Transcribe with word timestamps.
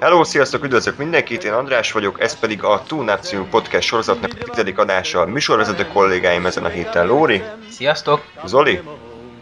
Hello, 0.00 0.24
sziasztok, 0.24 0.64
üdvözlök 0.64 0.96
mindenkit, 0.96 1.44
én 1.44 1.52
András 1.52 1.92
vagyok, 1.92 2.20
ez 2.20 2.38
pedig 2.38 2.62
a 2.62 2.82
Túlnáp 2.86 3.20
című 3.20 3.42
podcast 3.50 3.86
sorozatnak 3.88 4.30
a 4.40 4.44
tizedik 4.44 4.78
adása. 4.78 5.20
A 5.20 5.26
műsorvezető 5.26 5.86
kollégáim 5.86 6.46
ezen 6.46 6.64
a 6.64 6.68
héten 6.68 7.06
Lóri, 7.06 7.42
Sziasztok! 7.70 8.22
Zoli 8.44 8.80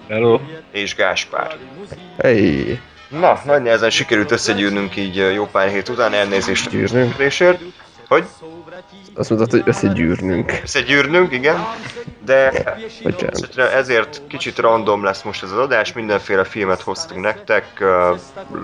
Hello. 0.09 0.41
és 0.73 0.95
Gáspár. 0.95 1.57
Hey. 2.19 2.81
Na, 3.09 3.41
nagy 3.45 3.63
nehezen 3.63 3.91
sikerült 3.91 4.31
összegyűrnünk 4.31 4.97
így 4.97 5.17
jó 5.17 5.47
pár 5.47 5.69
hét 5.69 5.89
után, 5.89 6.13
elnézést 6.13 6.71
Gyűrnünk? 6.71 7.17
Hogy? 8.09 8.25
Azt 9.15 9.31
mondtad, 9.31 9.51
hogy 9.51 9.63
összegyűrnünk. 9.65 10.61
Összegyűrnünk, 10.63 11.33
igen. 11.33 11.67
De 12.25 12.51
esetre 13.31 13.73
ezért 13.73 14.23
kicsit 14.29 14.59
random 14.59 15.05
lesz 15.05 15.23
most 15.23 15.43
ez 15.43 15.51
az 15.51 15.59
adás, 15.59 15.93
mindenféle 15.93 16.45
filmet 16.45 16.81
hoztunk 16.81 17.21
nektek. 17.21 17.85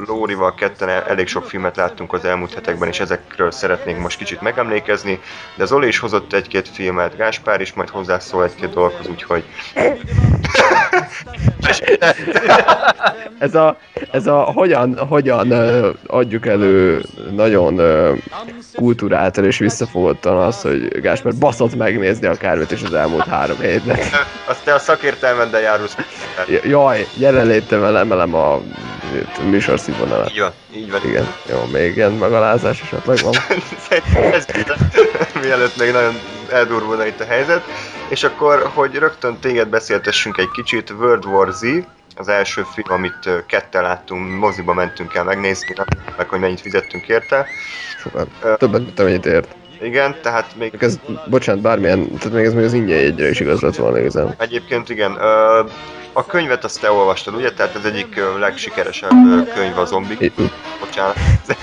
Lórival 0.06 0.55
ketten 0.55 0.88
el- 0.88 1.05
elég 1.09 1.27
sok 1.27 1.45
filmet 1.45 1.77
láttunk 1.77 2.12
az 2.12 2.24
elmúlt 2.24 2.55
hetekben, 2.55 2.88
és 2.88 3.00
ezekről 3.00 3.50
szeretnénk 3.50 3.98
most 3.98 4.19
kicsit 4.19 4.41
megemlékezni. 4.41 5.20
De 5.56 5.64
Zoli 5.64 5.86
is 5.86 5.98
hozott 5.98 6.33
egy-két 6.33 6.69
filmet, 6.69 7.16
Gáspár 7.16 7.61
is 7.61 7.72
majd 7.72 7.88
hozzászól 7.88 8.45
egy-két 8.45 8.70
dolghoz, 8.72 9.06
úgyhogy... 9.06 9.45
Ez 13.39 13.55
a, 13.55 13.78
ez 14.11 14.27
a 14.27 14.39
hogyan, 14.41 14.98
hogyan 15.06 15.52
adjuk 16.06 16.47
elő 16.47 17.02
nagyon 17.30 17.78
ö, 17.78 18.14
kultúráltan 18.74 19.45
és 19.45 19.61
visszafogottan 20.01 20.47
az, 20.47 20.62
hogy 20.62 21.01
Gáspár 21.01 21.34
baszott 21.34 21.77
megnézni 21.77 22.27
akármit 22.27 22.70
is 22.70 22.83
az 22.83 22.95
elmúlt 22.95 23.27
három 23.27 23.59
hétben. 23.61 23.98
Azt 24.45 24.65
te 24.65 24.75
a 24.75 24.79
szakértelmeddel 24.79 25.61
járulsz. 25.61 25.97
Jaj, 26.62 27.07
jelenlétemvel 27.15 27.98
emelem 27.98 28.34
a 28.34 28.61
műsor 29.42 29.81
színvonalat. 29.81 30.31
Így 30.31 30.41
van, 30.41 30.53
így 30.75 30.91
van. 30.91 31.01
Igen, 31.05 31.27
jó, 31.51 31.65
még 31.73 31.97
ilyen 31.97 32.12
megalázás 32.12 32.81
esetleg 32.81 33.19
van. 33.23 33.34
Ez 34.33 34.47
mielőtt 35.42 35.77
még 35.77 35.92
nagyon 35.92 36.14
eldurvulna 36.53 37.07
itt 37.07 37.20
a 37.20 37.25
helyzet. 37.25 37.62
És 38.09 38.25
akkor, 38.25 38.70
hogy 38.75 38.95
rögtön 38.95 39.39
téged 39.41 39.69
beszéltessünk 39.69 40.39
egy 40.39 40.51
kicsit, 40.51 40.91
World 40.91 41.25
War 41.25 41.53
Z, 41.53 41.62
az 42.17 42.29
első 42.29 42.67
film, 42.75 42.92
amit 42.92 43.27
ö, 43.27 43.39
ketten 43.47 43.83
láttunk, 43.83 44.39
moziba 44.39 44.73
mentünk 44.73 45.14
el 45.14 45.25
megnézni, 45.25 45.75
meg, 46.17 46.29
hogy 46.29 46.41
mennyit 46.41 46.61
fizettünk 46.61 47.09
érte. 47.09 47.47
Sokat. 48.01 48.59
Többet, 48.59 48.81
mint 48.81 49.01
amennyit 49.01 49.27
ért. 49.27 49.55
Igen, 49.83 50.17
tehát 50.23 50.56
még 50.56 50.75
Ez, 50.78 50.98
bocsánat, 51.27 51.62
bármilyen, 51.62 52.09
tehát 52.19 52.33
még 52.33 52.45
ez 52.45 52.53
még 52.55 52.64
az 52.64 52.73
ingyen 52.73 52.98
jegyre 52.98 53.28
is 53.28 53.41
igaz 53.41 53.61
lett 53.61 53.77
volna 53.77 53.98
igazán. 53.98 54.34
egyébként 54.39 54.89
igen, 54.89 55.17
ö, 55.20 55.64
a 56.12 56.27
könyvet 56.27 56.64
azt 56.64 56.81
te 56.81 56.91
olvastad, 56.91 57.34
ugye? 57.34 57.53
Tehát 57.53 57.75
ez 57.77 57.84
egyik 57.84 58.20
legsikeresebb 58.39 59.11
könyv 59.55 59.78
a 59.78 59.84
zombik. 59.84 60.33
Bocsánat. 60.81 61.17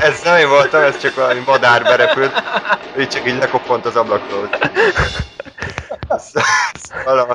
Ez 0.00 0.22
nem 0.24 0.36
én 0.38 0.48
voltam, 0.48 0.82
ez 0.82 0.98
csak 0.98 1.14
valami 1.14 1.40
madár 1.46 1.82
berepült. 1.82 2.32
Ő 2.96 3.06
csak 3.06 3.28
így 3.28 3.38
lekoppant 3.38 3.86
az 3.86 3.96
ablakról. 3.96 4.48
Szóval 6.72 7.18
a 7.18 7.34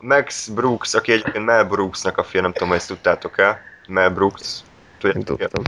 Max 0.00 0.46
Brooks, 0.48 0.94
aki 0.94 1.12
egyébként 1.12 1.44
Mel 1.44 1.64
Brooksnak 1.64 2.18
a 2.18 2.22
fia, 2.24 2.40
nem 2.40 2.52
tudom, 2.52 2.68
hogy 2.68 2.76
ezt 2.76 2.88
tudtátok 2.88 3.38
el. 3.38 3.58
Mel 3.88 4.10
Brooks. 4.10 4.60
Nem 5.00 5.12
Tudjátok, 5.12 5.38
tudtam. 5.38 5.62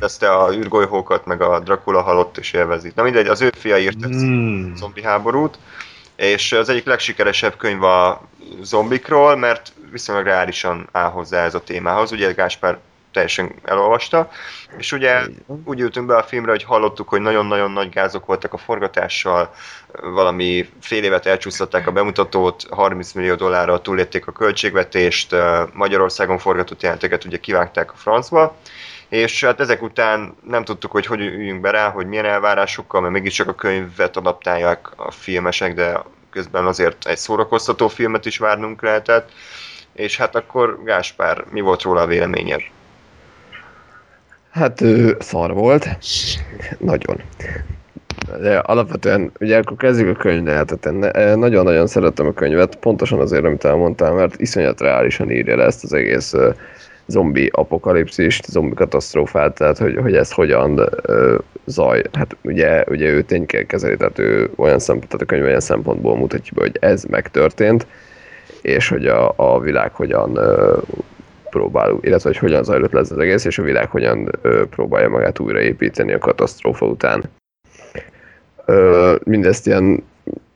Ezt 0.00 0.22
a 0.22 0.48
űrgolyhókat, 0.52 1.26
meg 1.26 1.42
a 1.42 1.60
Dracula 1.60 2.02
halott 2.02 2.36
és 2.36 2.52
élvezik. 2.52 2.94
Na 2.94 3.02
mindegy, 3.02 3.26
az 3.26 3.40
ő 3.40 3.52
fia 3.58 3.78
írt 3.78 4.04
ezt 4.04 4.20
Hmm. 4.20 4.70
a 4.74 4.76
zombi 4.76 5.02
háborút, 5.02 5.58
és 6.16 6.52
az 6.52 6.68
egyik 6.68 6.84
legsikeresebb 6.84 7.56
könyv 7.56 7.82
a 7.82 8.22
zombikról, 8.60 9.36
mert 9.36 9.72
viszonylag 9.90 10.24
reálisan 10.24 10.88
áll 10.92 11.10
hozzá 11.10 11.44
ez 11.44 11.54
a 11.54 11.62
témához. 11.62 12.12
Ugye 12.12 12.32
Gáspár 12.32 12.78
teljesen 13.12 13.54
elolvasta, 13.64 14.30
és 14.78 14.92
ugye 14.92 15.20
úgy 15.64 15.80
ültünk 15.80 16.06
be 16.06 16.16
a 16.16 16.22
filmre, 16.22 16.50
hogy 16.50 16.64
hallottuk, 16.64 17.08
hogy 17.08 17.20
nagyon-nagyon 17.20 17.70
nagy 17.70 17.88
gázok 17.88 18.26
voltak 18.26 18.52
a 18.52 18.56
forgatással, 18.56 19.54
valami 19.92 20.68
fél 20.80 21.04
évet 21.04 21.26
elcsúsztatták 21.26 21.86
a 21.86 21.92
bemutatót, 21.92 22.66
30 22.70 23.12
millió 23.12 23.34
dollárra 23.34 23.80
túlépték 23.80 24.26
a 24.26 24.32
költségvetést, 24.32 25.34
Magyarországon 25.72 26.38
forgatott 26.38 26.82
jelenteket 26.82 27.24
ugye 27.24 27.36
kivágták 27.36 27.92
a 27.92 27.96
francba, 27.96 28.56
és 29.08 29.44
hát 29.44 29.60
ezek 29.60 29.82
után 29.82 30.34
nem 30.48 30.64
tudtuk, 30.64 30.90
hogy 30.90 31.06
hogy 31.06 31.20
üljünk 31.20 31.60
be 31.60 31.70
rá, 31.70 31.88
hogy 31.88 32.06
milyen 32.06 32.24
elvárásokkal, 32.24 33.00
mert 33.00 33.12
mégiscsak 33.12 33.48
a 33.48 33.54
könyvet 33.54 34.16
adaptálják 34.16 34.88
a 34.96 35.10
filmesek, 35.10 35.74
de 35.74 36.02
közben 36.30 36.66
azért 36.66 37.06
egy 37.06 37.16
szórakoztató 37.16 37.88
filmet 37.88 38.26
is 38.26 38.38
várnunk 38.38 38.82
lehetett. 38.82 39.30
És 39.92 40.16
hát 40.16 40.34
akkor 40.34 40.82
Gáspár, 40.84 41.44
mi 41.50 41.60
volt 41.60 41.82
róla 41.82 42.00
a 42.00 42.06
véleményed? 42.06 42.60
Hát 44.50 44.80
ő 44.80 45.16
szar 45.20 45.52
volt. 45.52 45.88
Nagyon. 46.78 47.22
De 48.40 48.58
alapvetően, 48.58 49.32
ugye 49.40 49.58
akkor 49.58 49.76
kezdjük 49.76 50.16
a 50.16 50.20
könyvnél, 50.20 50.64
tehát 50.64 50.86
én 50.86 50.92
ne- 50.92 51.34
nagyon-nagyon 51.34 51.86
szerettem 51.86 52.26
a 52.26 52.32
könyvet, 52.32 52.76
pontosan 52.76 53.20
azért, 53.20 53.44
amit 53.44 53.64
elmondtál, 53.64 54.12
mert 54.12 54.40
iszonyat 54.40 54.80
reálisan 54.80 55.30
írja 55.30 55.56
le 55.56 55.64
ezt 55.64 55.84
az 55.84 55.92
egész 55.92 56.34
zombi 57.08 57.50
apokalipszist, 57.52 58.44
zombi 58.46 58.74
katasztrófát, 58.74 59.54
tehát 59.54 59.78
hogy, 59.78 59.96
hogy 59.96 60.14
ez 60.14 60.32
hogyan 60.32 60.88
ö, 61.02 61.38
zaj, 61.64 62.02
hát 62.12 62.36
ugye, 62.42 62.84
ugye 62.88 63.10
ő 63.10 63.24
kezeli, 63.66 63.96
tehát 63.96 64.18
ő 64.18 64.50
olyan 64.56 64.78
szempont, 64.78 65.06
tehát 65.06 65.22
a 65.22 65.26
könyv 65.26 65.44
olyan 65.44 65.60
szempontból 65.60 66.16
mutatja 66.16 66.52
be, 66.54 66.60
hogy 66.60 66.76
ez 66.80 67.04
megtörtént, 67.04 67.86
és 68.62 68.88
hogy 68.88 69.06
a, 69.06 69.32
a 69.36 69.60
világ 69.60 69.94
hogyan 69.94 70.36
ö, 70.36 70.78
próbál, 71.50 71.98
illetve 72.00 72.28
hogy 72.28 72.38
hogyan 72.38 72.64
zajlott 72.64 72.92
le 72.92 73.00
ez 73.00 73.10
az 73.10 73.18
egész, 73.18 73.44
és 73.44 73.58
a 73.58 73.62
világ 73.62 73.90
hogyan 73.90 74.28
ö, 74.42 74.66
próbálja 74.66 75.08
magát 75.08 75.38
újraépíteni 75.38 76.12
a 76.12 76.18
katasztrófa 76.18 76.86
után. 76.86 77.24
Ö, 78.64 79.14
mindezt 79.24 79.66
ilyen 79.66 80.02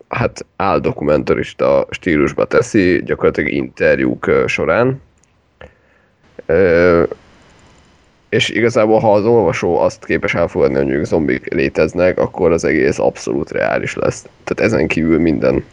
hát 0.09 0.47
áldokumentarista 0.57 1.87
stílusba 1.91 2.45
teszi, 2.45 3.03
gyakorlatilag 3.05 3.51
interjúk 3.51 4.31
során. 4.47 5.01
És 8.29 8.49
igazából, 8.49 8.99
ha 8.99 9.13
az 9.13 9.25
olvasó 9.25 9.79
azt 9.79 10.05
képes 10.05 10.35
elfogadni, 10.35 10.75
hogy 10.75 10.85
mondjuk 10.85 11.05
zombik 11.05 11.53
léteznek, 11.55 12.19
akkor 12.19 12.53
az 12.53 12.65
egész 12.65 12.99
abszolút 12.99 13.51
reális 13.51 13.95
lesz. 13.95 14.27
Tehát 14.45 14.73
ezen 14.73 14.87
kívül 14.87 15.19
minden, 15.19 15.65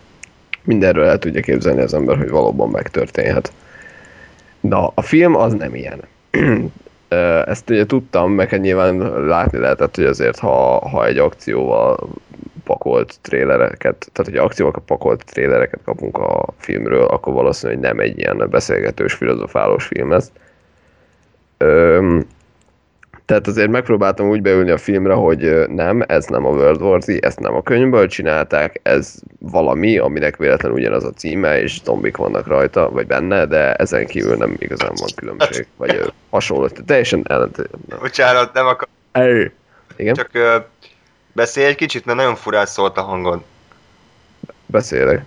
mindenről 0.64 1.06
el 1.06 1.20
tudja 1.20 1.42
képzelni 1.42 1.82
az 1.82 1.94
ember, 1.94 2.18
hogy 2.18 2.30
valóban 2.30 2.70
megtörténhet. 2.70 3.52
Na, 4.60 4.92
a 4.94 5.02
film 5.02 5.36
az 5.36 5.54
nem 5.54 5.76
ilyen. 5.76 6.00
Ezt 7.46 7.70
ugye 7.70 7.86
tudtam, 7.86 8.32
meg 8.32 8.50
hát 8.50 8.62
nyilván 8.62 9.26
látni 9.28 9.58
lehetett, 9.58 9.96
hogy 9.96 10.06
azért, 10.06 10.40
ha, 10.40 10.88
ha 10.88 11.06
egy 11.06 11.18
akcióval 11.18 12.10
pakolt 12.64 13.20
trélereket, 13.22 14.10
tehát 14.12 14.32
hogy 14.32 14.38
akcióval 14.38 14.84
pakolt 14.86 15.26
trélereket 15.26 15.80
kapunk 15.86 16.18
a 16.18 16.46
filmről, 16.58 17.06
akkor 17.06 17.34
valószínű, 17.34 17.74
hogy 17.74 17.82
nem 17.82 18.00
egy 18.00 18.18
ilyen 18.18 18.48
beszélgetős, 18.50 19.14
filozofálós 19.14 19.86
film 19.86 20.14
ez. 20.14 20.32
Öm, 21.62 22.26
tehát 23.26 23.48
azért 23.48 23.70
megpróbáltam 23.70 24.30
úgy 24.30 24.42
beülni 24.42 24.72
a 24.72 24.78
filmre, 24.78 25.14
hogy 25.14 25.68
nem, 25.68 26.04
ez 26.08 26.26
nem 26.26 26.46
a 26.46 26.50
World 26.50 26.82
War 26.82 27.02
Z, 27.02 27.08
ezt 27.20 27.40
nem 27.40 27.56
a 27.56 27.62
könyvből 27.62 28.08
csinálták, 28.08 28.80
ez 28.84 29.16
valami, 29.40 29.98
aminek 29.98 30.38
véletlenül 30.38 30.78
ugyanaz 30.78 31.04
a 31.04 31.12
címe, 31.12 31.62
és 31.62 31.80
zombik 31.84 32.18
vannak 32.18 32.48
rajta, 32.48 32.90
vagy 32.90 33.08
benne, 33.08 33.46
de 33.46 33.74
ezen 33.74 34.06
kívül 34.06 34.36
nem 34.36 34.56
igazán 34.58 34.92
van 34.96 35.10
különbség, 35.16 35.68
vagy 35.78 36.14
hasonló, 36.30 36.68
teljesen 36.68 37.26
ellentét. 37.28 37.70
Bocsánat, 38.00 38.54
nem 38.54 38.66
akar... 38.66 38.88
Ej. 39.12 39.52
Igen, 39.96 40.14
Csak 40.14 40.30
ö, 40.32 40.58
beszélj 41.34 41.68
egy 41.68 41.76
kicsit, 41.76 42.06
mert 42.06 42.18
nagyon 42.18 42.36
furán 42.36 42.66
szólt 42.66 42.98
a 42.98 43.02
hangod. 43.02 43.42
beszélek. 44.66 45.24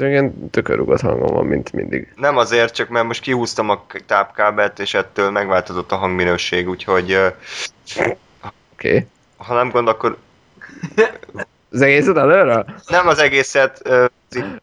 De 0.00 0.08
igen, 0.08 0.50
tökörrugott 0.50 1.00
hangom 1.00 1.34
van, 1.34 1.46
mint 1.46 1.72
mindig. 1.72 2.12
Nem 2.16 2.36
azért, 2.36 2.74
csak 2.74 2.88
mert 2.88 3.06
most 3.06 3.20
kihúztam 3.20 3.68
a 3.68 3.86
tápkábelt, 4.06 4.78
és 4.78 4.94
ettől 4.94 5.30
megváltozott 5.30 5.92
a 5.92 5.96
hangminőség, 5.96 6.68
úgyhogy 6.68 7.18
Oké. 7.96 8.16
Okay. 8.72 9.06
ha 9.36 9.54
nem 9.54 9.70
gond, 9.70 9.88
akkor 9.88 10.16
Az 11.70 11.80
egészet 11.80 12.16
előre? 12.16 12.64
nem 12.86 13.06
az 13.06 13.18
egészet, 13.18 13.88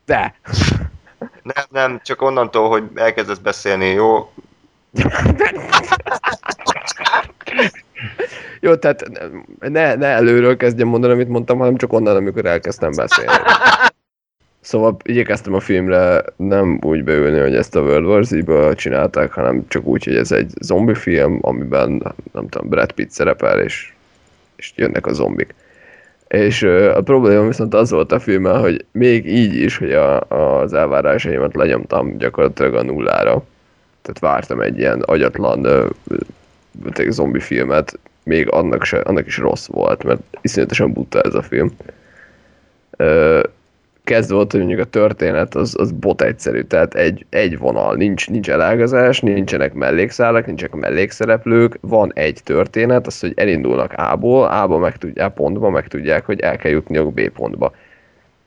De! 0.06 0.36
nem, 1.44 1.66
nem, 1.69 2.01
csak 2.04 2.22
onnantól, 2.22 2.69
hogy 2.69 2.84
elkezdesz 2.95 3.38
beszélni, 3.38 3.86
jó? 3.86 4.31
Jó, 8.60 8.75
tehát 8.75 9.10
ne, 9.60 9.95
ne 9.95 10.07
előről 10.07 10.57
kezdjem 10.57 10.88
mondani, 10.88 11.13
amit 11.13 11.28
mondtam, 11.28 11.57
hanem 11.57 11.75
csak 11.75 11.94
onnan, 11.94 12.16
amikor 12.16 12.45
elkezdtem 12.45 12.92
beszélni. 12.95 13.31
Szóval 14.67 14.97
igyekeztem 15.03 15.53
a 15.53 15.59
filmre 15.59 16.23
nem 16.35 16.79
úgy 16.81 17.03
beülni, 17.03 17.39
hogy 17.39 17.55
ezt 17.55 17.75
a 17.75 17.81
World 17.81 18.05
War 18.05 18.25
Z-ből 18.25 18.75
csinálták, 18.75 19.31
hanem 19.31 19.65
csak 19.67 19.85
úgy, 19.85 20.03
hogy 20.03 20.15
ez 20.15 20.31
egy 20.31 20.51
zombi 20.61 20.93
film, 20.93 21.39
amiben 21.41 22.13
nem 22.31 22.49
tudom, 22.49 22.69
Brad 22.69 22.91
Pitt 22.91 23.09
szerepel, 23.09 23.59
és, 23.59 23.93
és 24.55 24.73
jönnek 24.75 25.05
a 25.05 25.13
zombik. 25.13 25.55
És 26.27 26.63
a 26.93 27.01
probléma 27.01 27.47
viszont 27.47 27.73
az 27.73 27.91
volt 27.91 28.11
a 28.11 28.19
filmmel, 28.19 28.59
hogy 28.59 28.85
még 28.91 29.25
így 29.25 29.53
is, 29.53 29.77
hogy 29.77 29.91
a, 29.91 30.19
az 30.21 30.73
elvárásaimat 30.73 31.55
lenyomtam 31.55 32.17
gyakorlatilag 32.17 32.75
a 32.75 32.83
nullára. 32.83 33.43
Tehát 34.01 34.19
vártam 34.19 34.61
egy 34.61 34.77
ilyen 34.77 35.01
agyatlan 35.01 35.67
zombi 37.09 37.39
filmet, 37.39 37.99
még 38.23 38.51
annak, 38.51 38.83
se, 38.83 38.97
annak 38.97 39.27
is 39.27 39.37
rossz 39.37 39.67
volt, 39.67 40.03
mert 40.03 40.21
iszonyatosan 40.41 40.93
buta 40.93 41.21
ez 41.21 41.33
a 41.33 41.41
film 41.41 41.71
kezdve 44.07 44.36
volt, 44.36 44.51
hogy 44.51 44.59
mondjuk 44.59 44.81
a 44.81 44.89
történet 44.89 45.56
az, 45.56 45.75
az 45.77 45.92
bot 45.92 46.21
egyszerű, 46.21 46.62
tehát 46.62 46.94
egy, 46.94 47.25
egy 47.30 47.57
vonal, 47.57 47.95
nincs, 47.95 48.30
nincs 48.30 48.50
elágazás, 48.50 49.19
nincsenek 49.19 49.74
mellékszálak, 49.74 50.45
nincsenek 50.45 50.74
mellékszereplők, 50.74 51.77
van 51.81 52.12
egy 52.13 52.39
történet, 52.44 53.07
az, 53.07 53.19
hogy 53.19 53.33
elindulnak 53.36 53.94
A-ból, 53.94 54.48
A-ba 54.48 54.77
meg 54.77 54.98
tudják, 54.98 55.33
pontba 55.33 55.69
meg 55.69 55.88
tudják, 55.88 56.25
hogy 56.25 56.39
el 56.39 56.57
kell 56.57 56.71
jutniuk 56.71 57.13
B 57.13 57.30
pontba. 57.30 57.74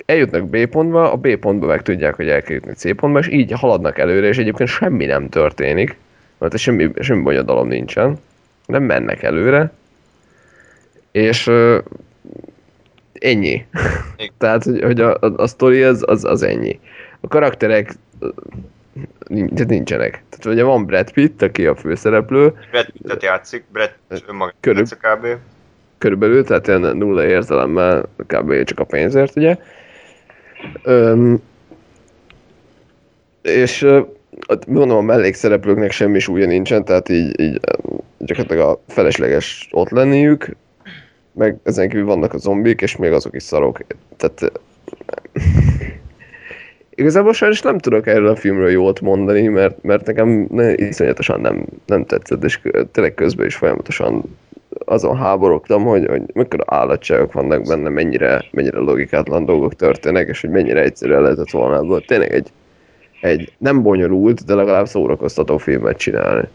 Eljutnak 0.07 0.49
B 0.49 0.67
pontba, 0.67 1.13
a 1.13 1.17
B 1.17 1.37
pontba 1.37 1.67
meg 1.67 1.83
tudják, 1.83 2.15
hogy 2.15 2.29
el 2.29 2.43
kell 2.43 2.55
jutni 2.55 2.73
C 2.73 2.97
pontba, 2.97 3.19
és 3.19 3.29
így 3.29 3.53
haladnak 3.53 3.99
előre, 3.99 4.27
és 4.27 4.39
egyébként 4.39 4.69
semmi 4.69 5.07
nem 5.07 5.29
történik, 5.29 5.97
mert 6.39 6.59
semmi, 6.59 6.91
semmi 7.01 7.23
bonyodalom 7.23 7.69
nincsen, 7.69 8.17
nem 8.67 8.83
mennek 8.83 9.23
előre, 9.23 9.73
és 11.13 11.51
ennyi. 13.21 13.67
Tehát, 14.39 14.65
hogy, 14.65 14.83
hogy 14.83 15.01
a, 15.01 15.15
a, 15.15 15.33
a 15.37 15.47
sztori 15.47 15.83
az, 15.83 16.05
az, 16.07 16.25
az 16.25 16.43
ennyi. 16.43 16.81
A 17.21 17.29
karakterek 17.29 17.95
nincs, 19.27 19.65
nincsenek. 19.65 20.11
Tehát 20.11 20.57
ugye 20.57 20.65
van 20.65 20.87
Brad 20.87 21.13
Pitt, 21.13 21.43
aki 21.43 21.67
a 21.67 21.77
főszereplő. 21.77 22.53
Brad 22.71 22.91
Pittet 22.91 23.23
játszik, 23.23 23.65
Brad 23.73 23.93
önmagát 24.29 24.55
Körül, 24.61 24.85
kb. 24.85 25.27
Körülbelül, 25.99 26.45
tehát 26.45 26.67
ilyen 26.67 26.81
nulla 26.81 27.27
érzelemmel 27.27 28.09
kb. 28.27 28.65
csak 28.65 28.79
a 28.79 28.85
pénzért, 28.85 29.37
ugye. 29.37 29.57
Öm, 30.83 31.43
és 33.43 33.87
mondom, 34.67 34.97
a 34.97 35.01
mellékszereplőknek 35.01 35.91
semmi 35.91 36.19
súlya 36.19 36.47
nincsen, 36.47 36.85
tehát 36.85 37.09
így, 37.09 37.41
így 37.41 37.61
gyakorlatilag 38.19 38.69
a 38.69 38.81
felesleges 38.93 39.69
ott 39.71 39.91
lenniük, 39.91 40.57
meg 41.33 41.57
ezen 41.63 41.89
kívül 41.89 42.05
vannak 42.05 42.35
a 42.35 42.39
zombik, 42.39 42.81
és 42.81 42.97
még 42.97 43.13
azok 43.13 43.35
is 43.35 43.43
szarok. 43.43 43.81
Tehát 44.17 44.53
igazából 46.91 47.33
sajnos 47.33 47.63
nem 47.63 47.79
tudok 47.79 48.07
erről 48.07 48.29
a 48.29 48.37
filmről 48.37 48.71
jót 48.71 49.01
mondani, 49.01 49.49
mert, 49.49 49.83
mert 49.83 50.07
nekem 50.07 50.47
ne, 50.51 50.75
iszonyatosan 50.75 51.41
nem, 51.41 51.65
nem 51.87 52.05
tetszett, 52.05 52.45
és 52.45 52.61
tényleg 52.93 53.15
közben 53.15 53.47
is 53.47 53.55
folyamatosan 53.55 54.39
azon 54.85 55.17
háborogtam, 55.17 55.85
hogy, 55.85 56.07
hogy 56.07 56.23
mekkora 56.33 56.65
állatságok 56.67 57.33
vannak 57.33 57.63
benne, 57.63 57.89
mennyire, 57.89 58.45
mennyire 58.51 58.79
logikátlan 58.79 59.45
dolgok 59.45 59.75
történnek, 59.75 60.29
és 60.29 60.41
hogy 60.41 60.51
mennyire 60.51 60.83
egyszerűen 60.83 61.23
lehetett 61.23 61.51
volna 61.51 61.77
ebből 61.77 62.05
tényleg 62.05 62.33
egy, 62.33 62.49
egy 63.21 63.53
nem 63.59 63.83
bonyolult, 63.83 64.45
de 64.45 64.55
legalább 64.55 64.87
szórakoztató 64.87 65.57
filmet 65.57 65.97
csinálni. 65.97 66.49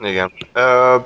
Igen. 0.00 0.32
Uh, 0.54 1.04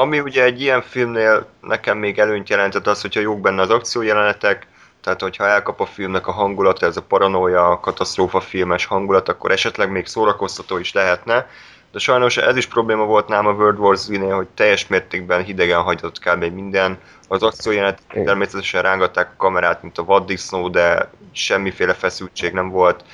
ami 0.00 0.20
ugye 0.20 0.42
egy 0.42 0.60
ilyen 0.60 0.82
filmnél 0.82 1.46
nekem 1.60 1.98
még 1.98 2.18
előnyt 2.18 2.48
jelentett 2.48 2.86
az, 2.86 3.00
hogyha 3.00 3.20
jók 3.20 3.40
benne 3.40 3.62
az 3.62 3.70
akciójelenetek, 3.70 4.66
tehát 5.02 5.20
hogyha 5.20 5.46
elkap 5.46 5.80
a 5.80 5.86
filmnek 5.86 6.26
a 6.26 6.32
hangulata, 6.32 6.86
ez 6.86 6.96
a 6.96 7.02
paranoia, 7.02 7.80
katasztrófa 7.80 8.40
filmes 8.40 8.84
hangulat, 8.84 9.28
akkor 9.28 9.50
esetleg 9.50 9.90
még 9.90 10.06
szórakoztató 10.06 10.78
is 10.78 10.92
lehetne, 10.92 11.48
de 11.92 11.98
sajnos 11.98 12.36
ez 12.36 12.56
is 12.56 12.66
probléma 12.66 13.04
volt 13.04 13.28
nálam 13.28 13.46
a 13.46 13.52
World 13.52 13.78
War 13.78 13.96
Z-nél, 13.96 14.34
hogy 14.34 14.46
teljes 14.54 14.86
mértékben 14.86 15.44
hidegen 15.44 15.82
hagyott 15.82 16.18
kb. 16.18 16.44
minden. 16.44 16.98
Az 17.28 17.42
akciójelenet 17.42 18.02
természetesen 18.12 18.82
rángatták 18.82 19.30
a 19.30 19.36
kamerát, 19.36 19.82
mint 19.82 19.98
a 19.98 20.04
vaddisznó, 20.04 20.68
de 20.68 21.10
semmiféle 21.32 21.94
feszültség 21.94 22.52
nem 22.52 22.68
volt 22.68 23.04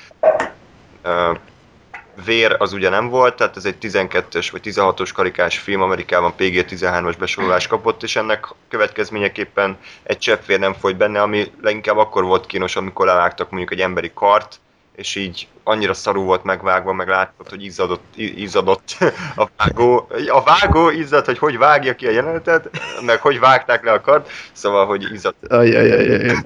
vér 2.25 2.57
az 2.59 2.73
ugye 2.73 2.89
nem 2.89 3.09
volt, 3.09 3.37
tehát 3.37 3.57
ez 3.57 3.65
egy 3.65 3.77
12-es 3.81 4.49
vagy 4.53 4.61
16-os 4.65 5.11
karikás 5.15 5.59
film, 5.59 5.83
Amerikában 5.83 6.35
PG-13-as 6.39 7.15
besorolást 7.19 7.69
kapott, 7.69 8.03
és 8.03 8.17
ennek 8.17 8.47
következményeképpen 8.69 9.79
egy 10.03 10.19
csepp 10.19 10.47
vér 10.47 10.59
nem 10.59 10.75
folyt 10.75 10.97
benne, 10.97 11.23
ami 11.23 11.53
leginkább 11.63 11.97
akkor 11.97 12.25
volt 12.25 12.47
kínos, 12.47 12.77
amikor 12.77 13.07
levágtak 13.07 13.51
mondjuk 13.51 13.73
egy 13.73 13.81
emberi 13.81 14.11
kart, 14.15 14.61
és 14.97 15.15
így 15.15 15.49
annyira 15.65 15.95
szarú 15.95 16.23
volt 16.23 16.45
megvágva, 16.45 16.93
meg 16.93 17.09
láttad, 17.09 17.49
hogy 17.49 17.65
izzadott, 17.65 18.05
izzadott 18.17 18.97
a 19.37 19.49
vágó. 19.57 20.09
A 20.29 20.43
vágó 20.43 20.91
izzadt, 20.91 21.27
hogy 21.27 21.39
hogy 21.39 21.59
vágja 21.59 21.95
ki 21.95 22.07
a 22.07 22.11
jelenetet, 22.11 22.71
meg 23.07 23.21
hogy 23.21 23.39
vágták 23.39 23.85
le 23.85 23.93
a 23.93 24.01
kart, 24.01 24.31
szóval, 24.53 24.87
hogy 24.87 25.13
izzadott. 25.13 25.53
Ajajajaj. 25.53 26.37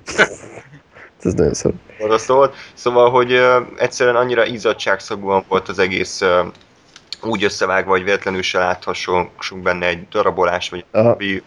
Ez 1.22 1.32
nagyon 1.34 1.54
szar. 1.54 1.72
Szóval, 2.16 2.54
szóval, 2.74 3.10
hogy 3.10 3.32
uh, 3.32 3.66
egyszerűen 3.76 4.16
annyira 4.16 4.46
izzadságszagúan 4.46 5.44
volt 5.48 5.68
az 5.68 5.78
egész 5.78 6.22
úgy 7.22 7.44
összevágva, 7.44 7.90
hogy 7.90 8.04
véletlenül 8.04 8.42
se 8.42 8.58
láthassunk 8.58 9.62
benne 9.62 9.86
egy 9.86 10.08
darabolás, 10.08 10.68
vagy 10.68 10.84
egy 11.18 11.42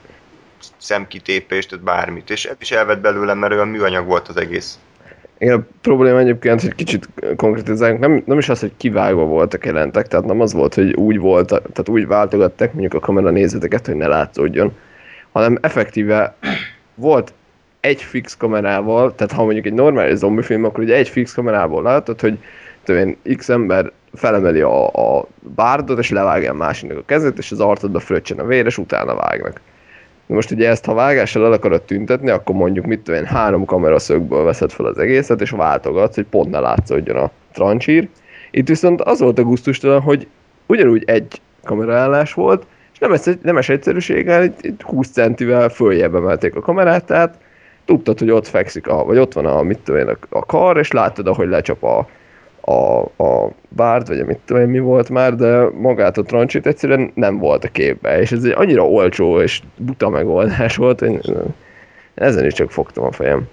szemkitépést, 0.77 1.69
tehát 1.69 1.83
bármit. 1.83 2.29
És 2.29 2.45
ez 2.45 2.55
is 2.59 2.71
elvett 2.71 2.99
belőlem, 2.99 3.37
mert 3.37 3.53
olyan 3.53 3.67
műanyag 3.67 4.05
volt 4.05 4.27
az 4.27 4.37
egész. 4.37 4.79
Igen, 5.37 5.59
a 5.59 5.77
probléma 5.81 6.19
egyébként, 6.19 6.61
hogy 6.61 6.75
kicsit 6.75 7.09
konkrétizálunk, 7.35 7.99
nem, 7.99 8.23
nem 8.25 8.37
is 8.37 8.49
az, 8.49 8.59
hogy 8.59 8.71
kivágva 8.77 9.23
voltak 9.23 9.65
jelentek, 9.65 10.07
tehát 10.07 10.25
nem 10.25 10.41
az 10.41 10.53
volt, 10.53 10.73
hogy 10.73 10.93
úgy 10.93 11.17
volt, 11.17 11.47
tehát 11.47 11.89
úgy 11.89 12.07
váltogatták 12.07 12.71
mondjuk 12.73 12.93
a 12.93 12.99
kamera 12.99 13.29
nézeteket, 13.29 13.85
hogy 13.85 13.95
ne 13.95 14.07
látszódjon, 14.07 14.77
hanem 15.31 15.57
effektíve 15.61 16.35
volt 16.95 17.33
egy 17.81 18.01
fix 18.01 18.37
kamerával, 18.37 19.15
tehát 19.15 19.33
ha 19.33 19.43
mondjuk 19.43 19.65
egy 19.65 19.73
normális 19.73 20.17
zombi 20.17 20.41
film, 20.41 20.63
akkor 20.63 20.83
ugye 20.83 20.95
egy 20.95 21.09
fix 21.09 21.33
kamerából 21.33 21.83
látod, 21.83 22.21
hogy 22.21 22.37
tudom 22.83 23.17
X 23.37 23.49
ember 23.49 23.91
felemeli 24.13 24.61
a, 24.61 24.87
a 24.87 25.27
bárdot, 25.55 25.99
és 25.99 26.09
levágja 26.09 26.51
a 26.51 26.55
másiknak 26.55 26.97
a 26.97 27.05
kezét, 27.05 27.37
és 27.37 27.51
az 27.51 27.59
arcodba 27.59 27.99
fröccsen 27.99 28.39
a 28.39 28.45
vér, 28.45 28.65
és 28.65 28.77
utána 28.77 29.15
vágnak. 29.15 29.61
De 30.27 30.33
most 30.33 30.51
ugye 30.51 30.69
ezt, 30.69 30.85
ha 30.85 30.93
vágással 30.93 31.45
el 31.45 31.51
akarod 31.51 31.81
tüntetni, 31.81 32.29
akkor 32.29 32.55
mondjuk 32.55 32.85
mit 32.85 32.99
tudom 32.99 33.19
én, 33.19 33.25
három 33.25 33.65
kameraszögből 33.65 34.43
veszed 34.43 34.71
fel 34.71 34.85
az 34.85 34.97
egészet, 34.97 35.41
és 35.41 35.49
váltogatsz, 35.49 36.15
hogy 36.15 36.25
pont 36.25 36.49
ne 36.49 36.59
látszódjon 36.59 37.15
a 37.15 37.31
trancsír. 37.53 38.07
Itt 38.51 38.67
viszont 38.67 39.01
az 39.01 39.19
volt 39.19 39.39
a 39.39 39.43
gusztustalan, 39.43 40.01
hogy 40.01 40.27
ugyanúgy 40.65 41.03
egy 41.05 41.41
kameraállás 41.63 42.33
volt, 42.33 42.65
és 42.93 42.99
nem 42.99 43.37
nemes 43.41 43.69
egyszerűséggel, 43.69 44.53
20 44.79 45.09
centivel 45.09 45.69
följebb 45.69 46.15
emelték 46.15 46.55
a 46.55 46.61
kamerát, 46.61 47.05
tehát 47.05 47.37
tudtad, 47.91 48.19
hogy 48.19 48.31
ott 48.31 48.47
fekszik, 48.47 48.87
a, 48.87 49.03
vagy 49.03 49.17
ott 49.17 49.33
van 49.33 49.45
a, 49.45 49.61
mit 49.61 49.79
tudom 49.79 50.07
én, 50.07 50.17
a, 50.29 50.45
kar, 50.45 50.77
és 50.77 50.91
láttad, 50.91 51.27
ahogy 51.27 51.47
lecsap 51.47 51.83
a, 51.83 52.07
a, 52.61 52.99
a 53.23 53.51
bárd, 53.69 54.07
vagy 54.07 54.25
mit 54.25 54.39
tudom 54.45 54.61
én, 54.61 54.67
mi 54.67 54.79
volt 54.79 55.09
már, 55.09 55.35
de 55.35 55.69
magát 55.69 56.17
a 56.17 56.23
trancsit 56.23 56.67
egyszerűen 56.67 57.11
nem 57.15 57.37
volt 57.37 57.63
a 57.63 57.67
képbe, 57.67 58.19
és 58.19 58.31
ez 58.31 58.43
egy 58.43 58.53
annyira 58.55 58.87
olcsó 58.87 59.41
és 59.41 59.61
buta 59.75 60.09
megoldás 60.09 60.75
volt, 60.75 60.99
hogy 60.99 61.19
ezen 62.13 62.45
is 62.45 62.53
csak 62.53 62.71
fogtam 62.71 63.03
a 63.03 63.11
fejem. 63.11 63.47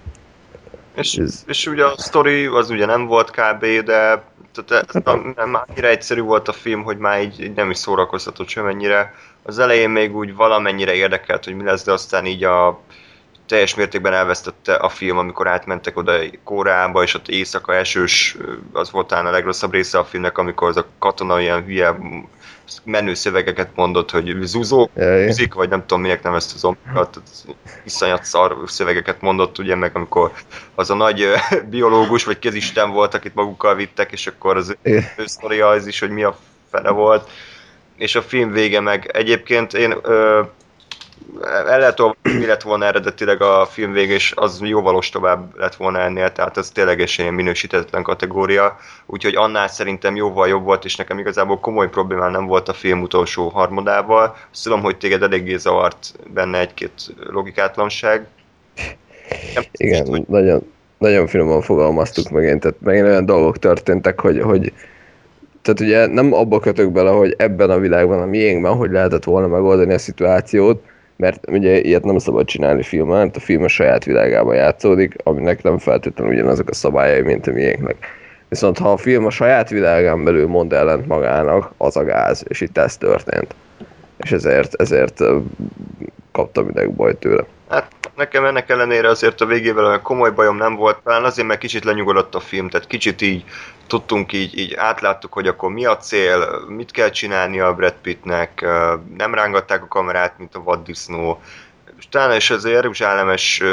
És, 0.95 1.15
ez... 1.15 1.43
és 1.47 1.67
ugye 1.67 1.85
a 1.85 1.93
sztori 1.97 2.45
az 2.45 2.69
ugye 2.69 2.85
nem 2.85 3.05
volt 3.05 3.31
kb, 3.31 3.65
de 3.85 4.23
tehát 4.65 4.85
ez 4.87 5.03
hát, 5.05 5.35
nem 5.35 5.59
annyira 5.67 5.87
egyszerű 5.87 6.21
volt 6.21 6.47
a 6.47 6.51
film, 6.51 6.83
hogy 6.83 6.97
már 6.97 7.21
így, 7.21 7.41
így 7.41 7.53
nem 7.53 7.69
is 7.69 7.77
szórakoztatott 7.77 8.47
sem 8.47 8.65
ennyire. 8.65 9.13
Az 9.43 9.59
elején 9.59 9.89
még 9.89 10.15
úgy 10.15 10.35
valamennyire 10.35 10.93
érdekelt, 10.93 11.43
hogy 11.43 11.55
mi 11.55 11.63
lesz, 11.63 11.83
de 11.83 11.91
aztán 11.91 12.25
így 12.25 12.43
a 12.43 12.79
teljes 13.49 13.75
mértékben 13.75 14.13
elvesztette 14.13 14.73
a 14.73 14.89
film, 14.89 15.17
amikor 15.17 15.47
átmentek 15.47 15.97
oda 15.97 16.13
Kóreába, 16.43 17.03
és 17.03 17.13
ott 17.13 17.27
éjszaka 17.27 17.75
esős, 17.75 18.37
az 18.71 18.91
volt 18.91 19.07
talán 19.07 19.25
a 19.25 19.31
legrosszabb 19.31 19.71
része 19.71 19.97
a 19.97 20.03
filmnek, 20.03 20.37
amikor 20.37 20.67
az 20.69 20.77
a 20.77 20.85
katona 20.99 21.41
ilyen 21.41 21.63
hülye 21.63 21.95
menő 22.83 23.13
szövegeket 23.13 23.69
mondott, 23.75 24.11
hogy 24.11 24.35
zuzó, 24.41 24.89
muzik, 24.95 25.53
vagy 25.53 25.69
nem 25.69 25.79
tudom 25.79 26.01
minek 26.01 26.23
nem 26.23 26.33
ezt 26.33 26.53
az 26.55 26.63
omkat, 26.63 27.21
iszonyat 27.83 28.23
szar 28.23 28.57
szövegeket 28.65 29.21
mondott, 29.21 29.57
ugye, 29.57 29.75
meg 29.75 29.95
amikor 29.95 30.31
az 30.75 30.89
a 30.89 30.95
nagy 30.95 31.27
biológus, 31.69 32.23
vagy 32.23 32.39
kezisten 32.39 32.91
volt, 32.91 33.13
akit 33.13 33.35
magukkal 33.35 33.75
vittek, 33.75 34.11
és 34.11 34.27
akkor 34.27 34.57
az 34.57 34.77
ő 34.83 35.65
az 35.65 35.87
is, 35.87 35.99
hogy 35.99 36.09
mi 36.09 36.23
a 36.23 36.37
fele 36.71 36.89
volt. 36.89 37.29
És 37.95 38.15
a 38.15 38.21
film 38.21 38.51
vége 38.51 38.79
meg. 38.79 39.09
Egyébként 39.13 39.73
én 39.73 39.95
ö, 40.01 40.41
el 41.41 41.79
lehet 41.79 41.99
olvasni, 41.99 42.33
mi 42.39 42.45
lett 42.45 42.61
volna 42.61 42.85
eredetileg 42.85 43.41
a 43.41 43.65
film 43.65 43.91
vége, 43.91 44.13
és 44.13 44.33
az 44.35 44.59
jóval 44.63 44.95
ostobább 44.95 45.57
lett 45.57 45.75
volna 45.75 45.99
ennél, 45.99 46.31
tehát 46.31 46.57
ez 46.57 46.69
ténylegesen 46.69 47.23
ilyen 47.23 47.35
minősítetlen 47.35 48.03
kategória, 48.03 48.77
úgyhogy 49.05 49.35
annál 49.35 49.67
szerintem 49.67 50.15
jóval 50.15 50.47
jobb 50.47 50.63
volt, 50.63 50.85
és 50.85 50.95
nekem 50.95 51.19
igazából 51.19 51.59
komoly 51.59 51.89
problémám 51.89 52.31
nem 52.31 52.45
volt 52.45 52.69
a 52.69 52.73
film 52.73 53.01
utolsó 53.01 53.47
harmadával. 53.47 54.35
Azt 54.51 54.63
tudom, 54.63 54.81
hogy 54.81 54.97
téged 54.97 55.21
eléggé 55.21 55.57
zavart 55.57 56.13
benne 56.33 56.59
egy-két 56.59 56.91
logikátlanság. 57.17 58.27
Nem 59.53 59.63
Igen, 59.71 60.07
hogy... 60.07 60.23
nagyon, 60.27 60.71
nagyon 60.97 61.27
finoman 61.27 61.61
fogalmaztuk 61.61 62.29
megint, 62.29 62.59
tehát 62.59 62.81
megint 62.81 63.05
olyan 63.05 63.25
dolgok 63.25 63.57
történtek, 63.57 64.19
hogy, 64.19 64.41
hogy 64.41 64.73
tehát 65.61 65.79
ugye 65.79 66.05
nem 66.05 66.33
abba 66.33 66.59
kötök 66.59 66.91
bele, 66.91 67.09
hogy 67.09 67.33
ebben 67.37 67.69
a 67.69 67.79
világban, 67.79 68.21
a 68.21 68.25
miénkben, 68.25 68.75
hogy 68.75 68.91
lehetett 68.91 69.23
volna 69.23 69.47
megoldani 69.47 69.93
a 69.93 69.97
szituációt, 69.97 70.83
mert 71.19 71.49
ugye 71.49 71.81
ilyet 71.81 72.03
nem 72.03 72.17
szabad 72.17 72.45
csinálni 72.45 72.83
filmen, 72.83 73.17
mert 73.17 73.35
a 73.35 73.39
film 73.39 73.63
a 73.63 73.67
saját 73.67 74.03
világában 74.03 74.55
játszódik, 74.55 75.15
aminek 75.23 75.63
nem 75.63 75.77
feltétlenül 75.77 76.33
ugyanazok 76.33 76.69
a 76.69 76.73
szabályai, 76.73 77.21
mint 77.21 77.47
a 77.47 77.51
miénknek. 77.51 77.95
Viszont 78.49 78.77
ha 78.77 78.91
a 78.91 78.97
film 78.97 79.25
a 79.25 79.29
saját 79.29 79.69
világán 79.69 80.23
belül 80.23 80.47
mond 80.47 80.73
ellent 80.73 81.07
magának, 81.07 81.73
az 81.77 81.97
a 81.97 82.03
gáz, 82.03 82.43
és 82.47 82.61
itt 82.61 82.77
ez 82.77 82.97
történt. 82.97 83.55
És 84.17 84.31
ezért, 84.31 84.73
ezért 84.81 85.23
kaptam 86.31 86.71
bajt 86.95 87.17
tőle. 87.17 87.45
Hát 87.69 87.91
nekem 88.15 88.45
ennek 88.45 88.69
ellenére 88.69 89.09
azért 89.09 89.41
a 89.41 89.45
végével 89.45 90.01
komoly 90.01 90.31
bajom 90.31 90.57
nem 90.57 90.75
volt, 90.75 90.97
talán 91.03 91.23
azért, 91.23 91.47
mert 91.47 91.59
kicsit 91.59 91.83
lenyugodott 91.83 92.35
a 92.35 92.39
film, 92.39 92.69
tehát 92.69 92.87
kicsit 92.87 93.21
így 93.21 93.43
tudtunk 93.87 94.33
így, 94.33 94.57
így 94.57 94.73
átláttuk, 94.73 95.33
hogy 95.33 95.47
akkor 95.47 95.71
mi 95.71 95.85
a 95.85 95.97
cél, 95.97 96.65
mit 96.67 96.91
kell 96.91 97.09
csinálni 97.09 97.59
a 97.59 97.73
Brad 97.73 97.95
Pittnek, 98.01 98.61
nem 99.17 99.33
rángatták 99.33 99.83
a 99.83 99.87
kamerát, 99.87 100.37
mint 100.37 100.55
a 100.55 100.63
vaddisznó, 100.63 101.41
és 101.97 102.07
talán 102.09 102.35
és 102.35 102.49
ez 102.49 102.65
a 102.65 102.69
Jeruzsálemes 102.69 103.63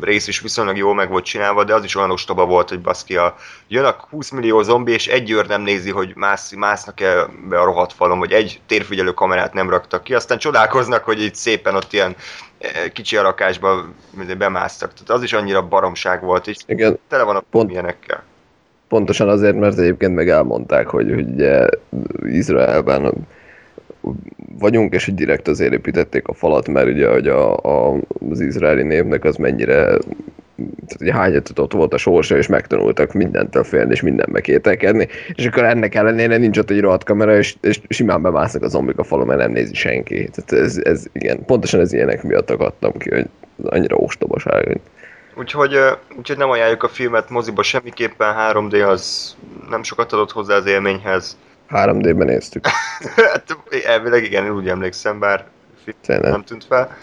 rész 0.00 0.26
is 0.26 0.40
viszonylag 0.40 0.76
jól 0.76 0.94
meg 0.94 1.08
volt 1.08 1.24
csinálva, 1.24 1.64
de 1.64 1.74
az 1.74 1.84
is 1.84 1.94
olyan 1.94 2.10
ostoba 2.10 2.44
volt, 2.44 2.68
hogy 2.68 2.80
baszki, 2.80 3.16
a, 3.16 3.36
jön 3.68 3.84
a 3.84 3.96
20 4.10 4.30
millió 4.30 4.62
zombi, 4.62 4.92
és 4.92 5.06
egy 5.06 5.30
őr 5.30 5.46
nem 5.46 5.62
nézi, 5.62 5.90
hogy 5.90 6.12
mász, 6.14 6.52
másznak-e 6.52 7.26
be 7.48 7.60
a 7.60 7.64
rohadt 7.64 7.92
falon, 7.92 8.18
vagy 8.18 8.32
egy 8.32 8.60
térfigyelő 8.66 9.12
kamerát 9.12 9.52
nem 9.52 9.70
raktak 9.70 10.02
ki, 10.02 10.14
aztán 10.14 10.38
csodálkoznak, 10.38 11.04
hogy 11.04 11.22
itt 11.22 11.34
szépen 11.34 11.74
ott 11.74 11.92
ilyen 11.92 12.16
kicsi 12.92 13.16
arakásba 13.16 13.88
bemásztak. 14.38 14.92
Tehát 14.92 15.10
az 15.10 15.22
is 15.22 15.32
annyira 15.32 15.68
baromság 15.68 16.22
volt, 16.22 16.46
és 16.46 16.56
Igen, 16.66 16.98
tele 17.08 17.22
van 17.22 17.36
a 17.36 17.42
pont, 17.50 17.70
ilyenekkel. 17.70 18.22
Pontosan 18.88 19.28
azért, 19.28 19.56
mert 19.56 19.78
egyébként 19.78 20.14
meg 20.14 20.28
elmondták, 20.28 20.86
hogy, 20.86 21.12
hogy 21.12 21.48
Izraelben 22.32 23.12
vagyunk, 24.58 24.94
és 24.94 25.04
hogy 25.04 25.14
direkt 25.14 25.48
azért 25.48 25.72
építették 25.72 26.28
a 26.28 26.34
falat, 26.34 26.68
mert 26.68 26.86
ugye 26.86 27.08
hogy 27.08 27.28
a, 27.28 27.56
a, 27.56 27.96
az 28.30 28.40
izraeli 28.40 28.82
népnek 28.82 29.24
az 29.24 29.36
mennyire 29.36 29.98
tehát 30.58 31.00
ugye 31.00 31.12
hányatott 31.12 31.72
volt 31.72 31.94
a 31.94 31.98
sorsa, 31.98 32.36
és 32.36 32.46
megtanultak 32.46 33.12
mindentől 33.12 33.64
félni, 33.64 33.92
és 33.92 34.00
mindenbe 34.00 34.40
kételkedni, 34.40 35.08
és 35.34 35.46
akkor 35.46 35.64
ennek 35.64 35.94
ellenére 35.94 36.36
nincs 36.36 36.58
ott 36.58 36.70
egy 36.70 36.80
rohadt 36.80 37.04
kamera, 37.04 37.36
és, 37.36 37.56
és 37.60 37.80
simán 37.88 38.22
bemásznak 38.22 38.62
a 38.62 38.68
zombik 38.68 38.98
a 38.98 39.04
falon, 39.04 39.26
mert 39.26 39.38
nem 39.38 39.50
nézi 39.50 39.74
senki. 39.74 40.30
Tehát 40.34 40.64
ez, 40.64 40.76
ez 40.76 41.04
igen, 41.12 41.44
pontosan 41.44 41.80
ez 41.80 41.92
ilyenek 41.92 42.22
miatt 42.22 42.50
akadtam 42.50 42.92
ki, 42.92 43.10
hogy 43.10 43.26
annyira 43.62 43.96
ostobaság. 43.96 44.80
Úgyhogy, 45.34 45.78
úgyhogy 46.16 46.36
nem 46.36 46.50
ajánljuk 46.50 46.82
a 46.82 46.88
filmet 46.88 47.30
moziba 47.30 47.62
semmiképpen, 47.62 48.34
3D 48.38 48.88
az 48.88 49.36
nem 49.70 49.82
sokat 49.82 50.12
adott 50.12 50.30
hozzá 50.30 50.54
az 50.54 50.66
élményhez. 50.66 51.36
3D-ben 51.70 52.26
néztük. 52.26 52.66
hát 53.32 53.56
elvileg 53.86 54.24
igen, 54.24 54.44
én 54.44 54.50
úgy 54.50 54.68
emlékszem, 54.68 55.18
bár 55.18 55.44
nem 56.06 56.44
tűnt 56.44 56.64
fel. 56.64 56.96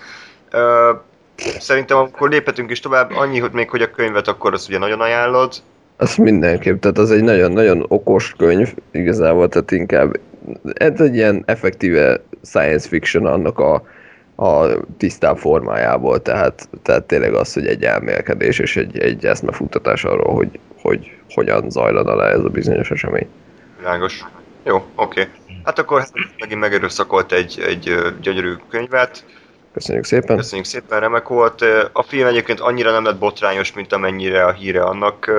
Szerintem 1.38 1.98
akkor 1.98 2.30
léphetünk 2.30 2.72
is 2.72 2.80
tovább, 2.80 3.12
annyi, 3.12 3.40
hogy 3.40 3.52
még 3.52 3.70
hogy 3.70 3.82
a 3.82 3.92
könyvet 3.92 4.28
akkor 4.28 4.54
azt 4.54 4.68
ugye 4.68 4.78
nagyon 4.78 5.02
ajánlod. 5.02 5.54
Az 5.98 6.16
mindenképp, 6.16 6.82
tehát 6.82 6.98
az 6.98 7.12
egy 7.12 7.24
nagyon-nagyon 7.24 7.86
okos 7.88 8.34
könyv 8.38 8.74
igazából, 8.92 9.50
tehát 9.50 9.72
inkább 9.72 10.20
ez 10.74 11.02
egy 11.02 11.16
ilyen 11.16 11.44
effektíve 11.46 12.22
science 12.44 12.88
fiction 12.88 13.26
annak 13.26 13.60
a, 13.60 13.84
a 14.36 14.68
tisztább 14.98 15.38
formájából, 15.38 16.22
tehát, 16.22 16.70
tehát 16.82 17.04
tényleg 17.04 17.34
az, 17.34 17.54
hogy 17.54 17.68
egy 17.68 17.84
elmélkedés 17.84 18.60
és 18.60 18.78
egy, 18.78 18.98
egy 18.98 19.26
eszmefuttatás 19.26 20.04
arról, 20.04 20.34
hogy, 20.34 20.60
hogy 20.82 21.12
hogyan 21.30 21.70
zajlana 21.70 22.16
le 22.16 22.26
ez 22.26 22.44
a 22.44 22.50
bizonyos 22.50 22.92
esemény. 22.92 23.28
Világos. 23.78 24.24
Jó, 24.64 24.76
oké. 24.76 25.22
Okay. 25.22 25.34
Hát 25.64 25.80
akkor 25.80 26.06
megint 26.40 26.60
megerőszakolt 26.60 27.32
egy, 27.32 27.64
egy 27.68 27.96
gyönyörű 28.22 28.54
könyvet. 28.70 29.26
Köszönjük 29.76 30.06
szépen. 30.06 30.38
Köszönjük 30.38 30.68
szépen, 30.68 31.00
remek 31.00 31.28
volt. 31.28 31.62
A 31.94 32.04
film 32.04 32.28
egyébként 32.28 32.60
annyira 32.60 32.92
nem 32.92 33.04
lett 33.04 33.18
botrányos, 33.18 33.74
mint 33.74 33.94
amennyire 33.94 34.46
a 34.46 34.52
híre 34.52 34.84
annak 34.84 35.32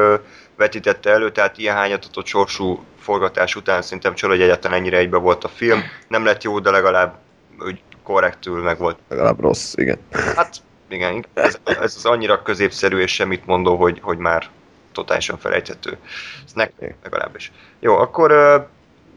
vetítette 0.56 1.10
elő, 1.10 1.32
tehát 1.32 1.58
ilyen 1.58 1.74
hányatatott 1.74 2.26
sorsú 2.26 2.84
forgatás 2.98 3.56
után 3.56 3.82
szerintem 3.82 4.14
csoda, 4.14 4.32
hogy 4.32 4.42
egyáltalán 4.42 4.78
ennyire 4.78 4.96
egybe 4.96 5.16
volt 5.16 5.44
a 5.44 5.48
film. 5.48 5.82
Nem 6.08 6.24
lett 6.24 6.42
jó, 6.42 6.58
de 6.58 6.70
legalább 6.70 7.18
úgy 7.58 7.80
korrektül 8.02 8.62
meg 8.62 8.78
volt. 8.78 8.98
Legalább 9.08 9.40
rossz, 9.40 9.74
igen. 9.76 9.98
Hát 10.10 10.56
igen, 10.88 11.26
ez, 11.34 11.58
ez 11.64 11.94
az 11.96 12.04
annyira 12.04 12.42
középszerű 12.42 12.98
és 12.98 13.14
semmit 13.14 13.46
mondó, 13.46 13.76
hogy, 13.76 13.98
hogy 14.02 14.18
már 14.18 14.48
totálisan 14.92 15.38
felejthető. 15.38 15.96
Ez 16.44 16.52
nekem 16.52 16.94
legalábbis. 17.02 17.52
Jó, 17.80 17.96
akkor 17.96 18.32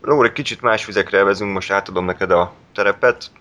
Lóri, 0.02 0.32
kicsit 0.32 0.62
más 0.62 0.86
vizekre 0.86 1.24
vezünk, 1.24 1.54
most 1.54 1.72
átadom 1.72 2.06
neked 2.06 2.32
a 2.32 2.54
terepet. 2.74 3.32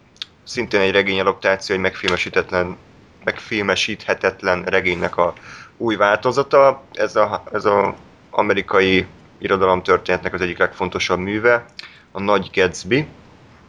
Szintén 0.48 0.80
egy 0.80 0.90
regény 0.90 1.20
adaptáció, 1.20 1.74
egy 1.74 1.80
megfilmesítetlen, 1.80 2.76
megfilmesíthetetlen 3.24 4.62
regénynek 4.64 5.16
a 5.16 5.32
új 5.76 5.96
változata. 5.96 6.82
Ez 6.92 7.16
a, 7.16 7.42
ez 7.52 7.64
a 7.64 7.94
amerikai 8.30 9.06
irodalomtörténetnek 9.38 10.34
az 10.34 10.40
egyik 10.40 10.58
legfontosabb 10.58 11.18
műve, 11.18 11.64
a 12.12 12.20
Nagy 12.20 12.50
Gatsby, 12.52 13.06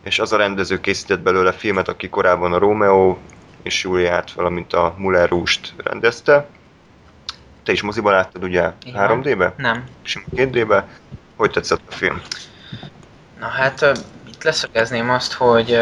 és 0.04 0.20
az 0.20 0.34
a 0.34 0.38
rendező 0.38 0.80
készített 0.80 1.20
belőle 1.20 1.52
filmet, 1.52 1.88
aki 1.88 2.10
korábban 2.10 2.54
a 2.54 2.58
Romeo 2.58 3.18
és 3.62 3.84
Juliát, 3.84 4.32
valamint 4.32 4.74
a 4.74 4.96
Muller 4.98 5.30
Rúst 5.30 5.74
rendezte. 5.78 6.48
Te 7.64 7.72
is 7.72 7.82
moziban 7.82 8.14
láttad 8.14 8.44
ugye 8.44 8.72
Igen. 8.84 9.22
3D-be? 9.22 9.54
Nem. 9.58 9.84
És 10.04 10.20
2D-be. 10.36 10.88
Hogy 11.36 11.52
tetszett 11.52 11.82
a 11.90 11.92
film? 11.92 12.22
Na 13.40 13.48
hát 13.48 14.00
itt 14.28 14.44
leszögezném 14.44 15.10
azt, 15.10 15.34
hogy 15.34 15.80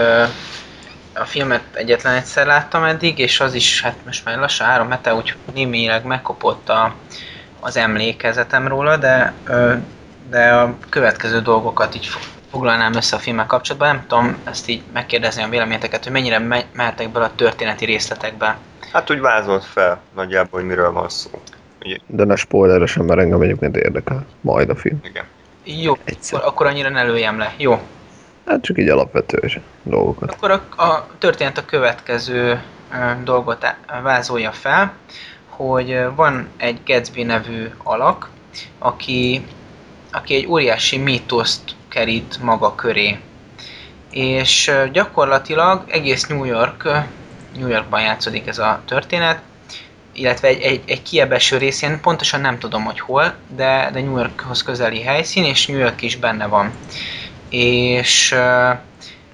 a 1.20 1.26
filmet 1.26 1.64
egyetlen 1.74 2.16
egyszer 2.16 2.46
láttam 2.46 2.84
eddig, 2.84 3.20
és 3.20 3.40
az 3.40 3.54
is, 3.54 3.82
hát 3.82 3.96
most 4.06 4.26
már 4.26 4.38
lassan 4.38 4.68
három 4.68 4.90
hete, 4.90 5.14
úgy 5.14 5.36
némileg 5.54 6.06
megkopott 6.06 6.70
a, 6.70 6.94
az 7.60 7.78
emlékezetem 7.78 8.68
róla, 8.68 8.98
de, 8.98 9.34
de 10.30 10.54
a 10.54 10.78
következő 10.90 11.42
dolgokat 11.42 11.96
így 11.96 12.10
foglalnám 12.52 12.94
össze 12.94 13.16
a 13.16 13.20
filmmel 13.20 13.46
kapcsolatban. 13.46 13.88
Nem 13.88 14.06
tudom 14.08 14.38
ezt 14.44 14.68
így 14.68 14.82
megkérdezni 14.94 15.44
a 15.44 15.50
véleményeteket, 15.50 16.04
hogy 16.04 16.12
mennyire 16.12 16.40
me- 16.40 16.66
mehetek 16.74 17.10
bele 17.10 17.26
a 17.26 17.36
történeti 17.36 17.86
részletekbe. 17.86 18.58
Hát 18.92 19.12
úgy 19.12 19.20
vázolt 19.20 19.66
fel 19.66 20.00
nagyjából, 20.16 20.60
hogy 20.60 20.70
miről 20.70 20.92
van 20.92 21.10
szó. 21.10 21.30
Ugye? 21.82 21.98
De 22.06 22.24
ne 22.24 22.36
spoileresen, 22.36 23.06
mert 23.06 23.20
engem 23.20 23.42
egyébként 23.42 23.76
érdekel 23.76 24.26
majd 24.42 24.70
a 24.70 24.76
film. 24.76 25.00
Igen. 25.04 25.24
Jó, 25.64 25.94
akkor, 25.94 26.42
akkor 26.48 26.66
annyira 26.66 26.90
ne 26.90 27.04
lőjem 27.04 27.38
le. 27.38 27.54
Jó. 27.58 27.80
Hát 28.48 28.62
csak 28.62 28.78
így 28.78 28.90
alapvető 28.90 29.62
dolgokat. 29.84 30.32
Akkor 30.32 30.52
a, 30.52 30.84
a 30.84 31.08
történet 31.18 31.58
a 31.58 31.66
következő 31.66 32.62
dolgot 33.24 33.76
vázolja 34.02 34.52
fel, 34.52 34.94
hogy 35.48 36.00
van 36.16 36.48
egy 36.58 36.80
Gatsby 36.86 37.24
nevű 37.24 37.70
alak, 37.84 38.30
aki, 38.80 39.46
aki 40.12 40.36
egy 40.36 40.48
óriási 40.48 40.98
mítoszt 40.98 41.62
kerít 41.88 42.38
maga 42.42 42.76
köré. 42.76 43.20
És 44.12 44.72
gyakorlatilag 44.92 45.84
egész 45.88 46.28
New 46.28 46.44
York, 46.44 46.84
New 47.58 47.68
Yorkban 47.68 48.02
játszódik 48.02 48.48
ez 48.48 48.58
a 48.58 48.82
történet, 48.86 49.42
illetve 50.14 50.48
egy, 50.48 50.62
egy, 50.62 50.82
egy 50.86 51.02
kiebeső 51.02 51.58
részén, 51.58 52.00
pontosan 52.02 52.42
nem 52.42 52.60
tudom, 52.60 52.84
hogy 52.84 53.00
hol, 53.00 53.34
de, 53.56 53.90
de 53.94 54.02
New 54.02 54.18
Yorkhoz 54.18 54.64
közeli 54.64 55.02
helyszín, 55.02 55.44
és 55.44 55.68
New 55.68 55.80
York 55.80 56.02
is 56.02 56.16
benne 56.16 56.46
van. 56.46 56.72
És 57.50 58.28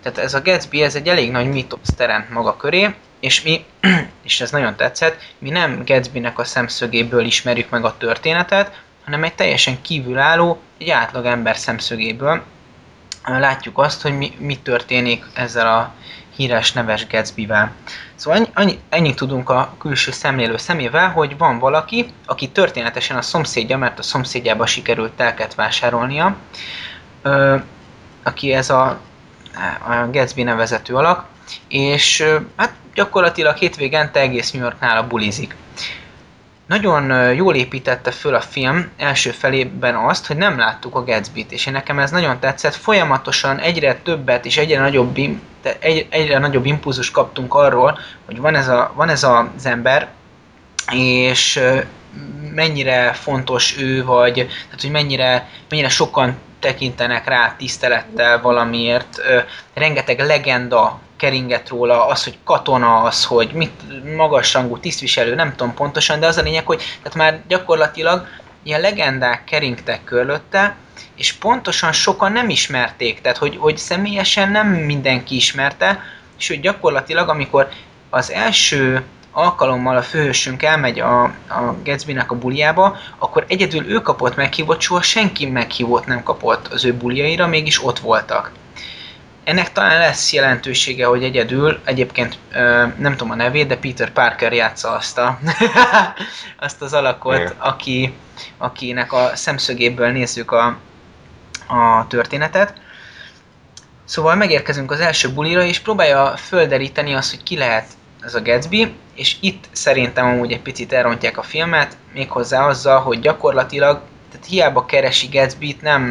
tehát 0.01 0.17
ez 0.17 0.33
a 0.33 0.41
Gatsby, 0.41 0.81
ez 0.81 0.95
egy 0.95 1.07
elég 1.07 1.31
nagy 1.31 1.47
mítosz 1.47 1.93
teremt 1.97 2.29
maga 2.29 2.57
köré, 2.57 2.93
és 3.19 3.41
mi, 3.41 3.65
és 4.23 4.41
ez 4.41 4.51
nagyon 4.51 4.75
tetszett, 4.75 5.17
mi 5.39 5.49
nem 5.49 5.81
Gatsbynek 5.85 6.39
a 6.39 6.43
szemszögéből 6.43 7.25
ismerjük 7.25 7.69
meg 7.69 7.85
a 7.85 7.97
történetet, 7.97 8.81
hanem 9.05 9.23
egy 9.23 9.33
teljesen 9.33 9.81
kívülálló, 9.81 10.61
egy 10.77 10.89
átlag 10.89 11.25
ember 11.25 11.57
szemszögéből 11.57 12.43
látjuk 13.25 13.77
azt, 13.77 14.01
hogy 14.01 14.17
mi, 14.17 14.31
mi 14.37 14.57
történik 14.57 15.25
ezzel 15.33 15.67
a 15.67 15.93
híres 16.35 16.71
neves 16.71 17.07
Gatsby-vel. 17.07 17.71
Szóval 18.15 18.39
ennyi, 18.39 18.49
annyi, 18.53 18.79
ennyit 18.89 19.15
tudunk 19.15 19.49
a 19.49 19.75
külső 19.79 20.11
szemlélő 20.11 20.57
szemével, 20.57 21.09
hogy 21.09 21.37
van 21.37 21.59
valaki, 21.59 22.05
aki 22.25 22.49
történetesen 22.49 23.17
a 23.17 23.21
szomszédja, 23.21 23.77
mert 23.77 23.99
a 23.99 24.03
szomszédjába 24.03 24.65
sikerült 24.65 25.11
telket 25.11 25.55
vásárolnia, 25.55 26.35
aki 28.23 28.53
ez 28.53 28.69
a, 28.69 28.99
a 29.87 30.09
Gatsby 30.11 30.43
nevezetű 30.43 30.93
alak, 30.93 31.25
és 31.67 32.23
hát 32.55 32.73
gyakorlatilag 32.93 33.55
hétvégente 33.55 34.19
egész 34.19 34.51
New 34.51 34.61
Yorknál 34.61 35.03
bulizik 35.03 35.55
nagyon 36.67 37.33
jól 37.33 37.55
építette 37.55 38.11
föl 38.11 38.35
a 38.35 38.41
film 38.41 38.89
első 38.97 39.31
felében 39.31 39.95
azt, 39.95 40.27
hogy 40.27 40.37
nem 40.37 40.57
láttuk 40.57 40.95
a 40.95 41.03
Gatsby-t, 41.03 41.51
és 41.51 41.65
én 41.65 41.73
nekem 41.73 41.99
ez 41.99 42.11
nagyon 42.11 42.39
tetszett. 42.39 42.75
Folyamatosan 42.75 43.59
egyre 43.59 43.95
többet 43.95 44.45
és 44.45 44.57
egyre 44.57 44.79
nagyobb, 44.79 45.17
egy, 45.79 46.07
egyre 46.09 46.37
nagyobb 46.37 46.65
impulzus 46.65 47.11
kaptunk 47.11 47.53
arról, 47.53 47.99
hogy 48.25 48.39
van 48.39 48.55
ez, 48.55 48.67
a, 48.67 48.91
van 48.95 49.09
ez 49.09 49.23
az 49.23 49.65
ember, 49.65 50.07
és 50.91 51.59
mennyire 52.53 53.13
fontos 53.13 53.77
ő, 53.77 54.05
vagy 54.05 54.33
tehát, 54.33 54.81
hogy 54.81 54.91
mennyire, 54.91 55.49
mennyire 55.69 55.89
sokan 55.89 56.35
tekintenek 56.63 57.27
rá 57.27 57.55
tisztelettel 57.57 58.41
valamiért. 58.41 59.21
Rengeteg 59.73 60.19
legenda 60.19 60.99
keringett 61.17 61.69
róla, 61.69 62.05
az, 62.05 62.23
hogy 62.23 62.37
katona, 62.43 63.01
az, 63.01 63.25
hogy 63.25 63.51
mit, 63.53 63.71
magasrangú 64.15 64.77
tisztviselő, 64.77 65.35
nem 65.35 65.55
tudom 65.55 65.73
pontosan, 65.73 66.19
de 66.19 66.27
az 66.27 66.37
a 66.37 66.41
lényeg, 66.41 66.65
hogy 66.65 66.77
tehát 66.77 67.15
már 67.15 67.41
gyakorlatilag 67.47 68.27
ilyen 68.63 68.81
legendák 68.81 69.43
keringtek 69.43 70.03
körülötte, 70.03 70.75
és 71.15 71.33
pontosan 71.33 71.91
sokan 71.91 72.31
nem 72.31 72.49
ismerték, 72.49 73.21
tehát 73.21 73.37
hogy, 73.37 73.57
hogy 73.57 73.77
személyesen 73.77 74.51
nem 74.51 74.67
mindenki 74.67 75.35
ismerte, 75.35 76.03
és 76.37 76.47
hogy 76.47 76.59
gyakorlatilag 76.59 77.29
amikor 77.29 77.69
az 78.09 78.31
első 78.31 79.03
alkalommal 79.33 79.97
a 79.97 80.01
főhősünk 80.01 80.63
elmegy 80.63 80.99
a, 80.99 81.23
a 81.23 81.75
Gatsby-nek 81.83 82.31
a 82.31 82.37
buliába, 82.37 82.97
akkor 83.17 83.45
egyedül 83.47 83.89
ő 83.89 84.01
kapott 84.01 84.35
meghívott, 84.35 84.81
soha 84.81 85.01
senki 85.01 85.45
meghívott 85.45 86.05
nem 86.05 86.23
kapott 86.23 86.67
az 86.67 86.85
ő 86.85 86.93
buliaira, 86.93 87.47
mégis 87.47 87.83
ott 87.83 87.99
voltak. 87.99 88.51
Ennek 89.43 89.71
talán 89.71 89.99
lesz 89.99 90.33
jelentősége, 90.33 91.05
hogy 91.05 91.23
egyedül, 91.23 91.79
egyébként 91.83 92.37
nem 92.97 93.11
tudom 93.11 93.31
a 93.31 93.35
nevét, 93.35 93.67
de 93.67 93.77
Peter 93.77 94.11
Parker 94.11 94.53
játsza 94.53 94.91
azt, 94.91 95.17
a, 95.17 95.39
azt 96.65 96.81
az 96.81 96.93
alakot, 96.93 97.35
Igen. 97.35 97.53
aki, 97.57 98.13
akinek 98.57 99.13
a 99.13 99.31
szemszögéből 99.33 100.11
nézzük 100.11 100.51
a, 100.51 100.77
a 101.67 102.07
történetet. 102.07 102.73
Szóval 104.05 104.35
megérkezünk 104.35 104.91
az 104.91 104.99
első 104.99 105.33
bulira, 105.33 105.63
és 105.63 105.79
próbálja 105.79 106.33
földeríteni 106.37 107.13
azt, 107.13 107.29
hogy 107.29 107.43
ki 107.43 107.57
lehet 107.57 107.85
ez 108.25 108.35
a 108.35 108.41
Gatsby, 108.41 108.93
és 109.15 109.35
itt 109.39 109.63
szerintem 109.71 110.25
amúgy 110.25 110.51
egy 110.51 110.61
picit 110.61 110.93
elrontják 110.93 111.37
a 111.37 111.43
filmet, 111.43 111.97
méghozzá 112.13 112.67
azzal, 112.67 112.99
hogy 112.99 113.19
gyakorlatilag, 113.19 114.01
tehát 114.31 114.47
hiába 114.47 114.85
keresi 114.85 115.27
Gatsby-t, 115.31 115.81
nem, 115.81 116.07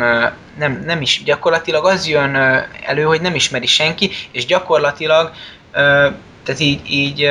nem, 0.59 0.83
nem 0.87 1.01
is, 1.01 1.23
gyakorlatilag 1.25 1.85
az 1.85 2.07
jön 2.07 2.37
elő, 2.83 3.03
hogy 3.03 3.21
nem 3.21 3.35
ismeri 3.35 3.67
senki, 3.67 4.11
és 4.31 4.47
gyakorlatilag, 4.47 5.31
tehát 6.43 6.61
így, 6.61 6.81
így, 6.91 7.31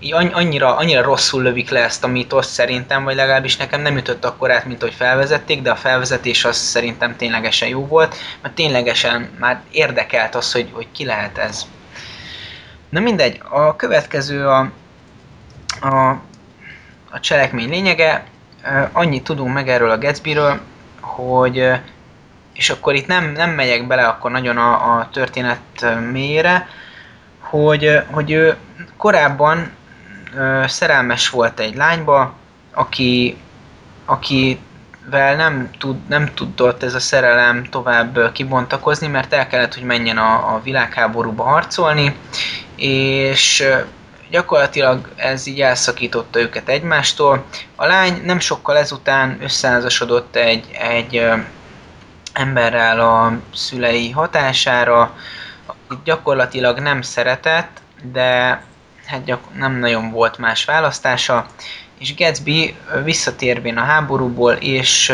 így 0.00 0.12
anny- 0.12 0.34
annyira, 0.34 0.76
annyira 0.76 1.02
rosszul 1.02 1.42
lövik 1.42 1.70
le 1.70 1.80
ezt 1.80 2.04
a 2.04 2.06
mítoszt 2.06 2.50
szerintem, 2.50 3.04
vagy 3.04 3.14
legalábbis 3.14 3.56
nekem 3.56 3.80
nem 3.80 3.96
ütött 3.96 4.24
akkor 4.24 4.50
át, 4.50 4.64
mint 4.64 4.82
hogy 4.82 4.94
felvezették, 4.94 5.62
de 5.62 5.70
a 5.70 5.76
felvezetés 5.76 6.44
az 6.44 6.56
szerintem 6.56 7.16
ténylegesen 7.16 7.68
jó 7.68 7.86
volt, 7.86 8.16
mert 8.42 8.54
ténylegesen 8.54 9.30
már 9.38 9.60
érdekelt 9.70 10.34
az, 10.34 10.52
hogy, 10.52 10.68
hogy 10.72 10.86
ki 10.92 11.04
lehet 11.04 11.38
ez. 11.38 11.66
Na 12.96 13.02
mindegy, 13.02 13.40
a 13.48 13.76
következő 13.76 14.48
a, 14.48 14.70
a, 15.80 16.08
a 17.10 17.20
cselekmény 17.20 17.68
lényege, 17.68 18.24
annyit 18.92 19.24
tudunk 19.24 19.54
meg 19.54 19.68
erről 19.68 19.90
a 19.90 19.98
Gatsbyről, 19.98 20.60
hogy 21.00 21.72
és 22.52 22.70
akkor 22.70 22.94
itt 22.94 23.06
nem, 23.06 23.32
nem 23.32 23.50
megyek 23.50 23.86
bele 23.86 24.06
akkor 24.06 24.30
nagyon 24.30 24.56
a, 24.56 24.98
a 24.98 25.08
történet 25.12 25.86
mélyére, 26.12 26.68
hogy, 27.38 28.00
hogy 28.10 28.30
ő 28.30 28.56
korábban 28.96 29.70
szerelmes 30.66 31.30
volt 31.30 31.60
egy 31.60 31.74
lányba, 31.74 32.32
aki, 32.72 33.36
akivel 34.04 35.36
nem, 35.36 35.70
tud, 35.78 36.08
nem 36.08 36.34
tudott 36.34 36.82
ez 36.82 36.94
a 36.94 37.00
szerelem 37.00 37.64
tovább 37.64 38.32
kibontakozni, 38.32 39.06
mert 39.06 39.32
el 39.32 39.46
kellett, 39.46 39.74
hogy 39.74 39.84
menjen 39.84 40.18
a, 40.18 40.54
a 40.54 40.60
világháborúba 40.62 41.42
harcolni, 41.42 42.16
és 42.76 43.64
gyakorlatilag 44.30 45.08
ez 45.16 45.46
így 45.46 45.60
elszakította 45.60 46.38
őket 46.38 46.68
egymástól. 46.68 47.44
A 47.76 47.86
lány 47.86 48.20
nem 48.24 48.38
sokkal 48.38 48.76
ezután 48.76 49.38
összeházasodott 49.40 50.36
egy, 50.36 50.70
egy 50.72 51.28
emberrel 52.32 53.00
a 53.00 53.32
szülei 53.54 54.10
hatására, 54.10 55.16
akit 55.66 56.04
gyakorlatilag 56.04 56.78
nem 56.78 57.02
szeretett, 57.02 57.80
de 58.12 58.62
hát 59.06 59.24
gyak- 59.24 59.54
nem 59.54 59.78
nagyon 59.78 60.10
volt 60.10 60.38
más 60.38 60.64
választása, 60.64 61.46
és 61.98 62.14
Gatsby 62.14 62.76
visszatérvén 63.04 63.76
a 63.76 63.84
háborúból, 63.84 64.52
és 64.52 65.12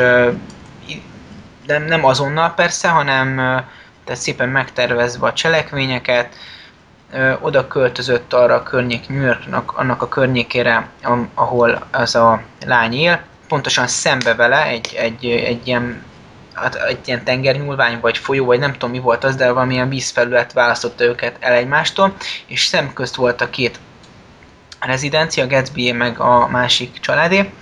de 1.66 1.78
nem 1.78 2.04
azonnal 2.04 2.54
persze, 2.54 2.88
hanem 2.88 3.36
tehát 4.04 4.20
szépen 4.20 4.48
megtervezve 4.48 5.26
a 5.26 5.32
cselekményeket, 5.32 6.34
ö, 6.34 6.51
oda 7.40 7.66
költözött 7.66 8.32
arra 8.32 8.54
a 8.54 8.62
környék, 8.62 9.08
New 9.08 9.22
Yorknak, 9.22 9.72
annak 9.76 10.02
a 10.02 10.08
környékére, 10.08 10.88
ahol 11.34 11.86
az 11.90 12.14
a 12.14 12.42
lány 12.66 12.94
él, 12.94 13.20
pontosan 13.48 13.86
szembe 13.86 14.34
vele 14.34 14.66
egy, 14.66 14.94
egy, 14.94 15.26
egy 15.26 15.66
ilyen 15.66 16.02
hát 16.52 16.74
egy 16.74 16.98
ilyen 17.04 17.24
tengernyúlvány, 17.24 18.00
vagy 18.00 18.18
folyó, 18.18 18.44
vagy 18.44 18.58
nem 18.58 18.72
tudom 18.72 18.90
mi 18.90 18.98
volt 18.98 19.24
az, 19.24 19.36
de 19.36 19.52
valamilyen 19.52 19.88
vízfelület 19.88 20.52
választotta 20.52 21.04
őket 21.04 21.36
el 21.40 21.52
egymástól, 21.52 22.14
és 22.46 22.64
szemközt 22.66 23.14
volt 23.14 23.40
a 23.40 23.50
két 23.50 23.78
rezidencia, 24.80 25.46
Gatsby 25.46 25.92
meg 25.92 26.20
a 26.20 26.48
másik 26.48 27.00
családé, 27.00 27.52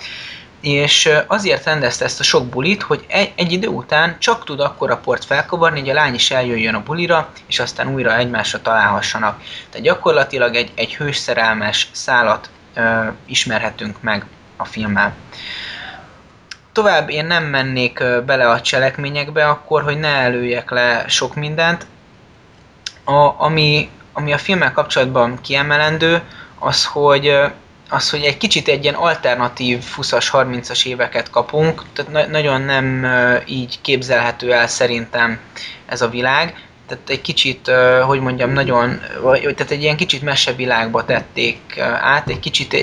és 0.60 1.10
azért 1.26 1.64
rendezte 1.64 2.04
ezt 2.04 2.20
a 2.20 2.22
sok 2.22 2.46
bulit, 2.46 2.82
hogy 2.82 3.04
egy, 3.08 3.32
egy 3.36 3.52
idő 3.52 3.66
után 3.66 4.16
csak 4.18 4.44
tud 4.44 4.60
akkora 4.60 4.96
port 4.96 5.24
felkavarni, 5.24 5.80
hogy 5.80 5.88
a 5.88 5.94
lány 5.94 6.14
is 6.14 6.30
eljöjjön 6.30 6.74
a 6.74 6.82
bulira, 6.82 7.28
és 7.46 7.58
aztán 7.58 7.94
újra 7.94 8.16
egymásra 8.16 8.62
találhassanak. 8.62 9.42
Tehát 9.70 9.86
gyakorlatilag 9.86 10.54
egy, 10.54 10.72
egy 10.74 10.96
hősszerelmes 10.96 11.88
szálat 11.92 12.50
ö, 12.74 13.06
ismerhetünk 13.26 14.02
meg 14.02 14.26
a 14.56 14.64
filmmel. 14.64 15.14
Tovább 16.72 17.10
én 17.10 17.26
nem 17.26 17.44
mennék 17.44 18.02
bele 18.26 18.48
a 18.48 18.60
cselekményekbe 18.60 19.48
akkor, 19.48 19.82
hogy 19.82 19.98
ne 19.98 20.08
előjek 20.08 20.70
le 20.70 21.04
sok 21.08 21.34
mindent. 21.34 21.86
A, 23.04 23.44
ami, 23.44 23.90
ami 24.12 24.32
a 24.32 24.38
filmmel 24.38 24.72
kapcsolatban 24.72 25.40
kiemelendő, 25.40 26.22
az, 26.58 26.84
hogy 26.84 27.40
az, 27.90 28.10
hogy 28.10 28.22
egy 28.22 28.36
kicsit 28.36 28.68
egy 28.68 28.82
ilyen 28.82 28.94
alternatív 28.94 29.84
20-as, 29.96 30.28
30-as 30.32 30.86
éveket 30.86 31.30
kapunk, 31.30 31.82
tehát 31.92 32.12
na- 32.12 32.26
nagyon 32.26 32.60
nem 32.60 33.06
így 33.46 33.80
képzelhető 33.80 34.52
el 34.52 34.66
szerintem 34.66 35.38
ez 35.86 36.02
a 36.02 36.08
világ. 36.08 36.68
Tehát 36.86 37.10
egy 37.10 37.20
kicsit, 37.20 37.70
hogy 38.06 38.20
mondjam, 38.20 38.52
nagyon, 38.52 39.00
vagy, 39.20 39.40
tehát 39.40 39.72
egy 39.72 39.82
ilyen 39.82 39.96
kicsit 39.96 40.22
mesevilágba 40.22 41.04
tették 41.04 41.78
át, 42.00 42.28
egy 42.28 42.40
kicsit 42.40 42.76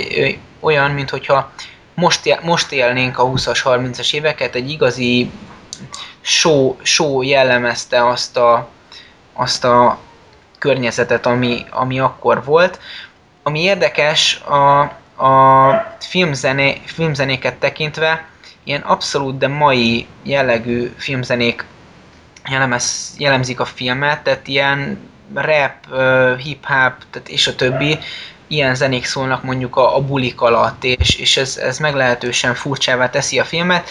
olyan, 0.60 0.91
mint 0.91 1.10
hogyha 1.10 1.52
most, 1.93 2.39
most 2.41 2.72
élnénk 2.72 3.20
a 3.20 3.26
20-as, 3.26 3.60
30-as 3.63 4.13
éveket, 4.13 4.56
egy 4.56 4.70
igazi 4.70 5.30
show, 6.22 6.76
show 6.82 7.22
jellemezte 7.22 8.08
azt 8.08 8.38
a, 8.38 8.70
azt 9.34 9.63
a 9.63 10.00
környezetet, 10.58 11.26
ami, 11.26 11.65
ami 11.70 12.00
akkor 12.00 12.43
volt. 12.43 12.80
Ami 13.48 13.62
érdekes, 13.62 14.42
a, 14.46 14.80
a 15.26 15.98
filmzené, 16.00 16.82
filmzenéket 16.86 17.56
tekintve, 17.56 18.26
ilyen 18.64 18.82
abszolút, 18.82 19.38
de 19.38 19.48
mai 19.48 20.08
jellegű 20.24 20.94
filmzenék 20.98 21.66
jellemez, 22.50 23.16
jellemzik 23.18 23.60
a 23.60 23.66
filmet, 23.66 24.24
tehát 24.24 24.48
ilyen 24.48 25.00
rap, 25.34 25.74
hip-hop, 26.38 26.94
tehát 27.12 27.28
és 27.30 27.48
a 27.48 27.56
többi, 27.56 28.00
ilyen 28.48 28.76
zenék 28.76 29.06
szólnak 29.06 29.44
mondjuk 29.44 29.76
a, 29.76 29.96
a 29.96 30.02
bulik 30.02 30.42
alatt, 30.42 30.84
és, 30.84 31.16
és 31.16 31.38
ez, 31.38 31.58
ez 31.58 31.78
meglehetősen 31.78 32.54
furcsává 32.54 33.10
teszi 33.10 33.40
a 33.40 33.46
filmet. 33.46 33.90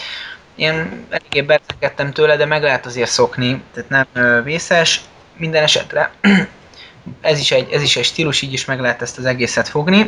Én 0.55 1.05
eléggé 1.09 1.41
bertekedtem 1.41 2.11
tőle, 2.11 2.35
de 2.35 2.45
meg 2.45 2.61
lehet 2.61 2.85
azért 2.85 3.09
szokni, 3.09 3.61
tehát 3.73 3.89
nem 4.13 4.43
vészes. 4.43 5.01
Minden 5.37 5.63
esetre 5.63 6.11
ez 7.21 7.39
is, 7.39 7.51
egy, 7.51 7.71
ez 7.71 7.81
is 7.81 7.97
egy 7.97 8.03
stílus, 8.03 8.41
így 8.41 8.53
is 8.53 8.65
meg 8.65 8.79
lehet 8.79 9.01
ezt 9.01 9.17
az 9.17 9.25
egészet 9.25 9.67
fogni. 9.67 10.05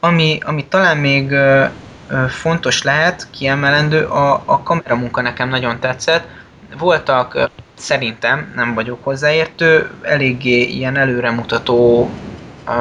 Ami, 0.00 0.38
ami 0.44 0.64
talán 0.64 0.96
még 0.96 1.34
fontos 2.28 2.82
lehet, 2.82 3.26
kiemelendő, 3.30 4.04
a, 4.04 4.42
a 4.44 4.62
kameramunka 4.62 5.20
nekem 5.20 5.48
nagyon 5.48 5.80
tetszett. 5.80 6.26
Voltak 6.78 7.34
ö, 7.34 7.44
szerintem, 7.78 8.52
nem 8.56 8.74
vagyok 8.74 9.04
hozzáértő, 9.04 9.90
eléggé 10.02 10.62
ilyen 10.62 10.96
előremutató 10.96 12.10
a, 12.64 12.72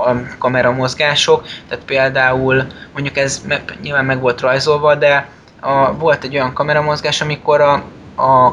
a 0.00 0.14
kameramozgások, 0.38 1.46
tehát 1.68 1.84
például 1.84 2.66
mondjuk 2.92 3.16
ez 3.16 3.42
meg, 3.46 3.78
nyilván 3.82 4.04
meg 4.04 4.20
volt 4.20 4.40
rajzolva, 4.40 4.94
de 4.94 5.28
a, 5.60 5.92
volt 5.92 6.24
egy 6.24 6.34
olyan 6.34 6.52
kameramozgás, 6.52 7.20
amikor 7.20 7.60
a, 7.60 7.82
a, 8.14 8.46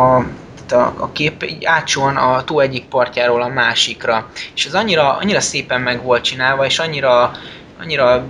a 0.00 0.26
a, 0.72 0.94
a 0.98 1.12
kép 1.12 1.42
így 1.42 1.64
átson 1.64 2.16
a 2.16 2.44
tó 2.44 2.60
egyik 2.60 2.84
partjáról 2.84 3.42
a 3.42 3.48
másikra. 3.48 4.30
És 4.54 4.66
ez 4.66 4.74
annyira, 4.74 5.16
annyira 5.16 5.40
szépen 5.40 5.80
meg 5.80 6.02
volt 6.02 6.22
csinálva, 6.22 6.64
és 6.64 6.78
annyira, 6.78 7.32
annyira 7.80 8.24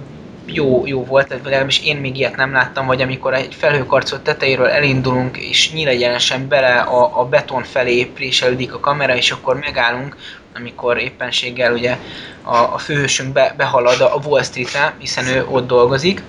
jó, 0.46 0.86
jó 0.86 1.04
volt, 1.04 1.28
tehát 1.28 1.44
legalábbis 1.44 1.84
én 1.84 1.96
még 1.96 2.16
ilyet 2.16 2.36
nem 2.36 2.52
láttam, 2.52 2.86
vagy 2.86 3.02
amikor 3.02 3.34
egy 3.34 3.54
felhőkarcot 3.54 4.20
tetejéről 4.20 4.66
elindulunk, 4.66 5.36
és 5.36 5.72
nyílegyenesen 5.72 6.48
bele 6.48 6.80
a, 6.80 7.20
a 7.20 7.24
beton 7.24 7.62
felé 7.62 8.04
préselődik 8.04 8.74
a 8.74 8.80
kamera, 8.80 9.16
és 9.16 9.30
akkor 9.30 9.58
megállunk, 9.58 10.16
amikor 10.54 10.98
éppenséggel 10.98 11.72
ugye 11.72 11.96
a, 12.42 12.56
a 12.56 12.78
főhősünk 12.78 13.32
be, 13.32 13.54
behalad 13.56 14.00
a 14.00 14.20
Wall 14.24 14.42
Street-re, 14.42 14.94
hiszen 14.98 15.26
ő 15.26 15.46
ott 15.50 15.66
dolgozik. 15.66 16.22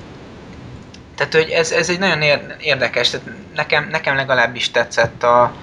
Tehát, 1.16 1.34
hogy 1.34 1.50
ez, 1.50 1.72
ez 1.72 1.90
egy 1.90 2.00
nagyon 2.00 2.22
érdekes, 2.60 3.10
tehát 3.10 3.28
nekem, 3.56 3.88
nekem 3.92 4.16
legalábbis 4.16 4.72
tetszett 4.72 5.24
a, 5.24 5.54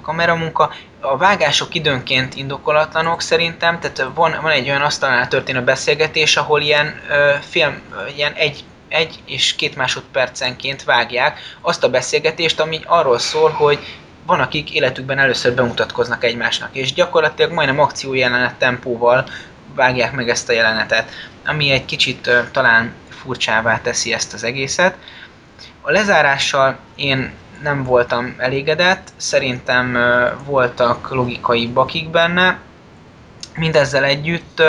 a 0.00 0.06
kameramunka. 0.06 0.72
A 1.00 1.16
vágások 1.16 1.74
időnként 1.74 2.34
indokolatlanok 2.34 3.20
szerintem, 3.20 3.80
tehát 3.80 4.10
van, 4.14 4.38
van 4.42 4.50
egy 4.50 4.68
olyan 4.68 4.82
asztalnál 4.82 5.28
történő 5.28 5.62
beszélgetés, 5.62 6.36
ahol 6.36 6.60
ilyen 6.60 7.00
ö, 7.10 7.32
film, 7.50 7.82
ilyen 8.16 8.32
egy, 8.32 8.64
egy 8.88 9.22
és 9.24 9.54
két 9.54 9.76
másodpercenként 9.76 10.84
vágják 10.84 11.38
azt 11.60 11.84
a 11.84 11.90
beszélgetést, 11.90 12.60
ami 12.60 12.80
arról 12.86 13.18
szól, 13.18 13.50
hogy 13.50 13.78
van, 14.26 14.40
akik 14.40 14.74
életükben 14.74 15.18
először 15.18 15.54
bemutatkoznak 15.54 16.24
egymásnak, 16.24 16.74
és 16.76 16.92
gyakorlatilag 16.92 17.52
majdnem 17.52 17.80
akciójelenet 17.80 18.54
tempóval 18.54 19.24
vágják 19.74 20.12
meg 20.12 20.28
ezt 20.28 20.48
a 20.48 20.52
jelenetet, 20.52 21.10
ami 21.46 21.70
egy 21.70 21.84
kicsit 21.84 22.26
ö, 22.26 22.40
talán 22.52 22.92
furcsává 23.08 23.80
teszi 23.80 24.12
ezt 24.12 24.32
az 24.32 24.44
egészet. 24.44 24.96
A 25.80 25.90
lezárással 25.90 26.78
én 26.94 27.32
nem 27.62 27.84
voltam 27.84 28.34
elégedett, 28.38 29.12
szerintem 29.16 29.98
voltak 30.44 31.10
logikai 31.10 31.66
bakik 31.66 32.10
benne. 32.10 32.58
Mindezzel 33.56 34.04
együtt 34.04 34.60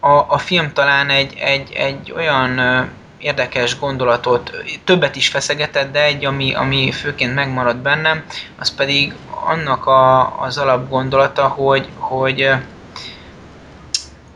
a, 0.00 0.26
a 0.28 0.38
film 0.38 0.72
talán 0.72 1.10
egy, 1.10 1.34
egy, 1.38 1.72
egy 1.72 2.12
olyan 2.16 2.60
érdekes 3.18 3.78
gondolatot, 3.78 4.52
többet 4.84 5.16
is 5.16 5.28
feszegetett, 5.28 5.92
de 5.92 6.04
egy, 6.04 6.24
ami, 6.24 6.54
ami 6.54 6.90
főként 6.92 7.34
megmaradt 7.34 7.78
bennem, 7.78 8.24
az 8.58 8.74
pedig 8.74 9.14
annak 9.44 9.86
a, 9.86 10.40
az 10.40 10.58
alapgondolata, 10.58 11.48
hogy, 11.48 11.88
hogy, 11.94 12.50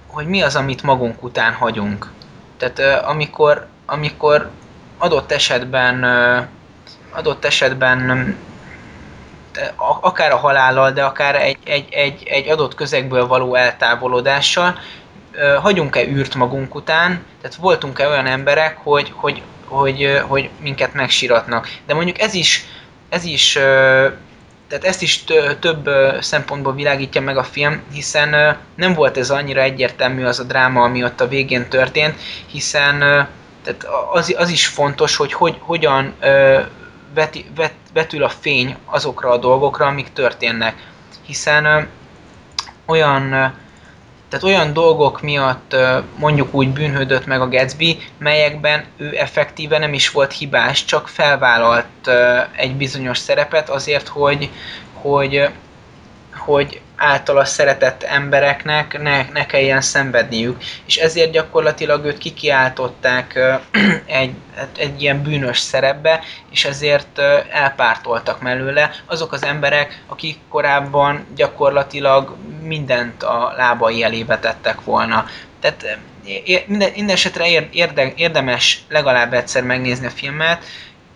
hogy 0.07 0.26
mi 0.26 0.42
az, 0.42 0.57
amit 0.57 0.83
magunk 0.83 1.22
után 1.22 1.52
hagyunk. 1.52 2.11
Tehát 2.57 3.05
amikor, 3.05 3.66
amikor 3.87 4.50
adott 4.98 5.33
esetben 5.33 6.05
adott 7.16 7.44
esetben 7.44 8.37
akár 10.00 10.33
a 10.33 10.37
halállal, 10.37 10.92
de 10.92 11.05
akár 11.05 11.35
egy, 11.35 11.57
egy, 11.64 11.87
egy, 11.90 12.22
egy 12.26 12.48
adott 12.48 12.74
közegből 12.74 13.26
való 13.26 13.55
eltávolodással, 13.55 14.79
hagyunk-e 15.61 16.05
űrt 16.05 16.35
magunk 16.35 16.74
után, 16.74 17.24
tehát 17.40 17.57
voltunk-e 17.57 18.09
olyan 18.09 18.26
emberek, 18.26 18.76
hogy, 18.83 19.12
hogy, 19.14 19.42
hogy, 19.64 20.20
hogy 20.26 20.50
minket 20.61 20.94
megsiratnak. 20.94 21.68
De 21.87 21.94
mondjuk 21.94 22.20
ez 22.20 22.35
is, 22.35 22.64
ez 23.09 23.24
is 23.24 23.59
tehát 24.68 24.85
ezt 24.85 25.02
is 25.02 25.24
több 25.61 25.90
szempontból 26.20 26.74
világítja 26.74 27.20
meg 27.20 27.37
a 27.37 27.42
film, 27.42 27.83
hiszen 27.92 28.57
nem 28.74 28.94
volt 28.94 29.16
ez 29.16 29.31
annyira 29.31 29.61
egyértelmű 29.61 30.24
az 30.24 30.40
a 30.40 30.44
dráma, 30.44 30.83
ami 30.83 31.05
ott 31.05 31.20
a 31.20 31.29
végén 31.29 31.68
történt, 31.68 32.14
hiszen 32.46 32.98
tehát 33.64 33.87
az, 34.12 34.35
az 34.38 34.48
is 34.48 34.66
fontos, 34.66 35.16
hogy, 35.16 35.33
hogy 35.33 35.57
hogyan 35.61 36.14
veti, 37.16 37.44
vet, 37.55 37.74
vetül 37.92 38.22
a 38.22 38.29
fény 38.29 38.76
azokra 38.85 39.31
a 39.31 39.38
dolgokra, 39.38 39.87
amik 39.87 40.12
történnek. 40.12 40.74
Hiszen 41.22 41.64
ö, 41.64 41.81
olyan, 42.87 43.33
ö, 43.33 43.46
tehát 44.29 44.44
olyan 44.44 44.72
dolgok 44.72 45.20
miatt 45.20 45.76
mondjuk 46.18 46.55
úgy 46.55 46.68
bűnhődött 46.68 47.26
meg 47.26 47.40
a 47.40 47.48
Gatsby, 47.48 47.98
melyekben 48.18 48.85
ő 48.96 49.18
effektíve 49.18 49.79
nem 49.79 49.92
is 49.92 50.11
volt 50.11 50.33
hibás, 50.33 50.85
csak 50.85 51.09
felvállalt 51.09 52.11
egy 52.57 52.74
bizonyos 52.74 53.18
szerepet 53.18 53.68
azért, 53.68 54.09
hogy, 54.09 54.50
hogy, 54.92 55.48
hogy 56.35 56.81
általa 56.97 57.45
szeretett 57.45 58.03
embereknek 58.03 59.03
ne, 59.03 59.27
ne 59.33 59.47
kelljen 59.47 59.81
szenvedniük. 59.81 60.63
És 60.87 60.97
ezért 60.97 61.31
gyakorlatilag 61.31 62.05
őt 62.05 62.19
kikiáltották 62.19 63.39
egy, 64.07 64.35
egy 64.79 65.03
ilyen 65.03 65.23
bűnös 65.23 65.59
szerepbe, 65.59 66.21
és 66.51 66.65
ezért 66.65 67.19
elpártoltak 67.51 68.41
mellőle 68.41 68.91
azok 69.07 69.33
az 69.33 69.45
emberek, 69.45 70.03
akik 70.07 70.39
korábban 70.49 71.27
gyakorlatilag 71.37 72.37
mindent 72.63 73.23
a 73.23 73.53
lábai 73.57 74.03
elébe 74.03 74.39
tettek 74.39 74.85
volna. 74.85 75.27
Tehát 75.61 75.99
minden, 76.67 76.91
minden 76.95 77.15
esetre 77.15 77.69
érde, 77.71 78.13
érdemes 78.17 78.85
legalább 78.89 79.33
egyszer 79.33 79.63
megnézni 79.63 80.07
a 80.07 80.11
filmet, 80.11 80.65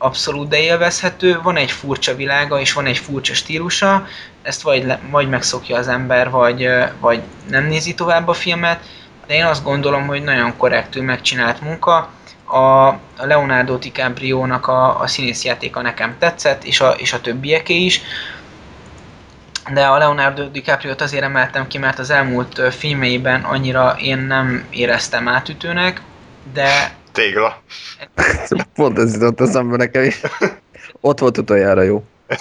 abszolút 0.00 0.48
de 0.48 0.60
élvezhető, 0.60 1.40
van 1.42 1.56
egy 1.56 1.70
furcsa 1.70 2.14
világa 2.14 2.60
és 2.60 2.72
van 2.72 2.86
egy 2.86 2.98
furcsa 2.98 3.34
stílusa, 3.34 4.06
ezt 4.42 4.62
vagy, 4.62 4.84
le, 4.84 5.00
vagy 5.10 5.28
megszokja 5.28 5.76
az 5.76 5.88
ember, 5.88 6.30
vagy, 6.30 6.68
vagy 7.00 7.22
nem 7.48 7.66
nézi 7.66 7.94
tovább 7.94 8.28
a 8.28 8.32
filmet, 8.32 8.80
de 9.26 9.34
én 9.34 9.44
azt 9.44 9.64
gondolom, 9.64 10.06
hogy 10.06 10.22
nagyon 10.22 10.56
korrektül 10.56 11.02
megcsinált 11.02 11.60
munka. 11.60 12.08
A 12.46 12.94
Leonardo 13.16 13.76
DiCaprio-nak 13.76 14.66
a, 14.68 15.00
a 15.00 15.06
színészjátéka 15.06 15.82
nekem 15.82 16.16
tetszett, 16.18 16.64
és 16.64 16.80
a, 16.80 16.90
és 16.90 17.12
a 17.12 17.20
többieké 17.20 17.74
is. 17.74 18.00
De 19.72 19.86
a 19.86 19.98
Leonardo 19.98 20.48
DiCaprio-t 20.48 21.00
azért 21.00 21.22
emeltem 21.22 21.66
ki, 21.66 21.78
mert 21.78 21.98
az 21.98 22.10
elmúlt 22.10 22.60
filmeiben 22.74 23.42
annyira 23.42 23.96
én 24.00 24.18
nem 24.18 24.64
éreztem 24.70 25.28
átütőnek, 25.28 26.00
de... 26.52 26.92
Tégla. 27.12 27.62
Pont 28.74 28.98
ez 28.98 29.12
jutott 29.12 29.40
eszembe 29.40 29.76
nekem 29.76 30.02
is. 30.02 30.20
Ott 31.00 31.18
volt 31.18 31.38
utoljára 31.38 31.82
jó. 31.82 32.04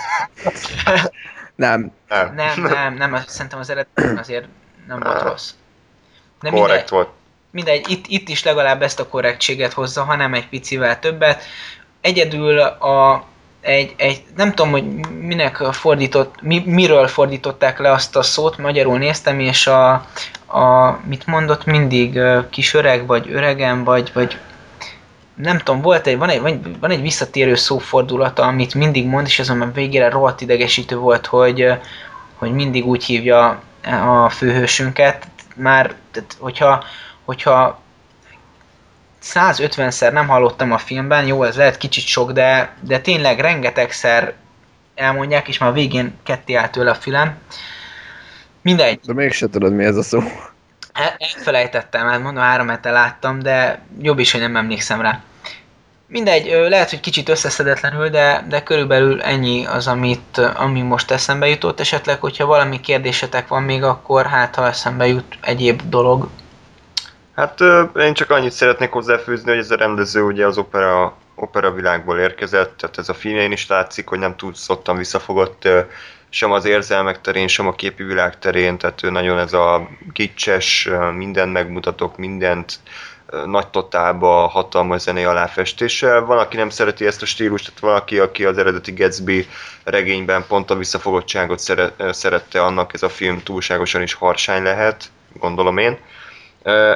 Nem. 1.59 1.91
Nem, 2.07 2.33
nem, 2.35 2.63
nem, 2.73 2.93
nem 2.93 3.21
szerintem 3.27 3.59
az 3.59 3.69
eredmény 3.69 4.17
azért 4.23 4.45
nem 4.87 4.99
volt 4.99 5.21
rossz. 5.21 5.51
De 6.41 6.49
Korrekt 6.49 6.69
mindegy, 6.69 6.89
volt. 6.89 7.09
Mindegy, 7.51 7.89
itt, 7.89 8.05
itt 8.07 8.29
is 8.29 8.43
legalább 8.43 8.81
ezt 8.81 8.99
a 8.99 9.07
korrektséget 9.07 9.73
hozza, 9.73 10.03
hanem 10.03 10.33
egy 10.33 10.47
picivel 10.47 10.99
többet. 10.99 11.43
Egyedül 12.01 12.59
a, 12.59 13.25
egy, 13.61 13.93
egy, 13.97 14.23
nem 14.35 14.49
tudom, 14.49 14.71
hogy 14.71 14.83
minek 15.19 15.55
fordított, 15.57 16.41
mi, 16.41 16.63
miről 16.65 17.07
fordították 17.07 17.79
le 17.79 17.91
azt 17.91 18.15
a 18.15 18.21
szót, 18.21 18.57
magyarul 18.57 18.97
néztem, 18.97 19.39
és 19.39 19.67
a, 19.67 19.91
a 20.45 20.91
mit 21.05 21.25
mondott 21.25 21.65
mindig, 21.65 22.19
kis 22.49 22.73
öreg, 22.73 23.05
vagy 23.05 23.31
öregem, 23.31 23.83
vagy, 23.83 24.11
vagy 24.13 24.37
nem 25.41 25.57
tudom, 25.57 25.81
volt 25.81 26.07
egy, 26.07 26.17
van, 26.17 26.29
egy, 26.29 26.79
van 26.79 26.91
egy 26.91 27.01
visszatérő 27.01 27.55
szófordulata, 27.55 28.43
amit 28.43 28.73
mindig 28.73 29.05
mond, 29.05 29.25
és 29.25 29.39
ez 29.39 29.49
a 29.49 29.71
végére 29.73 30.09
rohadt 30.09 30.41
idegesítő 30.41 30.95
volt, 30.95 31.25
hogy, 31.25 31.73
hogy 32.35 32.51
mindig 32.51 32.85
úgy 32.85 33.03
hívja 33.03 33.61
a 34.05 34.29
főhősünket. 34.29 35.27
Már, 35.55 35.93
tehát, 36.11 36.35
hogyha, 36.39 36.83
hogyha 37.25 37.81
150-szer 39.23 40.11
nem 40.11 40.27
hallottam 40.27 40.71
a 40.71 40.77
filmben, 40.77 41.25
jó, 41.25 41.43
ez 41.43 41.55
lehet 41.55 41.77
kicsit 41.77 42.05
sok, 42.05 42.31
de, 42.31 42.73
de 42.79 42.99
tényleg 42.99 43.39
rengetegszer 43.39 44.33
elmondják, 44.95 45.47
és 45.47 45.57
már 45.57 45.73
végén 45.73 46.13
ketté 46.23 46.53
állt 46.53 46.71
tőle 46.71 46.91
a 46.91 46.95
fülem. 46.95 47.37
Mindegy. 48.61 48.99
De 49.05 49.13
mégse 49.13 49.47
tudod, 49.47 49.73
mi 49.73 49.83
ez 49.83 49.95
a 49.95 50.03
szó. 50.03 50.19
elfelejtettem, 51.17 52.07
hát 52.07 52.21
mondom, 52.21 52.43
három 52.43 52.67
hete 52.67 52.91
láttam, 52.91 53.39
de 53.39 53.81
jobb 54.01 54.19
is, 54.19 54.31
hogy 54.31 54.41
nem 54.41 54.55
emlékszem 54.55 55.01
rá. 55.01 55.21
Mindegy, 56.11 56.45
lehet, 56.69 56.89
hogy 56.89 56.99
kicsit 56.99 57.29
összeszedetlenül, 57.29 58.09
de, 58.09 58.45
de 58.47 58.63
körülbelül 58.63 59.21
ennyi 59.21 59.65
az, 59.65 59.87
amit, 59.87 60.37
ami 60.37 60.81
most 60.81 61.11
eszembe 61.11 61.47
jutott. 61.47 61.79
Esetleg, 61.79 62.19
hogyha 62.19 62.45
valami 62.45 62.79
kérdésetek 62.79 63.47
van 63.47 63.63
még, 63.63 63.83
akkor 63.83 64.25
hát, 64.25 64.55
ha 64.55 64.67
eszembe 64.67 65.07
jut 65.07 65.37
egyéb 65.41 65.81
dolog. 65.85 66.29
Hát 67.35 67.59
én 67.95 68.13
csak 68.13 68.29
annyit 68.29 68.51
szeretnék 68.51 68.89
hozzáfűzni, 68.89 69.49
hogy 69.49 69.59
ez 69.59 69.71
a 69.71 69.75
rendező 69.75 70.21
ugye 70.21 70.45
az 70.45 70.57
opera, 70.57 71.17
opera 71.35 71.71
világból 71.71 72.19
érkezett, 72.19 72.77
tehát 72.77 72.97
ez 72.97 73.09
a 73.09 73.13
filmjein 73.13 73.51
is 73.51 73.67
látszik, 73.67 74.07
hogy 74.07 74.19
nem 74.19 74.35
túl 74.35 74.53
szottan 74.53 74.97
visszafogott 74.97 75.67
sem 76.29 76.51
az 76.51 76.65
érzelmek 76.65 77.21
terén, 77.21 77.47
sem 77.47 77.67
a 77.67 77.75
képi 77.75 78.03
világ 78.03 78.39
terén, 78.39 78.77
tehát 78.77 79.03
ő 79.03 79.09
nagyon 79.09 79.39
ez 79.39 79.53
a 79.53 79.89
gicses, 80.13 80.89
mindent 81.15 81.53
megmutatok, 81.53 82.17
mindent 82.17 82.79
nagy 83.45 83.67
totálba 83.67 84.47
hatalmas 84.47 85.01
zenei 85.01 85.23
aláfestéssel. 85.23 86.21
Van, 86.25 86.37
aki 86.37 86.57
nem 86.57 86.69
szereti 86.69 87.05
ezt 87.05 87.21
a 87.21 87.25
stílust, 87.25 87.65
tehát 87.65 87.79
valaki, 87.79 88.19
aki 88.19 88.45
az 88.45 88.57
eredeti 88.57 88.91
Gatsby 88.91 89.47
regényben 89.83 90.45
pont 90.47 90.69
a 90.69 90.75
visszafogottságot 90.75 91.59
szere- 91.59 92.13
szerette, 92.13 92.63
annak 92.63 92.93
ez 92.93 93.03
a 93.03 93.09
film 93.09 93.43
túlságosan 93.43 94.01
is 94.01 94.13
harsány 94.13 94.63
lehet, 94.63 95.05
gondolom 95.39 95.77
én. 95.77 95.97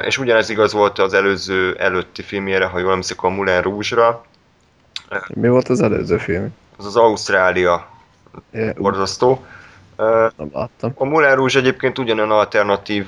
És 0.06 0.18
ugyanez 0.18 0.48
igaz 0.50 0.72
volt 0.72 0.98
az 0.98 1.14
előző 1.14 1.76
előtti 1.78 2.22
filmjére, 2.22 2.66
ha 2.66 2.78
jól 2.78 2.90
emlékszem, 2.90 3.16
a 3.20 3.28
Moulin 3.28 3.60
Rouge-ra. 3.60 4.24
Mi 5.34 5.48
volt 5.48 5.68
az 5.68 5.80
előző 5.80 6.18
film? 6.18 6.54
Az 6.76 6.86
az 6.86 6.96
Ausztrália 6.96 7.88
borzasztó. 8.76 9.44
Nem 10.36 10.50
láttam. 10.52 10.92
A 10.94 11.04
Moulin 11.04 11.34
Rouge 11.34 11.58
egyébként 11.58 11.98
ugyanolyan 11.98 12.30
alternatív 12.30 13.06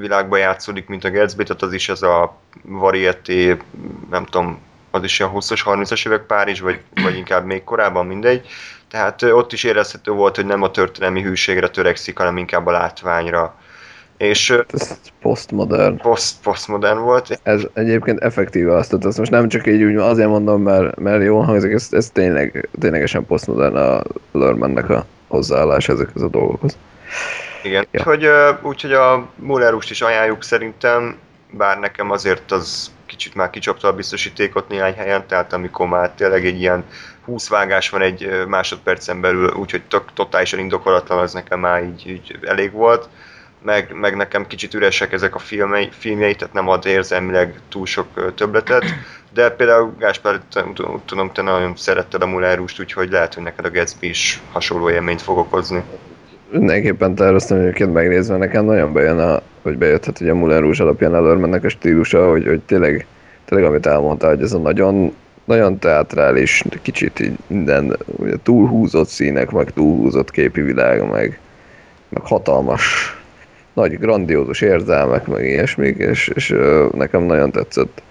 világban 0.00 0.38
játszódik, 0.38 0.86
mint 0.88 1.04
a 1.04 1.10
Gatsby, 1.10 1.42
tehát 1.42 1.62
az 1.62 1.72
is 1.72 1.88
ez 1.88 2.02
a 2.02 2.36
varieté, 2.62 3.56
nem 4.10 4.24
tudom, 4.24 4.58
az 4.90 5.02
is 5.04 5.18
ilyen 5.18 5.32
20-as, 5.34 5.60
30-as 5.64 6.06
évek 6.06 6.22
Párizs, 6.22 6.60
vagy, 6.60 6.80
vagy 7.02 7.16
inkább 7.16 7.44
még 7.44 7.64
korábban, 7.64 8.06
mindegy. 8.06 8.46
Tehát 8.90 9.22
ott 9.22 9.52
is 9.52 9.64
érezhető 9.64 10.12
volt, 10.12 10.36
hogy 10.36 10.46
nem 10.46 10.62
a 10.62 10.70
történelmi 10.70 11.22
hűségre 11.22 11.68
törekszik, 11.68 12.18
hanem 12.18 12.36
inkább 12.36 12.66
a 12.66 12.70
látványra. 12.70 13.54
És 14.16 14.50
Ez 14.72 14.98
postmodern. 15.20 15.96
post, 15.96 16.34
postmodern 16.42 16.98
volt. 16.98 17.40
Ez 17.42 17.62
egyébként 17.72 18.20
effektíve 18.20 18.76
azt, 18.76 18.90
tehát 18.90 19.04
ezt 19.04 19.18
most 19.18 19.30
nem 19.30 19.48
csak 19.48 19.66
így 19.66 19.82
úgy 19.82 19.96
azért 19.96 20.28
mondom, 20.28 20.62
mert, 20.62 20.98
mert 20.98 21.22
jól 21.22 21.44
hangzik, 21.44 21.72
ez, 21.72 21.88
ez 21.90 22.10
tényleg, 22.10 22.68
ténylegesen 22.80 23.26
postmodern 23.26 23.76
a 23.76 24.02
Lermannek 24.32 24.90
a 24.90 25.06
hozzáállás 25.32 25.88
ezekhez 25.88 26.22
a 26.22 26.28
dolgokhoz. 26.28 26.76
Igen. 27.62 27.86
Ja. 27.90 28.00
Úgyhogy, 28.00 28.28
úgyhogy 28.62 28.92
a 28.92 29.28
Mullerust 29.34 29.90
is 29.90 30.00
ajánljuk 30.00 30.42
szerintem, 30.42 31.18
bár 31.50 31.78
nekem 31.78 32.10
azért 32.10 32.52
az 32.52 32.90
kicsit 33.06 33.34
már 33.34 33.50
kicsapta 33.50 33.88
a 33.88 33.92
biztosítékot 33.92 34.68
néhány 34.68 34.94
helyen, 34.94 35.26
tehát 35.26 35.52
amikor 35.52 35.86
már 35.86 36.10
tényleg 36.10 36.46
egy 36.46 36.60
ilyen 36.60 36.84
20 37.24 37.48
vágás 37.48 37.90
van 37.90 38.02
egy 38.02 38.46
másodpercen 38.46 39.20
belül, 39.20 39.54
úgyhogy 39.54 39.82
tök, 39.82 40.12
totálisan 40.14 40.58
indokolatlan, 40.58 41.18
az 41.18 41.32
nekem 41.32 41.60
már 41.60 41.82
így, 41.82 42.08
így 42.08 42.38
elég 42.42 42.72
volt. 42.72 43.08
Meg, 43.62 43.92
meg 43.94 44.16
nekem 44.16 44.46
kicsit 44.46 44.74
üresek 44.74 45.12
ezek 45.12 45.34
a 45.34 45.38
filmei, 45.38 45.88
filmjei, 45.98 46.34
tehát 46.34 46.54
nem 46.54 46.68
ad 46.68 46.86
érzelmileg 46.86 47.60
túl 47.68 47.86
sok 47.86 48.34
többletet, 48.34 48.84
de 49.34 49.50
például 49.50 49.94
Gáspár, 49.98 50.40
tudom, 51.04 51.32
te 51.32 51.42
nagyon 51.42 51.76
szeretted 51.76 52.22
a 52.22 52.26
Mullerust, 52.26 52.80
úgyhogy 52.80 53.10
lehet, 53.10 53.34
hogy 53.34 53.42
neked 53.42 53.64
a 53.64 53.70
Gatsby 53.70 54.08
is 54.08 54.40
hasonló 54.52 54.90
élményt 54.90 55.22
fog 55.22 55.38
okozni. 55.38 55.82
Mindenképpen 56.50 57.14
terveztem 57.14 57.58
egyébként 57.58 57.92
megnézve, 57.92 58.36
nekem 58.36 58.64
nagyon 58.64 58.92
bejön, 58.92 59.18
a, 59.18 59.40
hogy 59.62 59.78
bejötthet, 59.78 60.18
hogy 60.18 60.28
a 60.28 60.34
Moulin 60.34 60.60
Rouge 60.60 60.82
alapján 60.82 61.10
Lermannek 61.10 61.64
a 61.64 61.68
stílusa, 61.68 62.30
hogy, 62.30 62.46
hogy 62.46 62.60
tényleg, 62.60 63.06
tényleg 63.44 63.66
amit 63.66 63.86
elmondta, 63.86 64.28
hogy 64.28 64.42
ez 64.42 64.52
a 64.52 64.58
nagyon, 64.58 65.14
nagyon 65.44 65.78
teatrális, 65.78 66.64
kicsit 66.82 67.20
így 67.20 67.36
minden 67.46 67.96
ugye, 68.06 68.34
túlhúzott 68.42 69.08
színek, 69.08 69.50
meg 69.50 69.72
túlhúzott 69.72 70.30
képi 70.30 70.60
világ, 70.60 71.10
meg, 71.10 71.40
meg 72.08 72.22
hatalmas, 72.22 73.16
nagy, 73.72 73.98
grandiózus 73.98 74.60
érzelmek, 74.60 75.26
meg 75.26 75.44
ilyesmik, 75.44 75.96
és, 75.96 76.28
és 76.28 76.54
nekem 76.92 77.22
nagyon 77.22 77.50
tetszett 77.50 78.02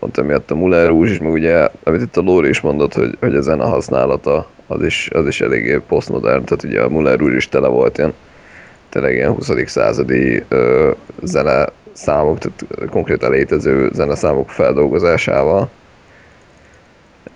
pont 0.00 0.18
emiatt 0.18 0.50
a 0.50 0.54
Moulin 0.54 0.86
Rouge 0.86 1.16
meg 1.20 1.32
ugye, 1.32 1.68
amit 1.84 2.02
itt 2.02 2.16
a 2.16 2.20
Lóri 2.20 2.48
is 2.48 2.60
mondott, 2.60 2.94
hogy, 2.94 3.16
hogy 3.20 3.34
a 3.34 3.40
zene 3.40 3.64
használata 3.64 4.48
az 4.66 4.82
is, 4.82 5.08
az 5.12 5.26
is 5.26 5.40
eléggé 5.40 5.80
posztmodern, 5.88 6.44
tehát 6.44 6.64
ugye 6.64 6.82
a 6.82 6.88
Moulin 6.88 7.16
Rouge 7.16 7.36
is 7.36 7.48
tele 7.48 7.68
volt 7.68 7.98
ilyen 7.98 8.14
tényleg 8.88 9.14
ilyen 9.14 9.32
20. 9.32 9.50
századi 9.66 10.44
ö, 10.48 10.90
zene 11.22 11.66
számok, 11.92 12.38
tehát 12.38 12.90
konkrétan 12.90 13.30
létező 13.30 13.90
zeneszámok 13.92 14.50
feldolgozásával. 14.50 15.70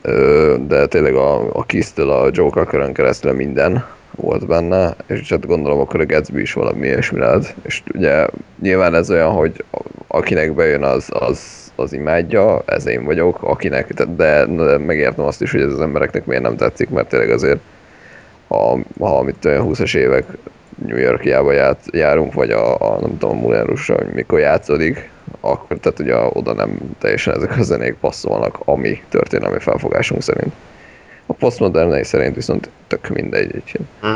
Ö, 0.02 0.56
de 0.66 0.86
tényleg 0.86 1.14
a, 1.14 1.56
a 1.56 1.64
Kiss-től 1.64 2.10
a 2.10 2.28
Joe 2.32 2.50
Cocker-ön 2.50 2.92
keresztül 2.92 3.32
minden 3.32 3.84
volt 4.16 4.46
benne, 4.46 4.96
és 5.06 5.28
hát 5.28 5.46
gondolom 5.46 5.78
akkor 5.78 6.00
a 6.00 6.06
Gatsby 6.06 6.40
is 6.40 6.52
valami 6.52 6.86
ilyesmi 6.86 7.18
lehet. 7.18 7.54
És 7.62 7.82
ugye 7.94 8.26
nyilván 8.62 8.94
ez 8.94 9.10
olyan, 9.10 9.30
hogy 9.30 9.64
akinek 10.06 10.54
bejön 10.54 10.82
az, 10.82 11.08
az, 11.12 11.63
az 11.76 11.92
imádja, 11.92 12.62
ez 12.66 12.86
én 12.86 13.04
vagyok, 13.04 13.42
akinek, 13.42 13.92
de, 13.92 14.46
de 14.46 14.78
megértem 14.78 15.24
azt 15.24 15.42
is, 15.42 15.50
hogy 15.50 15.60
ez 15.60 15.72
az 15.72 15.80
embereknek 15.80 16.24
miért 16.24 16.42
nem 16.42 16.56
tetszik, 16.56 16.88
mert 16.88 17.08
tényleg 17.08 17.30
azért 17.30 17.58
ha, 18.48 18.78
ha 18.98 19.22
mit 19.22 19.44
olyan 19.44 19.66
20-as 19.68 19.94
évek 19.94 20.26
New 20.86 20.96
Yorkjába 20.96 21.52
ját, 21.52 21.80
járunk, 21.90 22.32
vagy 22.32 22.50
a, 22.50 22.80
a 22.80 23.00
nem 23.00 23.18
tudom, 23.18 23.36
a 23.36 23.40
Moulin 23.40 23.64
Rouge-ra, 23.64 23.94
hogy 23.94 24.12
mikor 24.12 24.38
játszódik, 24.38 25.10
akkor 25.40 25.78
tehát 25.78 25.98
ugye 25.98 26.16
oda 26.16 26.52
nem 26.52 26.78
teljesen 26.98 27.34
ezek 27.34 27.58
a 27.58 27.62
zenék 27.62 27.94
passzolnak, 27.94 28.58
ami 28.64 29.02
történelmi 29.08 29.58
felfogásunk 29.58 30.22
szerint. 30.22 30.52
A 31.26 31.32
postmodern 31.32 32.02
szerint 32.02 32.34
viszont 32.34 32.68
tök 32.86 33.08
mindegy. 33.08 33.54
Így. 33.54 33.76
Hm? 34.00 34.08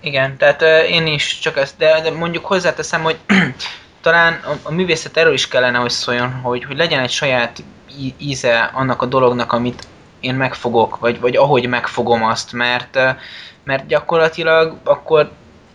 Igen, 0.00 0.36
tehát 0.36 0.62
ö, 0.62 0.78
én 0.78 1.06
is 1.06 1.38
csak 1.38 1.56
ezt, 1.56 1.74
de, 1.78 2.00
de 2.00 2.10
mondjuk 2.10 2.44
hozzáteszem, 2.44 3.02
hogy 3.02 3.18
talán 4.08 4.32
a, 4.32 4.52
a 4.62 4.72
művészet 4.72 5.16
erről 5.16 5.32
is 5.32 5.48
kellene, 5.48 5.78
hogy 5.78 5.90
szóljon, 5.90 6.32
hogy, 6.32 6.64
hogy 6.64 6.76
legyen 6.76 7.00
egy 7.00 7.10
saját 7.10 7.62
íze 8.18 8.70
annak 8.72 9.02
a 9.02 9.06
dolognak, 9.06 9.52
amit 9.52 9.86
én 10.20 10.34
megfogok, 10.34 10.98
vagy, 10.98 11.20
vagy 11.20 11.36
ahogy 11.36 11.66
megfogom 11.66 12.24
azt, 12.24 12.52
mert, 12.52 12.98
mert 13.64 13.86
gyakorlatilag 13.86 14.78
akkor 14.84 15.30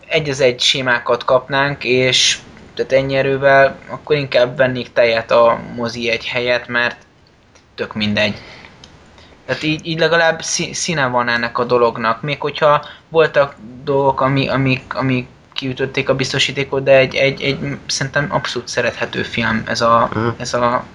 egy 0.08 0.30
az 0.30 0.40
egy 0.40 0.60
sémákat 0.60 1.26
kapnánk, 1.26 1.84
és 1.84 2.40
tehát 2.76 2.92
ennyi 2.92 3.16
erővel 3.16 3.80
akkor 3.90 4.16
inkább 4.16 4.58
vennék 4.58 4.94
tejet 4.94 5.32
a 5.32 5.60
mozi 5.76 6.10
egy 6.10 6.26
helyet, 6.26 6.68
mert 6.68 6.98
tök 7.76 7.94
mindegy. 7.94 8.42
Tehát 9.46 9.64
így, 9.64 9.88
így 9.88 10.00
legalább 10.00 10.42
szí- 10.42 10.74
színe 10.74 11.08
van 11.08 11.30
ennek 11.30 11.58
a 11.60 11.64
dolognak, 11.64 12.22
még 12.22 12.42
hogyha 12.42 12.86
voltak 13.10 13.56
dolgok, 13.84 14.22
ami, 14.22 14.48
amik, 14.48 14.96
amik 14.96 15.28
kiütötték 15.64 16.10
a 16.10 16.16
biztosítékot, 16.16 16.84
de 16.84 16.92
egy, 16.98 17.16
egy, 17.16 17.42
egy 17.42 17.78
szerintem 17.86 18.28
abszolút 18.30 18.68
szerethető 18.68 19.24
film 19.24 19.64
ez 19.68 19.82
a, 19.82 20.10
Mhm. 20.14 20.28
ez 20.38 20.54
a, 20.54 20.86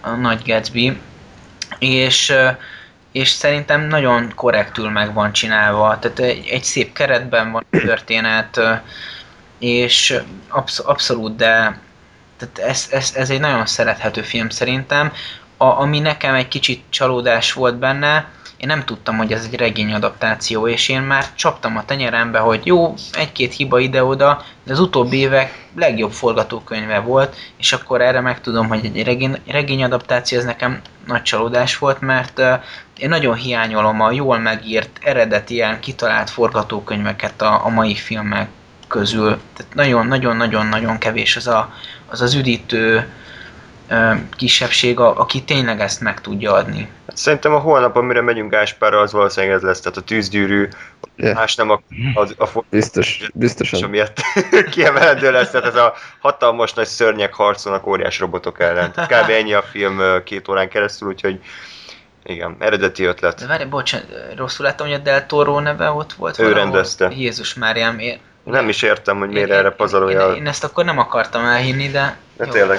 a 0.00 0.10
Nagy 0.10 0.42
Gatsby. 0.46 0.98
És, 1.78 2.32
és 3.12 3.28
szerintem 3.28 3.80
nagyon 3.80 4.32
korrektül 4.34 4.90
meg 4.90 5.12
van 5.14 5.32
csinálva, 5.32 5.98
tehát 5.98 6.18
egy, 6.18 6.46
egy 6.46 6.64
szép 6.64 6.92
keretben 6.92 7.50
van 7.52 7.64
a 7.70 7.76
történet, 7.76 8.60
és 9.58 10.20
absz- 10.48 10.84
abszolút, 10.84 11.36
de 11.36 11.78
tehát 12.36 12.58
ez, 12.70 12.86
ez, 12.90 13.12
ez 13.16 13.30
egy 13.30 13.40
nagyon 13.40 13.66
szerethető 13.66 14.22
film 14.22 14.48
szerintem. 14.48 15.12
A, 15.56 15.64
ami 15.64 15.98
nekem 16.00 16.34
egy 16.34 16.48
kicsit 16.48 16.82
csalódás 16.88 17.52
volt 17.52 17.76
benne, 17.78 18.28
én 18.62 18.68
nem 18.68 18.84
tudtam, 18.84 19.16
hogy 19.16 19.32
ez 19.32 19.48
egy 19.50 19.58
regény 19.58 19.92
adaptáció, 19.92 20.68
és 20.68 20.88
én 20.88 21.00
már 21.00 21.24
csaptam 21.34 21.76
a 21.76 21.84
tenyerembe, 21.84 22.38
hogy 22.38 22.66
jó, 22.66 22.94
egy-két 23.12 23.54
hiba 23.54 23.78
ide-oda, 23.78 24.44
de 24.64 24.72
az 24.72 24.80
utóbbi 24.80 25.16
évek 25.16 25.68
legjobb 25.76 26.12
forgatókönyve 26.12 26.98
volt, 26.98 27.36
és 27.56 27.72
akkor 27.72 28.00
erre 28.00 28.20
megtudom, 28.20 28.68
hogy 28.68 28.84
egy 28.84 29.02
regény, 29.04 29.38
regény 29.46 29.84
adaptáció, 29.84 30.38
ez 30.38 30.44
nekem 30.44 30.80
nagy 31.06 31.22
csalódás 31.22 31.78
volt, 31.78 32.00
mert 32.00 32.38
uh, 32.38 32.62
én 32.98 33.08
nagyon 33.08 33.34
hiányolom 33.34 34.00
a 34.00 34.12
jól 34.12 34.38
megírt, 34.38 34.98
eredeti, 35.00 35.54
ilyen 35.54 35.80
kitalált 35.80 36.30
forgatókönyveket 36.30 37.42
a, 37.42 37.64
a 37.64 37.68
mai 37.68 37.94
filmek 37.94 38.48
közül. 38.88 39.40
Tehát 39.56 39.74
nagyon-nagyon-nagyon-nagyon 39.74 40.98
kevés 40.98 41.36
az 41.36 41.46
a, 41.46 41.72
az, 42.06 42.20
az 42.20 42.34
üdítő 42.34 43.08
kisebbség, 44.36 44.98
a, 45.00 45.18
aki 45.20 45.42
tényleg 45.42 45.80
ezt 45.80 46.00
meg 46.00 46.20
tudja 46.20 46.52
adni. 46.52 46.88
Szerintem 47.14 47.54
a 47.54 47.58
holnap, 47.58 47.96
amire 47.96 48.20
megyünk 48.20 48.50
Gáspárra, 48.50 49.00
az 49.00 49.12
valószínűleg 49.12 49.56
ez 49.56 49.62
lesz, 49.62 49.80
tehát 49.80 49.98
a 49.98 50.00
tűzgyűrű, 50.02 50.68
Yeah. 51.16 51.34
más 51.34 51.54
nem 51.54 51.70
a, 51.70 51.80
a, 52.14 52.42
a 52.44 52.64
Biztos, 52.70 53.18
és 53.20 53.30
biztosan. 53.34 53.82
amiatt 53.82 54.16
kiemelendő 54.70 55.30
lesz, 55.30 55.50
tehát 55.50 55.66
ez 55.66 55.74
a 55.74 55.94
hatalmas 56.18 56.72
nagy 56.72 56.86
szörnyek 56.86 57.34
harcolnak 57.34 57.86
óriás 57.86 58.18
robotok 58.18 58.60
ellen. 58.60 58.92
Tehát 58.92 59.24
kb. 59.24 59.30
ennyi 59.30 59.52
a 59.52 59.62
film 59.62 60.00
két 60.24 60.48
órán 60.48 60.68
keresztül, 60.68 61.08
úgyhogy 61.08 61.40
igen, 62.24 62.56
eredeti 62.58 63.02
De 63.02 63.08
ötlet. 63.08 63.46
várj, 63.46 63.64
bocsánat, 63.64 64.06
rosszul 64.36 64.66
láttam, 64.66 64.86
hogy 64.86 64.94
a 64.96 64.98
Del 64.98 65.26
Toro 65.26 65.60
neve 65.60 65.90
ott 65.90 66.12
volt 66.12 66.38
Ő 66.38 66.52
rendezte. 66.52 67.10
Jézus 67.16 67.54
Máriám, 67.54 67.98
én, 67.98 68.18
Nem 68.44 68.68
is 68.68 68.82
értem, 68.82 69.18
hogy 69.18 69.28
miért 69.28 69.48
én, 69.48 69.54
erre 69.54 69.68
én, 69.68 69.76
pazarolja. 69.76 70.28
én, 70.30 70.34
én, 70.36 70.46
ezt 70.46 70.64
akkor 70.64 70.84
nem 70.84 70.98
akartam 70.98 71.44
elhinni, 71.44 71.88
de 71.88 72.16
De 72.36 72.44
jó. 72.46 72.52
tényleg. 72.52 72.78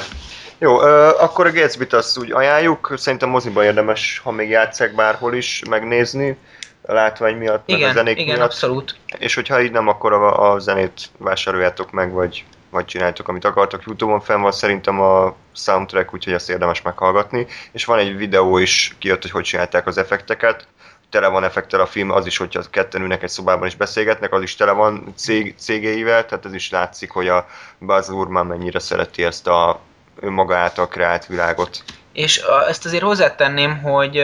Jó, 0.58 0.78
akkor 0.78 1.46
a 1.46 1.52
Gatsby-t 1.52 1.94
azt 1.94 2.18
úgy 2.18 2.32
ajánljuk, 2.32 2.94
szerintem 2.98 3.30
moziba 3.30 3.64
érdemes, 3.64 4.22
ha 4.24 4.32
még 4.32 4.50
játszák 4.50 4.96
bárhol 4.96 5.34
is 5.34 5.62
megnézni, 5.70 6.38
a 6.86 6.94
látvány 6.94 7.36
miatt, 7.36 7.68
meg 7.68 7.76
a 7.76 7.80
Igen, 7.80 7.94
zenék 7.94 8.20
igen, 8.20 8.36
miatt. 8.36 8.46
abszolút. 8.46 8.96
És 9.18 9.36
hogyha 9.36 9.62
így 9.62 9.72
nem, 9.72 9.88
akkor 9.88 10.14
a, 10.14 10.52
a 10.52 10.60
zenét 10.60 11.10
vásároljátok 11.18 11.92
meg, 11.92 12.12
vagy, 12.12 12.46
vagy 12.70 12.86
csináljátok, 12.86 13.28
amit 13.28 13.46
akartok. 13.46 13.84
Youtube-on 13.86 14.22
fenn 14.22 14.42
van 14.42 14.52
szerintem 14.52 15.02
a 15.02 15.36
soundtrack, 15.54 16.14
úgyhogy 16.14 16.34
ezt 16.34 16.50
érdemes 16.50 16.82
meghallgatni. 16.82 17.48
És 17.72 17.86
van 17.86 18.00
egy 18.00 18.18
videó 18.18 18.58
is 18.58 18.96
kijött, 19.00 19.22
hogy 19.22 19.32
hogy 19.32 19.44
csinálták 19.44 19.88
az 19.88 19.98
effekteket. 19.98 20.68
Tele 21.10 21.28
van 21.28 21.44
effektel 21.44 21.80
a 21.80 21.86
film, 21.86 22.12
az 22.12 22.26
is, 22.26 22.38
hogyha 22.38 22.62
ketten 22.70 23.02
ülnek 23.02 23.24
egy 23.24 23.30
szobában 23.30 23.68
és 23.68 23.76
beszélgetnek, 23.76 24.34
az 24.34 24.42
is 24.42 24.56
tele 24.56 24.72
van 24.72 25.14
cég, 25.16 25.56
cégéivel, 25.58 26.26
tehát 26.26 26.46
ez 26.46 26.54
is 26.54 26.70
látszik, 26.70 27.12
hogy 27.12 27.28
a 27.28 27.48
Buzz 27.78 28.10
Urman 28.10 28.46
mennyire 28.46 28.80
szereti 28.80 29.24
ezt 29.24 29.48
a 29.48 29.80
önmaga 30.20 30.56
által 30.58 30.88
kreált 30.88 31.26
világot. 31.26 31.84
És 32.14 32.42
a, 32.42 32.68
ezt 32.68 32.86
azért 32.86 33.04
hozzátenném, 33.04 33.82
hogy 33.82 34.22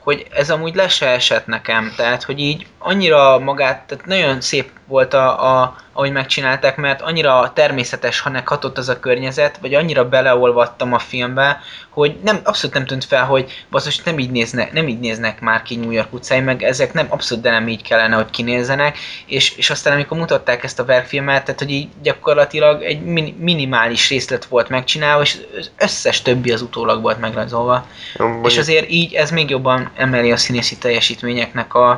hogy 0.00 0.26
ez 0.30 0.50
amúgy 0.50 0.74
le 0.74 0.88
se 0.88 1.06
esett 1.06 1.46
nekem, 1.46 1.92
tehát 1.96 2.22
hogy 2.22 2.38
így 2.38 2.66
annyira 2.78 3.38
magát, 3.38 3.86
tehát 3.86 4.04
nagyon 4.04 4.40
szép 4.40 4.70
volt 4.90 5.14
a, 5.14 5.60
a 5.60 5.74
ahogy 5.92 6.12
megcsinálták, 6.12 6.76
mert 6.76 7.02
annyira 7.02 7.50
természetes, 7.54 8.20
ha 8.20 8.42
hatott 8.44 8.78
az 8.78 8.88
a 8.88 9.00
környezet, 9.00 9.58
vagy 9.60 9.74
annyira 9.74 10.08
beleolvadtam 10.08 10.92
a 10.92 10.98
filmbe, 10.98 11.60
hogy 11.88 12.16
nem, 12.24 12.40
abszolút 12.44 12.74
nem 12.74 12.86
tűnt 12.86 13.04
fel, 13.04 13.24
hogy 13.24 13.64
basszus, 13.70 14.02
nem 14.02 14.18
így, 14.18 14.30
néznek, 14.30 14.72
nem 14.72 14.88
így 14.88 14.98
néznek 14.98 15.40
már 15.40 15.62
ki 15.62 15.76
New 15.76 15.90
York 15.90 16.12
utcái, 16.12 16.40
meg 16.40 16.62
ezek 16.62 16.92
nem, 16.92 17.06
abszolút 17.08 17.44
de 17.44 17.50
nem 17.50 17.68
így 17.68 17.82
kellene, 17.82 18.14
hogy 18.14 18.30
kinézzenek, 18.30 18.98
és, 19.26 19.56
és 19.56 19.70
aztán 19.70 19.92
amikor 19.92 20.18
mutatták 20.18 20.64
ezt 20.64 20.78
a 20.78 20.84
verkfilmet, 20.84 21.44
tehát 21.44 21.60
hogy 21.60 21.70
így 21.70 21.88
gyakorlatilag 22.02 22.82
egy 22.82 23.04
min, 23.04 23.36
minimális 23.38 24.08
részlet 24.08 24.44
volt 24.44 24.68
megcsinálva, 24.68 25.22
és 25.22 25.38
az 25.58 25.70
összes 25.78 26.22
többi 26.22 26.52
az 26.52 26.62
utólag 26.62 27.02
volt 27.02 27.20
megrajzolva. 27.20 27.86
Jó, 28.18 28.40
És 28.44 28.58
azért 28.58 28.90
így 28.90 29.14
ez 29.14 29.30
még 29.30 29.50
jobban 29.50 29.90
emeli 29.96 30.32
a 30.32 30.36
színészi 30.36 30.78
teljesítményeknek 30.78 31.74
a, 31.74 31.90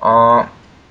a 0.00 0.46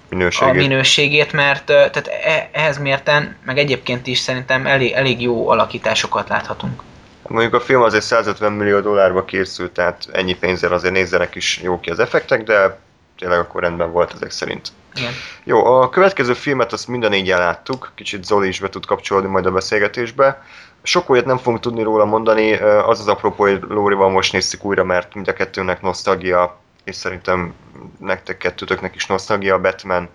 minőségét. 0.09 0.53
a 0.53 0.57
minőségét, 0.57 1.31
mert 1.31 1.65
tehát 1.65 2.07
e- 2.07 2.49
ehhez 2.51 2.77
mérten, 2.77 3.35
meg 3.45 3.57
egyébként 3.57 4.07
is 4.07 4.19
szerintem 4.19 4.65
elég, 4.65 4.91
elég 4.91 5.21
jó 5.21 5.49
alakításokat 5.49 6.29
láthatunk. 6.29 6.81
Mondjuk 7.27 7.53
a 7.53 7.59
film 7.59 7.81
azért 7.81 8.03
150 8.03 8.51
millió 8.51 8.79
dollárba 8.79 9.25
készült, 9.25 9.71
tehát 9.71 10.07
ennyi 10.11 10.35
pénzzel 10.35 10.73
azért 10.73 10.93
nézzenek 10.93 11.35
is 11.35 11.59
jó 11.63 11.79
ki 11.79 11.89
az 11.89 11.99
effektek, 11.99 12.43
de 12.43 12.79
tényleg 13.17 13.39
akkor 13.39 13.61
rendben 13.61 13.91
volt 13.91 14.13
ezek 14.13 14.31
szerint. 14.31 14.71
Igen. 14.95 15.11
Jó, 15.43 15.65
a 15.65 15.89
következő 15.89 16.33
filmet 16.33 16.73
azt 16.73 16.87
minden 16.87 17.09
négyen 17.09 17.39
láttuk, 17.39 17.91
kicsit 17.95 18.25
Zoli 18.25 18.47
is 18.47 18.59
be 18.59 18.69
tud 18.69 18.85
kapcsolódni 18.85 19.29
majd 19.29 19.45
a 19.45 19.51
beszélgetésbe. 19.51 20.43
Sok 20.83 21.09
olyat 21.09 21.25
nem 21.25 21.37
fogunk 21.37 21.61
tudni 21.61 21.83
róla 21.83 22.05
mondani, 22.05 22.53
az 22.61 22.99
az 22.99 23.07
apropó, 23.07 23.43
hogy 23.43 23.59
Lórival 23.67 24.09
most 24.09 24.33
néztük 24.33 24.63
újra, 24.63 24.83
mert 24.83 25.13
mind 25.13 25.27
a 25.27 25.33
kettőnek 25.33 25.81
nosztalgia, 25.81 26.59
és 26.87 26.95
szerintem 26.95 27.53
nektek 27.99 28.37
kettőtöknek 28.37 28.95
is 28.95 29.05
nosztalgia. 29.05 29.53
A 29.53 29.61
Batman 29.61 30.09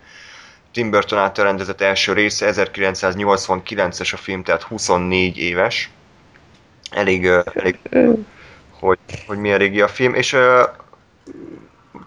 Tim 0.71 0.89
Burton 0.89 1.19
által 1.19 1.45
rendezett 1.45 1.81
első 1.81 2.13
része, 2.13 2.53
1989-es 2.53 4.13
a 4.13 4.17
film, 4.17 4.43
tehát 4.43 4.61
24 4.61 5.37
éves. 5.37 5.89
Elég, 6.91 7.25
elég 7.53 7.79
hogy, 8.79 8.97
hogy 9.27 9.37
milyen 9.37 9.57
régi 9.57 9.81
a 9.81 9.87
film, 9.87 10.13
és 10.13 10.33
uh, 10.33 10.61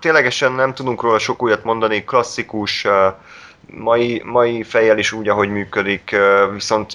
ténylegesen 0.00 0.52
nem 0.52 0.74
tudunk 0.74 1.02
róla 1.02 1.18
sok 1.18 1.42
újat 1.42 1.64
mondani, 1.64 2.05
klasszikus, 2.05 2.85
uh, 2.85 2.92
mai, 3.66 4.22
mai 4.24 4.62
fejjel 4.62 4.98
is 4.98 5.12
úgy, 5.12 5.29
ahogy 5.29 5.48
működik, 5.48 6.11
uh, 6.12 6.52
viszont 6.52 6.94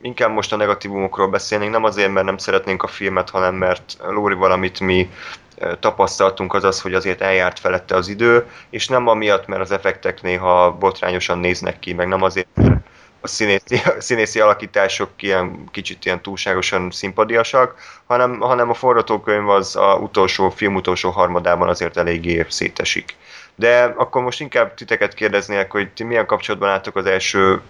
inkább 0.00 0.30
most 0.30 0.52
a 0.52 0.56
negatívumokról 0.56 1.28
beszélnénk, 1.28 1.72
nem 1.72 1.84
azért, 1.84 2.12
mert 2.12 2.26
nem 2.26 2.38
szeretnénk 2.38 2.82
a 2.82 2.86
filmet, 2.86 3.30
hanem 3.30 3.54
mert 3.54 3.96
Lóri 4.00 4.34
valamit 4.34 4.80
mi 4.80 5.10
tapasztaltunk 5.80 6.54
az 6.54 6.64
az, 6.64 6.80
hogy 6.80 6.94
azért 6.94 7.20
eljárt 7.20 7.58
felette 7.58 7.94
az 7.94 8.08
idő, 8.08 8.46
és 8.70 8.88
nem 8.88 9.06
amiatt, 9.08 9.46
mert 9.46 9.60
az 9.60 9.70
effektek 9.70 10.22
néha 10.22 10.72
botrányosan 10.72 11.38
néznek 11.38 11.78
ki, 11.78 11.92
meg 11.92 12.08
nem 12.08 12.22
azért, 12.22 12.48
mert 12.54 12.74
a 13.20 13.26
színészi, 13.26 13.80
a 13.84 14.00
színészi 14.00 14.40
alakítások 14.40 15.10
ilyen 15.16 15.64
kicsit 15.70 16.04
ilyen 16.04 16.22
túlságosan 16.22 16.90
szimpadiasak, 16.90 17.74
hanem, 18.06 18.40
hanem 18.40 18.70
a 18.70 18.74
forgatókönyv 18.74 19.48
az 19.48 19.76
a 19.76 19.94
utolsó, 19.94 20.50
film 20.50 20.74
utolsó 20.74 21.10
harmadában 21.10 21.68
azért 21.68 21.96
eléggé 21.96 22.46
szétesik. 22.48 23.16
De 23.54 23.94
akkor 23.96 24.22
most 24.22 24.40
inkább 24.40 24.74
titeket 24.74 25.14
kérdeznék, 25.14 25.70
hogy 25.70 25.88
ti 25.92 26.04
milyen 26.04 26.26
kapcsolatban 26.26 26.68
álltok 26.68 26.96
az 26.96 27.06
első 27.06 27.60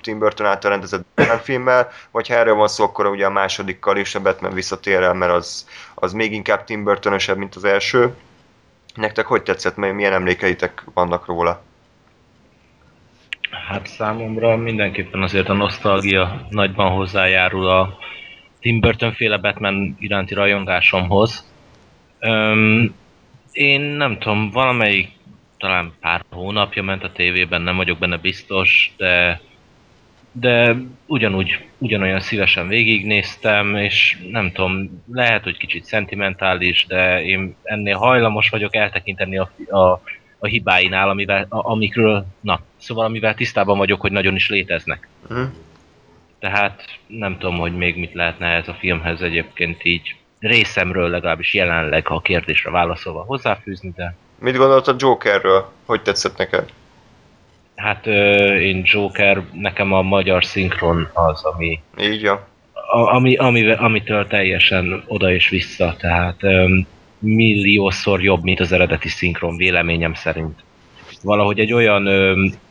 Tim 0.00 0.18
Burton 0.18 0.46
által 0.46 0.70
rendezett 0.70 1.06
Batman 1.14 1.38
filmmel, 1.38 1.88
vagy 2.10 2.28
ha 2.28 2.34
erről 2.34 2.54
van 2.54 2.68
szó, 2.68 2.84
akkor 2.84 3.06
ugye 3.06 3.26
a 3.26 3.30
másodikkal 3.30 3.96
is 3.96 4.14
a 4.14 4.20
Batman 4.20 4.52
visszatér 4.52 5.02
el, 5.02 5.14
mert 5.14 5.32
az, 5.32 5.68
az 5.94 6.12
még 6.12 6.32
inkább 6.32 6.64
Tim 6.64 6.84
Burtonösebb, 6.84 7.36
mint 7.36 7.54
az 7.54 7.64
első. 7.64 8.14
Nektek 8.94 9.26
hogy 9.26 9.42
tetszett, 9.42 9.76
milyen 9.76 10.12
emlékeitek 10.12 10.84
vannak 10.94 11.26
róla? 11.26 11.62
Hát 13.68 13.86
számomra 13.86 14.56
mindenképpen 14.56 15.22
azért 15.22 15.48
a 15.48 15.52
nosztalgia 15.52 16.46
nagyban 16.50 16.90
hozzájárul 16.90 17.68
a 17.68 17.98
Tim 18.60 18.80
Burton 18.80 19.12
féle 19.12 19.36
Batman 19.36 19.96
iránti 19.98 20.34
rajongásomhoz. 20.34 21.52
Öm, 22.18 22.94
én 23.52 23.80
nem 23.80 24.18
tudom, 24.18 24.50
valamelyik 24.50 25.10
talán 25.58 25.92
pár 26.00 26.24
hónapja 26.30 26.82
ment 26.82 27.04
a 27.04 27.12
tévében, 27.12 27.62
nem 27.62 27.76
vagyok 27.76 27.98
benne 27.98 28.16
biztos, 28.16 28.92
de 28.96 29.40
de 30.40 30.76
ugyanúgy, 31.06 31.66
ugyanolyan 31.78 32.20
szívesen 32.20 32.68
végignéztem, 32.68 33.76
és 33.76 34.18
nem 34.30 34.52
tudom, 34.52 35.02
lehet, 35.12 35.42
hogy 35.42 35.56
kicsit 35.56 35.84
szentimentális, 35.84 36.86
de 36.86 37.22
én 37.22 37.56
ennél 37.62 37.96
hajlamos 37.96 38.48
vagyok 38.48 38.74
eltekinteni 38.74 39.38
a, 39.38 39.50
a 39.70 40.00
a 40.38 40.46
hibáinál, 40.46 41.08
amivel, 41.08 41.46
a, 41.48 41.70
amikről, 41.70 42.26
na, 42.40 42.60
szóval 42.76 43.04
amivel 43.04 43.34
tisztában 43.34 43.78
vagyok, 43.78 44.00
hogy 44.00 44.12
nagyon 44.12 44.34
is 44.34 44.48
léteznek. 44.48 45.08
Uh-huh. 45.22 45.46
Tehát 46.38 46.84
nem 47.06 47.38
tudom, 47.38 47.58
hogy 47.58 47.76
még 47.76 47.96
mit 47.96 48.14
lehetne 48.14 48.46
ez 48.46 48.68
a 48.68 48.76
filmhez 48.78 49.20
egyébként 49.20 49.84
így 49.84 50.16
részemről 50.38 51.08
legalábbis 51.08 51.54
jelenleg 51.54 52.04
a 52.08 52.20
kérdésre 52.20 52.70
válaszolva 52.70 53.22
hozzáfűzni, 53.22 53.92
de... 53.96 54.14
Mit 54.38 54.56
gondolt 54.56 54.88
a 54.88 54.94
Jokerről? 54.98 55.72
Hogy 55.84 56.02
tetszett 56.02 56.36
neked? 56.36 56.72
Hát 57.78 58.06
én 58.60 58.82
Joker, 58.84 59.42
nekem 59.52 59.92
a 59.92 60.02
magyar 60.02 60.44
szinkron 60.44 61.08
az, 61.12 61.44
ami... 61.44 61.80
Így 62.00 62.22
ja. 62.22 62.46
A, 62.72 63.14
ami, 63.14 63.36
ami, 63.36 63.70
amitől 63.70 64.26
teljesen 64.26 65.02
oda 65.06 65.32
és 65.32 65.48
vissza, 65.48 65.96
tehát... 65.98 66.40
Milliószor 67.20 68.22
jobb, 68.22 68.42
mint 68.42 68.60
az 68.60 68.72
eredeti 68.72 69.08
szinkron 69.08 69.56
véleményem 69.56 70.14
szerint. 70.14 70.62
Valahogy 71.22 71.58
egy 71.58 71.72
olyan 71.72 72.06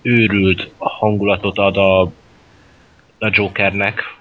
őrült 0.02 0.70
hangulatot 0.78 1.58
ad 1.58 1.78
a, 1.78 2.02
a 3.20 3.30
Jokernek, 3.32 4.17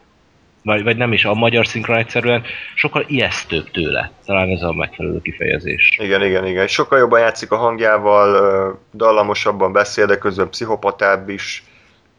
vagy, 0.67 0.83
vagy 0.83 0.97
nem 0.97 1.13
is, 1.13 1.25
a 1.25 1.35
magyar 1.35 1.67
szinkron 1.67 1.97
egyszerűen 1.97 2.43
sokkal 2.75 3.05
ijesztőbb 3.07 3.71
tőle. 3.71 4.11
Talán 4.25 4.49
ez 4.49 4.63
a 4.63 4.73
megfelelő 4.73 5.21
kifejezés. 5.21 5.99
Igen, 6.03 6.25
igen, 6.25 6.47
igen. 6.47 6.67
Sokkal 6.67 6.99
jobban 6.99 7.21
játszik 7.21 7.51
a 7.51 7.57
hangjával, 7.57 8.81
dallamosabban 8.93 9.73
beszél, 9.73 10.07
de 10.07 10.19
közben 10.19 10.49
pszichopatább 10.49 11.29
is. 11.29 11.65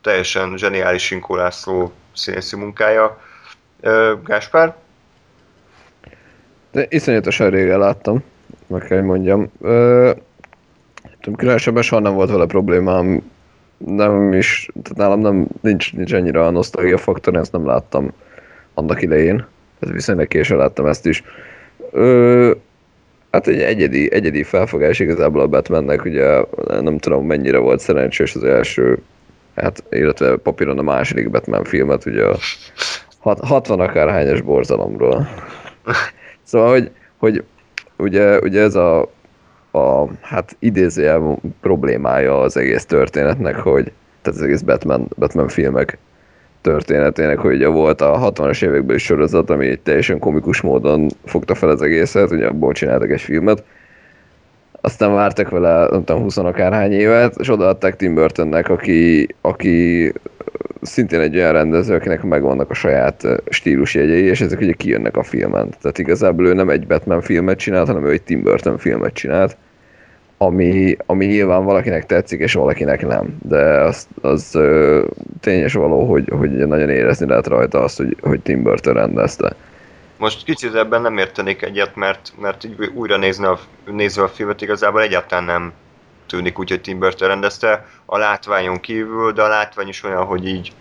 Teljesen 0.01 0.57
zseniális 0.57 1.11
Inkó 1.11 1.35
László 1.35 1.91
színészi 2.13 2.55
munkája. 2.55 3.21
Gáspár? 4.25 4.75
De 6.71 6.85
iszonyatosan 6.89 7.49
régen 7.49 7.79
láttam, 7.79 8.23
meg 8.67 8.81
kell 8.81 9.01
mondjam. 9.01 9.51
Ö, 9.61 10.11
különösebben 11.35 11.83
soha 11.83 12.01
nem 12.01 12.13
volt 12.13 12.29
vele 12.29 12.45
problémám, 12.45 13.31
nem 13.77 14.33
is, 14.33 14.69
tehát 14.83 14.97
nálam 14.97 15.19
nem, 15.19 15.47
nincs, 15.61 15.93
nincs 15.93 16.13
annyira 16.13 16.45
a 16.45 16.49
nosztalgia 16.49 16.97
faktor, 16.97 17.35
ezt 17.35 17.51
nem 17.51 17.65
láttam 17.65 18.13
annak 18.77 19.01
idején. 19.01 19.45
Ez 19.79 19.91
viszonylag 19.91 20.27
későn 20.27 20.57
láttam 20.57 20.85
ezt 20.85 21.05
is. 21.05 21.23
Ö, 21.91 22.51
hát 23.31 23.47
egy 23.47 23.61
egyedi, 23.61 24.13
egyedi 24.13 24.43
felfogás 24.43 24.99
igazából 24.99 25.41
a 25.41 25.47
Batmannek, 25.47 26.05
ugye 26.05 26.41
nem 26.81 26.97
tudom 26.97 27.25
mennyire 27.25 27.57
volt 27.57 27.79
szerencsés 27.79 28.35
az 28.35 28.43
első, 28.43 29.01
hát 29.55 29.83
illetve 29.89 30.35
papíron 30.35 30.79
a 30.79 30.81
második 30.81 31.29
Batman 31.29 31.63
filmet, 31.63 32.05
ugye 32.05 32.25
a 32.25 32.37
60 33.19 33.79
akárhányas 33.79 34.41
borzalomról. 34.41 35.27
Szóval, 36.43 36.69
hogy, 36.69 36.91
hogy 37.17 37.43
ugye, 37.97 38.39
ugye 38.39 38.61
ez 38.61 38.75
a, 38.75 39.01
a 39.71 40.07
hát 40.21 40.55
idézőjel 40.59 41.39
problémája 41.61 42.39
az 42.39 42.57
egész 42.57 42.85
történetnek, 42.85 43.55
hogy 43.55 43.91
tehát 44.21 44.39
az 44.39 44.45
egész 44.45 44.61
Batman, 44.61 45.07
Batman 45.15 45.47
filmek 45.47 45.97
történetének, 46.61 47.39
hogy 47.39 47.55
ugye 47.55 47.67
volt 47.67 48.01
a 48.01 48.31
60-as 48.33 48.63
években 48.63 48.95
is 48.95 49.03
sorozat, 49.03 49.49
ami 49.49 49.67
egy 49.67 49.79
teljesen 49.79 50.19
komikus 50.19 50.61
módon 50.61 51.07
fogta 51.25 51.55
fel 51.55 51.69
az 51.69 51.81
egészet, 51.81 52.31
ugye 52.31 52.47
abból 52.47 52.73
csináltak 52.73 53.09
egy 53.09 53.21
filmet, 53.21 53.63
aztán 54.81 55.13
vártak 55.13 55.49
vele, 55.49 55.87
nem 55.89 56.03
tudom, 56.03 56.21
20 56.21 56.37
akárhány 56.37 56.91
évet, 56.91 57.35
és 57.39 57.49
odaadták 57.49 57.95
Tim 57.95 58.15
Burtonnek, 58.15 58.69
aki, 58.69 59.27
aki 59.41 60.13
szintén 60.81 61.19
egy 61.19 61.35
olyan 61.35 61.51
rendező, 61.51 61.95
akinek 61.95 62.23
megvannak 62.23 62.69
a 62.69 62.73
saját 62.73 63.27
stílusjegyei, 63.49 64.23
és 64.23 64.41
ezek 64.41 64.59
ugye 64.59 64.73
kijönnek 64.73 65.17
a 65.17 65.23
filmen. 65.23 65.69
Tehát 65.81 65.97
igazából 65.97 66.47
ő 66.47 66.53
nem 66.53 66.69
egy 66.69 66.87
Batman 66.87 67.21
filmet 67.21 67.57
csinált, 67.57 67.87
hanem 67.87 68.05
ő 68.05 68.11
egy 68.11 68.23
Tim 68.23 68.43
Burton 68.43 68.77
filmet 68.77 69.13
csinált, 69.13 69.57
ami, 70.37 70.97
ami 71.05 71.25
nyilván 71.25 71.63
valakinek 71.63 72.05
tetszik, 72.05 72.39
és 72.39 72.53
valakinek 72.53 73.07
nem. 73.07 73.37
De 73.43 73.81
az, 73.81 74.07
az 74.21 74.55
ö, 74.55 75.05
tényes 75.41 75.73
való, 75.73 76.09
hogy, 76.09 76.29
hogy 76.29 76.49
nagyon 76.49 76.89
érezni 76.89 77.27
lehet 77.27 77.47
rajta 77.47 77.79
azt, 77.79 77.97
hogy, 77.97 78.17
hogy 78.21 78.41
Tim 78.41 78.63
Burton 78.63 78.93
rendezte. 78.93 79.55
Most 80.17 80.43
kicsit 80.43 80.75
ebben 80.75 81.01
nem 81.01 81.17
értenék 81.17 81.61
egyet, 81.61 81.95
mert, 81.95 82.33
mert 82.39 82.63
így 82.63 82.91
újra 82.93 83.17
nézni 83.17 83.45
a, 83.45 83.59
nézve 83.85 84.23
a 84.23 84.27
filmet 84.27 84.61
igazából 84.61 85.01
egyáltalán 85.01 85.43
nem 85.43 85.73
tűnik 86.27 86.59
úgy, 86.59 86.69
hogy 86.69 86.81
Tim 86.81 86.99
Burton 86.99 87.27
rendezte, 87.27 87.85
a 88.05 88.17
látványon 88.17 88.79
kívül, 88.79 89.31
de 89.31 89.41
a 89.41 89.47
látvány 89.47 89.87
is 89.87 90.03
olyan, 90.03 90.25
hogy 90.25 90.47
így 90.47 90.71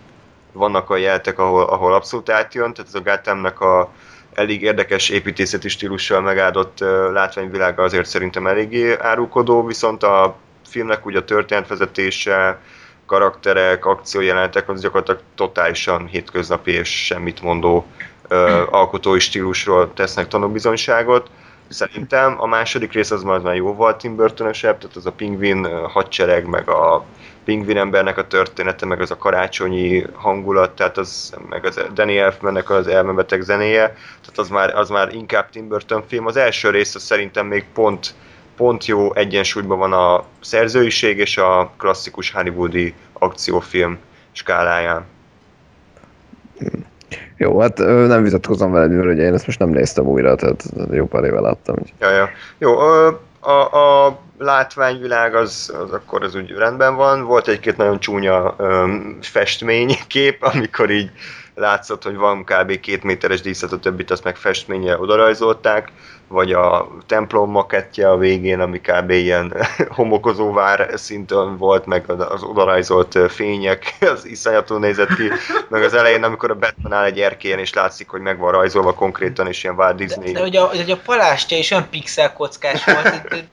vannak 0.53 0.91
a 0.91 0.97
jeltek, 0.97 1.39
ahol, 1.39 1.63
ahol 1.63 1.95
abszolút 1.95 2.31
átjön, 2.31 2.73
tehát 2.73 2.91
ez 2.95 3.01
a 3.01 3.11
Gothamnek 3.11 3.61
a 3.61 3.93
elég 4.37 4.63
érdekes 4.63 5.09
építészeti 5.09 5.69
stílussal 5.69 6.21
megáldott 6.21 6.79
látványvilága 7.13 7.83
azért 7.83 8.07
szerintem 8.07 8.47
eléggé 8.47 8.97
árulkodó, 8.99 9.67
viszont 9.67 10.03
a 10.03 10.37
filmnek 10.69 11.07
úgy 11.07 11.17
a 11.17 11.25
történetvezetése, 11.25 12.61
karakterek, 13.07 13.85
akciójelenetek 13.85 14.69
az 14.69 14.81
gyakorlatilag 14.81 15.21
totálisan 15.35 16.07
hétköznapi 16.07 16.71
és 16.71 17.05
semmit 17.05 17.43
mondó 17.43 17.87
uh, 18.31 18.75
alkotói 18.75 19.19
stílusról 19.19 19.93
tesznek 19.95 20.29
tanúbizonyságot. 20.29 21.31
Szerintem 21.69 22.37
a 22.41 22.47
második 22.47 22.93
rész 22.93 23.11
az 23.11 23.23
már, 23.23 23.41
már 23.41 23.55
jóval 23.55 23.97
Tim 23.97 24.17
burton 24.17 24.53
tehát 24.53 24.89
az 24.95 25.07
a 25.07 25.13
pingvin 25.13 25.65
hadsereg, 25.89 26.47
meg 26.47 26.69
a 26.69 27.05
pingvin 27.47 27.77
embernek 27.77 28.19
a 28.19 28.27
története, 28.27 28.87
meg 28.87 29.01
az 29.01 29.11
a 29.11 29.17
karácsonyi 29.17 30.07
hangulat, 30.13 30.71
tehát 30.71 30.99
az, 30.99 31.35
meg 31.49 31.65
az 31.65 31.81
Danny 31.95 32.17
Elfmannek 32.17 32.71
az 32.71 32.87
elmebeteg 32.87 33.41
zenéje, 33.41 33.83
tehát 34.21 34.39
az 34.39 34.49
már, 34.49 34.75
az 34.75 34.89
már 34.89 35.15
inkább 35.15 35.51
Tim 35.51 35.69
Burton 35.69 36.03
film. 36.07 36.27
Az 36.27 36.37
első 36.37 36.71
rész 36.71 36.95
az 36.95 37.03
szerintem 37.03 37.47
még 37.47 37.65
pont 37.75 38.15
pont 38.57 38.87
jó 38.87 39.15
egyensúlyban 39.15 39.79
van 39.79 39.93
a 39.93 40.25
szerzőiség 40.41 41.19
és 41.19 41.37
a 41.39 41.71
klasszikus 41.77 42.31
hollywoodi 42.31 42.95
akciófilm 43.13 43.99
skáláján. 44.33 45.05
Jó, 47.37 47.61
hát 47.61 47.79
nem 47.79 48.23
vitatkozom 48.23 48.73
veled, 48.73 48.91
mert 48.91 49.07
ugye 49.09 49.23
én 49.23 49.35
ezt 49.35 49.47
most 49.47 49.59
nem 49.59 49.69
néztem 49.69 50.05
újra, 50.07 50.35
tehát 50.35 50.65
jó 50.91 51.07
pár 51.07 51.25
éve 51.25 51.41
láttam. 51.41 51.75
úgyhogy- 51.79 52.01
Ja, 52.01 52.11
ja. 52.11 52.29
Jó, 52.59 52.81
ö, 52.81 53.11
a, 53.47 54.07
a 54.07 54.19
látványvilág 54.39 55.35
az, 55.35 55.73
az 55.83 55.93
akkor 55.93 56.23
az 56.23 56.35
úgy 56.35 56.51
rendben 56.51 56.97
van. 56.97 57.25
Volt 57.25 57.49
egy-két 57.49 57.77
nagyon 57.77 58.01
csúnya 58.01 58.55
öm, 58.59 59.19
festménykép, 59.21 60.43
amikor 60.43 60.91
így 60.91 61.11
látszott, 61.57 62.03
hogy 62.03 62.17
van 62.17 62.45
kb. 62.45 62.81
két 62.81 63.03
méteres 63.03 63.41
díszlet, 63.41 63.73
a 63.73 63.79
többit 63.79 64.11
azt 64.11 64.25
meg 64.25 64.37
festménye 64.37 64.99
odarajzolták, 64.99 65.93
vagy 66.29 66.53
a 66.53 66.89
templom 67.07 67.51
makettje 67.51 68.11
a 68.11 68.17
végén, 68.17 68.61
ami 68.61 68.81
kb. 68.81 69.11
ilyen 69.11 69.55
homokozó 69.89 70.53
vár 70.53 70.91
szinten 70.95 71.57
volt, 71.57 71.87
meg 71.87 72.11
az 72.11 72.43
odarajzolt 72.43 73.19
fények, 73.29 73.97
az 74.15 74.27
iszonyatú 74.27 74.77
nézett 74.77 75.15
ki, 75.15 75.31
meg 75.69 75.83
az 75.83 75.95
elején, 75.95 76.23
amikor 76.23 76.51
a 76.51 76.55
Batman 76.55 76.93
áll 76.93 77.05
egy 77.05 77.21
erkélyen, 77.21 77.59
és 77.59 77.73
látszik, 77.73 78.09
hogy 78.09 78.21
meg 78.21 78.39
van 78.39 78.53
rajzolva 78.53 78.95
konkrétan, 78.95 79.47
és 79.47 79.65
ilyen 79.65 79.77
Walt 79.77 79.97
De, 79.97 80.05
Disney. 80.05 80.33
de 80.33 80.41
hogy, 80.41 80.57
a, 80.57 80.65
hogy 80.65 80.91
a 80.91 80.97
palástja 81.05 81.59
is 81.59 81.71
olyan 81.71 81.87
pixel 81.91 82.33
kockás 82.33 82.85
volt, 82.85 83.07
itt, 83.07 83.35
itt, 83.35 83.51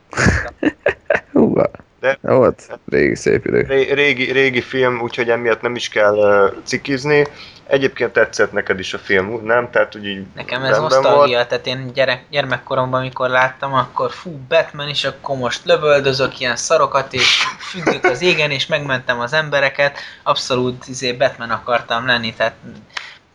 Hú, 1.33 1.53
De- 1.55 2.17
de... 2.21 2.35
volt 2.35 2.79
régi 2.89 3.15
szép 3.15 3.45
idő. 3.45 3.61
Ré- 3.61 3.91
régi, 3.91 4.31
régi 4.31 4.61
film, 4.61 5.01
úgyhogy 5.01 5.29
emiatt 5.29 5.61
nem 5.61 5.75
is 5.75 5.89
kell 5.89 6.15
uh, 6.15 6.53
cikizni. 6.63 7.27
Egyébként 7.67 8.13
tetszett 8.13 8.51
neked 8.51 8.79
is 8.79 8.93
a 8.93 8.97
film, 8.97 9.45
nem? 9.45 9.69
Tehát 9.71 9.95
úgy 9.95 10.05
így 10.05 10.25
nekem 10.35 10.63
ez 10.63 10.77
nosztalgia, 10.77 11.45
tehát 11.45 11.67
én 11.67 11.93
gyerek, 11.93 12.25
gyermekkoromban, 12.29 12.99
amikor 12.99 13.29
láttam, 13.29 13.73
akkor 13.73 14.11
fú, 14.11 14.39
Batman, 14.47 14.87
és 14.87 15.03
akkor 15.03 15.37
most 15.37 15.65
lövöldözök 15.65 16.39
ilyen 16.39 16.55
szarokat, 16.55 17.13
és 17.13 17.43
függök 17.59 18.03
az 18.03 18.21
égen, 18.21 18.51
és 18.51 18.65
megmentem 18.65 19.19
az 19.19 19.33
embereket, 19.33 19.97
abszolút 20.23 20.87
izé, 20.87 21.13
Batman 21.13 21.49
akartam 21.49 22.05
lenni, 22.05 22.33
tehát 22.33 22.55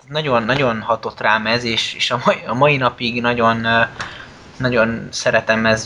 nagyon, 0.08 0.42
nagyon 0.42 0.80
hatott 0.80 1.20
rám 1.20 1.46
ez, 1.46 1.64
és, 1.64 1.94
és 1.94 2.10
a, 2.10 2.20
mai, 2.24 2.42
a 2.46 2.54
mai 2.54 2.76
napig 2.76 3.20
nagyon, 3.20 3.66
nagyon 4.56 5.08
szeretem 5.10 5.66
ez, 5.66 5.84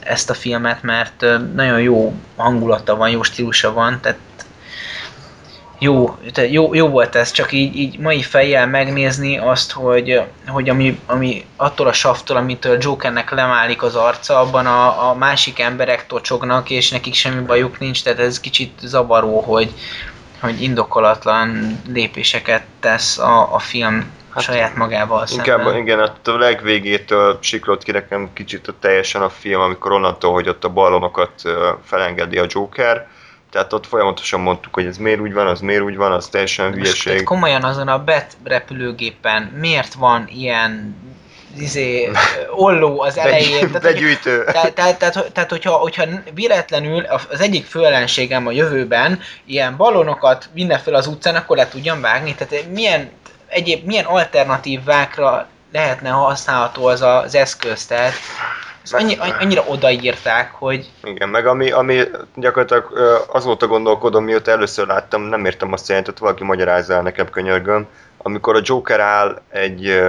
ezt 0.00 0.30
a 0.30 0.34
filmet, 0.34 0.82
mert 0.82 1.24
nagyon 1.54 1.80
jó 1.80 2.14
hangulata 2.36 2.96
van, 2.96 3.10
jó 3.10 3.22
stílusa 3.22 3.72
van, 3.72 4.00
tehát 4.00 4.18
jó, 5.82 6.16
jó, 6.50 6.74
jó 6.74 6.88
volt 6.88 7.14
ez, 7.14 7.30
csak 7.30 7.52
így, 7.52 7.76
így 7.76 7.98
mai 7.98 8.22
fejjel 8.22 8.66
megnézni 8.66 9.38
azt, 9.38 9.72
hogy, 9.72 10.20
hogy 10.46 10.68
ami, 10.68 11.00
ami 11.06 11.44
attól 11.56 11.86
a 11.86 11.92
saftól, 11.92 12.36
amitől 12.36 12.76
Jokernek 12.80 13.30
lemálik 13.30 13.82
az 13.82 13.96
arca, 13.96 14.40
abban 14.40 14.66
a, 14.66 15.08
a 15.10 15.14
másik 15.14 15.60
emberek 15.60 16.06
tocsognak, 16.06 16.70
és 16.70 16.90
nekik 16.90 17.14
semmi 17.14 17.44
bajuk 17.44 17.78
nincs, 17.78 18.02
tehát 18.02 18.18
ez 18.18 18.40
kicsit 18.40 18.72
zavaró, 18.82 19.40
hogy, 19.40 19.72
hogy 20.40 20.62
indokolatlan 20.62 21.80
lépéseket 21.88 22.62
tesz 22.80 23.18
a, 23.18 23.54
a 23.54 23.58
film 23.58 24.10
hát, 24.34 24.42
saját 24.42 24.76
magával 24.76 25.26
Inkább, 25.30 25.58
szemben. 25.58 25.76
igen, 25.76 25.98
a 25.98 26.12
legvégétől 26.24 27.38
siklott 27.40 27.82
ki 27.82 27.90
nekem 27.90 28.30
kicsit 28.32 28.68
a 28.68 28.74
teljesen 28.80 29.22
a 29.22 29.28
film, 29.28 29.60
amikor 29.60 29.92
onnantól, 29.92 30.32
hogy 30.32 30.48
ott 30.48 30.64
a 30.64 30.68
ballonokat 30.68 31.42
felengedi 31.84 32.38
a 32.38 32.46
Joker, 32.48 33.08
tehát 33.52 33.72
ott 33.72 33.86
folyamatosan 33.86 34.40
mondtuk, 34.40 34.74
hogy 34.74 34.86
ez 34.86 34.96
miért 34.96 35.20
úgy 35.20 35.32
van, 35.32 35.46
az 35.46 35.60
miért 35.60 35.82
úgy 35.82 35.96
van, 35.96 36.12
az 36.12 36.28
teljesen 36.28 36.64
Most 36.66 36.76
hülyeség. 36.76 37.22
komolyan 37.24 37.64
azon 37.64 37.88
a 37.88 38.04
BET 38.04 38.36
repülőgépen 38.44 39.42
miért 39.42 39.94
van 39.94 40.28
ilyen 40.28 40.96
izé, 41.58 42.10
olló 42.50 43.00
az 43.00 43.18
elején? 43.18 43.66
Tehát, 43.66 43.82
Begyűjtő. 43.82 44.44
Tehát, 44.44 44.74
tehát, 44.74 44.98
tehát, 44.98 45.32
tehát 45.32 45.50
hogyha, 45.50 45.72
hogyha 45.72 46.04
véletlenül 46.34 47.04
az 47.30 47.40
egyik 47.40 47.66
főellenségem 47.66 48.46
a 48.46 48.50
jövőben 48.50 49.20
ilyen 49.44 49.76
ballonokat 49.76 50.48
vinne 50.52 50.78
fel 50.78 50.94
az 50.94 51.06
utcán, 51.06 51.34
akkor 51.34 51.56
le 51.56 51.68
tudjam 51.68 52.00
vágni. 52.00 52.34
Tehát 52.34 52.66
milyen, 52.70 53.10
egyéb, 53.46 53.86
milyen 53.86 54.04
alternatívákra 54.04 55.46
lehetne 55.72 56.08
használható 56.08 56.86
az 56.86 57.02
az 57.02 57.34
eszköz? 57.34 57.86
Tehát 57.86 58.14
ezt 58.82 58.94
annyi, 58.94 59.16
annyira 59.40 59.64
odaírták, 59.68 60.52
hogy 60.52 60.90
Igen, 61.04 61.28
meg 61.28 61.46
ami, 61.46 61.70
ami 61.70 62.02
gyakorlatilag 62.34 62.92
azóta 63.32 63.66
gondolkodom, 63.66 64.24
mióta 64.24 64.50
először 64.50 64.86
láttam, 64.86 65.22
nem 65.22 65.44
értem 65.44 65.72
azt 65.72 65.88
jelentet, 65.88 66.18
valaki 66.18 66.44
magyarázza 66.44 66.94
el 66.94 67.02
nekem 67.02 67.30
könyörgöm, 67.30 67.86
amikor 68.18 68.56
a 68.56 68.60
Joker 68.64 69.00
áll 69.00 69.42
egy 69.48 70.02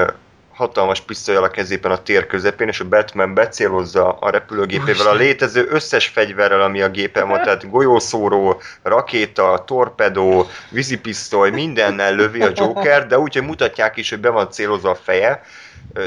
hatalmas 0.53 1.01
pisztolyal 1.01 1.43
a 1.43 1.49
kezében 1.49 1.91
a 1.91 2.01
tér 2.01 2.27
közepén, 2.27 2.67
és 2.67 2.79
a 2.79 2.87
Batman 2.87 3.33
becélozza 3.33 4.11
a 4.11 4.29
repülőgépével 4.29 5.07
a 5.07 5.13
létező 5.13 5.67
összes 5.69 6.07
fegyverrel, 6.07 6.61
ami 6.61 6.81
a 6.81 6.89
gépen 6.89 7.27
van, 7.27 7.41
tehát 7.41 7.69
golyószóró, 7.69 8.61
rakéta, 8.83 9.63
torpedó, 9.67 10.47
vízipisztoly, 10.69 11.49
mindennel 11.49 12.15
lövi 12.15 12.41
a 12.41 12.51
Joker, 12.55 13.07
de 13.07 13.19
úgy, 13.19 13.33
hogy 13.33 13.43
mutatják 13.43 13.97
is, 13.97 14.09
hogy 14.09 14.19
be 14.19 14.29
van 14.29 14.51
célozva 14.51 14.89
a 14.89 14.95
feje, 14.95 15.41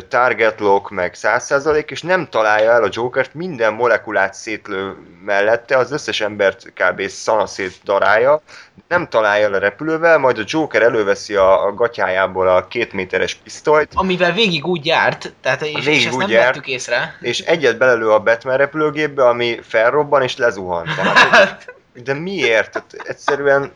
target 0.08 0.60
lock, 0.60 0.90
meg 0.90 1.14
100% 1.22 1.90
és 1.90 2.02
nem 2.02 2.28
találja 2.30 2.70
el 2.70 2.82
a 2.82 2.88
Jokert, 2.92 3.34
minden 3.34 3.72
molekulát 3.72 4.34
szétlő 4.34 4.96
mellette, 5.24 5.76
az 5.76 5.92
összes 5.92 6.20
embert 6.20 6.72
kb. 6.74 7.06
szanaszét 7.08 7.74
darálja, 7.84 8.40
nem 8.88 9.08
találja 9.08 9.46
el 9.46 9.54
a 9.54 9.58
repülővel, 9.58 10.18
majd 10.18 10.38
a 10.38 10.44
Joker 10.46 10.82
előveszi 10.82 11.34
a, 11.34 11.66
a 11.66 11.74
gatyájából 11.74 12.48
a 12.48 12.66
két 12.66 12.92
méteres 12.92 13.34
pisztolyt, 13.34 13.92
amivel 13.94 14.32
végig 14.32 14.66
úgy 14.66 14.86
járt, 14.86 15.32
tehát 15.40 15.62
és, 15.62 15.84
Végig 15.84 16.00
és 16.00 16.06
ezt 16.06 16.14
úgy 16.14 16.20
nem 16.20 16.30
járt. 16.30 16.46
vettük 16.46 16.66
észre. 16.66 17.16
és 17.20 17.40
egyet 17.40 17.78
belelő 17.78 18.10
a 18.10 18.20
Batman 18.20 18.56
repülőgépbe, 18.56 19.28
ami 19.28 19.58
felrobban 19.62 20.22
és 20.22 20.36
lezuhan. 20.36 20.88
Tehát, 20.96 21.74
de 22.04 22.14
miért? 22.14 22.70
Tehát 22.70 22.92
egyszerűen 23.08 23.72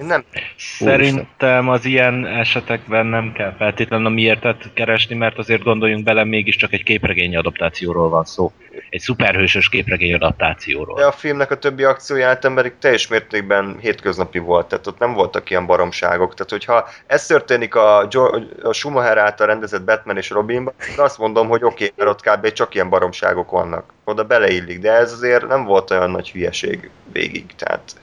én 0.00 0.06
nem, 0.06 0.24
Szerintem 0.56 1.68
az 1.68 1.84
ilyen 1.84 2.26
esetekben 2.26 3.06
nem 3.06 3.32
kell 3.32 3.54
feltétlenül 3.58 4.06
a 4.06 4.10
miértet 4.10 4.72
keresni, 4.74 5.14
mert 5.14 5.38
azért 5.38 5.62
gondoljunk 5.62 6.04
bele, 6.04 6.24
mégiscsak 6.24 6.72
egy 6.72 6.82
képregény 6.82 7.36
adaptációról 7.36 8.08
van 8.08 8.24
szó. 8.24 8.52
Egy 8.90 9.00
szuperhősös 9.00 9.68
képregény 9.68 10.14
adaptációról. 10.14 10.96
de 10.96 11.04
a 11.04 11.12
filmnek 11.12 11.50
a 11.50 11.58
többi 11.58 11.84
akciójelentem 11.84 12.54
pedig 12.54 12.72
teljes 12.78 13.08
mértékben 13.08 13.78
hétköznapi 13.80 14.38
volt, 14.38 14.66
tehát 14.66 14.86
ott 14.86 14.98
nem 14.98 15.12
voltak 15.12 15.50
ilyen 15.50 15.66
baromságok. 15.66 16.34
Tehát 16.34 16.50
hogyha 16.50 16.88
ez 17.06 17.26
történik 17.26 17.74
a, 17.74 18.08
jo- 18.10 18.62
a 18.62 18.72
Schumacher 18.72 19.18
által 19.18 19.46
rendezett 19.46 19.84
Batman 19.84 20.16
és 20.16 20.30
Robinban, 20.30 20.74
azt 20.96 21.18
mondom, 21.18 21.48
hogy 21.48 21.64
oké, 21.64 21.84
okay, 21.84 21.92
mert 21.96 22.10
ott 22.10 22.22
kb. 22.22 22.52
csak 22.52 22.74
ilyen 22.74 22.88
baromságok 22.88 23.50
vannak. 23.50 23.92
Oda 24.04 24.24
beleillik, 24.24 24.78
de 24.78 24.92
ez 24.92 25.12
azért 25.12 25.46
nem 25.48 25.64
volt 25.64 25.90
olyan 25.90 26.10
nagy 26.10 26.30
hülyeség 26.30 26.90
végig, 27.12 27.44
tehát 27.56 27.94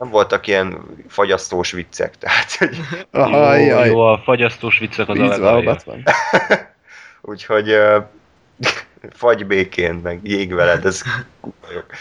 nem 0.00 0.10
voltak 0.10 0.46
ilyen 0.46 0.82
fagyasztós 1.08 1.72
viccek, 1.72 2.18
tehát 2.18 2.52
hogy, 2.52 2.80
Aha, 3.10 3.54
jó, 3.54 3.66
jaj, 3.66 3.88
jó, 3.88 4.00
a 4.00 4.18
fagyasztós 4.18 4.78
viccek 4.78 5.08
az 5.08 5.18
a. 5.18 5.60
Batman. 5.60 6.02
úgyhogy 7.20 7.70
uh, 7.70 8.04
fagy 9.10 9.46
békén, 9.46 9.94
meg 9.94 10.20
jég 10.22 10.54
veled, 10.54 10.84
ez. 10.84 11.02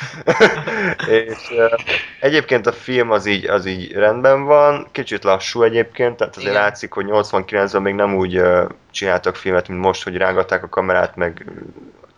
És 1.10 1.50
uh, 1.52 1.80
egyébként 2.20 2.68
a 2.68 2.72
film 2.72 3.12
az 3.12 3.26
így, 3.26 3.46
az 3.46 3.66
így 3.66 3.92
rendben 3.92 4.44
van, 4.44 4.88
kicsit 4.92 5.24
lassú 5.24 5.64
egyébként, 5.64 6.18
tehát 6.18 6.36
azért 6.36 6.52
Igen. 6.52 6.62
látszik, 6.62 6.92
hogy 6.92 7.06
89-ben 7.10 7.82
még 7.82 7.94
nem 7.94 8.16
úgy 8.16 8.40
uh, 8.40 8.70
csináltak 8.92 9.36
filmet, 9.36 9.68
mint 9.68 9.82
most, 9.82 10.04
hogy 10.04 10.18
rángatták 10.18 10.64
a 10.64 10.70
kamerát, 10.70 11.16
meg 11.16 11.46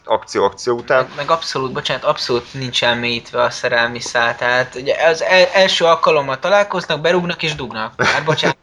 akció-akció 0.06 0.76
után. 0.76 1.04
Meg, 1.04 1.16
meg 1.16 1.32
abszolút, 1.32 1.72
bocsánat, 1.72 2.04
abszolút 2.04 2.54
nincs 2.54 2.84
elmélyítve 2.84 3.42
a 3.42 3.50
szerelmi 3.50 4.00
szál, 4.00 4.36
tehát 4.36 4.76
ugye 4.76 4.96
az 5.08 5.24
el, 5.24 5.46
első 5.54 5.86
alkalommal 5.86 6.40
találkoznak, 6.40 7.02
berúgnak 7.02 7.44
és 7.44 7.56
dugnak. 7.56 8.04
Hát 8.04 8.24
bocsánat. 8.24 8.58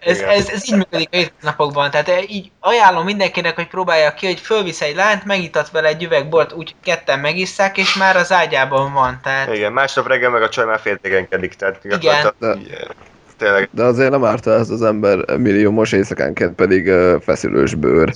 Ez, 0.00 0.20
ez, 0.20 0.48
ez 0.48 0.68
így 0.68 0.76
működik 0.76 1.08
a 1.12 1.16
hétköznapokban, 1.16 1.90
tehát 1.90 2.30
így 2.30 2.50
ajánlom 2.60 3.04
mindenkinek, 3.04 3.54
hogy 3.54 3.66
próbálja 3.66 4.14
ki, 4.14 4.26
hogy 4.26 4.40
fölvisz 4.40 4.80
egy 4.80 4.94
lányt, 4.94 5.24
megítat 5.24 5.70
vele 5.70 5.88
egy 5.88 6.02
üveg 6.02 6.28
bort, 6.28 6.52
úgy 6.52 6.74
ketten 6.82 7.18
megisszák, 7.18 7.76
és 7.76 7.94
már 7.94 8.16
az 8.16 8.32
ágyában 8.32 8.92
van, 8.92 9.20
tehát 9.22 9.54
Igen, 9.54 9.72
másnap 9.72 10.06
reggel 10.06 10.30
meg 10.30 10.42
a 10.42 10.48
csaj 10.48 10.64
már 10.64 10.80
féltékenkedik, 10.80 11.54
tehát 11.54 11.84
Igen. 11.84 11.98
gyakorlatilag 12.00 12.94
tényleg 13.36 13.68
De 13.72 13.82
azért 13.84 14.10
nem 14.10 14.24
árta 14.24 14.52
ezt 14.52 14.70
az 14.70 14.82
ember 14.82 15.36
milliómos 15.38 15.92
éjszakánként 15.92 16.54
pedig 16.54 16.86
uh, 16.86 17.20
feszülős 17.20 17.74
bőr 17.74 18.12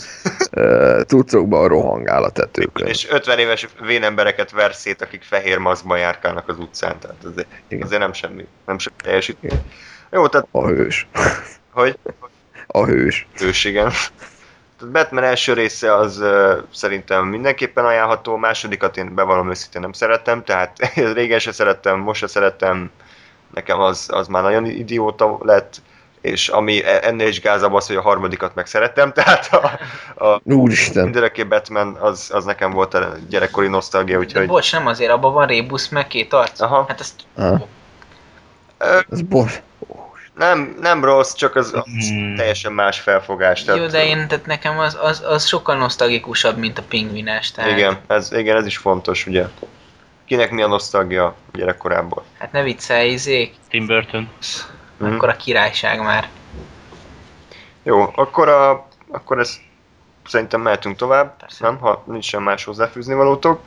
uh, 0.52 1.02
tucokban 1.02 1.68
rohangál 1.68 2.24
a 2.24 2.30
tetőkön. 2.30 2.86
és 2.86 3.08
50 3.10 3.38
éves 3.38 3.68
vénembereket 3.86 4.50
ver 4.50 4.74
szét, 4.74 5.02
akik 5.02 5.22
fehér 5.22 5.58
maszkban 5.58 5.98
járkálnak 5.98 6.48
az 6.48 6.58
utcán, 6.58 6.98
tehát 6.98 7.24
azért, 7.24 7.48
Igen. 7.68 7.86
azért 7.86 8.00
nem 8.00 8.12
semmi, 8.12 8.46
nem 8.66 8.78
semmi 8.78 8.96
teljesítmény. 9.02 9.60
Jó, 10.10 10.28
tehát, 10.28 10.46
A 10.50 10.66
hős. 10.66 11.08
hogy 11.70 11.98
A 12.66 12.84
hős. 12.84 13.26
ős, 13.40 13.64
igen. 13.64 13.90
Tehát 14.78 14.92
Batman 14.92 15.24
első 15.24 15.52
része 15.52 15.94
az 15.96 16.18
uh, 16.20 16.52
szerintem 16.74 17.26
mindenképpen 17.26 17.84
ajánlható, 17.84 18.36
másodikat 18.36 18.96
én 18.96 19.14
bevallom 19.14 19.50
őszintén 19.50 19.80
nem 19.80 19.92
szerettem, 19.92 20.44
tehát 20.44 20.92
régen 21.14 21.38
se 21.38 21.52
szerettem, 21.52 21.98
most 21.98 22.20
se 22.20 22.26
szerettem, 22.26 22.90
nekem 23.54 23.80
az, 23.80 24.08
az 24.12 24.26
már 24.26 24.42
nagyon 24.42 24.64
idióta 24.66 25.38
lett, 25.42 25.82
és 26.20 26.48
ami 26.48 26.84
e- 26.84 27.00
ennél 27.02 27.28
is 27.28 27.40
gázabb 27.40 27.72
az, 27.72 27.86
hogy 27.86 27.96
a 27.96 28.00
harmadikat 28.00 28.54
meg 28.54 28.66
szerettem, 28.66 29.12
tehát 29.22 29.46
a, 29.52 29.78
a 30.26 30.40
Úristen. 30.44 31.30
Batman 31.48 31.94
az, 32.00 32.30
az 32.32 32.44
nekem 32.44 32.70
volt 32.70 32.94
a 32.94 33.12
gyerekkori 33.28 33.68
nosztalgia, 33.68 34.14
De 34.18 34.24
úgyhogy 34.24 34.46
bocs, 34.46 34.72
nem 34.72 34.86
azért, 34.86 35.10
abban 35.10 35.32
van 35.32 35.46
rébusz, 35.46 35.88
meg 35.88 36.06
két 36.06 36.32
arc. 36.32 36.60
Aha. 36.60 36.84
Hát 36.88 37.00
ezt 37.00 37.14
Aha. 37.36 37.66
Ez 39.10 39.22
bor. 39.22 39.50
nem, 40.34 40.76
nem 40.80 41.04
rossz, 41.04 41.32
csak 41.34 41.56
az, 41.56 41.72
az 41.74 42.08
Hmm. 42.08 42.34
teljesen 42.36 42.72
más 42.72 43.00
felfogás. 43.00 43.64
Jó, 43.64 43.86
de 43.86 44.06
én, 44.06 44.28
tehát 44.28 44.46
nekem 44.46 44.78
az, 44.78 44.98
az, 45.00 45.22
az 45.26 45.46
sokkal 45.46 45.76
nosztalgikusabb, 45.76 46.56
mint 46.58 46.78
a 46.78 46.82
pingvines. 46.88 47.50
Tehát, 47.50 47.70
Igen, 47.70 47.98
ez, 48.06 48.32
igen, 48.32 48.56
ez 48.56 48.66
is 48.66 48.76
fontos, 48.76 49.26
ugye. 49.26 49.44
Kinek 50.30 50.50
mi 50.50 50.62
a 50.62 50.66
nosztalgia 50.66 51.34
gyerekkorából? 51.52 52.24
Hát 52.38 52.52
ne 52.52 52.62
viccelj, 52.62 53.10
izék, 53.10 53.54
Tim 53.68 53.86
Burton. 53.86 54.30
Mhm. 54.96 55.14
akkor 55.14 55.28
a 55.28 55.36
királyság 55.36 56.00
már. 56.00 56.28
Jó, 57.82 58.12
akkor, 58.14 58.48
a, 58.48 58.86
akkor 59.08 59.38
ezt 59.38 59.60
szerintem 60.26 60.60
mehetünk 60.60 60.96
tovább, 60.96 61.36
Persze. 61.36 61.64
nem? 61.64 61.78
Ha 61.78 62.02
nincs 62.06 62.24
sem 62.24 62.42
más 62.42 62.64
hozzáfűzni 62.64 63.14
valótok. 63.14 63.60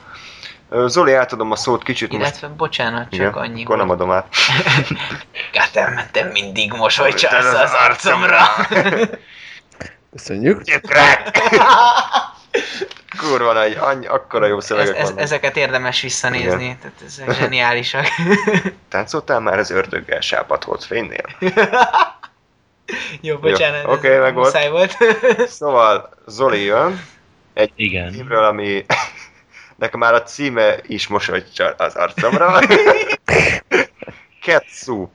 Zoli, 0.86 1.12
átadom 1.12 1.50
a 1.50 1.56
szót 1.56 1.82
kicsit 1.82 2.12
Illetve, 2.12 2.48
bocsánat, 2.48 3.02
csak 3.02 3.12
Igen, 3.12 3.32
annyi, 3.32 3.64
akkor 3.64 3.76
nem 3.76 3.90
adom 3.90 4.10
át. 4.10 4.34
Gátem, 5.52 6.00
te 6.12 6.24
mindig 6.24 6.72
mosoly 6.72 7.12
csalsz 7.12 7.44
Ez 7.44 7.54
az 7.54 7.72
arcomra. 7.72 8.42
Köszönjük. 10.12 10.62
Crack! 10.62 11.38
Kurva 13.18 13.52
nagy, 13.52 13.76
annyi, 13.80 14.06
akkora 14.06 14.46
jó 14.46 14.58
Ez, 14.58 14.64
szövegek 14.64 14.96
ez, 14.96 15.02
vannak. 15.02 15.20
ezeket 15.20 15.56
érdemes 15.56 16.00
visszanézni, 16.00 16.76
tehát 16.80 17.02
ezek 17.06 17.34
zseniálisak. 17.34 18.06
Táncoltál 18.88 19.40
már 19.40 19.58
az 19.58 19.70
ördöggel 19.70 20.20
sápatolt 20.20 20.84
fénynél? 20.84 21.24
Jó, 23.20 23.36
bocsánat, 23.38 23.82
Jó, 23.84 23.92
oké, 23.92 24.14
ez 24.14 24.20
meg 24.20 24.34
volt. 24.34 24.68
volt. 24.68 24.96
Szóval 25.58 26.10
Zoli 26.26 26.62
jön, 26.62 27.04
Igen. 27.74 28.12
címről, 28.12 28.44
ami 28.44 28.84
nekem 29.76 30.00
már 30.00 30.14
a 30.14 30.22
címe 30.22 30.76
is 30.86 31.06
mosolyt 31.06 31.54
csal 31.54 31.74
az 31.78 31.94
arcomra. 31.94 32.60
Cat 34.42 34.64
Soup. 34.66 35.10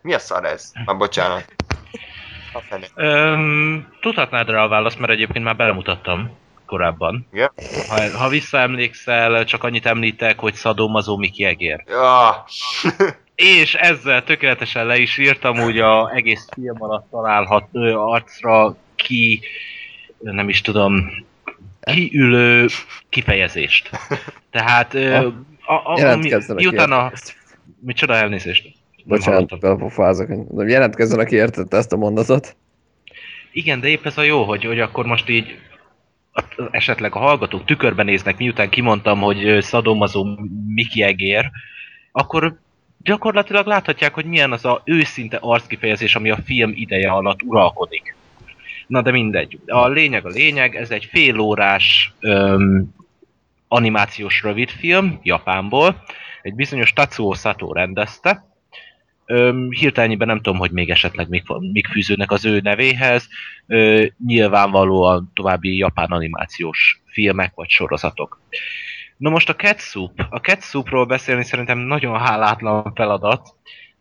Mi 0.00 0.14
a 0.14 0.18
szar 0.18 0.44
ez? 0.44 0.70
Ah, 0.84 0.96
bocsánat. 0.96 1.44
A 2.52 2.60
fene. 2.60 2.86
Öm, 2.94 3.88
tudhatnád 4.00 4.48
rá 4.48 4.62
a 4.62 4.68
választ, 4.68 4.98
mert 4.98 5.12
egyébként 5.12 5.44
már 5.44 5.56
belemutattam 5.56 6.40
korábban. 6.66 7.26
Igen? 7.32 7.50
Ha, 7.88 8.18
ha 8.18 8.28
visszaemlékszel, 8.28 9.44
csak 9.44 9.64
annyit 9.64 9.86
említek, 9.86 10.38
hogy 10.38 10.54
szadomazó 10.54 11.16
Miki 11.16 11.44
Egér. 11.44 11.84
Ja. 11.86 12.44
És 13.34 13.74
ezzel 13.74 14.24
tökéletesen 14.24 14.86
le 14.86 14.98
is 14.98 15.18
írtam 15.18 15.60
úgy 15.60 15.78
a 15.78 16.10
egész 16.14 16.48
film 16.54 16.82
alatt 16.82 17.10
találhat 17.10 17.68
ö, 17.72 17.92
arcra 17.94 18.76
ki, 18.94 19.40
nem 20.18 20.48
is 20.48 20.60
tudom, 20.60 21.10
kiülő 21.80 22.66
kifejezést. 23.08 23.90
Tehát, 24.50 24.94
a, 24.94 25.72
a, 25.72 26.10
ami, 26.12 26.32
miután 26.54 26.92
a... 26.92 27.12
Micsoda 27.80 28.14
elnézést? 28.14 28.81
Bocsánat, 29.04 29.34
hallottam. 29.34 29.58
belapofázok. 29.58 30.28
De 30.28 30.64
jelentkezzen, 30.64 31.18
aki 31.18 31.34
értette 31.34 31.76
ezt 31.76 31.92
a 31.92 31.96
mondatot. 31.96 32.56
Igen, 33.52 33.80
de 33.80 33.88
épp 33.88 34.06
ez 34.06 34.18
a 34.18 34.22
jó, 34.22 34.42
hogy, 34.42 34.64
hogy 34.64 34.80
akkor 34.80 35.06
most 35.06 35.28
így 35.28 35.58
esetleg 36.70 37.14
a 37.14 37.18
hallgatók 37.18 37.64
tükörben 37.64 38.04
néznek, 38.04 38.38
miután 38.38 38.68
kimondtam, 38.68 39.20
hogy 39.20 39.58
szadomazó 39.60 40.26
Miki 40.66 41.02
Egér, 41.02 41.50
akkor 42.12 42.58
gyakorlatilag 43.02 43.66
láthatják, 43.66 44.14
hogy 44.14 44.24
milyen 44.24 44.52
az 44.52 44.64
a 44.64 44.82
őszinte 44.84 45.36
arckifejezés, 45.40 46.14
ami 46.14 46.30
a 46.30 46.38
film 46.44 46.72
ideje 46.74 47.10
alatt 47.10 47.42
uralkodik. 47.42 48.16
Na 48.86 49.02
de 49.02 49.10
mindegy. 49.10 49.58
A 49.66 49.88
lényeg 49.88 50.26
a 50.26 50.28
lényeg, 50.28 50.76
ez 50.76 50.90
egy 50.90 51.04
félórás 51.04 52.12
öm, 52.20 52.94
animációs 53.68 54.42
rövidfilm 54.42 55.20
Japánból. 55.22 56.02
Egy 56.42 56.54
bizonyos 56.54 56.92
Tatsuo 56.92 57.34
Sato 57.34 57.72
rendezte. 57.72 58.51
Öm, 59.26 59.70
hirtelenében 59.70 60.26
nem 60.26 60.40
tudom, 60.40 60.58
hogy 60.58 60.70
még 60.70 60.90
esetleg 60.90 61.28
mik, 61.28 61.44
mik 61.72 61.86
fűződnek 61.86 62.30
az 62.30 62.44
ő 62.44 62.60
nevéhez. 62.60 63.28
Ö, 63.66 64.04
nyilvánvalóan 64.26 65.30
további 65.34 65.76
japán 65.76 66.10
animációs 66.10 67.02
filmek 67.06 67.54
vagy 67.54 67.68
sorozatok. 67.68 68.40
Na 69.16 69.30
most 69.30 69.48
a 69.48 69.54
Cat 69.54 69.80
Soup. 69.80 70.26
A 70.30 70.38
Cat 70.38 70.62
Soupról 70.62 71.04
beszélni 71.04 71.44
szerintem 71.44 71.78
nagyon 71.78 72.18
hálátlan 72.18 72.92
feladat, 72.94 73.54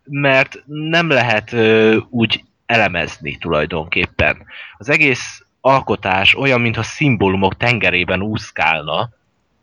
mert 0.04 0.64
nem 0.66 1.10
lehet 1.10 1.54
ö, 1.54 1.98
úgy 2.10 2.44
elemezni 2.66 3.38
tulajdonképpen. 3.38 4.46
Az 4.78 4.90
egész 4.90 5.46
alkotás 5.62 6.36
olyan, 6.36 6.62
mintha 6.62 6.84
szimbólumok 6.84 7.58
tengerében 7.58 8.22
úszkálna, 8.22 9.10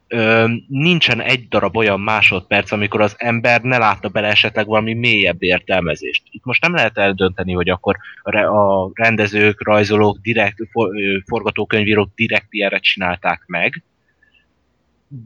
ö, 0.08 0.48
nincsen 0.68 1.20
egy 1.20 1.48
darab 1.48 1.76
olyan 1.76 2.00
másodperc, 2.00 2.72
amikor 2.72 3.00
az 3.00 3.14
ember 3.18 3.60
ne 3.62 3.78
látna 3.78 4.08
bele 4.08 4.28
esetleg 4.28 4.66
valami 4.66 4.94
mélyebb 4.94 5.42
értelmezést. 5.42 6.22
Itt 6.30 6.44
most 6.44 6.62
nem 6.62 6.74
lehet 6.74 6.98
eldönteni, 6.98 7.52
hogy 7.52 7.68
akkor 7.68 7.96
a 8.22 8.30
re- 8.30 8.48
a 8.48 8.90
rendezők, 8.94 9.64
rajzolók, 9.64 10.18
direkt, 10.18 10.56
for, 10.70 10.96
ö, 10.96 11.18
forgatókönyvírók 11.26 12.10
direkt 12.14 12.46
ilyenre 12.50 12.78
csinálták 12.78 13.42
meg, 13.46 13.82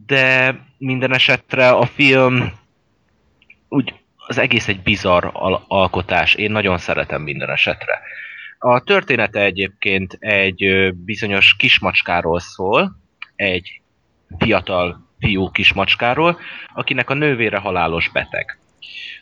de 0.07 0.59
minden 0.79 1.15
esetre 1.15 1.69
a 1.69 1.87
film 1.87 2.53
úgy 3.69 3.95
az 4.27 4.39
egész 4.39 4.69
egy 4.69 4.83
bizarr 4.83 5.25
al- 5.33 5.65
alkotás. 5.69 6.35
Én 6.35 6.51
nagyon 6.51 6.79
szeretem 6.79 7.23
minden 7.23 7.51
esetre. 7.51 8.01
A 8.59 8.81
története 8.81 9.41
egyébként 9.41 10.17
egy 10.21 10.93
bizonyos 10.95 11.57
kismacskáról 11.57 12.41
szól, 12.41 12.97
egy 13.37 13.82
fiatal 14.39 15.11
fiú 15.19 15.51
kismacskáról, 15.51 16.39
akinek 16.75 17.11
a 17.11 17.15
nővére 17.15 17.59
halálos 17.59 18.09
beteg. 18.09 18.59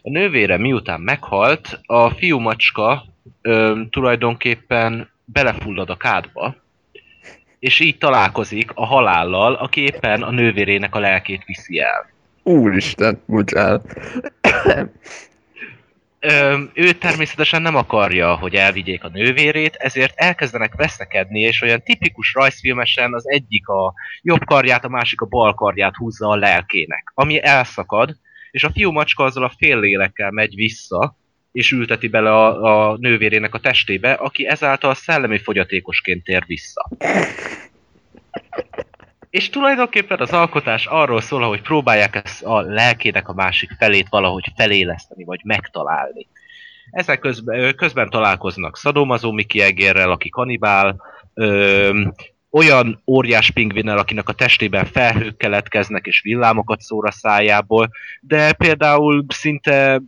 A 0.02 0.10
nővére 0.10 0.56
miután 0.56 1.00
meghalt, 1.00 1.80
a 1.86 2.10
fiú 2.10 2.38
macska 2.38 3.04
ö, 3.42 3.80
tulajdonképpen 3.90 5.10
belefullad 5.24 5.90
a 5.90 5.96
kádba, 5.96 6.56
és 7.58 7.80
így 7.80 7.98
találkozik 7.98 8.70
a 8.74 8.86
halállal, 8.86 9.54
aki 9.54 9.80
éppen 9.80 10.22
a 10.22 10.30
nővérének 10.30 10.94
a 10.94 10.98
lelkét 10.98 11.44
viszi 11.44 11.80
el. 11.80 12.10
Úristen, 12.42 13.22
bocsánat. 13.26 13.82
Ö, 16.20 16.58
ő 16.74 16.92
természetesen 16.92 17.62
nem 17.62 17.74
akarja, 17.74 18.36
hogy 18.36 18.54
elvigyék 18.54 19.04
a 19.04 19.08
nővérét, 19.08 19.74
ezért 19.74 20.12
elkezdenek 20.16 20.74
veszekedni, 20.74 21.40
és 21.40 21.62
olyan 21.62 21.82
tipikus 21.82 22.34
rajzfilmesen 22.34 23.14
az 23.14 23.28
egyik 23.28 23.68
a 23.68 23.94
jobb 24.22 24.44
karját, 24.44 24.84
a 24.84 24.88
másik 24.88 25.20
a 25.20 25.26
bal 25.26 25.54
karját 25.54 25.96
húzza 25.96 26.28
a 26.28 26.36
lelkének, 26.36 27.12
ami 27.14 27.42
elszakad, 27.42 28.16
és 28.50 28.64
a 28.64 28.70
fiú 28.70 28.90
macska 28.90 29.24
azzal 29.24 29.44
a 29.44 29.52
fél 29.58 29.80
lélekkel 29.80 30.30
megy 30.30 30.54
vissza, 30.54 31.16
és 31.52 31.70
ülteti 31.70 32.08
bele 32.08 32.30
a, 32.30 32.90
a 32.90 32.96
nővérének 32.96 33.54
a 33.54 33.60
testébe, 33.60 34.12
aki 34.12 34.46
ezáltal 34.46 34.94
szellemi 34.94 35.38
fogyatékosként 35.38 36.24
tér 36.24 36.44
vissza. 36.46 36.88
És 39.30 39.50
tulajdonképpen 39.50 40.18
az 40.18 40.30
alkotás 40.30 40.86
arról 40.86 41.20
szól, 41.20 41.48
hogy 41.48 41.62
próbálják 41.62 42.14
ezt 42.24 42.42
a 42.42 42.60
lelkének 42.60 43.28
a 43.28 43.34
másik 43.34 43.70
felét 43.78 44.06
valahogy 44.08 44.52
feléleszteni, 44.56 45.24
vagy 45.24 45.40
megtalálni. 45.44 46.26
Ezek 46.90 47.18
közben, 47.18 47.74
közben 47.74 48.10
találkoznak 48.10 48.76
Szadomazó 48.76 49.32
Miki 49.32 49.60
Egérrel, 49.60 50.10
aki 50.10 50.28
kanibál, 50.28 51.02
ö, 51.34 52.04
olyan 52.50 53.02
óriás 53.06 53.50
pingvinnel, 53.50 53.98
akinek 53.98 54.28
a 54.28 54.32
testében 54.32 54.84
felhők 54.84 55.36
keletkeznek 55.36 56.06
és 56.06 56.20
villámokat 56.20 56.80
szór 56.80 57.06
a 57.06 57.10
szájából, 57.10 57.90
de 58.20 58.52
például 58.52 59.24
szinte 59.28 60.02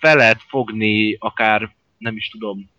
fel 0.00 0.16
lehet 0.16 0.40
fogni 0.48 1.16
akár, 1.18 1.70
nem 1.98 2.16
is 2.16 2.28
tudom, 2.28 2.70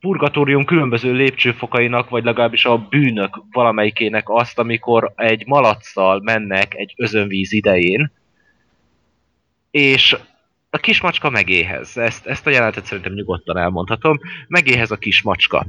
purgatórium 0.00 0.64
különböző 0.64 1.12
lépcsőfokainak, 1.12 2.08
vagy 2.08 2.24
legalábbis 2.24 2.64
a 2.64 2.78
bűnök 2.78 3.42
valamelyikének 3.50 4.28
azt, 4.28 4.58
amikor 4.58 5.12
egy 5.16 5.46
malacsal 5.46 6.20
mennek 6.22 6.74
egy 6.74 6.94
özönvíz 6.96 7.52
idején, 7.52 8.12
és 9.70 10.16
a 10.70 10.78
kismacska 10.78 11.30
megéhez. 11.30 11.96
Ezt, 11.96 12.26
ezt 12.26 12.46
a 12.46 12.50
jelentet 12.50 12.84
szerintem 12.84 13.12
nyugodtan 13.12 13.56
elmondhatom. 13.56 14.18
Megéhez 14.48 14.90
a 14.90 14.96
kismacska. 14.96 15.66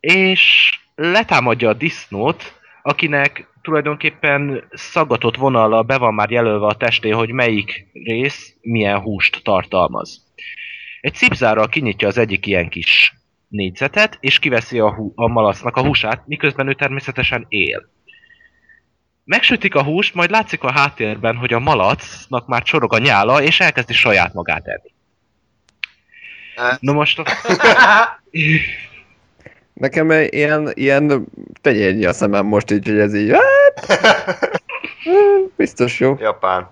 És 0.00 0.70
letámadja 0.94 1.68
a 1.68 1.72
disznót, 1.72 2.60
akinek 2.82 3.48
tulajdonképpen 3.62 4.64
szaggatott 4.72 5.36
vonallal 5.36 5.82
be 5.82 5.98
van 5.98 6.14
már 6.14 6.30
jelölve 6.30 6.66
a 6.66 6.76
testé, 6.76 7.10
hogy 7.10 7.30
melyik 7.30 7.86
rész 7.92 8.54
milyen 8.60 9.00
húst 9.00 9.40
tartalmaz. 9.44 10.26
Egy 11.00 11.14
cipzárral 11.14 11.68
kinyitja 11.68 12.08
az 12.08 12.18
egyik 12.18 12.46
ilyen 12.46 12.68
kis 12.68 13.14
négyzetet, 13.48 14.16
és 14.20 14.38
kiveszi 14.38 14.78
a, 14.78 14.94
hú, 14.94 15.12
a 15.14 15.26
malacnak 15.26 15.76
a 15.76 15.84
húsát, 15.84 16.22
miközben 16.26 16.68
ő 16.68 16.74
természetesen 16.74 17.46
él. 17.48 17.88
Megsütik 19.24 19.74
a 19.74 19.82
húst, 19.82 20.14
majd 20.14 20.30
látszik 20.30 20.62
a 20.62 20.72
háttérben, 20.72 21.36
hogy 21.36 21.52
a 21.52 21.58
malacnak 21.58 22.46
már 22.46 22.62
csorog 22.62 22.92
a 22.92 22.98
nyála, 22.98 23.42
és 23.42 23.60
elkezdi 23.60 23.92
saját 23.92 24.34
magát 24.34 24.66
enni. 24.66 24.92
Na 26.80 26.92
most 26.92 27.18
a... 27.18 27.24
Nekem 29.72 30.10
ilyen, 30.10 30.70
ilyen 30.74 31.26
tenyérnyi 31.60 32.04
a 32.04 32.12
szemem 32.12 32.46
most 32.46 32.70
így, 32.70 32.86
hogy 32.86 32.98
ez 32.98 33.14
így, 33.14 33.30
hát, 33.30 33.98
biztos 35.56 36.00
jó. 36.00 36.16
Japán. 36.20 36.70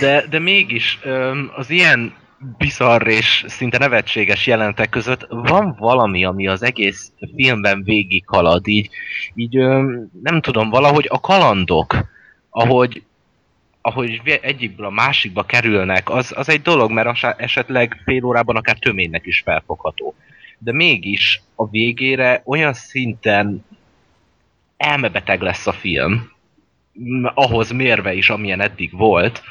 De, 0.00 0.26
de 0.30 0.38
mégis 0.38 0.98
az 1.56 1.70
ilyen 1.70 2.14
bizarr 2.58 3.06
és 3.06 3.44
szinte 3.48 3.78
nevetséges 3.78 4.46
jelentek 4.46 4.88
között 4.88 5.26
van 5.28 5.76
valami, 5.78 6.24
ami 6.24 6.46
az 6.46 6.62
egész 6.62 7.12
filmben 7.36 7.82
végig 7.82 8.24
halad, 8.26 8.66
így, 8.66 8.90
így 9.34 9.56
nem 10.22 10.40
tudom, 10.40 10.70
valahogy 10.70 11.06
a 11.08 11.20
kalandok, 11.20 11.96
ahogy, 12.50 13.02
ahogy 13.80 14.20
egyikből 14.42 14.86
a 14.86 14.90
másikba 14.90 15.42
kerülnek, 15.42 16.10
az, 16.10 16.32
az 16.36 16.48
egy 16.48 16.62
dolog, 16.62 16.90
mert 16.90 17.08
asa- 17.08 17.40
esetleg 17.40 18.00
fél 18.04 18.24
órában 18.24 18.56
akár 18.56 18.78
töménynek 18.78 19.26
is 19.26 19.40
felfogható. 19.40 20.14
De 20.58 20.72
mégis 20.72 21.42
a 21.54 21.68
végére 21.68 22.42
olyan 22.44 22.72
szinten 22.72 23.64
elmebeteg 24.76 25.40
lesz 25.40 25.66
a 25.66 25.72
film, 25.72 26.30
ahhoz 27.34 27.70
mérve 27.70 28.14
is, 28.14 28.30
amilyen 28.30 28.60
eddig 28.60 28.96
volt, 28.96 29.42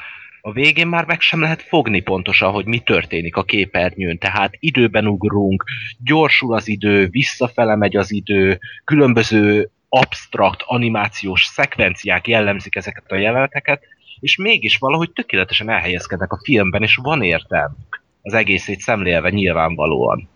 a 0.44 0.52
végén 0.52 0.86
már 0.86 1.04
meg 1.04 1.20
sem 1.20 1.40
lehet 1.40 1.62
fogni 1.62 2.00
pontosan, 2.00 2.52
hogy 2.52 2.64
mi 2.64 2.78
történik 2.78 3.36
a 3.36 3.42
képernyőn. 3.42 4.18
Tehát 4.18 4.56
időben 4.58 5.06
ugrunk, 5.06 5.64
gyorsul 6.04 6.54
az 6.54 6.68
idő, 6.68 7.08
visszafele 7.08 7.76
megy 7.76 7.96
az 7.96 8.12
idő, 8.12 8.58
különböző 8.84 9.70
abstrakt 9.88 10.62
animációs 10.64 11.44
szekvenciák 11.44 12.28
jellemzik 12.28 12.76
ezeket 12.76 13.10
a 13.10 13.16
jeleneteket, 13.16 13.82
és 14.20 14.36
mégis 14.36 14.76
valahogy 14.76 15.10
tökéletesen 15.10 15.70
elhelyezkednek 15.70 16.32
a 16.32 16.40
filmben, 16.44 16.82
és 16.82 16.96
van 16.96 17.22
értelmük 17.22 18.02
az 18.22 18.34
egészét 18.34 18.80
szemlélve 18.80 19.30
nyilvánvalóan. 19.30 20.28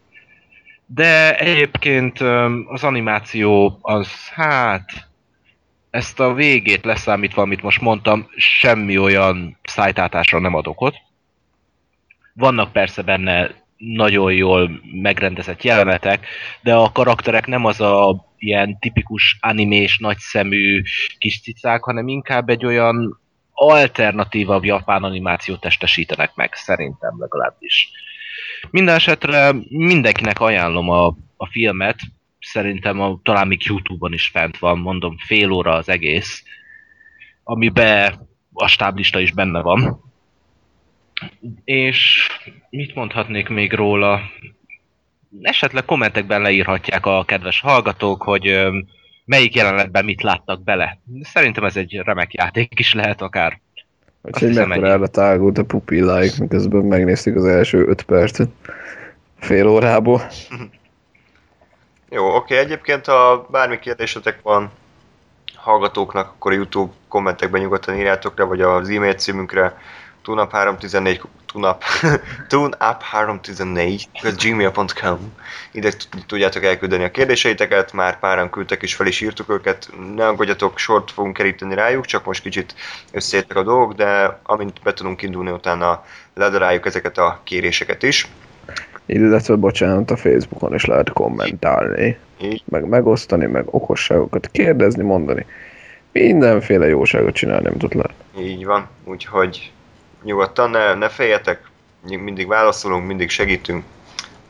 De 0.87 1.39
egyébként 1.39 2.21
az 2.67 2.85
animáció 2.85 3.79
az, 3.83 4.09
hát, 4.35 5.06
ezt 5.91 6.21
a 6.21 6.35
végét 6.35 6.85
leszámítva, 6.85 7.43
amit 7.43 7.63
most 7.63 7.81
mondtam, 7.81 8.27
semmi 8.37 8.99
olyan 8.99 9.59
szájtátásra 9.63 10.39
nem 10.39 10.55
ad 10.55 10.67
okot. 10.67 10.95
Vannak 12.33 12.73
persze 12.73 13.03
benne 13.03 13.65
nagyon 13.77 14.33
jól 14.33 14.81
megrendezett 14.93 15.63
jelenetek, 15.63 16.27
de 16.63 16.75
a 16.75 16.93
karakterek 16.93 17.47
nem 17.47 17.65
az 17.65 17.81
a 17.81 18.25
ilyen 18.39 18.79
tipikus 18.79 19.39
animés, 19.41 19.99
nagyszemű 19.99 20.83
kis 21.19 21.41
cicák, 21.41 21.83
hanem 21.83 22.09
inkább 22.09 22.49
egy 22.49 22.65
olyan 22.65 23.21
alternatívabb 23.53 24.65
japán 24.65 25.03
animációt 25.03 25.61
testesítenek 25.61 26.35
meg, 26.35 26.55
szerintem 26.55 27.15
legalábbis. 27.19 27.91
Minden 28.71 28.95
esetre 28.95 29.53
mindenkinek 29.69 30.41
ajánlom 30.41 30.89
a, 30.89 31.07
a 31.37 31.47
filmet, 31.47 31.97
szerintem 32.47 33.01
a, 33.01 33.19
talán 33.23 33.47
még 33.47 33.63
Youtube-on 33.65 34.13
is 34.13 34.29
fent 34.29 34.59
van, 34.59 34.79
mondom 34.79 35.17
fél 35.19 35.51
óra 35.51 35.73
az 35.73 35.89
egész, 35.89 36.43
amiben 37.45 38.29
a 38.53 38.67
stáblista 38.67 39.21
is 39.21 39.33
benne 39.33 39.61
van. 39.61 40.05
És 41.65 42.29
mit 42.71 42.95
mondhatnék 42.95 43.49
még 43.49 43.73
róla? 43.73 44.21
Esetleg 45.43 45.85
kommentekben 45.85 46.41
leírhatják 46.41 47.07
a 47.07 47.25
kedves 47.25 47.61
hallgatók, 47.61 48.23
hogy 48.23 48.73
melyik 49.25 49.55
jelenetben 49.55 50.05
mit 50.05 50.23
láttak 50.23 50.63
bele. 50.63 50.99
Szerintem 51.23 51.65
ez 51.65 51.77
egy 51.77 52.01
remek 52.05 52.35
játék 52.35 52.79
is 52.79 52.95
lehet 52.95 53.21
akár. 53.21 53.61
Azt 54.21 54.45
hiszem 54.45 54.69
mekkorára 54.69 55.07
tágult 55.07 55.59
a 55.59 55.65
pupilláik, 55.65 56.39
miközben 56.39 56.85
megnéztük 56.85 57.37
az 57.37 57.45
első 57.45 57.87
5 57.87 58.03
percet 58.03 58.51
fél 59.39 59.67
órából. 59.67 60.21
Jó, 62.11 62.35
oké, 62.35 62.57
egyébként 62.57 63.07
ha 63.07 63.47
bármi 63.51 63.79
kérdésetek 63.79 64.43
van 64.43 64.71
hallgatóknak, 65.55 66.29
akkor 66.29 66.53
a 66.53 66.55
YouTube 66.55 66.93
kommentekben 67.09 67.61
nyugodtan 67.61 67.97
írjátok 67.97 68.39
le, 68.39 68.45
vagy 68.45 68.61
az 68.61 68.89
e-mail 68.89 69.15
címünkre 69.15 69.81
tunap314 70.25 71.21
tunap 71.47 71.85
tunap314 72.51 74.03
gmail.com 74.43 75.35
ide 75.73 75.93
tudjátok 76.27 76.65
elküldeni 76.65 77.05
a 77.05 77.11
kérdéseiteket, 77.11 77.93
már 77.93 78.19
páran 78.19 78.51
küldtek 78.51 78.83
és 78.83 78.95
fel 78.95 79.07
is 79.07 79.21
írtuk 79.21 79.49
őket, 79.49 79.89
ne 80.15 80.27
aggódjatok, 80.27 80.79
sort 80.79 81.11
fogunk 81.11 81.37
keríteni 81.37 81.75
rájuk, 81.75 82.05
csak 82.05 82.25
most 82.25 82.43
kicsit 82.43 82.75
összeértek 83.13 83.57
a 83.57 83.63
dolgok, 83.63 83.93
de 83.93 84.41
amint 84.43 84.83
be 84.83 84.93
tudunk 84.93 85.23
indulni, 85.23 85.51
utána 85.51 86.05
ledaráljuk 86.35 86.87
ezeket 86.87 87.19
a 87.19 87.41
kéréseket 87.45 88.03
is. 88.03 88.29
Illetve 89.07 89.55
bocsánat, 89.55 90.11
a 90.11 90.17
Facebookon 90.17 90.75
is 90.75 90.85
lehet 90.85 91.13
kommentálni, 91.13 92.19
Így, 92.41 92.63
meg 92.65 92.85
megosztani, 92.85 93.47
meg 93.47 93.65
okosságokat 93.75 94.49
kérdezni, 94.53 95.03
mondani. 95.03 95.47
Mindenféle 96.13 96.87
jóságot 96.87 97.35
csinálni, 97.35 97.65
nem 97.65 97.77
tud 97.77 97.95
lehet. 97.95 98.15
így 98.39 98.65
van, 98.65 98.89
úgyhogy 99.05 99.73
nyugodtan 100.23 100.71
ne, 100.71 100.95
ne 100.95 101.09
féljetek, 101.09 101.61
mindig 102.03 102.47
válaszolunk, 102.47 103.07
mindig 103.07 103.31
segítünk, 103.31 103.85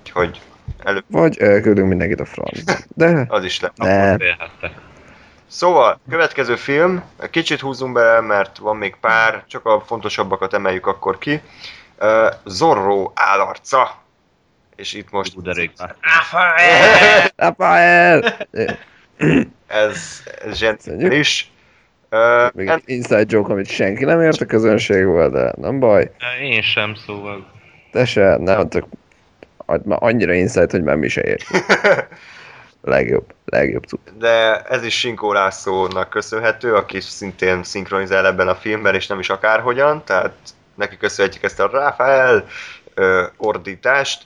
úgyhogy 0.01 0.41
előbb 0.83 1.05
Vagy 1.07 1.39
elküldünk 1.39 1.89
mindenkit 1.89 2.21
a 2.21 2.25
francba. 2.25 2.73
De 2.95 3.25
az 3.29 3.45
is 3.45 3.61
le. 3.61 3.73
ne. 3.77 4.17
Szóval, 5.47 6.01
következő 6.09 6.57
film, 6.57 7.03
kicsit 7.31 7.61
húzzunk 7.61 7.93
bele, 7.93 8.21
mert 8.21 8.59
van 8.59 8.77
még 8.77 8.97
pár, 9.01 9.45
csak 9.47 9.67
a 9.67 9.83
fontosabbakat 9.87 10.55
emeljük 10.55 10.87
akkor 10.87 11.19
ki. 11.19 11.41
Uh, 12.01 12.29
Zorro 12.45 13.11
állarca. 13.15 14.05
És 14.77 14.93
itt 14.95 15.11
most 15.11 15.35
rég 15.45 15.71
már. 15.79 15.95
Rafael! 17.37 18.37
ez, 19.67 20.23
ez 20.45 20.57
zseniális. 20.57 21.51
Uh, 22.11 22.53
Még 22.55 22.67
en- 22.67 22.83
egy 22.87 22.95
inside 22.95 23.25
joke, 23.27 23.53
amit 23.53 23.71
senki 23.71 24.05
nem 24.05 24.21
ért 24.21 24.41
a 24.41 24.45
közönségből, 24.47 25.31
de 25.31 25.53
nem 25.57 25.79
baj. 25.81 26.11
Én 26.43 26.63
sem, 26.63 26.95
szóval. 27.07 27.51
Te 27.93 28.05
se, 28.05 28.37
nem, 28.37 28.69
csak 28.69 28.87
már 29.85 29.99
annyira 30.01 30.33
inside, 30.33 30.67
hogy 30.71 30.83
már 30.83 30.97
mi 30.97 31.09
se 31.09 31.23
értjük. 31.25 31.65
Legjobb, 32.83 33.35
legjobb 33.45 33.85
cucc. 33.85 34.01
de 34.19 34.63
ez 34.63 34.85
is 34.85 34.99
Sinkó 34.99 35.33
Lászlónak 35.33 36.11
köszönhető, 36.11 36.75
aki 36.75 37.01
szintén 37.01 37.63
szinkronizál 37.63 38.27
ebben 38.27 38.49
a 38.49 38.55
filmben, 38.55 38.95
és 38.95 39.07
nem 39.07 39.19
is 39.19 39.29
akárhogyan, 39.29 40.05
tehát 40.05 40.33
neki 40.75 40.97
köszönhetjük 40.97 41.45
ezt 41.45 41.61
a 41.61 41.67
Rafael 41.71 42.47
ö, 42.95 43.25
ordítást. 43.37 44.23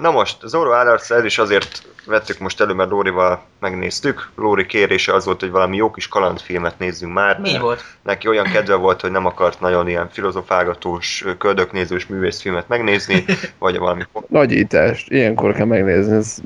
Na 0.00 0.10
most, 0.10 0.36
Zorro 0.42 0.72
állarca, 0.72 1.14
ez 1.14 1.24
is 1.24 1.38
azért 1.38 1.82
vettük 2.06 2.38
most 2.38 2.60
elő, 2.60 2.72
mert 2.72 2.90
Lórival 2.90 3.42
megnéztük. 3.60 4.28
Lóri 4.36 4.66
kérése 4.66 5.14
az 5.14 5.24
volt, 5.24 5.40
hogy 5.40 5.50
valami 5.50 5.76
jó 5.76 5.90
kis 5.90 6.08
kalandfilmet 6.08 6.78
nézzünk 6.78 7.12
már, 7.12 7.40
Így 7.44 7.58
volt. 7.58 7.84
neki 8.02 8.28
olyan 8.28 8.44
kedve 8.44 8.74
volt, 8.74 9.00
hogy 9.00 9.10
nem 9.10 9.26
akart 9.26 9.60
nagyon 9.60 9.88
ilyen 9.88 10.08
filozofálgatós, 10.12 11.24
köldöknézős 11.38 12.06
művészfilmet 12.06 12.68
megnézni, 12.68 13.24
vagy 13.58 13.78
valami 13.78 14.02
Nagyítást, 14.28 15.10
ilyenkor 15.10 15.52
kell 15.52 15.66
megnézni, 15.66 16.16
ez, 16.16 16.36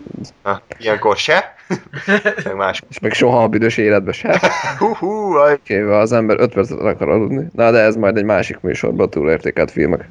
Na, 0.43 0.61
ilyenkor 0.79 1.17
se, 1.17 1.55
meg 2.45 2.57
más. 2.57 2.83
és 2.91 2.99
meg 2.99 3.13
soha 3.13 3.43
a 3.43 3.49
büdös 3.49 3.77
életbe 3.77 4.13
se. 4.13 4.41
Hú. 4.79 5.35
Kéve 5.63 5.97
az 5.99 6.13
ember 6.13 6.41
5 6.41 6.53
percet 6.55 6.79
akar 6.79 7.09
aludni. 7.09 7.47
Na 7.53 7.71
de 7.71 7.79
ez 7.79 7.97
majd 7.97 8.17
egy 8.17 8.25
másik 8.25 8.61
műsorban 8.61 9.11
túlértékelt 9.11 9.71
filmek 9.71 10.09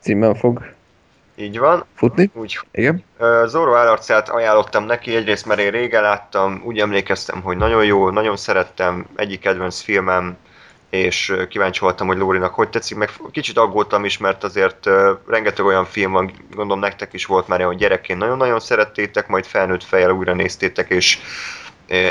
címen 0.00 0.34
fog 0.34 0.62
Így 1.36 1.58
van, 1.58 1.84
futni. 1.94 2.30
úgy 2.34 2.58
Igen. 2.72 3.04
Ö, 3.18 3.44
Zorro 3.46 3.74
állarcát 3.74 4.28
ajánlottam 4.28 4.84
neki, 4.84 5.16
egyrészt 5.16 5.46
mert 5.46 5.60
én 5.60 5.70
régen 5.70 6.02
láttam, 6.02 6.62
úgy 6.64 6.78
emlékeztem, 6.78 7.42
hogy 7.42 7.56
nagyon 7.56 7.84
jó, 7.84 8.10
nagyon 8.10 8.36
szerettem, 8.36 9.06
egyik 9.16 9.40
kedvenc 9.40 9.80
filmem, 9.80 10.36
és 10.90 11.34
kíváncsi 11.48 11.80
voltam, 11.80 12.06
hogy 12.06 12.16
Lórinak 12.16 12.54
hogy 12.54 12.68
tetszik, 12.68 12.96
meg 12.96 13.10
kicsit 13.30 13.58
aggódtam 13.58 14.04
is, 14.04 14.18
mert 14.18 14.44
azért 14.44 14.88
rengeteg 15.26 15.64
olyan 15.64 15.84
film 15.84 16.12
van, 16.12 16.32
gondolom 16.54 16.78
nektek 16.78 17.12
is 17.12 17.26
volt 17.26 17.48
már, 17.48 17.62
hogy 17.62 17.76
gyerekként 17.76 18.18
nagyon-nagyon 18.18 18.60
szerettétek, 18.60 19.28
majd 19.28 19.44
felnőtt 19.44 19.84
fejjel 19.84 20.10
újra 20.10 20.34
néztétek, 20.34 20.90
és 20.90 21.18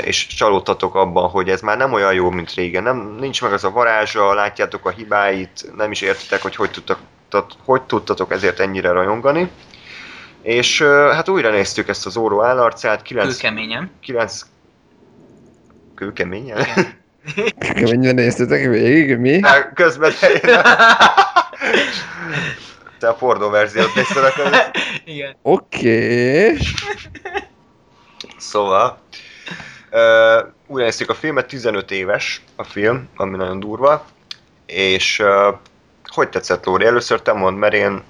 és 0.04 0.26
csalódtatok 0.26 0.94
abban, 0.94 1.28
hogy 1.28 1.48
ez 1.48 1.60
már 1.60 1.76
nem 1.76 1.92
olyan 1.92 2.14
jó, 2.14 2.30
mint 2.30 2.54
régen. 2.54 2.82
Nem, 2.82 3.16
nincs 3.18 3.42
meg 3.42 3.52
az 3.52 3.64
a 3.64 3.70
varázsa, 3.70 4.34
látjátok 4.34 4.86
a 4.86 4.90
hibáit, 4.90 5.72
nem 5.76 5.90
is 5.90 6.00
értitek, 6.00 6.42
hogy 6.42 6.56
hogy 6.56 6.70
tudtak, 6.70 6.98
tat- 7.30 7.56
hogy 7.64 7.82
tudtatok 7.82 8.32
ezért 8.32 8.60
ennyire 8.60 8.90
rajongani. 8.90 9.50
És 10.42 10.82
hát 10.82 11.28
újra 11.28 11.50
néztük 11.50 11.88
ezt 11.88 12.06
az 12.06 12.16
óró 12.16 12.42
állarcát, 12.42 13.02
9... 13.02 13.32
Kőkeményen. 13.36 13.90
9... 14.00 14.40
Kőkeményen? 15.94 16.60
Igen. 16.60 16.98
Keményen 17.74 18.14
néztetek 18.14 18.66
végig, 18.66 19.16
mi? 19.16 19.42
Hát, 19.42 19.72
közben 19.74 20.12
Te 22.98 23.08
a 23.08 23.14
pornó 23.14 23.48
verziót 23.50 23.94
nézted 23.94 24.24
akkor. 24.24 24.70
Igen. 25.04 25.36
Oké. 25.42 26.56
Szóval, 28.36 28.98
uh, 29.90 30.48
újra 30.66 30.84
néztük 30.84 31.10
a 31.10 31.14
filmet, 31.14 31.46
15 31.46 31.90
éves 31.90 32.42
a 32.56 32.64
film, 32.64 33.08
ami 33.16 33.36
nagyon 33.36 33.60
durva, 33.60 34.04
és 34.66 35.18
uh, 35.18 35.54
hogy 36.10 36.28
tetszett 36.28 36.64
Lóri? 36.64 36.84
Először 36.84 37.22
te 37.22 37.32
mondd, 37.32 37.56
mert 37.56 37.74
én 37.74 38.02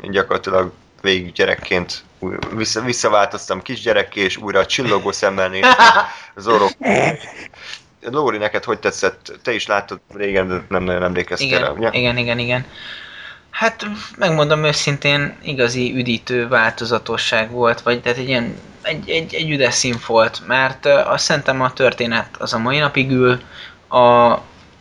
gyakorlatilag 0.00 0.72
végig 1.02 1.32
gyerekként 1.32 2.04
vissza, 2.54 2.80
visszaváltoztam 2.80 3.62
kisgyerekké, 3.62 4.20
és 4.20 4.36
újra 4.36 4.58
a 4.58 4.66
csillogó 4.66 5.12
szemmel 5.12 5.48
néztem 5.48 5.76
Zorro. 6.36 6.66
Lóri, 8.00 8.38
neked 8.38 8.64
hogy 8.64 8.78
tetszett? 8.78 9.32
Te 9.42 9.52
is 9.52 9.66
láttad 9.66 10.00
régen, 10.14 10.48
de 10.48 10.64
nem 10.68 10.82
nagyon 10.82 11.02
emlékeztél 11.02 11.58
rá, 11.58 11.70
Igen, 11.70 11.76
ugye? 11.76 11.98
igen, 11.98 12.16
igen, 12.16 12.38
igen. 12.38 12.66
Hát 13.50 13.86
megmondom 14.16 14.64
őszintén, 14.64 15.36
igazi 15.42 15.92
üdítő 15.94 16.48
változatosság 16.48 17.50
volt, 17.50 17.80
vagy 17.80 18.02
tehát 18.02 18.18
egy 18.18 18.28
ilyen, 18.28 18.56
egy, 18.82 19.10
egy, 19.10 19.34
egy 19.34 19.50
üdes 19.50 19.74
színf 19.74 20.06
volt, 20.06 20.46
mert 20.46 20.86
azt 20.86 21.24
szerintem 21.24 21.60
a 21.60 21.72
történet 21.72 22.28
az 22.38 22.52
a 22.52 22.58
mai 22.58 22.78
napig 22.78 23.10
ül, 23.10 23.40
a, 23.88 24.32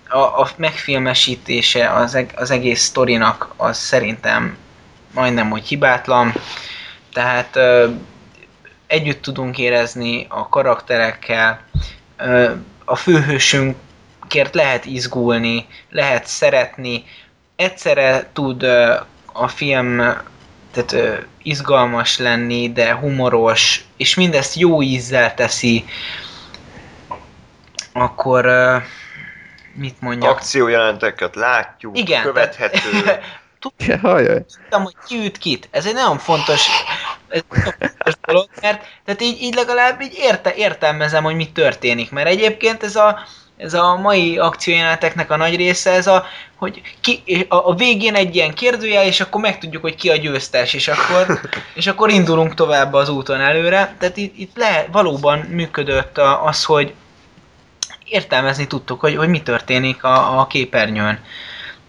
a, 0.09 0.17
a 0.17 0.49
megfilmesítése 0.55 1.93
az, 1.93 2.15
eg, 2.15 2.31
az 2.35 2.51
egész 2.51 2.81
sztorinak 2.81 3.53
az 3.57 3.77
szerintem 3.77 4.57
majdnem, 5.13 5.49
hogy 5.49 5.67
hibátlan, 5.67 6.33
tehát 7.13 7.55
ö, 7.55 7.89
együtt 8.87 9.21
tudunk 9.21 9.57
érezni 9.57 10.25
a 10.29 10.49
karakterekkel, 10.49 11.61
ö, 12.17 12.51
a 12.85 12.95
főhősünkért 12.95 14.53
lehet 14.55 14.85
izgulni, 14.85 15.67
lehet 15.89 16.27
szeretni, 16.27 17.03
egyszerre 17.55 18.29
tud 18.33 18.63
ö, 18.63 18.95
a 19.33 19.47
film 19.47 19.97
tehát, 20.71 20.91
ö, 20.91 21.13
izgalmas 21.43 22.17
lenni, 22.17 22.71
de 22.71 22.93
humoros, 22.95 23.85
és 23.97 24.15
mindezt 24.15 24.55
jó 24.55 24.81
ízzel 24.81 25.33
teszi, 25.33 25.85
akkor 27.93 28.45
ö, 28.45 28.77
mit 29.73 30.01
mondjak? 30.01 30.31
Akciójelenteket 30.31 31.35
látjuk, 31.35 31.97
Igen, 31.97 32.21
követhető. 32.21 32.79
Tudtam, 33.59 34.83
hogy 34.83 34.95
ki 35.07 35.25
üt 35.25 35.37
kit. 35.37 35.67
Ez 35.71 35.85
egy 35.85 35.93
nagyon 35.93 36.17
fontos, 36.17 36.67
ez 37.27 37.41
nagyon 37.49 37.73
fontos 37.79 38.13
dolog, 38.21 38.49
mert 38.61 38.85
tehát 39.05 39.21
így, 39.21 39.41
így 39.41 39.53
legalább 39.53 40.01
így 40.01 40.13
érte, 40.17 40.53
értelmezem, 40.55 41.23
hogy 41.23 41.35
mi 41.35 41.51
történik. 41.51 42.11
Mert 42.11 42.27
egyébként 42.27 42.83
ez 42.83 42.95
a, 42.95 43.19
ez 43.57 43.73
a 43.73 43.95
mai 43.95 44.37
akciójeleneteknek 44.37 45.31
a 45.31 45.35
nagy 45.35 45.55
része, 45.55 45.91
ez 45.91 46.07
a, 46.07 46.25
hogy 46.55 46.81
ki, 47.01 47.45
a, 47.49 47.55
a 47.55 47.75
végén 47.75 48.15
egy 48.15 48.35
ilyen 48.35 48.53
kérdőjel, 48.53 49.05
és 49.05 49.19
akkor 49.19 49.41
megtudjuk, 49.41 49.81
hogy 49.81 49.95
ki 49.95 50.09
a 50.09 50.15
győztes, 50.15 50.73
és 50.73 50.87
akkor, 50.87 51.39
és 51.73 51.87
akkor 51.87 52.09
indulunk 52.09 52.53
tovább 52.53 52.93
az 52.93 53.09
úton 53.09 53.41
előre. 53.41 53.95
Tehát 53.99 54.17
itt, 54.17 54.37
itt 54.37 54.57
le, 54.57 54.87
valóban 54.91 55.39
működött 55.39 56.17
a, 56.17 56.45
az, 56.45 56.63
hogy 56.63 56.93
értelmezni 58.09 58.67
tudtuk, 58.67 58.99
hogy, 58.99 59.15
hogy 59.15 59.29
mi 59.29 59.41
történik 59.41 60.03
a, 60.03 60.39
a 60.39 60.47
képernyőn. 60.47 61.19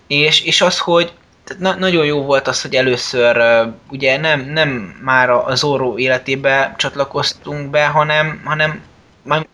És, 0.06 0.44
és 0.44 0.60
az, 0.60 0.78
hogy 0.78 1.12
na, 1.58 1.74
nagyon 1.74 2.04
jó 2.04 2.22
volt 2.22 2.48
az, 2.48 2.62
hogy 2.62 2.74
először 2.74 3.36
uh, 3.36 3.72
ugye 3.90 4.18
nem, 4.18 4.40
nem 4.40 4.68
már 5.02 5.30
a, 5.30 5.54
Zorro 5.54 5.98
életébe 5.98 6.74
csatlakoztunk 6.76 7.70
be, 7.70 7.86
hanem, 7.86 8.40
hanem 8.44 8.82
már, 9.22 9.46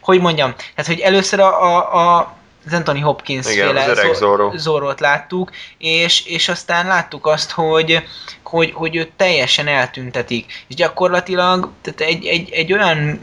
hogy 0.00 0.20
mondjam, 0.20 0.54
tehát 0.74 0.90
hogy 0.90 1.00
először 1.00 1.40
a, 1.40 1.62
a, 1.62 2.18
a 2.18 2.38
az 2.66 2.72
Anthony 2.72 3.02
Hopkins 3.02 3.52
Igen, 3.52 3.68
féle 3.68 4.14
Zorro. 4.14 4.52
Zorrót 4.56 5.00
láttuk, 5.00 5.50
és, 5.78 6.26
és 6.26 6.48
aztán 6.48 6.86
láttuk 6.86 7.26
azt, 7.26 7.50
hogy, 7.50 8.02
hogy, 8.42 8.72
hogy 8.74 8.96
őt 8.96 9.12
teljesen 9.16 9.68
eltüntetik. 9.68 10.64
És 10.68 10.74
gyakorlatilag 10.74 11.70
tehát 11.82 12.00
egy, 12.00 12.26
egy, 12.26 12.50
egy 12.50 12.72
olyan, 12.72 13.20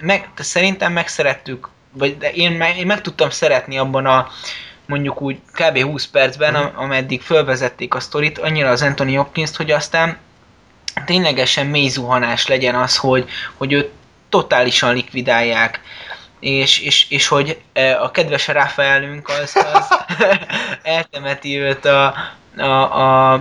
meg, 0.00 0.28
szerintem 0.36 0.92
megszerettük, 0.92 1.68
vagy 1.92 2.18
de 2.18 2.32
én, 2.32 2.52
meg, 2.52 2.78
én 2.78 2.86
meg 2.86 3.00
tudtam 3.00 3.30
szeretni 3.30 3.78
abban 3.78 4.06
a 4.06 4.28
mondjuk 4.86 5.20
úgy 5.22 5.40
kb. 5.52 5.82
20 5.82 6.06
percben, 6.06 6.54
am- 6.54 6.72
ameddig 6.76 7.22
fölvezették 7.22 7.94
a 7.94 8.00
sztorit, 8.00 8.38
annyira 8.38 8.68
az 8.68 8.82
Anthony 8.82 9.16
Hopkins, 9.16 9.56
hogy 9.56 9.70
aztán 9.70 10.18
ténylegesen 11.04 11.66
mély 11.66 11.88
zuhanás 11.88 12.46
legyen 12.46 12.74
az, 12.74 12.96
hogy, 12.96 13.28
hogy 13.56 13.72
őt 13.72 13.90
totálisan 14.28 14.94
likvidálják, 14.94 15.80
és, 16.40 16.78
és, 16.80 17.10
és 17.10 17.28
hogy 17.28 17.60
e, 17.72 18.02
a 18.02 18.10
kedves 18.10 18.48
Rafaelünk 18.48 19.28
az, 19.28 19.56
az 19.74 19.98
eltemeti 20.82 21.58
őt 21.58 21.84
a, 21.84 22.14
a, 22.56 22.64
a, 22.64 23.32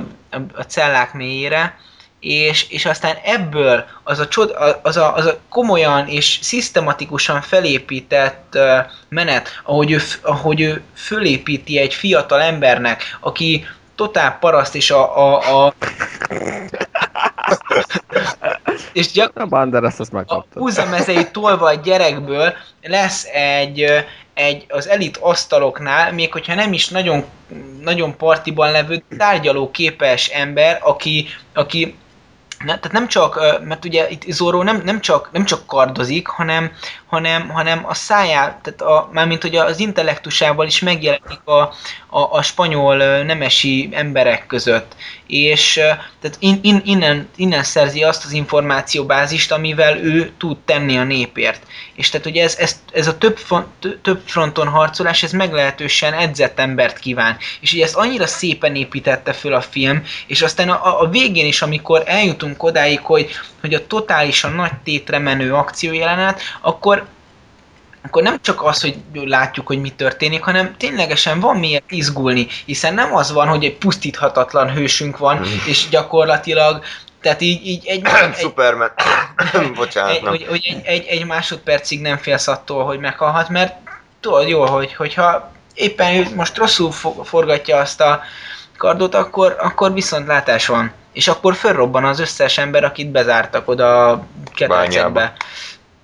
a 0.54 0.62
cellák 0.68 1.14
mélyére, 1.14 1.78
és, 2.20 2.70
és 2.70 2.86
aztán 2.86 3.16
ebből 3.24 3.86
az 4.04 4.20
a, 4.20 4.28
csod, 4.28 4.56
az, 4.82 4.98
a, 4.98 5.16
az 5.16 5.26
a 5.26 5.38
komolyan 5.50 6.08
és 6.08 6.40
szisztematikusan 6.42 7.42
felépített 7.42 8.58
menet, 9.10 9.62
ahogy 9.64 9.92
ő, 9.92 10.00
ahogy 10.22 10.62
ő 10.62 10.82
fölépíti 10.96 11.78
egy 11.78 11.94
fiatal 11.94 12.42
embernek, 12.42 13.18
aki 13.20 13.66
totál 13.96 14.38
paraszt, 14.40 14.76
és 14.76 14.92
a, 14.92 15.18
a, 15.18 15.66
a 15.66 15.74
és 18.94 19.12
gyak, 19.12 19.38
A 19.38 19.46
Banderas 19.46 20.00
azt 20.00 20.14
a 20.14 20.16
megkapta. 20.16 20.60
húzamezei 20.60 21.28
tolva 21.32 21.70
egy 21.70 21.82
gyerekből 21.82 22.54
lesz 22.82 23.26
egy, 23.34 23.86
egy 24.34 24.66
az 24.70 24.88
elit 24.88 25.18
asztaloknál, 25.18 26.14
még 26.14 26.32
hogyha 26.32 26.56
nem 26.56 26.74
is 26.74 26.88
nagyon, 26.88 27.24
nagyon 27.84 28.18
partiban 28.18 28.72
levő 28.72 29.04
tárgyaló 29.18 29.72
képes 29.72 30.28
ember, 30.28 30.80
aki, 30.84 31.28
aki 31.54 31.96
ne, 32.60 32.80
tehát 32.80 32.92
nem 32.92 33.08
csak, 33.08 33.60
mert 33.64 33.86
ugye 33.86 34.10
itt 34.10 34.32
Zorro 34.32 34.64
nem, 34.64 34.82
nem, 34.86 35.02
csak, 35.02 35.30
nem 35.32 35.46
csak 35.46 35.66
kardozik, 35.66 36.28
hanem, 36.28 36.72
hanem, 37.10 37.50
hanem 37.50 37.86
a 37.86 37.94
szájá, 37.94 38.60
tehát 38.62 38.82
a, 38.82 39.10
mármint 39.12 39.42
hogy 39.42 39.56
az 39.56 39.80
intellektusával 39.80 40.68
is 40.68 40.80
megjelenik 40.80 41.42
a, 41.44 41.60
a, 42.10 42.20
a 42.32 42.42
spanyol 42.42 42.98
nemesi 43.24 43.90
emberek 43.92 44.46
között. 44.46 44.96
És 45.28 45.74
tehát 46.22 46.38
in, 46.40 46.60
in, 46.62 46.82
innen, 46.86 47.30
innen 47.36 47.64
szerzi 47.64 48.04
azt 48.04 48.26
az 48.26 48.32
információbázist, 48.32 49.52
amivel 49.52 49.98
ő 49.98 50.32
tud 50.38 50.58
tenni 50.58 50.98
a 50.98 51.04
népért. 51.04 51.62
És 51.96 52.10
tehát 52.10 52.26
ugye 52.26 52.44
ez, 52.44 52.56
ez, 52.58 52.82
ez 52.92 53.08
a 53.08 53.18
több, 53.18 53.40
több 54.02 54.22
fronton 54.26 54.68
harcolás, 54.68 55.24
ez 55.24 55.32
meglehetősen 55.32 56.14
edzett 56.14 56.60
embert 56.60 57.00
kíván. 57.00 57.38
És 57.60 57.74
ugye 57.74 57.84
ezt 57.84 57.96
annyira 57.96 58.28
szépen 58.28 58.76
építette 58.76 59.34
föl 59.34 59.54
a 59.54 59.62
film, 59.62 60.04
és 60.28 60.42
aztán 60.42 60.70
a, 60.70 61.02
a 61.02 61.10
végén 61.10 61.46
is, 61.46 61.62
amikor 61.62 62.04
eljutunk 62.06 62.64
odáig, 62.64 63.00
hogy, 63.00 63.30
hogy 63.62 63.74
a 63.74 63.88
totálisan 63.88 64.54
nagy 64.54 64.74
tétre 64.84 65.18
menő 65.20 65.54
akciójelenet, 65.54 66.42
akkor 66.62 66.99
akkor 68.02 68.24
nem 68.24 68.42
csak 68.42 68.64
az, 68.64 68.82
hogy 68.82 68.98
látjuk, 69.14 69.68
hogy 69.68 69.82
mi 69.82 69.90
történik, 69.90 70.44
hanem 70.44 70.76
ténylegesen 70.78 71.40
van 71.40 71.58
miért 71.58 71.92
izgulni, 71.92 72.48
hiszen 72.66 72.94
nem 72.94 73.16
az 73.16 73.32
van, 73.32 73.48
hogy 73.48 73.64
egy 73.64 73.76
pusztíthatatlan 73.76 74.74
hősünk 74.74 75.18
van, 75.18 75.44
és 75.68 75.90
gyakorlatilag, 75.90 76.84
tehát 77.22 77.42
így, 77.42 77.68
így 77.68 77.88
egy, 77.88 78.06
egy, 78.24 78.36
Superman. 78.36 78.92
Bocsánat, 79.76 80.12
egy, 80.12 80.28
hogy, 80.28 80.46
hogy 80.50 80.62
egy, 80.64 80.86
egy, 80.86 81.06
egy 81.06 81.26
másodpercig 81.26 82.02
nem 82.02 82.18
félsz 82.18 82.48
attól, 82.48 82.86
hogy 82.86 83.00
meghalhat, 83.00 83.50
mert 83.50 83.76
tudod 84.20 84.48
jól, 84.48 84.68
hogy, 84.68 84.94
hogyha 84.94 85.52
éppen 85.74 86.28
most 86.36 86.58
rosszul 86.58 86.92
fo- 86.92 87.28
forgatja 87.28 87.78
azt 87.78 88.02
a 88.02 88.22
kardot, 88.78 89.16
akkor, 89.16 89.56
akkor 89.60 89.94
viszont 89.94 90.28
látás 90.28 90.68
van. 90.68 90.92
És 91.14 91.28
akkor 91.28 91.56
fölrobban 91.56 92.06
az 92.06 92.20
összes 92.20 92.58
ember, 92.58 92.84
akit 92.84 93.12
bezártak 93.12 93.68
oda 93.68 94.10
a 94.10 94.26
ketrecekbe. 94.56 95.34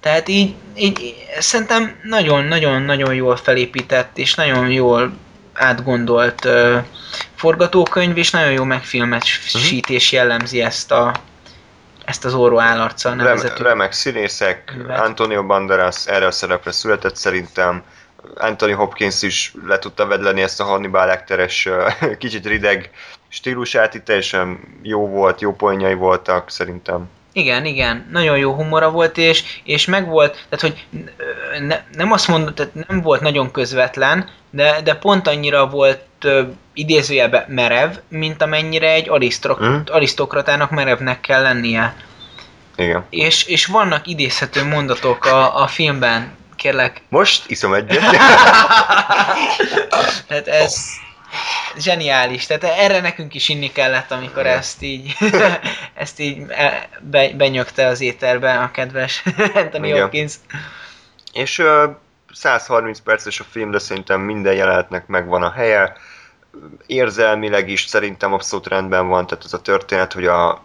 Tehát 0.05 0.27
így, 0.27 0.55
így 0.75 1.25
szerintem 1.39 1.95
nagyon-nagyon-nagyon 2.03 3.13
jól 3.13 3.35
felépített, 3.35 4.17
és 4.17 4.35
nagyon 4.35 4.71
jól 4.71 5.13
átgondolt 5.53 6.45
uh, 6.45 6.83
forgatókönyv, 7.35 8.17
és 8.17 8.31
nagyon 8.31 8.51
jó 8.51 8.63
megfilmesítés 8.63 10.11
jellemzi 10.11 10.61
ezt 10.61 10.91
a 10.91 11.13
ezt 12.03 12.25
az 12.25 12.33
orró 12.33 12.59
állarccal 12.59 13.15
Rem, 13.15 13.25
nevezetű. 13.25 13.63
remek 13.63 13.91
színészek, 13.91 14.73
művet. 14.77 14.99
Antonio 14.99 15.45
Banderas 15.45 16.05
erre 16.07 16.25
a 16.25 16.31
szerepre 16.31 16.71
született 16.71 17.15
szerintem. 17.15 17.83
Anthony 18.35 18.73
Hopkins 18.73 19.21
is 19.21 19.53
le 19.67 19.79
tudta 19.79 20.05
vedleni 20.05 20.41
ezt 20.41 20.59
a 20.59 20.63
Hannibal 20.63 21.05
Lecteres 21.05 21.65
ö, 21.65 21.87
kicsit 22.17 22.45
rideg 22.45 22.89
stílusát, 23.27 23.93
itt 23.93 24.05
teljesen 24.05 24.59
jó 24.81 25.07
volt, 25.07 25.41
jó 25.41 25.53
poénjai 25.53 25.93
voltak 25.93 26.49
szerintem. 26.49 27.09
Igen, 27.37 27.65
igen, 27.65 28.07
nagyon 28.11 28.37
jó 28.37 28.53
humora 28.53 28.89
volt, 28.91 29.17
és, 29.17 29.43
és 29.63 29.85
meg 29.85 30.07
volt, 30.07 30.45
tehát 30.49 30.59
hogy 30.61 30.85
ne, 31.67 31.79
nem 31.91 32.11
azt 32.11 32.27
mondom, 32.27 32.53
tehát 32.53 32.87
nem 32.87 33.01
volt 33.01 33.21
nagyon 33.21 33.51
közvetlen, 33.51 34.29
de, 34.49 34.81
de 34.83 34.95
pont 34.95 35.27
annyira 35.27 35.67
volt 35.67 36.01
ö, 36.21 36.41
idézőjelben 36.73 37.45
merev, 37.47 37.91
mint 38.07 38.41
amennyire 38.41 38.91
egy 38.91 39.09
arisztro- 39.09 39.59
Mhm. 39.59 39.75
arisztokratának 39.85 40.71
merevnek 40.71 41.21
kell 41.21 41.41
lennie. 41.41 41.95
Igen. 42.75 43.05
És, 43.09 43.43
és 43.43 43.65
vannak 43.65 44.07
idézhető 44.07 44.63
mondatok 44.65 45.25
a, 45.25 45.61
a 45.61 45.67
filmben, 45.67 46.31
kérlek, 46.55 47.01
Most 47.09 47.43
iszom 47.49 47.73
egyet. 47.73 47.99
tehát 50.27 50.47
ez 50.63 50.75
zseniális, 51.77 52.45
tehát 52.45 52.63
erre 52.63 53.01
nekünk 53.01 53.33
is 53.33 53.49
inni 53.49 53.71
kellett, 53.71 54.11
amikor 54.11 54.45
ezt 54.45 54.81
így, 54.81 55.17
ezt 55.93 56.19
így 56.19 56.45
e- 56.49 56.89
be, 57.01 57.29
benyögte 57.29 57.87
az 57.87 58.01
éterbe 58.01 58.59
a 58.59 58.71
kedves 58.71 59.23
Anthony 59.53 59.83
Igen. 59.83 60.01
Hopkins. 60.01 60.33
És 61.33 61.59
ö, 61.59 61.89
130 62.33 62.99
perces 62.99 63.39
a 63.39 63.43
film, 63.49 63.71
de 63.71 63.79
szerintem 63.79 64.21
minden 64.21 64.53
jelenetnek 64.53 65.07
megvan 65.07 65.43
a 65.43 65.51
helye. 65.51 65.95
érzelmileg 66.85 67.69
is 67.69 67.85
szerintem 67.85 68.33
abszolút 68.33 68.67
rendben 68.67 69.07
van, 69.07 69.27
tehát 69.27 69.43
ez 69.45 69.53
a 69.53 69.61
történet, 69.61 70.13
hogy 70.13 70.25
a, 70.25 70.63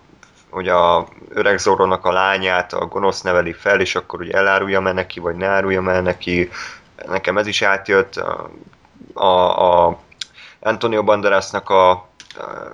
hogy 0.51 0.69
a 0.69 1.09
öreg 1.29 1.59
Zoronak 1.59 2.05
a 2.05 2.13
lányát 2.13 2.73
a 2.73 2.87
gonosz 2.87 3.21
neveli 3.21 3.53
fel, 3.53 3.81
és 3.81 3.95
akkor 3.95 4.21
ugye 4.21 4.33
elárulja 4.33 4.87
el 4.87 4.93
neki, 4.93 5.21
vagy 5.21 5.37
ne 5.37 5.47
árulja 5.47 5.91
el 5.93 6.03
neki. 6.03 6.51
Nekem 7.07 7.39
ez 7.39 7.47
is 7.47 7.63
átjött. 7.63 8.17
A, 8.17 8.51
a, 9.15 9.89
a 9.89 9.99
Antonio 10.61 11.05
Banderasnak 11.05 11.71
a 11.71 12.09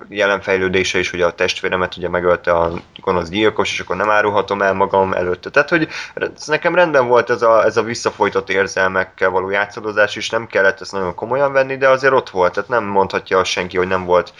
jelen 0.09 0.41
fejlődése 0.41 0.99
is, 0.99 1.09
hogy 1.09 1.21
a 1.21 1.31
testvéremet 1.31 1.97
ugye 1.97 2.09
megölte 2.09 2.51
a 2.51 2.71
gonosz 3.01 3.29
gyilkos, 3.29 3.71
és 3.71 3.79
akkor 3.79 3.95
nem 3.95 4.09
árulhatom 4.09 4.61
el 4.61 4.73
magam 4.73 5.13
előtte. 5.13 5.49
Tehát, 5.49 5.69
hogy 5.69 5.87
ez 6.13 6.47
nekem 6.47 6.75
rendben 6.75 7.07
volt 7.07 7.29
ez 7.29 7.41
a, 7.41 7.63
ez 7.63 7.77
a 7.77 7.83
visszafolytott 7.83 8.49
érzelmekkel 8.49 9.29
való 9.29 9.49
játszadozás, 9.49 10.15
és 10.15 10.29
nem 10.29 10.47
kellett 10.47 10.81
ezt 10.81 10.91
nagyon 10.91 11.15
komolyan 11.15 11.51
venni, 11.51 11.77
de 11.77 11.89
azért 11.89 12.13
ott 12.13 12.29
volt, 12.29 12.53
tehát 12.53 12.69
nem 12.69 12.83
mondhatja 12.83 13.43
senki, 13.43 13.77
hogy 13.77 13.87
nem, 13.87 14.05
volt, 14.05 14.33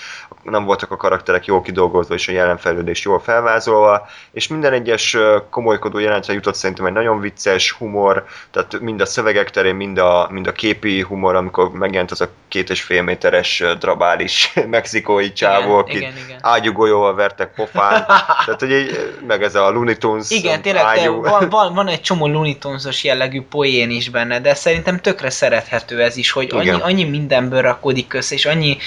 nem 0.52 0.66
voltak 0.66 0.92
a 0.92 0.98
karakterek 0.98 1.46
jól 1.46 1.62
kidolgozva, 1.62 2.14
és 2.14 2.28
a 2.28 2.32
jelenfejlődés 2.32 3.04
jól 3.04 3.20
felvázolva, 3.20 4.08
és 4.32 4.48
minden 4.48 4.74
egyes 4.74 5.18
komolykodó 5.50 6.00
jelentre 6.00 6.34
jutott 6.34 6.56
szerintem 6.56 6.86
egy 6.86 6.94
nagyon 6.94 7.20
vicces 7.20 7.72
humor, 7.72 8.26
tehát 8.52 8.80
mind 8.80 9.02
a 9.02 9.06
szövegek 9.06 9.50
terén, 9.50 9.76
mind 9.76 9.98
a, 9.98 10.28
mind 10.32 10.48
a 10.48 10.52
képi 10.52 11.02
humor, 11.02 11.36
amikor 11.36 11.72
megjelent 11.72 12.12
az 12.12 12.22
a 12.22 12.30
két 12.48 12.70
és 12.70 12.82
fél 12.82 13.02
méteres 13.02 13.64
drabális 13.80 14.54
Mexikó 14.68 15.08
mexikói 15.18 15.34
csávó, 15.34 15.78
akit 15.78 16.08
ágyugolyóval 16.42 17.16
vertek 17.16 17.54
pofán. 17.54 18.06
Tehát, 18.46 18.60
hogy 18.60 18.72
egy, 18.72 19.14
meg 19.28 19.44
ez 19.44 19.56
a 19.56 19.70
Looney 19.70 19.98
Tunes 19.98 20.30
Igen, 20.30 20.62
tényleg, 20.62 20.84
ágyú... 20.84 21.22
van, 21.22 21.50
van, 21.50 21.74
van, 21.74 21.88
egy 21.88 22.02
csomó 22.02 22.28
Looney 22.28 22.58
Tunes-os 22.58 23.04
jellegű 23.04 23.42
poén 23.42 23.90
is 23.90 24.10
benne, 24.10 24.40
de 24.40 24.54
szerintem 24.54 25.00
tökre 25.00 25.30
szerethető 25.30 26.02
ez 26.02 26.18
is, 26.18 26.32
hogy 26.32 26.50
annyi, 26.52 26.70
annyi 26.70 27.04
mindenből 27.04 27.62
rakódik 27.62 28.14
össze, 28.14 28.36
és 28.36 28.46
annyi 28.46 28.78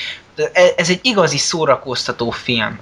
ez 0.76 0.90
egy 0.90 1.00
igazi 1.02 1.38
szórakoztató 1.38 2.30
film. 2.30 2.78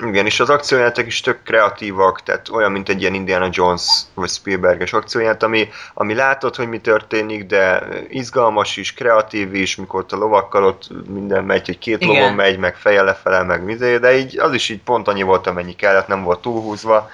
Igen, 0.00 0.26
és 0.26 0.40
az 0.40 0.50
akciójátok 0.50 1.06
is 1.06 1.20
tök 1.20 1.42
kreatívak, 1.42 2.22
tehát 2.22 2.48
olyan, 2.48 2.72
mint 2.72 2.88
egy 2.88 3.00
ilyen 3.00 3.14
Indiana 3.14 3.48
Jones 3.50 3.82
vagy 4.14 4.28
Spielberges 4.28 4.92
akcióját, 4.92 5.42
ami, 5.42 5.68
ami 5.94 6.14
látod, 6.14 6.56
hogy 6.56 6.68
mi 6.68 6.78
történik, 6.78 7.44
de 7.46 7.82
izgalmas 8.08 8.76
is, 8.76 8.94
kreatív 8.94 9.54
is, 9.54 9.76
mikor 9.76 10.00
ott 10.00 10.12
a 10.12 10.16
lovakkal 10.16 10.64
ott 10.64 10.88
minden 11.08 11.44
megy, 11.44 11.66
hogy 11.66 11.78
két 11.78 12.02
Igen. 12.02 12.14
lovon 12.14 12.34
megy, 12.34 12.58
meg 12.58 12.76
feje 12.76 13.02
lefele, 13.02 13.42
meg 13.42 13.64
mizé, 13.64 13.98
de 13.98 14.16
így 14.16 14.38
az 14.38 14.52
is 14.52 14.68
így 14.68 14.82
pont 14.82 15.08
annyi 15.08 15.22
volt, 15.22 15.46
amennyi 15.46 15.74
kellett, 15.74 16.06
nem 16.06 16.22
volt 16.22 16.40
túlhúzva. 16.40 17.10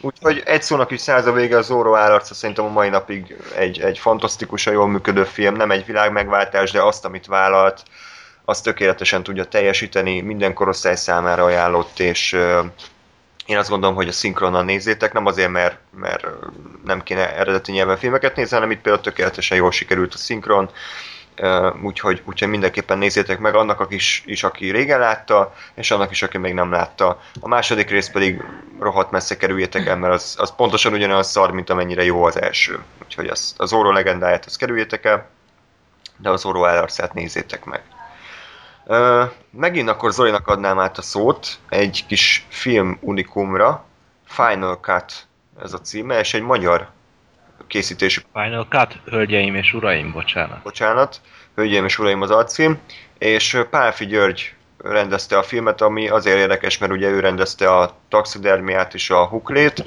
Úgyhogy 0.00 0.42
egy 0.44 0.62
szónak 0.62 0.90
is 0.90 1.00
száz 1.00 1.26
a 1.26 1.32
vége, 1.32 1.56
az 1.56 1.66
Zorro 1.66 1.94
állarca 1.94 2.34
szerintem 2.34 2.64
a 2.64 2.70
mai 2.70 2.88
napig 2.88 3.36
egy, 3.56 3.80
egy 3.80 3.98
fantasztikusan 3.98 4.72
jól 4.72 4.88
működő 4.88 5.24
film, 5.24 5.54
nem 5.54 5.70
egy 5.70 5.86
világ 5.86 6.12
megváltás, 6.12 6.70
de 6.70 6.82
azt, 6.82 7.04
amit 7.04 7.26
vállalt, 7.26 7.82
azt 8.44 8.64
tökéletesen 8.64 9.22
tudja 9.22 9.44
teljesíteni, 9.44 10.20
minden 10.20 10.54
korosztály 10.54 10.96
számára 10.96 11.44
ajánlott, 11.44 11.98
és 11.98 12.32
én 13.46 13.56
azt 13.56 13.68
gondolom, 13.68 13.94
hogy 13.94 14.08
a 14.08 14.12
szinkronnal 14.12 14.62
nézzétek, 14.62 15.12
nem 15.12 15.26
azért, 15.26 15.50
mert, 15.50 15.78
mert 15.96 16.26
nem 16.84 17.02
kéne 17.02 17.36
eredeti 17.36 17.72
nyelven 17.72 17.96
filmeket 17.96 18.36
nézni, 18.36 18.54
hanem 18.54 18.70
itt 18.70 18.80
például 18.80 19.04
tökéletesen 19.04 19.56
jól 19.56 19.72
sikerült 19.72 20.14
a 20.14 20.16
szinkron, 20.16 20.70
úgyhogy, 21.82 22.22
úgyhogy 22.24 22.48
mindenképpen 22.48 22.98
nézzétek 22.98 23.38
meg 23.38 23.54
annak 23.54 23.80
a 23.80 23.86
is, 23.88 24.22
is, 24.26 24.44
aki 24.44 24.70
régen 24.70 24.98
látta, 24.98 25.54
és 25.74 25.90
annak 25.90 26.10
is, 26.10 26.22
aki 26.22 26.38
még 26.38 26.54
nem 26.54 26.70
látta. 26.70 27.20
A 27.40 27.48
második 27.48 27.90
rész 27.90 28.08
pedig 28.08 28.42
rohadt 28.78 29.10
messze 29.10 29.36
kerüljétek 29.36 29.86
el, 29.86 29.96
mert 29.96 30.14
az, 30.14 30.34
az 30.38 30.54
pontosan 30.56 30.92
ugyanolyan 30.92 31.22
szar, 31.22 31.50
mint 31.50 31.70
amennyire 31.70 32.04
jó 32.04 32.24
az 32.24 32.40
első. 32.40 32.82
Úgyhogy 33.02 33.26
az, 33.26 33.54
az 33.56 33.72
Oro 33.72 33.92
legendáját 33.92 34.44
azt 34.44 34.58
kerüljétek 34.58 35.04
el, 35.04 35.28
de 36.16 36.30
az 36.30 36.44
Oro 36.44 36.64
ellarcát 36.64 37.14
nézzétek 37.14 37.64
meg. 37.64 37.82
Uh, 38.86 39.30
megint 39.50 39.88
akkor 39.88 40.12
Zolinak 40.12 40.48
adnám 40.48 40.78
át 40.78 40.98
a 40.98 41.02
szót 41.02 41.58
egy 41.68 42.04
kis 42.06 42.46
film 42.48 42.98
unikumra, 43.00 43.84
Final 44.24 44.78
Cut 44.80 45.26
ez 45.62 45.72
a 45.72 45.78
címe, 45.78 46.18
és 46.18 46.34
egy 46.34 46.42
magyar 46.42 46.88
készítésű. 47.66 48.20
Final 48.32 48.66
Cut, 48.68 49.00
hölgyeim 49.04 49.54
és 49.54 49.72
uraim, 49.72 50.12
bocsánat. 50.12 50.62
Bocsánat, 50.62 51.20
hölgyeim 51.54 51.84
és 51.84 51.98
uraim 51.98 52.22
az 52.22 52.30
alcím, 52.30 52.78
és 53.18 53.62
Pálfi 53.70 54.06
György 54.06 54.54
rendezte 54.78 55.38
a 55.38 55.42
filmet, 55.42 55.80
ami 55.80 56.08
azért 56.08 56.38
érdekes, 56.38 56.78
mert 56.78 56.92
ugye 56.92 57.08
ő 57.08 57.20
rendezte 57.20 57.72
a 57.72 57.96
taxidermiát 58.08 58.94
és 58.94 59.10
a 59.10 59.26
huklét, 59.26 59.84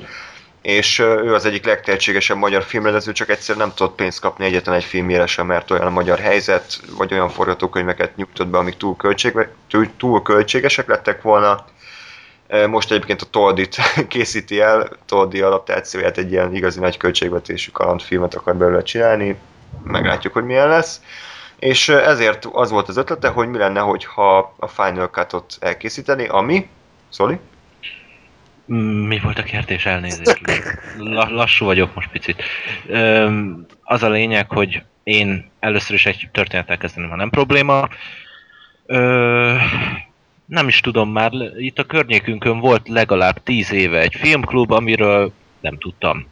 és 0.62 0.99
ő 0.99 1.34
az 1.34 1.45
egyik 1.45 1.66
legtehetségesebb 1.66 2.38
magyar 2.38 2.64
filmrendező, 2.64 3.12
csak 3.12 3.30
egyszer 3.30 3.55
nem 3.55 3.74
tudott 3.74 3.95
pénzt 3.95 4.20
kapni 4.20 4.45
egyetlen 4.45 4.76
egy 4.76 4.84
filmjére 4.84 5.26
sem, 5.26 5.45
mert 5.45 5.72
olyan 5.72 5.86
a 5.86 5.89
magyar 5.89 6.20
helyzet, 6.20 6.80
vagy 6.97 7.14
olyan 7.14 7.30
forgatókönyveket 7.30 8.16
nyugtott 8.16 8.47
be, 8.47 8.58
amik 8.58 8.78
túl, 8.78 8.95
költség, 8.95 9.47
túl, 9.70 9.88
túl 9.97 10.22
költségesek 10.22 10.88
lettek 10.88 11.22
volna. 11.22 11.66
Most 12.68 12.91
egyébként 12.91 13.22
a 13.22 13.26
Toldit 13.26 13.76
készíti 14.08 14.60
el, 14.60 14.89
Toldi 15.05 15.41
adaptációját 15.41 16.18
egy 16.18 16.32
ilyen 16.32 16.55
igazi 16.55 16.80
nagy 16.80 16.97
költségvetésű 16.97 17.72
kalandfilmet 17.72 18.36
akar 18.36 18.55
belőle 18.55 18.82
csinálni, 18.82 19.38
meglátjuk, 19.84 20.34
hogy 20.34 20.43
milyen 20.43 20.68
lesz. 20.68 21.01
És 21.60 21.89
ezért 21.89 22.45
az 22.51 22.72
volt 22.72 22.88
az 22.88 22.97
ötlete, 22.97 23.28
hogy 23.28 23.47
mi 23.47 23.58
lenne, 23.58 23.80
hogyha 23.80 24.53
a 24.58 24.68
Final 24.68 25.10
Cut-ot 25.10 25.58
elkészíteni, 25.60 26.28
ami... 26.28 26.70
Szóli? 27.10 27.39
Mi 28.68 29.20
volt 29.20 29.39
a 29.39 29.43
kérdés? 29.43 29.86
Elnézést. 29.86 30.41
Lassú 31.30 31.65
vagyok 31.65 31.95
most 31.95 32.09
picit. 32.09 32.43
Az 33.82 34.03
a 34.03 34.09
lényeg, 34.09 34.49
hogy 34.49 34.84
én 35.03 35.51
először 35.59 35.95
is 35.95 36.05
egy 36.05 36.30
történettel 36.32 36.78
kezdeném, 36.78 37.09
ha 37.09 37.15
nem 37.15 37.30
probléma. 37.30 37.89
Nem 40.45 40.68
is 40.68 40.80
tudom 40.80 41.11
már, 41.11 41.32
itt 41.57 41.80
a 41.80 41.86
környékünkön 41.86 42.59
volt 42.59 42.88
legalább 42.88 43.43
tíz 43.43 43.72
éve 43.72 43.99
egy 43.99 44.15
filmklub, 44.15 44.72
amiről 44.72 45.34
nem 45.59 45.78
tudtam. 45.78 46.28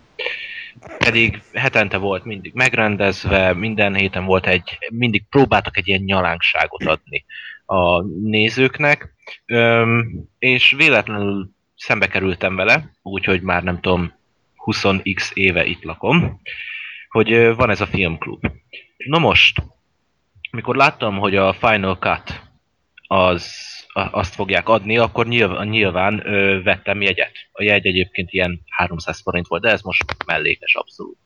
Pedig 0.97 1.41
hetente 1.53 1.97
volt 1.97 2.23
mindig 2.23 2.53
megrendezve, 2.53 3.53
minden 3.53 3.95
héten 3.95 4.25
volt 4.25 4.47
egy, 4.47 4.77
mindig 4.89 5.23
próbáltak 5.29 5.77
egy 5.77 5.87
ilyen 5.87 6.01
nyalánkságot 6.01 6.85
adni 6.85 7.25
a 7.65 8.01
nézőknek, 8.01 9.13
és 10.39 10.71
véletlenül 10.77 11.54
szembe 11.75 12.07
kerültem 12.07 12.55
vele, 12.55 12.91
úgyhogy 13.01 13.41
már 13.41 13.63
nem 13.63 13.79
tudom, 13.79 14.13
20x 14.65 15.33
éve 15.33 15.65
itt 15.65 15.83
lakom, 15.83 16.41
hogy 17.09 17.55
van 17.55 17.69
ez 17.69 17.81
a 17.81 17.85
filmklub. 17.85 18.47
Na 18.97 19.17
most, 19.17 19.63
amikor 20.51 20.75
láttam, 20.75 21.17
hogy 21.17 21.35
a 21.35 21.53
Final 21.53 21.97
Cut 21.97 22.41
az, 23.07 23.53
azt 23.93 24.35
fogják 24.35 24.69
adni, 24.69 24.97
akkor 24.97 25.27
nyilván, 25.27 25.67
nyilván 25.67 26.21
ö, 26.25 26.61
vettem 26.63 27.01
jegyet. 27.01 27.31
A 27.51 27.63
jegy 27.63 27.85
egyébként 27.85 28.31
ilyen 28.31 28.61
300 28.69 29.21
forint 29.21 29.47
volt, 29.47 29.61
de 29.61 29.69
ez 29.69 29.81
most 29.81 30.15
mellékes 30.25 30.75
abszolút. 30.75 31.17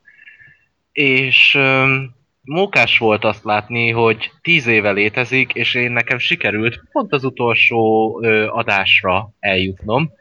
És 0.92 1.54
ö, 1.54 1.96
mókás 2.42 2.98
volt 2.98 3.24
azt 3.24 3.44
látni, 3.44 3.90
hogy 3.90 4.30
10 4.40 4.66
éve 4.66 4.90
létezik, 4.90 5.52
és 5.52 5.74
én 5.74 5.92
nekem 5.92 6.18
sikerült 6.18 6.82
pont 6.92 7.12
az 7.12 7.24
utolsó 7.24 8.18
ö, 8.22 8.46
adásra 8.46 9.30
eljutnom, 9.38 10.12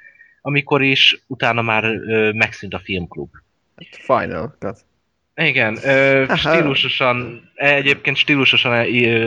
amikor 0.42 0.82
is 0.82 1.24
utána 1.28 1.62
már 1.62 1.84
ö, 1.84 2.32
megszűnt 2.32 2.74
a 2.74 2.80
filmklub. 2.80 3.30
Final 3.92 4.56
cut. 4.60 4.78
Igen, 5.36 5.78
ö, 5.84 6.26
stílusosan, 6.36 7.50
egyébként 7.56 8.18
stílusosan 8.18 8.74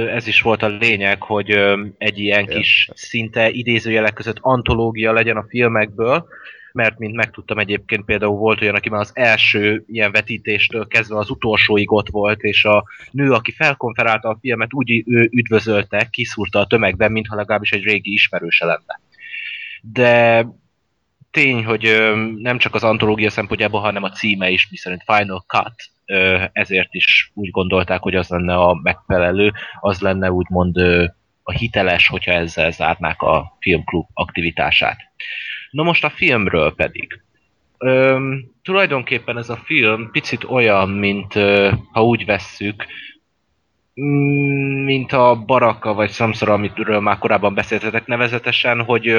ez 0.09 0.27
is 0.27 0.41
volt 0.41 0.63
a 0.63 0.69
lényeg, 0.69 1.23
hogy 1.23 1.51
ö, 1.51 1.85
egy 1.99 2.19
ilyen 2.19 2.47
kis 2.47 2.89
szinte 2.95 3.51
idézőjelek 3.51 4.13
között 4.13 4.39
antológia 4.41 5.13
legyen 5.13 5.37
a 5.37 5.47
filmekből, 5.49 6.27
mert 6.73 6.99
mint 6.99 7.15
megtudtam 7.15 7.59
egyébként 7.59 8.05
például 8.05 8.37
volt 8.37 8.61
olyan, 8.61 8.75
aki 8.75 8.89
már 8.89 9.01
az 9.01 9.11
első 9.15 9.85
ilyen 9.87 10.13
vetítéstől 10.13 10.87
kezdve 10.87 11.17
az 11.19 11.31
utolsóig 11.31 11.93
ott 11.93 12.09
volt, 12.09 12.41
és 12.43 12.65
a 12.65 12.85
nő, 13.11 13.33
aki 13.33 13.53
felkonferálta 13.53 14.29
a 14.29 14.39
filmet, 14.41 14.75
úgy 14.75 15.05
üdvözölte, 15.31 16.09
kiszúrta 16.11 16.59
a 16.59 16.67
tömegben, 16.67 17.13
mintha 17.13 17.37
legalábbis 17.37 17.73
egy 17.73 17.83
régi 17.83 18.13
ismerőse 18.13 18.65
lenne. 18.65 19.01
De 19.81 20.47
tény, 21.33 21.65
hogy 21.65 22.13
nem 22.37 22.59
csak 22.59 22.75
az 22.75 22.85
antológia 22.85 23.31
szempontjából, 23.31 23.81
hanem 23.81 24.03
a 24.03 24.11
címe 24.11 24.51
is, 24.51 24.69
miszerint 24.71 25.03
Final 25.07 25.45
Cut, 25.47 25.91
ezért 26.53 26.95
is 26.95 27.31
úgy 27.35 27.51
gondolták, 27.51 28.01
hogy 28.01 28.15
az 28.15 28.29
lenne 28.29 28.55
a 28.55 28.81
megfelelő, 28.83 29.53
az 29.81 30.01
lenne 30.01 30.33
úgymond 30.33 30.77
a 31.43 31.53
hiteles, 31.53 32.09
hogyha 32.09 32.33
ezzel 32.33 32.71
zárnák 32.71 33.23
a 33.23 33.57
filmklub 33.61 34.07
aktivitását. 34.15 34.99
Na 35.71 35.83
most 35.83 36.05
a 36.05 36.11
filmről 36.11 36.75
pedig. 36.75 37.23
Üm, 37.79 38.51
tulajdonképpen 38.63 39.39
ez 39.39 39.49
a 39.49 39.61
film 39.65 40.11
picit 40.11 40.45
olyan, 40.45 40.89
mint 40.89 41.33
ha 41.93 42.05
úgy 42.05 42.25
vesszük, 42.25 42.87
mm, 44.01 44.85
mint 44.85 45.13
a 45.13 45.37
Baraka 45.47 45.95
vagy 45.95 46.11
Samsara, 46.11 46.53
amitről 46.53 47.01
már 47.01 47.19
korábban 47.19 47.55
beszéltetek 47.55 48.07
nevezetesen, 48.07 48.83
hogy 48.83 49.15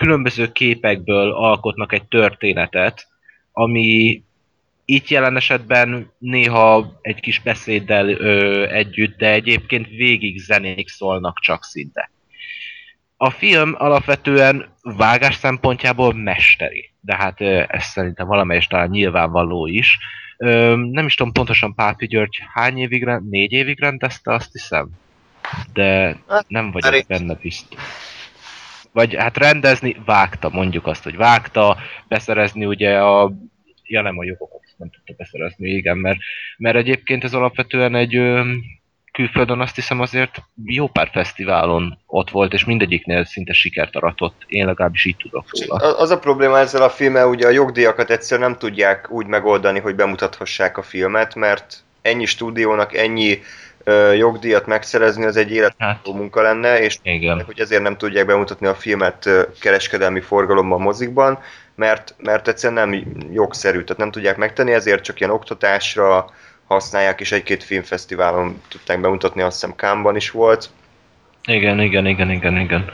különböző 0.00 0.52
képekből 0.52 1.32
alkotnak 1.32 1.92
egy 1.92 2.04
történetet, 2.04 3.06
ami 3.52 4.22
itt 4.84 5.08
jelen 5.08 5.36
esetben 5.36 6.12
néha 6.18 6.98
egy 7.00 7.20
kis 7.20 7.40
beszéddel 7.40 8.08
ö, 8.08 8.66
együtt, 8.68 9.18
de 9.18 9.30
egyébként 9.30 9.88
végig 9.88 10.38
zenék 10.38 10.88
szólnak 10.88 11.38
csak 11.38 11.64
szinte. 11.64 12.10
A 13.16 13.30
film 13.30 13.74
alapvetően 13.78 14.74
vágás 14.82 15.34
szempontjából 15.34 16.14
mesteri, 16.14 16.90
de 17.00 17.16
hát 17.16 17.40
ö, 17.40 17.62
ez 17.68 17.84
szerintem 17.84 18.26
valamelyest 18.26 18.68
talán 18.68 18.90
nyilvánvaló 18.90 19.66
is. 19.66 19.98
Ö, 20.36 20.76
nem 20.76 21.06
is 21.06 21.14
tudom 21.14 21.32
pontosan 21.32 21.74
Pápi 21.74 22.06
György 22.06 22.42
hány 22.52 22.78
évig, 22.78 23.04
rend, 23.04 23.28
négy 23.28 23.52
évig 23.52 23.80
rendezte, 23.80 24.32
azt 24.32 24.52
hiszem. 24.52 24.88
De 25.72 26.16
nem 26.48 26.70
vagyok 26.70 27.06
benne 27.06 27.34
biztos. 27.34 27.80
Vagy 28.92 29.14
hát 29.14 29.36
rendezni 29.36 29.96
vágta, 30.04 30.48
mondjuk 30.48 30.86
azt, 30.86 31.02
hogy 31.04 31.16
vágta, 31.16 31.76
beszerezni 32.08 32.64
ugye 32.64 32.98
a 32.98 33.32
ja 33.84 34.02
nem 34.02 34.18
a 34.18 34.24
jogokat 34.24 34.60
nem 34.76 34.90
tudta 34.90 35.14
beszerezni, 35.16 35.68
igen, 35.68 35.98
mert, 35.98 36.18
mert 36.56 36.76
egyébként 36.76 37.24
ez 37.24 37.34
alapvetően 37.34 37.94
egy 37.94 38.16
ö, 38.16 38.52
külföldön 39.12 39.60
azt 39.60 39.74
hiszem 39.74 40.00
azért 40.00 40.42
jó 40.64 40.88
pár 40.88 41.08
fesztiválon 41.12 41.98
ott 42.06 42.30
volt, 42.30 42.52
és 42.52 42.64
mindegyiknél 42.64 43.24
szinte 43.24 43.52
sikert 43.52 43.96
aratott. 43.96 44.44
Én 44.46 44.66
legalábbis 44.66 45.04
így 45.04 45.16
tudok 45.16 45.44
róla. 45.50 45.96
Az 45.96 46.10
a 46.10 46.18
probléma 46.18 46.58
ezzel 46.58 46.82
a 46.82 46.90
filmmel, 46.90 47.28
ugye 47.28 47.46
a 47.46 47.50
jogdíjakat 47.50 48.10
egyszerűen 48.10 48.50
nem 48.50 48.58
tudják 48.58 49.10
úgy 49.10 49.26
megoldani, 49.26 49.78
hogy 49.78 49.94
bemutathassák 49.94 50.78
a 50.78 50.82
filmet, 50.82 51.34
mert 51.34 51.84
ennyi 52.02 52.24
stúdiónak 52.24 52.96
ennyi 52.96 53.38
jogdíjat 54.16 54.66
megszerezni, 54.66 55.24
az 55.24 55.36
egy 55.36 55.50
élettartó 55.50 56.10
Hát, 56.10 56.20
munka 56.20 56.42
lenne, 56.42 56.80
és 56.80 56.98
igen. 57.02 57.42
hogy 57.42 57.60
ezért 57.60 57.82
nem 57.82 57.96
tudják 57.96 58.26
bemutatni 58.26 58.66
a 58.66 58.74
filmet 58.74 59.28
kereskedelmi 59.60 60.20
forgalomban, 60.20 60.80
mozikban, 60.80 61.38
mert, 61.74 62.14
mert 62.18 62.48
egyszerűen 62.48 62.88
nem 62.88 63.04
jogszerű, 63.32 63.82
tehát 63.82 63.96
nem 63.96 64.10
tudják 64.10 64.36
megtenni, 64.36 64.72
ezért 64.72 65.04
csak 65.04 65.20
ilyen 65.20 65.32
oktatásra 65.32 66.30
használják, 66.66 67.20
és 67.20 67.32
egy-két 67.32 67.64
filmfesztiválon 67.64 68.60
tudták 68.68 69.00
bemutatni, 69.00 69.42
azt 69.42 69.60
hiszem 69.60 69.76
Kámban 69.76 70.16
is 70.16 70.30
volt. 70.30 70.70
Igen, 71.46 71.80
igen, 71.80 72.06
igen, 72.06 72.30
igen, 72.30 72.56
igen. 72.56 72.90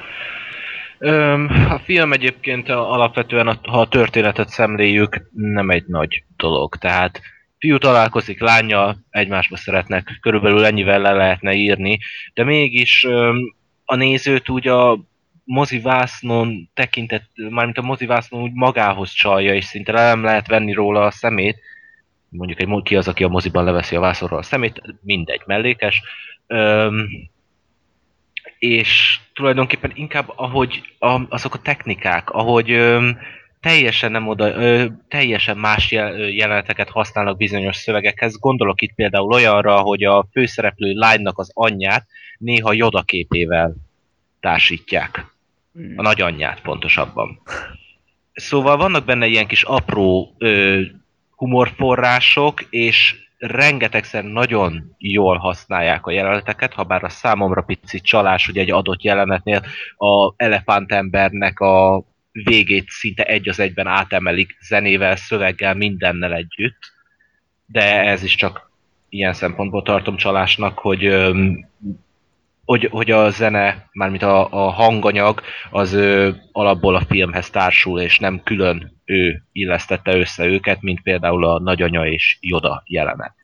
Öm, 0.98 1.66
a 1.68 1.78
film 1.78 2.12
egyébként 2.12 2.68
alapvetően, 2.68 3.58
ha 3.62 3.80
a 3.80 3.88
történetet 3.88 4.48
szemléljük, 4.48 5.22
nem 5.32 5.70
egy 5.70 5.84
nagy 5.86 6.24
dolog. 6.36 6.76
Tehát 6.76 7.20
fiú 7.66 7.78
találkozik 7.78 8.40
lányjal, 8.40 8.96
egymásba 9.10 9.56
szeretnek, 9.56 10.18
körülbelül 10.20 10.64
ennyivel 10.64 11.00
le 11.00 11.12
lehetne 11.12 11.52
írni, 11.52 11.98
de 12.34 12.44
mégis 12.44 13.04
a 13.84 13.94
nézőt 13.94 14.48
úgy 14.48 14.68
a 14.68 14.98
mozivásznon 15.44 16.70
tekintett, 16.74 17.30
mármint 17.50 17.78
a 17.78 17.82
mozivásznon 17.82 18.42
úgy 18.42 18.52
magához 18.52 19.10
csalja, 19.10 19.54
és 19.54 19.64
szinte 19.64 19.92
le 19.92 20.06
nem 20.06 20.22
lehet 20.22 20.46
venni 20.46 20.72
róla 20.72 21.04
a 21.04 21.10
szemét. 21.10 21.60
Mondjuk 22.28 22.60
egy 22.60 22.82
ki 22.82 22.96
az, 22.96 23.08
aki 23.08 23.24
a 23.24 23.28
moziban 23.28 23.64
leveszi 23.64 23.96
a 23.96 24.00
vászonról 24.00 24.38
a 24.38 24.42
szemét, 24.42 24.82
mindegy, 25.02 25.42
mellékes. 25.46 26.02
Öm, 26.46 27.08
és 28.58 29.18
tulajdonképpen 29.32 29.92
inkább 29.94 30.32
ahogy 30.36 30.82
a, 30.98 31.20
azok 31.28 31.54
a 31.54 31.62
technikák, 31.62 32.30
ahogy 32.30 32.70
öm, 32.70 33.18
teljesen 33.66 34.10
nem 34.10 34.28
oda, 34.28 34.48
ö, 34.48 34.86
teljesen 35.08 35.56
más 35.56 35.90
jel, 35.90 36.20
ö, 36.20 36.26
jeleneteket 36.26 36.88
használnak 36.88 37.36
bizonyos 37.36 37.76
szövegekhez. 37.76 38.38
Gondolok 38.38 38.80
itt 38.80 38.94
például 38.94 39.32
olyanra, 39.32 39.80
hogy 39.80 40.04
a 40.04 40.26
főszereplő 40.32 40.92
lánynak 40.92 41.38
az 41.38 41.50
anyját 41.54 42.06
néha 42.38 42.72
Yoda 42.72 43.02
képével 43.02 43.74
társítják. 44.40 45.34
A 45.96 46.02
nagyanyját 46.02 46.60
pontosabban. 46.60 47.40
Szóval 48.32 48.76
vannak 48.76 49.04
benne 49.04 49.26
ilyen 49.26 49.46
kis 49.46 49.62
apró 49.62 50.34
ö, 50.38 50.80
humorforrások, 51.36 52.62
és 52.70 53.14
rengetegszer 53.38 54.24
nagyon 54.24 54.94
jól 54.98 55.36
használják 55.36 56.06
a 56.06 56.10
jeleneteket, 56.10 56.72
ha 56.72 56.84
bár 56.84 57.04
a 57.04 57.08
számomra 57.08 57.62
pici 57.62 58.00
csalás, 58.00 58.46
hogy 58.46 58.58
egy 58.58 58.70
adott 58.70 59.02
jelenetnél 59.02 59.62
a 59.96 60.32
elefántembernek 60.36 61.60
a 61.60 62.04
végét 62.44 62.88
szinte 62.88 63.24
egy 63.24 63.48
az 63.48 63.60
egyben 63.60 63.86
átemelik 63.86 64.56
zenével, 64.60 65.16
szöveggel, 65.16 65.74
mindennel 65.74 66.34
együtt. 66.34 66.94
De 67.66 68.00
ez 68.00 68.22
is 68.22 68.34
csak 68.34 68.70
ilyen 69.08 69.32
szempontból 69.32 69.82
tartom 69.82 70.16
csalásnak, 70.16 70.78
hogy, 70.78 71.32
hogy, 72.64 72.88
hogy 72.90 73.10
a 73.10 73.30
zene, 73.30 73.88
mármint 73.92 74.22
a, 74.22 74.66
a 74.66 74.70
hanganyag, 74.70 75.40
az 75.70 75.92
ö, 75.92 76.30
alapból 76.52 76.94
a 76.94 77.04
filmhez 77.08 77.50
társul, 77.50 78.00
és 78.00 78.18
nem 78.18 78.42
külön 78.42 78.92
ő 79.04 79.42
illesztette 79.52 80.16
össze 80.16 80.44
őket, 80.44 80.82
mint 80.82 81.02
például 81.02 81.44
a 81.44 81.58
nagyanya 81.58 82.06
és 82.06 82.38
Joda 82.40 82.82
jelenet. 82.86 83.34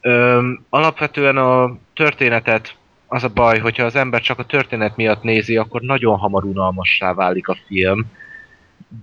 Öm, 0.00 0.66
alapvetően 0.68 1.36
a 1.36 1.78
történetet 1.94 2.77
az 3.08 3.24
a 3.24 3.28
baj, 3.28 3.58
hogyha 3.58 3.84
az 3.84 3.94
ember 3.94 4.20
csak 4.20 4.38
a 4.38 4.44
történet 4.44 4.96
miatt 4.96 5.22
nézi, 5.22 5.56
akkor 5.56 5.80
nagyon 5.80 6.18
hamar 6.18 6.44
unalmassá 6.44 7.14
válik 7.14 7.48
a 7.48 7.56
film, 7.66 8.06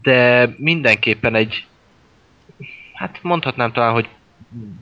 de 0.02 0.50
mindenképpen 0.58 1.36
egy, 1.36 1.66
hát 2.94 3.20
mondhatnám 3.22 3.72
talán, 3.72 3.94
hogy 3.94 4.08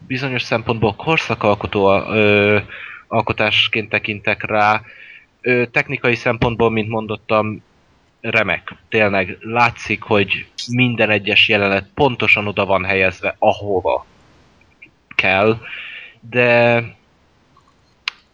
bizonyos 0.07 0.41
szempontból 0.41 0.95
korszakalkotó 0.95 1.89
ö, 1.91 2.59
alkotásként 3.07 3.89
tekintek 3.89 4.43
rá. 4.43 4.81
Ö, 5.41 5.65
technikai 5.71 6.15
szempontból, 6.15 6.69
mint 6.69 6.89
mondottam, 6.89 7.63
remek. 8.21 8.75
Tényleg 8.89 9.37
látszik, 9.41 10.01
hogy 10.01 10.45
minden 10.71 11.09
egyes 11.09 11.47
jelenet 11.47 11.89
pontosan 11.93 12.47
oda 12.47 12.65
van 12.65 12.85
helyezve, 12.85 13.35
ahova 13.39 14.05
kell, 15.15 15.57
de 16.19 16.83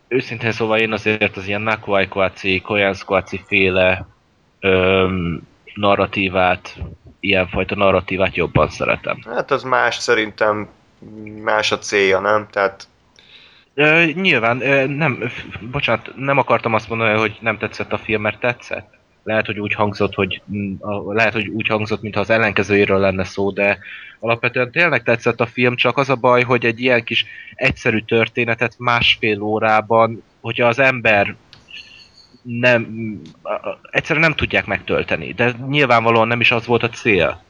őszintén 0.10 0.52
szóval 0.52 0.80
én 0.80 0.92
azért 0.92 1.38
az 1.38 1.48
ilyen 1.48 1.62
Nakuai 1.62 2.08
Koaci, 2.08 2.62
Koyanszkoaci 2.62 3.42
féle 3.48 4.08
öm, 4.60 5.42
narratívát, 5.74 6.78
ilyenfajta 7.20 7.76
narratívát 7.76 8.36
jobban 8.36 8.70
szeretem. 8.70 9.18
Hát 9.26 9.52
az 9.52 9.64
más 9.64 9.96
szerintem, 9.96 10.70
más 11.44 11.72
a 11.72 11.78
célja, 11.78 12.20
nem? 12.20 12.48
Tehát 12.52 12.88
Ö, 13.74 14.06
nyilván, 14.14 14.62
ö, 14.62 14.86
nem, 14.86 15.32
bocsánat, 15.72 16.12
nem 16.16 16.38
akartam 16.38 16.74
azt 16.74 16.90
mondani, 16.90 17.18
hogy 17.18 17.38
nem 17.42 17.58
tetszett 17.58 17.92
a 17.92 17.98
film, 17.98 18.22
mert 18.22 18.40
tetszett. 18.40 18.99
Lehet, 19.24 19.46
hogy 19.46 19.60
úgy 19.60 19.74
hangzott, 19.74 20.14
hogy 20.14 20.42
mm, 20.52 20.74
lehet, 21.08 21.34
hogy 21.34 21.48
úgy 21.48 21.68
hangzott, 21.68 22.02
mintha 22.02 22.22
az 22.22 22.30
ellenkezőjéről 22.30 23.00
lenne 23.00 23.24
szó, 23.24 23.52
de 23.52 23.78
alapvetően 24.20 24.72
tényleg 24.72 25.04
tetszett 25.04 25.42
a 25.42 25.46
film, 25.46 25.76
csak 25.76 25.98
az 25.98 26.10
a 26.10 26.16
baj, 26.16 26.44
hogy 26.44 26.66
egy 26.66 26.80
ilyen 26.80 27.04
kis 27.04 27.26
egyszerű 27.56 28.00
történetet 28.00 28.76
másfél 28.78 29.42
órában, 29.42 30.24
hogyha 30.42 30.68
az 30.68 30.80
ember 30.80 31.36
nem, 32.42 32.88
egyszerűen 33.92 34.26
nem 34.26 34.36
tudják 34.36 34.66
megtölteni, 34.66 35.34
de 35.34 35.56
nyilvánvalóan 35.68 36.28
nem 36.28 36.42
is 36.42 36.52
az 36.52 36.66
volt 36.66 36.84
a 36.84 36.90
cél. 36.90 37.44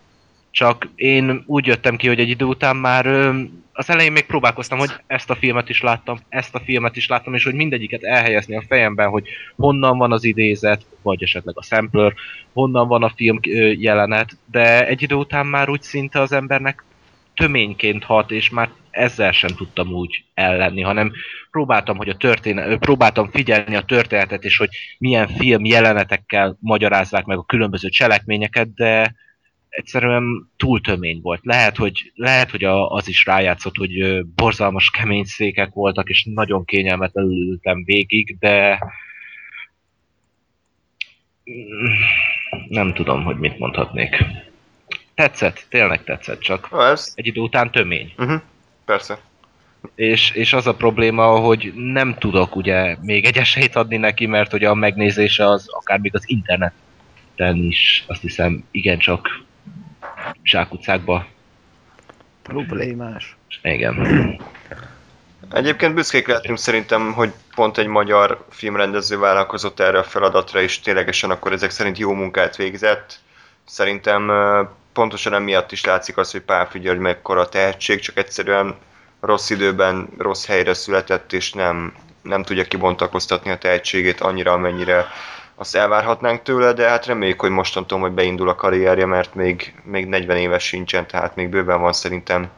Csak 0.52 0.88
én 0.96 1.44
úgy 1.46 1.66
jöttem 1.66 1.96
ki, 1.96 2.08
hogy 2.08 2.20
egy 2.20 2.30
idő 2.30 2.46
után 2.46 2.76
már 2.76 3.06
ö, 3.06 3.42
az 3.74 3.90
elején 3.90 4.12
még 4.12 4.26
próbálkoztam, 4.26 4.78
hogy 4.78 4.92
ezt 5.08 5.30
a 5.30 5.36
filmet 5.36 5.70
is 5.70 5.82
láttam, 5.82 6.20
ezt 6.30 6.56
a 6.56 6.60
filmet 6.60 6.96
is 6.96 7.08
láttam, 7.08 7.34
és 7.34 7.44
hogy 7.44 7.54
mindegyiket 7.54 8.04
elhelyezni 8.04 8.56
a 8.56 8.64
fejemben, 8.68 9.10
hogy 9.10 9.28
honnan 9.56 9.98
van 9.98 10.12
az 10.12 10.24
idézet, 10.24 10.86
vagy 11.02 11.24
esetleg 11.24 11.58
a 11.58 11.64
sampler, 11.64 12.14
honnan 12.54 12.88
van 12.88 13.04
a 13.04 13.12
film 13.16 13.40
ö, 13.50 13.72
jelenet, 13.72 14.38
de 14.52 14.88
egy 14.88 15.02
idő 15.02 15.16
után 15.16 15.46
már 15.46 15.70
úgy 15.70 15.82
szinte 15.82 16.20
az 16.20 16.32
embernek 16.32 16.84
töményként 17.36 18.04
hat, 18.04 18.32
és 18.32 18.50
már 18.50 18.70
ezzel 18.90 19.32
sem 19.32 19.50
tudtam 19.50 19.94
úgy 19.94 20.24
ellenni, 20.34 20.82
hanem 20.82 21.12
próbáltam, 21.52 21.98
hogy 21.98 22.10
a 22.10 22.18
történet, 22.18 22.68
ö, 22.68 22.78
próbáltam 22.78 23.30
figyelni 23.32 23.76
a 23.76 23.82
történetet, 23.82 24.44
és 24.44 24.58
hogy 24.58 24.70
milyen 24.98 25.28
film 25.28 25.66
jelenetekkel 25.66 26.58
magyarázzák 26.60 27.26
meg 27.26 27.38
a 27.38 27.44
különböző 27.44 27.90
cselekményeket, 27.90 28.74
de 28.74 29.16
egyszerűen 29.70 30.52
túl 30.58 30.82
tömény 30.82 31.20
volt. 31.22 31.40
Lehet, 31.44 31.78
hogy, 31.78 32.12
lehet, 32.16 32.52
hogy 32.52 32.64
a, 32.64 32.90
az 32.90 33.08
is 33.08 33.26
rájátszott, 33.26 33.76
hogy 33.76 34.26
borzalmas 34.26 34.90
kemény 34.90 35.24
székek 35.24 35.74
voltak, 35.74 36.10
és 36.10 36.24
nagyon 36.34 36.66
kényelmetlenül 36.66 37.50
ültem 37.50 37.84
végig, 37.84 38.38
de 38.40 38.80
Mm, 41.52 41.94
nem 42.68 42.94
tudom, 42.94 43.24
hogy 43.24 43.38
mit 43.38 43.60
mondhatnék. 43.60 44.24
Tetszett, 45.14 45.66
tényleg 45.70 46.04
tetszett, 46.04 46.40
csak 46.40 46.70
ez, 46.72 47.12
egy 47.16 47.28
idő 47.28 47.42
után 47.42 47.72
tömény. 47.72 48.14
uh-huh, 48.18 48.42
persze. 48.86 49.20
És, 49.96 50.32
és 50.32 50.54
az 50.54 50.68
a 50.68 50.76
probléma, 50.76 51.26
hogy 51.26 51.74
nem 51.76 52.16
tudok 52.18 52.56
ugye 52.56 52.98
még 53.02 53.26
egy 53.26 53.38
esélyt 53.38 53.76
adni 53.76 53.98
neki, 53.98 54.26
mert 54.26 54.52
hogy 54.52 54.64
a 54.64 54.74
megnézése 54.74 55.50
az 55.50 55.66
akár 55.70 56.00
még 56.00 56.16
az 56.16 56.30
interneten 56.30 57.56
is, 57.56 58.04
azt 58.08 58.22
hiszem, 58.22 58.64
igencsak 58.72 59.44
zsákutcákba. 60.44 61.26
Problémás. 62.42 63.38
Igen. 63.62 63.96
Egyébként 65.52 65.94
büszkék 65.94 66.28
lehetünk 66.28 66.58
szerintem, 66.58 67.14
hogy 67.14 67.34
pont 67.56 67.78
egy 67.78 67.88
magyar 67.88 68.46
filmrendező 68.50 69.18
vállalkozott 69.18 69.80
erre 69.80 69.98
a 69.98 70.04
feladatra, 70.04 70.62
és 70.62 70.80
ténylegesen 70.80 71.32
akkor 71.32 71.52
ezek 71.52 71.70
szerint 71.70 71.98
jó 71.98 72.14
munkát 72.14 72.56
végzett. 72.56 73.20
Szerintem 73.66 74.32
pontosan 74.94 75.34
emiatt 75.34 75.72
is 75.72 75.86
látszik 75.86 76.18
az, 76.18 76.32
hogy 76.32 76.42
Pálfi 76.42 76.80
György 76.80 77.00
mekkora 77.00 77.50
tehetség, 77.50 78.00
csak 78.00 78.18
egyszerűen 78.18 78.76
rossz 79.20 79.50
időben, 79.50 80.10
rossz 80.18 80.46
helyre 80.46 80.74
született, 80.74 81.34
és 81.34 81.52
nem, 81.54 81.94
nem 82.22 82.44
tudja 82.44 82.64
kibontakoztatni 82.64 83.52
a 83.52 83.58
tehetségét 83.58 84.22
annyira, 84.22 84.52
amennyire 84.52 85.08
azt 85.60 85.76
elvárhatnánk 85.76 86.42
tőle, 86.42 86.74
de 86.74 86.90
hát 86.90 87.06
reméljük, 87.06 87.40
hogy 87.40 87.50
mostantól 87.50 88.00
majd 88.00 88.14
beindul 88.14 88.50
a 88.50 88.56
karrierje, 88.56 89.06
mert 89.06 89.36
még, 89.36 89.74
még 89.84 90.06
40 90.08 90.38
éves 90.38 90.64
sincsen, 90.64 91.08
tehát 91.08 91.36
még 91.36 91.50
bőven 91.50 91.82
van 91.82 91.94
szerintem 91.94 92.50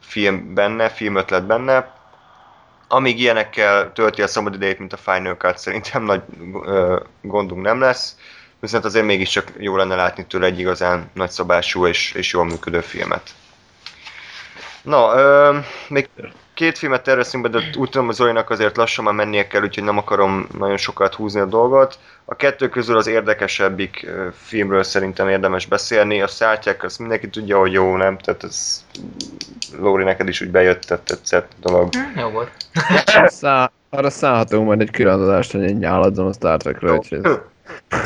film 0.00 0.54
benne, 0.54 0.88
filmötlet 0.88 1.46
benne. 1.46 1.94
Amíg 2.88 3.20
ilyenekkel 3.20 3.92
tölti 3.92 4.22
a 4.22 4.26
szabad 4.26 4.54
idejét, 4.54 4.78
mint 4.78 4.92
a 4.92 4.96
Final 4.96 5.36
Cut, 5.36 5.58
szerintem 5.58 6.02
nagy 6.02 6.22
ö, 6.64 7.00
gondunk 7.22 7.62
nem 7.62 7.80
lesz. 7.80 8.16
Viszont 8.60 8.84
azért 8.84 9.06
mégiscsak 9.06 9.52
jó 9.58 9.76
lenne 9.76 9.94
látni 9.94 10.26
tőle 10.26 10.46
egy 10.46 10.58
igazán 10.58 11.10
nagyszabású 11.14 11.86
és, 11.86 12.12
és 12.12 12.32
jól 12.32 12.44
működő 12.44 12.80
filmet. 12.80 13.30
Na, 14.82 15.14
ö, 15.16 15.58
még 15.88 16.08
két 16.62 16.78
filmet 16.78 17.02
terveztünk 17.02 17.42
be, 17.42 17.48
de 17.48 17.64
úgy 17.76 17.90
tudom, 17.90 18.06
hogy 18.06 18.14
Zolinak 18.14 18.50
azért 18.50 18.76
lassan 18.76 19.04
már 19.04 19.14
mennie 19.14 19.46
kell, 19.46 19.62
úgyhogy 19.62 19.84
nem 19.84 19.98
akarom 19.98 20.46
nagyon 20.58 20.76
sokat 20.76 21.14
húzni 21.14 21.40
a 21.40 21.44
dolgot. 21.44 21.98
A 22.24 22.34
kettő 22.34 22.68
közül 22.68 22.96
az 22.96 23.06
érdekesebbik 23.06 24.10
filmről 24.36 24.82
szerintem 24.82 25.28
érdemes 25.28 25.66
beszélni. 25.66 26.22
A 26.22 26.26
szártyák, 26.26 26.84
azt 26.84 26.98
mindenki 26.98 27.28
tudja, 27.28 27.58
hogy 27.58 27.72
jó, 27.72 27.96
nem? 27.96 28.18
Tehát 28.18 28.44
ez 28.44 28.84
Lóri, 29.78 30.04
neked 30.04 30.28
is 30.28 30.40
úgy 30.40 30.50
bejött, 30.50 30.82
tehát 30.82 31.04
tetszett 31.04 31.50
a 31.62 31.70
dolog. 31.70 31.88
Hm, 31.94 32.18
jó 32.18 32.28
volt. 32.28 32.50
Szá, 33.26 33.70
arra 33.90 34.10
szállhatunk 34.10 34.66
majd 34.66 34.80
egy 34.80 34.90
külön 34.90 35.20
adást, 35.20 35.52
hogy 35.52 35.62
én 35.62 35.76
nyáladzom 35.76 36.26
a 36.26 36.32
Star 36.32 36.56
Trekről, 36.56 36.96
úgyhogy 36.96 37.20
ez, 37.22 37.38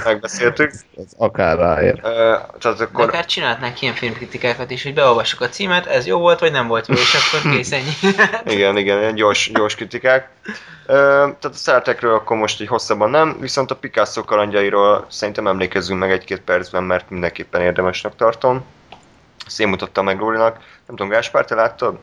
Megbeszéltük. 0.05 0.71
ez 0.71 1.13
akár 1.17 1.59
ráér. 1.59 2.01
Ö, 2.03 2.35
tehát 2.59 2.79
De 2.79 2.85
akkor 2.85 3.05
akár 3.05 3.25
csinálhatnánk 3.25 3.83
ilyen 3.83 3.95
filmkritikákat 3.95 4.71
is, 4.71 4.83
hogy 4.83 4.95
beolvassuk 4.95 5.41
a 5.41 5.49
címet, 5.49 5.87
ez 5.87 6.07
jó 6.07 6.19
volt, 6.19 6.39
vagy 6.39 6.53
nem 6.53 6.67
volt 6.67 6.87
jó, 6.87 6.95
és 6.95 7.15
akkor 7.15 7.51
kész 7.51 7.73
ennyi. 7.73 8.15
Igen, 8.55 8.77
igen, 8.77 8.99
ilyen 8.99 9.15
gyors, 9.15 9.51
gyors 9.55 9.75
kritikák. 9.75 10.31
Tehát 10.87 11.45
a 11.45 11.51
Star 11.53 11.83
Trekről 11.83 12.15
akkor 12.15 12.37
most 12.37 12.61
így 12.61 12.69
hosszabban 12.69 13.11
nem, 13.11 13.37
viszont 13.41 13.71
a 13.71 13.77
Picasso 13.77 14.25
kalandjairól 14.25 15.07
szerintem 15.09 15.47
emlékezzünk 15.47 16.01
meg 16.01 16.11
egy-két 16.11 16.41
percben, 16.41 16.83
mert 16.83 17.11
mindenképpen 17.11 17.61
érdemesnek 17.61 18.17
tartom. 18.17 18.65
Ezt 19.47 19.61
én 19.61 19.69
mutattam 19.69 20.05
meg 20.05 20.19
Lórinak. 20.19 20.55
Nem 20.87 20.97
tudom, 20.97 21.09
Gáspár, 21.09 21.45
te 21.45 21.55
láttad? 21.55 21.99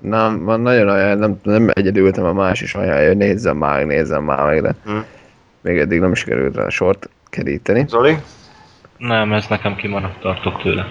Nem, 0.00 0.44
van 0.44 0.60
nagyon 0.60 0.88
olyan, 0.88 1.18
nem, 1.18 1.40
nem 1.42 1.70
egyedül 1.72 2.04
ültem, 2.04 2.24
a 2.24 2.32
más 2.32 2.60
is 2.60 2.74
ajánlja, 2.74 3.06
hogy 3.06 3.16
nézzem 3.16 3.56
már, 3.56 3.84
nézzem 3.84 4.22
már 4.22 4.44
meg, 4.44 4.62
de 4.62 4.74
Hm. 4.84 4.98
Még 5.66 5.78
eddig 5.78 6.00
nem 6.00 6.14
sikerült 6.14 6.56
rá 6.56 6.68
sort 6.68 7.08
keríteni. 7.30 7.84
Zoli? 7.88 8.16
Nem, 8.96 9.32
ez 9.32 9.46
nekem 9.46 9.76
kimaradt, 9.76 10.20
tartok 10.20 10.62
tőle. 10.62 10.88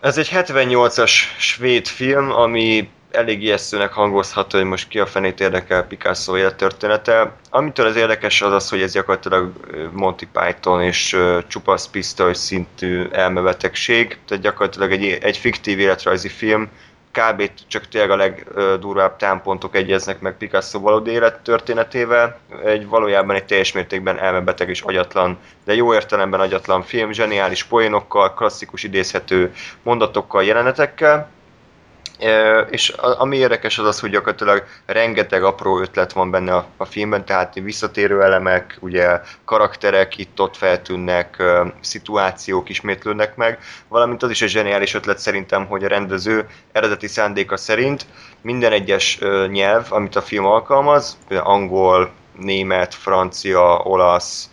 Ez 0.00 0.18
egy 0.18 0.30
78-as 0.34 1.12
svéd 1.38 1.86
film, 1.86 2.30
ami 2.30 2.88
elég 3.10 3.42
ijesztőnek 3.42 3.92
hangozható, 3.92 4.58
hogy 4.58 4.66
most 4.66 4.88
ki 4.88 4.98
a 4.98 5.06
fenét 5.06 5.40
érdekel 5.40 5.86
Picasso 5.86 6.36
élettörténete. 6.36 7.32
Amitől 7.50 7.86
ez 7.86 7.96
érdekes 7.96 8.42
az 8.42 8.52
az, 8.52 8.68
hogy 8.68 8.82
ez 8.82 8.92
gyakorlatilag 8.92 9.52
Monty 9.92 10.24
Python 10.32 10.82
és 10.82 11.16
csupasz 11.46 11.88
pisztoly 11.88 12.34
szintű 12.34 13.08
elmebetegség, 13.12 14.18
tehát 14.26 14.42
gyakorlatilag 14.42 14.92
egy, 14.92 15.18
egy 15.22 15.36
fiktív 15.36 15.78
életrajzi 15.78 16.28
film, 16.28 16.68
kb. 17.12 17.50
csak 17.66 17.88
tényleg 17.88 18.10
a 18.10 18.16
legdurvább 18.16 19.16
támpontok 19.16 19.74
egyeznek 19.74 20.20
meg 20.20 20.36
Picasso 20.36 20.80
valódi 20.80 21.10
élettörténetével. 21.10 22.38
Egy 22.64 22.86
valójában 22.86 23.36
egy 23.36 23.44
teljes 23.44 23.72
mértékben 23.72 24.18
elmebeteg 24.18 24.68
és 24.68 24.80
agyatlan, 24.80 25.38
de 25.64 25.74
jó 25.74 25.94
értelemben 25.94 26.40
agyatlan 26.40 26.82
film, 26.82 27.12
zseniális 27.12 27.64
poénokkal, 27.64 28.34
klasszikus 28.34 28.82
idézhető 28.82 29.52
mondatokkal, 29.82 30.44
jelenetekkel. 30.44 31.30
És 32.70 32.88
ami 32.98 33.36
érdekes 33.36 33.78
az 33.78 33.86
az, 33.86 34.00
hogy 34.00 34.10
gyakorlatilag 34.10 34.64
rengeteg 34.86 35.42
apró 35.44 35.80
ötlet 35.80 36.12
van 36.12 36.30
benne 36.30 36.54
a, 36.54 36.66
a 36.76 36.84
filmben, 36.84 37.24
tehát 37.24 37.54
visszatérő 37.54 38.22
elemek, 38.22 38.76
ugye 38.80 39.20
karakterek 39.44 40.18
itt-ott 40.18 40.56
feltűnnek, 40.56 41.42
szituációk 41.80 42.68
ismétlődnek 42.68 43.36
meg, 43.36 43.58
valamint 43.88 44.22
az 44.22 44.30
is 44.30 44.42
egy 44.42 44.48
zseniális 44.48 44.94
ötlet 44.94 45.18
szerintem, 45.18 45.66
hogy 45.66 45.84
a 45.84 45.88
rendező 45.88 46.48
eredeti 46.72 47.06
szándéka 47.06 47.56
szerint 47.56 48.06
minden 48.40 48.72
egyes 48.72 49.18
nyelv, 49.48 49.86
amit 49.88 50.16
a 50.16 50.22
film 50.22 50.44
alkalmaz, 50.44 51.18
angol, 51.28 52.10
német, 52.38 52.94
francia, 52.94 53.78
olasz, 53.78 54.49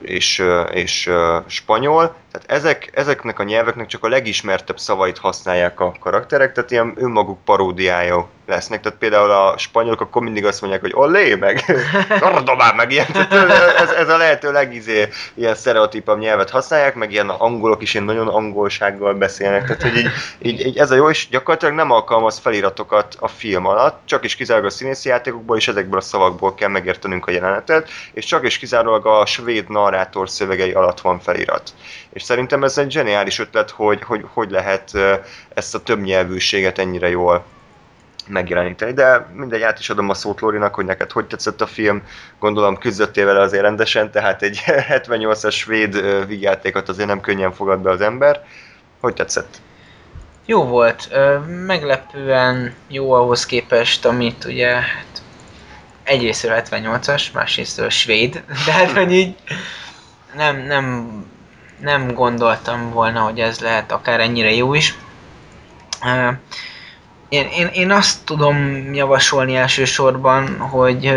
és, 0.00 0.42
és 0.72 1.10
spanyol. 1.46 2.14
Tehát 2.32 2.50
ezek, 2.50 2.90
ezeknek 2.94 3.38
a 3.38 3.42
nyelveknek 3.42 3.86
csak 3.86 4.04
a 4.04 4.08
legismertebb 4.08 4.78
szavait 4.78 5.18
használják 5.18 5.80
a 5.80 5.94
karakterek, 6.00 6.52
tehát 6.52 6.70
ilyen 6.70 6.92
önmaguk 6.96 7.44
paródiája 7.44 8.28
lesznek. 8.48 8.80
Tehát 8.80 8.98
például 8.98 9.30
a 9.30 9.58
spanyolok 9.58 10.00
akkor 10.00 10.22
mindig 10.22 10.44
azt 10.44 10.60
mondják, 10.60 10.82
hogy 10.82 10.92
olé, 10.94 11.34
meg 11.34 11.64
Cordobán, 12.20 12.74
meg 12.74 12.90
ilyen. 12.90 13.06
Tehát 13.12 13.32
ez, 13.80 13.90
ez 13.90 14.08
a 14.08 14.16
lehető 14.16 14.52
legizé 14.52 15.08
ilyen 15.34 15.54
sztereotípabb 15.54 16.18
nyelvet 16.18 16.50
használják, 16.50 16.94
meg 16.94 17.12
ilyen 17.12 17.28
angolok 17.28 17.82
is 17.82 17.94
ilyen 17.94 18.06
nagyon 18.06 18.28
angolsággal 18.28 19.14
beszélnek. 19.14 19.62
Tehát, 19.62 19.82
hogy 19.82 19.96
így, 19.96 20.10
így, 20.38 20.66
így, 20.66 20.78
ez 20.78 20.90
a 20.90 20.94
jó, 20.94 21.10
és 21.10 21.28
gyakorlatilag 21.28 21.74
nem 21.74 21.90
alkalmaz 21.90 22.38
feliratokat 22.38 23.16
a 23.20 23.28
film 23.28 23.66
alatt, 23.66 24.00
csak 24.04 24.24
is 24.24 24.36
kizárólag 24.36 24.70
a 24.70 24.74
színészi 24.74 25.08
játékokból 25.08 25.56
és 25.56 25.68
ezekből 25.68 25.98
a 25.98 26.02
szavakból 26.02 26.54
kell 26.54 26.68
megértenünk 26.68 27.26
a 27.26 27.30
jelenetet, 27.30 27.88
és 28.12 28.24
csak 28.24 28.46
is 28.46 28.58
kizárólag 28.58 29.06
a 29.06 29.26
svéd 29.26 29.68
narrátor 29.68 30.30
szövegei 30.30 30.72
alatt 30.72 31.00
van 31.00 31.20
felirat. 31.20 31.74
És 32.12 32.22
szerintem 32.22 32.64
ez 32.64 32.78
egy 32.78 32.90
zseniális 32.90 33.38
ötlet, 33.38 33.70
hogy 33.70 34.02
hogy, 34.02 34.24
hogy 34.32 34.50
lehet 34.50 34.90
ezt 35.54 35.74
a 35.74 35.82
többnyelvűséget 35.82 36.78
ennyire 36.78 37.08
jól 37.08 37.44
megjeleníteni, 38.28 38.92
de 38.92 39.26
mindegy, 39.32 39.62
át 39.62 39.78
is 39.78 39.90
adom 39.90 40.08
a 40.08 40.14
szót 40.14 40.40
Lórinak, 40.40 40.74
hogy 40.74 40.84
neked 40.84 41.12
hogy 41.12 41.26
tetszett 41.26 41.60
a 41.60 41.66
film, 41.66 42.02
gondolom 42.38 42.78
küzdöttél 42.78 43.26
vele 43.26 43.40
azért 43.40 43.62
rendesen, 43.62 44.10
tehát 44.10 44.42
egy 44.42 44.62
78-as 44.92 45.52
svéd 45.52 45.94
ö, 45.94 46.24
vígjátékot 46.26 46.88
azért 46.88 47.08
nem 47.08 47.20
könnyen 47.20 47.52
fogad 47.52 47.80
be 47.80 47.90
az 47.90 48.00
ember. 48.00 48.44
Hogy 49.00 49.14
tetszett? 49.14 49.60
Jó 50.46 50.64
volt, 50.64 51.08
meglepően 51.66 52.74
jó 52.88 53.12
ahhoz 53.12 53.46
képest, 53.46 54.04
amit 54.04 54.44
ugye 54.44 54.68
hát 54.68 55.22
egyrésztről 56.02 56.62
78-as, 56.64 57.32
másrésztről 57.32 57.88
svéd, 57.88 58.42
de 58.66 58.72
hát 58.72 58.90
hogy 58.90 59.12
így 59.12 59.34
nem, 60.34 60.56
nem, 60.56 61.10
nem 61.80 62.14
gondoltam 62.14 62.90
volna, 62.90 63.20
hogy 63.20 63.40
ez 63.40 63.60
lehet 63.60 63.92
akár 63.92 64.20
ennyire 64.20 64.54
jó 64.54 64.74
is. 64.74 64.98
Én, 67.28 67.48
én, 67.56 67.66
én 67.66 67.90
azt 67.90 68.24
tudom 68.24 68.56
javasolni 68.94 69.56
elsősorban, 69.56 70.58
hogy, 70.58 71.12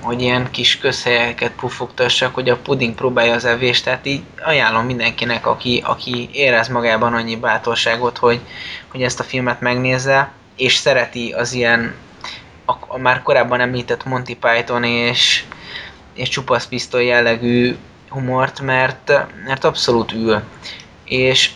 hogy 0.00 0.22
ilyen 0.22 0.50
kis 0.50 0.78
közhelyeket 0.78 1.52
pufogtassak, 1.52 2.34
hogy 2.34 2.48
a 2.48 2.56
puding 2.56 2.94
próbálja 2.94 3.34
az 3.34 3.44
evést, 3.44 3.84
tehát 3.84 4.06
így 4.06 4.22
ajánlom 4.44 4.84
mindenkinek, 4.84 5.46
aki, 5.46 5.82
aki 5.86 6.28
érez 6.32 6.68
magában 6.68 7.14
annyi 7.14 7.36
bátorságot, 7.36 8.18
hogy, 8.18 8.40
hogy 8.88 9.02
ezt 9.02 9.20
a 9.20 9.24
filmet 9.24 9.60
megnézze, 9.60 10.32
és 10.56 10.74
szereti 10.74 11.32
az 11.32 11.52
ilyen 11.52 11.94
a, 12.64 12.72
a 12.86 12.98
már 12.98 13.22
korábban 13.22 13.60
említett 13.60 14.04
Monty 14.04 14.36
Python 14.40 14.84
és, 14.84 15.44
és 16.14 16.28
csupasz 16.28 16.66
pisztoly 16.66 17.04
jellegű 17.04 17.76
humort, 18.08 18.60
mert, 18.60 19.12
mert 19.46 19.64
abszolút 19.64 20.12
ül. 20.12 20.42
És 21.04 21.50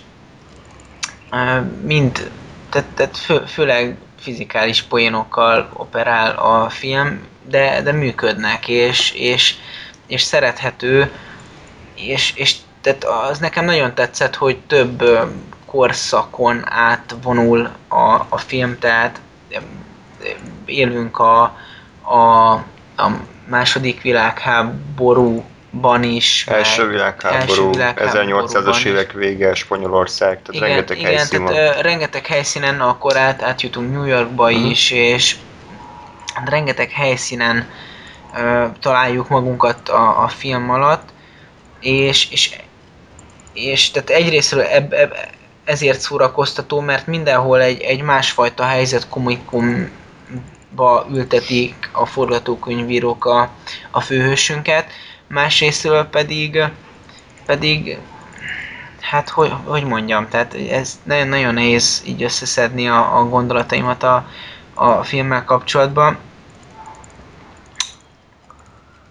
mind, 1.83 2.31
tehát, 2.75 2.89
tehát 2.95 3.17
fő, 3.17 3.43
főleg 3.47 3.97
fizikális 4.19 4.83
poénokkal 4.83 5.71
operál 5.73 6.37
a 6.37 6.69
film, 6.69 7.27
de, 7.49 7.83
de 7.83 7.93
működnek, 7.93 8.69
és, 8.69 9.13
és, 9.13 9.55
és 10.07 10.23
szerethető, 10.23 11.13
és, 11.95 12.33
és 12.37 12.57
tehát 12.81 13.05
az 13.05 13.39
nekem 13.39 13.65
nagyon 13.65 13.95
tetszett, 13.95 14.35
hogy 14.35 14.59
több 14.59 15.05
korszakon 15.67 16.63
átvonul 16.65 17.71
a, 17.89 18.27
a 18.29 18.39
film, 18.39 18.79
tehát 18.79 19.21
élünk 20.65 21.19
a, 21.19 21.43
a, 22.03 22.53
a 22.97 23.11
második 23.49 24.03
világháborúban 25.75 26.03
is. 26.03 26.47
Első 26.49 26.87
világháború, 26.89 27.41
első 27.41 27.71
világháborúban 27.71 28.47
1800-as 28.49 28.77
is. 28.77 28.85
évek 28.85 29.13
vége, 29.13 29.55
Spanyolország, 29.55 30.43
tehát 30.43 30.49
igen, 30.49 30.69
rengeteg 30.69 30.99
igen, 30.99 31.11
helyszín 31.11 31.45
tehát 31.45 31.67
van. 31.69 31.77
ö, 31.79 31.81
rengeteg 31.83 32.27
helyszínen 32.27 32.81
akkor 32.81 33.17
át, 33.17 33.43
átjutunk 33.43 33.93
New 33.93 34.05
Yorkba 34.05 34.51
Mhm. 34.51 34.65
is, 34.65 34.91
és 34.91 35.37
hát 36.35 36.49
rengeteg 36.49 36.91
helyszínen 36.91 37.69
ö, 38.37 38.65
találjuk 38.81 39.29
magunkat 39.29 39.89
a, 39.89 40.23
a 40.23 40.29
film 40.29 40.71
alatt, 40.71 41.09
és, 41.81 42.31
és, 42.31 42.57
és 43.53 43.91
tehát 43.91 44.11
egyrésztről 44.11 44.63
eb, 44.63 44.93
eb, 44.93 45.13
ezért 45.65 46.01
szórakoztató, 46.01 46.81
mert 46.81 47.07
mindenhol 47.07 47.61
egy, 47.63 47.81
egy 47.81 48.03
másfajta 48.03 48.65
helyzet 48.65 49.09
komikumba 49.09 51.07
ültetik 51.11 51.91
a 51.93 52.07
forgatókönyvírók 52.07 53.25
a, 53.25 53.51
a 53.91 54.01
főhősünket, 54.01 54.87
másrésztről 55.35 56.05
pedig 56.05 56.63
pedig 57.47 57.99
hát 59.01 59.29
hogy, 59.29 59.53
hogy 59.65 59.85
mondjam, 59.85 60.29
tehát 60.29 60.55
ez 60.55 61.01
nagyon, 61.03 61.29
nagyon 61.29 61.55
nehéz 61.55 62.03
így 62.07 62.23
összeszedni 62.23 62.89
a, 62.89 63.19
a 63.19 63.25
gondolataimat 63.25 64.03
a, 64.03 64.29
a 64.75 65.03
filmmel 65.03 65.45
kapcsolatban. 65.45 66.19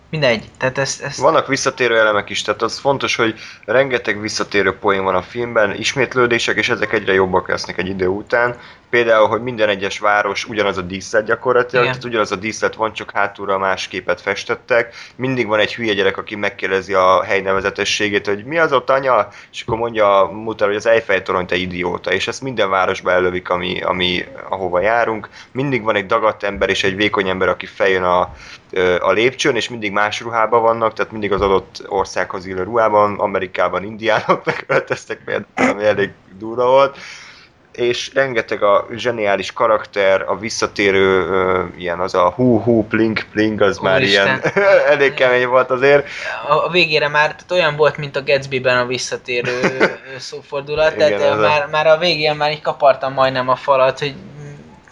Mindegy, 0.09 0.49
tehát 0.57 0.77
ezt, 0.77 1.01
ezt 1.01 1.19
Vannak 1.19 1.47
visszatérő 1.47 1.99
elemek 1.99 2.29
is, 2.29 2.41
tehát 2.41 2.61
az 2.61 2.79
fontos, 2.79 3.15
hogy 3.15 3.39
rengeteg 3.65 4.19
visszatérő 4.19 4.77
poén 4.77 5.03
van 5.03 5.15
a 5.15 5.21
filmben, 5.21 5.75
ismétlődések, 5.75 6.57
és 6.57 6.69
ezek 6.69 6.93
egyre 6.93 7.13
jobbak 7.13 7.47
lesznek 7.47 7.77
egy 7.77 7.87
idő 7.87 8.07
után. 8.07 8.59
Például, 8.93 9.27
hogy 9.27 9.41
minden 9.41 9.69
egyes 9.69 9.99
város 9.99 10.45
ugyanaz 10.45 10.77
a 10.77 10.81
díszlet 10.81 11.25
gyakorlatilag, 11.25 11.83
Igen. 11.83 11.95
tehát 11.95 12.07
ugyanaz 12.07 12.31
a 12.31 12.35
díszlet 12.35 12.75
van, 12.75 12.93
csak 12.93 13.11
hátulra 13.11 13.57
más 13.57 13.87
képet 13.87 14.21
festettek. 14.21 14.93
Mindig 15.15 15.47
van 15.47 15.59
egy 15.59 15.75
hülye 15.75 15.93
gyerek, 15.93 16.17
aki 16.17 16.35
megkérdezi 16.35 16.93
a 16.93 17.23
hely 17.23 17.41
nevezetességét, 17.41 18.27
hogy 18.27 18.45
mi 18.45 18.57
az 18.57 18.73
ott 18.73 18.89
anya, 18.89 19.27
és 19.51 19.61
akkor 19.61 19.77
mondja, 19.77 20.29
mutat, 20.33 20.67
hogy 20.67 20.75
az 20.75 20.85
Eiffel 20.85 21.21
torony, 21.21 21.45
te 21.45 21.55
idióta, 21.55 22.11
és 22.11 22.27
ezt 22.27 22.41
minden 22.41 22.69
városba 22.69 23.11
elővik, 23.11 23.49
ami, 23.49 23.81
ami, 23.81 24.25
ahova 24.49 24.79
járunk. 24.79 25.29
Mindig 25.51 25.83
van 25.83 25.95
egy 25.95 26.05
dagadt 26.05 26.43
ember 26.43 26.69
és 26.69 26.83
egy 26.83 26.95
vékony 26.95 27.29
ember, 27.29 27.47
aki 27.47 27.65
feljön 27.65 28.03
a, 28.03 28.21
a 28.99 29.11
lépcsőn, 29.11 29.55
és 29.55 29.69
mindig 29.69 29.91
más 29.91 30.21
ruhában 30.21 30.61
vannak, 30.61 30.93
tehát 30.93 31.11
mindig 31.11 31.31
az 31.31 31.41
adott 31.41 31.83
országhoz 31.87 32.45
illő 32.45 32.63
ruhában, 32.63 33.19
Amerikában 33.19 33.83
indiánok 33.83 34.43
öltöztek 34.67 35.19
például, 35.25 35.71
ami 35.71 35.83
elég 35.83 36.11
durva 36.37 36.65
volt, 36.65 36.97
és 37.73 38.11
rengeteg 38.13 38.63
a 38.63 38.87
zseniális 38.95 39.51
karakter, 39.53 40.21
a 40.27 40.37
visszatérő 40.37 41.27
ö, 41.27 41.63
ilyen 41.77 41.99
az 41.99 42.13
a 42.13 42.29
hú 42.29 42.59
hú 42.61 42.87
plink 42.87 43.25
plink, 43.31 43.61
az 43.61 43.77
már 43.77 43.99
Úristen. 43.99 44.25
ilyen 44.25 44.41
elég 44.93 45.13
kemény 45.13 45.47
volt 45.47 45.69
azért. 45.69 46.07
a, 46.47 46.53
a 46.53 46.69
végére 46.69 47.07
már 47.07 47.27
tehát 47.27 47.51
olyan 47.51 47.75
volt, 47.75 47.97
mint 47.97 48.15
a 48.15 48.23
Gatsby-ben 48.23 48.77
a 48.77 48.85
visszatérő 48.85 49.51
szófordulat, 50.17 50.95
Igen, 50.95 51.17
tehát 51.17 51.33
ö, 51.37 51.37
a- 51.37 51.47
már, 51.47 51.67
már 51.71 51.87
a 51.87 51.97
végén 51.97 52.35
már 52.35 52.51
így 52.51 52.61
kapartam 52.61 53.13
majdnem 53.13 53.49
a 53.49 53.55
falat, 53.55 53.99
hogy 53.99 54.13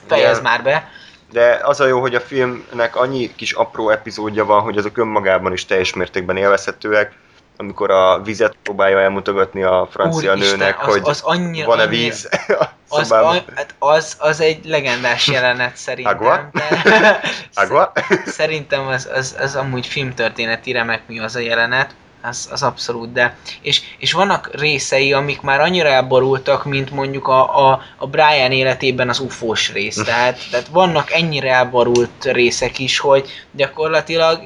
fejezd 0.08 0.40
Igen. 0.40 0.52
már 0.52 0.64
be. 0.64 0.90
De 1.32 1.60
az 1.64 1.80
a 1.80 1.86
jó, 1.88 2.00
hogy 2.00 2.16
a 2.16 2.20
filmnek 2.20 2.96
annyi 2.96 3.36
kis 3.36 3.52
apró 3.52 3.90
epizódja 3.90 4.46
van, 4.46 4.62
hogy 4.62 4.78
azok 4.78 4.98
önmagában 4.98 5.54
is 5.54 5.66
teljes 5.66 5.94
mértékben 5.94 6.38
élvezhetőek, 6.38 7.12
amikor 7.62 7.92
a 7.92 8.22
vizet 8.22 8.56
próbálja 8.64 9.00
elmutogatni 9.00 9.64
a 9.64 9.88
francia 9.92 10.34
Úristen, 10.34 10.58
nőnek, 10.58 10.80
az- 10.80 10.86
hogy 10.94 11.02
az 11.06 11.22
annyira- 11.24 11.68
van-e 11.68 11.82
annyira- 11.84 12.04
víz 12.04 12.30
a 12.60 12.66
Az, 12.90 13.12
a, 13.12 13.32
hát 13.56 13.76
az, 13.80 14.16
az 14.20 14.42
egy 14.42 14.66
legendás 14.66 15.28
jelenet 15.28 15.76
szerintem. 15.76 16.16
Agua? 16.16 16.50
De, 16.52 17.20
Agua? 17.54 17.92
Szerintem 18.26 18.88
az, 18.88 19.10
az, 19.16 19.36
az 19.40 19.56
amúgy 19.56 19.88
filmtörténeti 19.88 20.72
remek 20.72 21.02
mi 21.08 21.20
az 21.20 21.36
a 21.36 21.40
jelenet, 21.40 21.96
az, 22.22 22.50
az 22.52 22.64
abszolút, 22.64 23.12
de 23.12 23.36
és, 23.62 23.82
és 23.98 24.14
vannak 24.14 24.50
részei, 24.54 25.14
amik 25.14 25.42
már 25.42 25.60
annyira 25.60 25.88
elborultak, 25.90 26.66
mint 26.66 26.92
mondjuk 26.92 27.28
a, 27.28 27.68
a, 27.70 27.82
a 27.98 28.08
Brian 28.08 28.52
életében 28.52 29.10
az 29.10 29.20
ufós 29.20 29.72
rész, 29.72 29.96
tehát, 30.06 30.40
tehát 30.52 30.68
vannak 30.68 31.12
ennyire 31.12 31.52
elborult 31.54 32.24
részek 32.24 32.80
is, 32.80 33.00
hogy 33.00 33.30
gyakorlatilag 33.52 34.40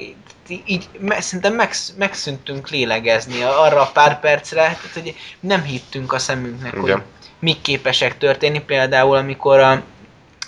így 0.48 0.88
me, 0.98 1.20
szerintem 1.20 1.54
megsz, 1.54 1.92
megszűntünk 1.98 2.68
lélegezni 2.68 3.42
arra 3.42 3.80
a 3.80 3.90
pár 3.92 4.20
percre, 4.20 4.60
tehát 4.60 4.90
hogy 4.92 5.14
nem 5.40 5.62
hittünk 5.62 6.12
a 6.12 6.18
szemünknek, 6.18 6.74
hogy 6.74 6.88
Igen. 6.88 7.02
mik 7.38 7.60
képesek 7.60 8.18
történni, 8.18 8.60
például 8.60 9.16
amikor 9.16 9.58
a 9.58 9.82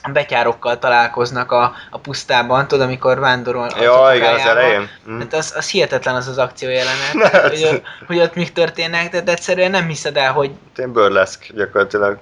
a 0.03 0.11
betyárokkal 0.11 0.79
találkoznak 0.79 1.53
a, 1.53 1.75
a 1.91 1.99
pusztában, 1.99 2.69
tudod, 2.69 2.87
amikor 2.87 3.19
vándorol 3.19 3.69
Ja, 3.81 4.11
igen, 4.15 4.35
az 4.35 4.47
elején. 4.47 4.89
Hm. 5.05 5.19
Hát 5.19 5.35
az, 5.35 5.53
az 5.57 5.71
hihetetlen 5.71 6.15
az 6.15 6.29
az 6.29 6.39
akció 6.39 6.69
jelenet, 6.69 7.33
Hát. 7.33 7.49
hogy, 7.51 7.83
hogy 8.07 8.19
ott 8.19 8.35
mik 8.35 8.53
történnek, 8.53 9.11
de, 9.11 9.21
de 9.21 9.33
egyszerűen 9.33 9.71
nem 9.71 9.87
hiszed 9.87 10.17
el, 10.17 10.33
hogy 10.33 10.51
Én 10.77 10.93
burleszk 10.93 11.53
gyakorlatilag. 11.55 12.19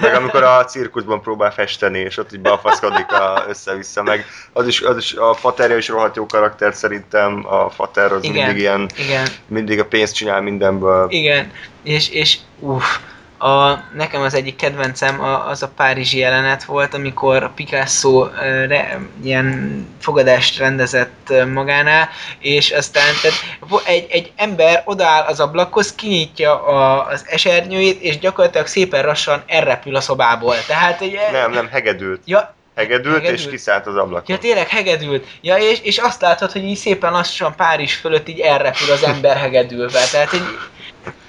Meg 0.00 0.14
amikor 0.14 0.42
a 0.42 0.64
cirkuszban 0.64 1.20
próbál 1.20 1.52
festeni, 1.52 1.98
és 1.98 2.16
ott 2.16 2.32
így 2.32 2.40
balfaszkodik 2.40 3.12
a, 3.12 3.44
össze-vissza, 3.48 4.02
meg 4.02 4.26
az 4.52 4.66
is, 4.66 4.80
az 4.80 4.96
is 4.96 5.12
a 5.12 5.34
faterja 5.34 5.76
is 5.76 5.88
rohadt 5.88 6.16
jó 6.16 6.26
karakter 6.26 6.74
szerintem, 6.74 7.46
a 7.46 7.70
fater 7.70 8.12
az 8.12 8.24
Igen. 8.24 8.34
mindig 8.36 8.62
ilyen, 8.62 8.90
igen, 8.98 9.26
mindig 9.46 9.80
a 9.80 9.84
pénzt 9.84 10.14
csinál 10.14 10.40
mindenből. 10.40 11.06
igen, 11.10 11.52
és, 11.82 12.08
és 12.08 12.38
uff, 12.58 12.96
a, 13.42 13.84
nekem 13.94 14.22
az 14.22 14.34
egyik 14.34 14.56
kedvencem 14.56 15.20
a, 15.20 15.48
az 15.48 15.62
a 15.62 15.68
párizsi 15.76 16.18
jelenet 16.18 16.64
volt, 16.64 16.94
amikor 16.94 17.42
a 17.42 17.52
Picasso 17.54 18.28
re, 18.68 19.00
ilyen 19.22 19.86
fogadást 20.00 20.58
rendezett 20.58 21.32
magánál, 21.52 22.08
és 22.38 22.70
aztán 22.70 23.14
tehát, 23.22 23.86
egy, 23.86 24.06
egy 24.10 24.32
ember 24.36 24.82
odaáll 24.84 25.22
az 25.22 25.40
ablakhoz, 25.40 25.94
kinyitja 25.94 26.64
a, 26.64 27.06
az 27.06 27.24
esernyőjét, 27.28 28.02
és 28.02 28.18
gyakorlatilag 28.18 28.66
szépen 28.66 29.04
lassan 29.04 29.42
elrepül 29.46 29.96
a 29.96 30.00
szobából. 30.00 30.54
Tehát, 30.66 31.00
egy, 31.00 31.18
Nem, 31.32 31.50
nem, 31.50 31.68
hegedült. 31.68 32.20
Ja, 32.24 32.54
Hegedült, 32.74 33.14
Hegedült? 33.14 33.38
és 33.38 33.50
kiszállt 33.50 33.86
az 33.86 33.96
ablakon. 33.96 34.24
Ja, 34.26 34.38
tényleg 34.38 34.68
hegedült. 34.68 35.26
Ja, 35.40 35.56
és, 35.56 35.80
és 35.82 35.98
azt 35.98 36.20
látod, 36.20 36.52
hogy 36.52 36.64
így 36.64 36.76
szépen 36.76 37.12
lassan 37.12 37.54
Párizs 37.56 37.94
fölött 37.94 38.28
így 38.28 38.40
elrepül 38.40 38.90
az 38.92 39.02
ember 39.02 39.36
hegedülve. 39.36 40.00
Tehát, 40.10 40.28
hogy 40.28 40.42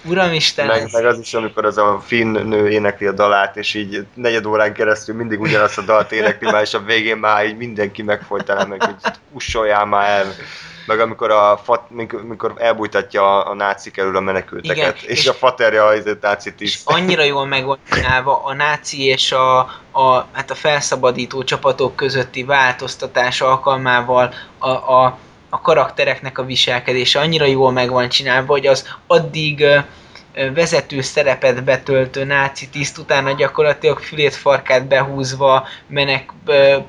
Uramisten, 0.04 0.66
Meg, 0.66 0.90
meg 0.92 1.06
az 1.06 1.20
is, 1.20 1.34
amikor 1.34 1.66
az 1.66 1.78
a 1.78 2.02
finn 2.06 2.38
nő 2.48 2.70
énekli 2.70 3.06
a 3.06 3.12
dalát, 3.12 3.58
és 3.58 3.74
így 3.74 4.06
negyed 4.14 4.46
órán 4.46 4.74
keresztül 4.74 5.16
mindig 5.16 5.40
ugyanazt 5.40 5.78
a 5.78 5.82
dalt 5.82 6.12
énekli 6.12 6.52
már, 6.52 6.62
és 6.62 6.74
a 6.74 6.80
végén 6.80 7.18
már 7.18 7.46
így 7.46 7.58
mindenki 7.58 8.02
megfolytaná 8.02 8.64
meg, 8.64 8.84
hogy 8.84 8.96
ussoljál 9.32 9.86
már 9.86 10.10
el. 10.20 10.34
Meg 10.86 11.00
amikor, 11.00 11.32
a 11.32 11.60
fat, 11.64 11.82
mikor, 11.90 12.24
mikor 12.24 12.54
elbújtatja 12.58 13.40
a, 13.44 13.50
a 13.50 13.54
nácik 13.56 13.98
elől 13.98 14.16
a 14.16 14.20
menekülteket, 14.20 14.78
Igen, 14.78 14.94
és, 14.96 15.04
és- 15.20 15.28
a 15.28 15.34
faterja 15.34 15.86
az 15.86 16.08
egy 16.08 16.18
náci 16.22 16.50
és 16.50 16.56
tiszt. 16.56 16.82
annyira 16.90 17.24
jól 17.24 17.46
meg 17.46 17.66
van 17.66 17.78
csinálva 17.92 18.44
a 18.44 18.54
náci 18.54 19.04
és 19.06 19.32
a, 19.32 19.58
a, 19.92 20.26
hát 20.32 20.52
a 20.52 20.56
felszabadító 20.56 21.44
csapatok 21.44 21.96
közötti 21.96 22.44
változtatás 22.44 23.42
alkalmával 23.42 24.34
a, 24.58 24.70
a, 24.70 25.18
a 25.54 25.62
karaktereknek 25.62 26.38
a 26.38 26.46
viselkedése 26.46 27.20
annyira 27.20 27.46
jól 27.46 27.72
meg 27.72 27.90
van 27.90 28.10
csinálva, 28.10 28.52
hogy 28.52 28.68
az 28.68 28.88
addig 29.08 29.66
vezető 30.54 31.02
szerepet 31.02 31.64
betöltő 31.64 32.24
náci 32.24 32.70
tiszt 32.70 32.98
utána 32.98 33.32
gyakorlatilag 33.32 34.00
fülét 34.00 34.36
farkát 34.36 34.88
behúzva 34.88 35.68
menek, 35.88 36.32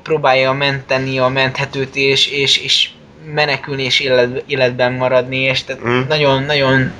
próbálja 0.03 0.51
menteni 0.51 1.19
a 1.19 1.27
menthetőt 1.27 1.95
és, 1.95 2.27
és, 2.27 2.57
és 2.57 2.89
menekülni 3.33 3.83
és 3.83 3.99
élet, 3.99 4.43
életben 4.45 4.93
maradni, 4.93 5.37
és 5.37 5.63
tehát 5.63 5.83
Mm. 5.83 6.01
nagyon, 6.07 6.43
nagyon 6.43 6.91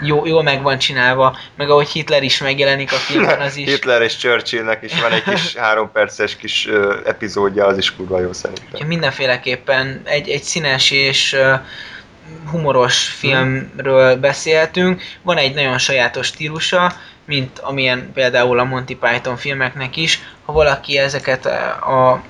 jó, 0.00 0.26
jól 0.26 0.42
meg 0.42 0.62
van 0.62 0.78
csinálva, 0.78 1.36
meg 1.56 1.70
ahogy 1.70 1.88
Hitler 1.88 2.22
is 2.22 2.40
megjelenik 2.40 2.92
a 2.92 2.96
filmben, 2.96 3.40
az 3.46 3.56
is. 3.56 3.68
Hitler 3.68 4.02
és 4.02 4.16
Churchillnek 4.16 4.82
is 4.82 5.00
van 5.00 5.12
egy 5.12 5.22
kis 5.22 5.54
három 5.64 5.92
perces 5.92 6.36
kis 6.36 6.66
ö, 6.66 6.98
epizódja, 7.04 7.66
az 7.66 7.78
is 7.78 7.94
kurva 7.94 8.20
jó 8.20 8.32
szerintem. 8.32 8.80
Ja, 8.80 8.86
mindenféleképpen 8.86 10.00
egy, 10.04 10.28
egy 10.28 10.42
színes 10.42 10.90
és 10.90 11.32
ö, 11.32 11.54
humoros 12.50 13.08
filmről 13.08 14.16
beszéltünk. 14.16 15.02
Van 15.22 15.36
egy 15.36 15.54
nagyon 15.54 15.78
sajátos 15.78 16.26
stílusa, 16.26 16.92
mint 17.24 17.58
amilyen 17.58 18.10
például 18.14 18.58
a 18.58 18.64
Monty 18.64 18.96
Python 19.00 19.36
filmeknek 19.36 19.96
is. 19.96 20.20
Ha 20.44 20.52
valaki 20.52 20.98
ezeket 20.98 21.46
a, 21.46 22.22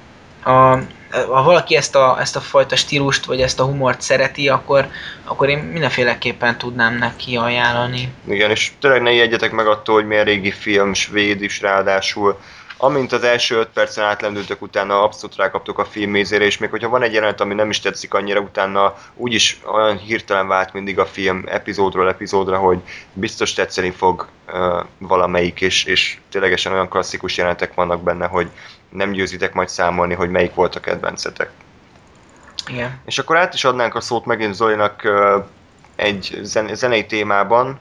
a, 0.43 0.51
a 0.51 0.79
ha 1.11 1.43
valaki 1.43 1.77
ezt 1.77 1.95
a, 1.95 2.17
ezt 2.21 2.37
a 2.37 2.41
fajta 2.41 2.77
stílust, 2.77 3.25
vagy 3.25 3.41
ezt 3.41 3.61
a 3.61 3.65
humort 3.65 4.01
szereti, 4.01 4.49
akkor, 4.49 4.89
akkor 5.25 5.49
én 5.49 5.59
mindenféleképpen 5.59 6.59
tudnám 6.59 6.97
neki 6.99 7.37
ajánlani. 7.37 8.13
Igen, 8.29 8.51
és 8.51 8.73
tényleg 8.81 9.03
ne 9.03 9.13
ijedjetek 9.13 9.53
meg 9.53 9.67
attól, 9.67 9.95
hogy 9.95 10.07
milyen 10.07 10.25
régi 10.25 10.51
film, 10.51 10.95
svéd 10.95 11.43
is 11.43 11.61
ráadásul. 11.61 12.39
Amint 12.83 13.13
az 13.13 13.25
első 13.25 13.57
öt 13.57 13.69
percen 13.69 14.05
átlendültök, 14.05 14.63
utána 14.63 15.03
abszolút 15.03 15.37
rákaptok 15.37 15.79
a 15.79 15.85
filmmézére, 15.85 16.45
és 16.45 16.59
még 16.59 16.71
hogyha 16.71 16.89
van 16.89 17.03
egy 17.03 17.13
jelenet, 17.13 17.41
ami 17.41 17.55
nem 17.55 17.71
is 17.71 17.81
tetszik 17.81 18.15
annyira, 18.15 18.41
utána 18.41 18.95
úgyis 19.15 19.61
olyan 19.73 19.99
hirtelen 19.99 20.49
vált 20.49 20.73
mindig 20.73 20.99
a 20.99 21.07
film 21.07 21.45
epizódról 21.47 22.09
epizódra, 22.09 22.59
hogy 22.59 22.79
biztos 23.13 23.53
tetszeni 23.53 23.91
fog 23.91 24.29
uh, 24.53 24.85
valamelyik, 24.99 25.61
és, 25.61 25.85
és 25.85 26.19
ténylegesen 26.31 26.73
olyan 26.73 26.89
klasszikus 26.89 27.37
jelenetek 27.37 27.75
vannak 27.75 28.03
benne, 28.03 28.27
hogy 28.27 28.51
nem 28.91 29.11
győzitek 29.11 29.53
majd 29.53 29.69
számolni, 29.69 30.15
hogy 30.15 30.31
melyik 30.31 30.55
volt 30.55 30.75
a 30.75 30.81
kedvencetek. 30.81 31.51
Igen. 32.67 33.01
És 33.05 33.19
akkor 33.19 33.37
át 33.37 33.55
is 33.55 33.65
adnánk 33.65 33.95
a 33.95 34.01
szót 34.01 34.25
megint 34.25 34.55
Zolinak 34.55 35.09
egy 35.97 36.39
zen- 36.43 36.75
zenei 36.75 37.07
témában, 37.07 37.79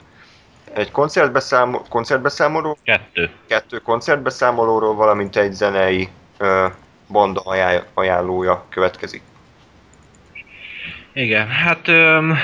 egy 0.74 0.90
koncertbeszámoló, 0.90 1.84
koncertbeszámoló, 1.88 2.78
Kettő. 2.84 3.30
kettő 3.48 3.78
koncertbeszámolóról, 3.78 4.94
valamint 4.94 5.36
egy 5.36 5.52
zenei 5.52 6.08
ö, 6.38 6.66
banda 7.08 7.40
ajánl- 7.44 7.86
ajánlója 7.94 8.64
következik. 8.68 9.22
Igen, 11.12 11.48
hát 11.48 11.88
öm, 11.88 12.36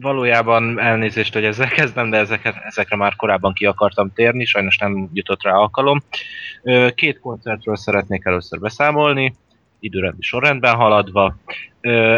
valójában 0.00 0.80
elnézést, 0.80 1.32
hogy 1.32 1.44
ezzel 1.44 1.68
kezdem, 1.68 2.10
de 2.10 2.16
ezeket, 2.16 2.54
ezekre 2.64 2.96
már 2.96 3.16
korábban 3.16 3.52
ki 3.52 3.66
akartam 3.66 4.12
térni, 4.12 4.44
sajnos 4.44 4.78
nem 4.78 5.10
jutott 5.12 5.42
rá 5.42 5.52
alkalom. 5.52 6.02
Két 6.94 7.20
koncertről 7.20 7.76
szeretnék 7.76 8.24
először 8.24 8.60
beszámolni. 8.60 9.34
időrendi 9.80 10.22
sorrendben 10.22 10.74
haladva. 10.74 11.36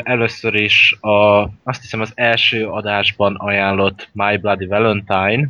Először 0.03 0.55
is 0.55 0.97
a, 1.01 1.43
azt 1.63 1.81
hiszem 1.81 2.01
az 2.01 2.13
első 2.15 2.67
adásban 2.67 3.35
ajánlott 3.35 4.09
My 4.13 4.37
Bloody 4.37 4.67
Valentine, 4.67 5.49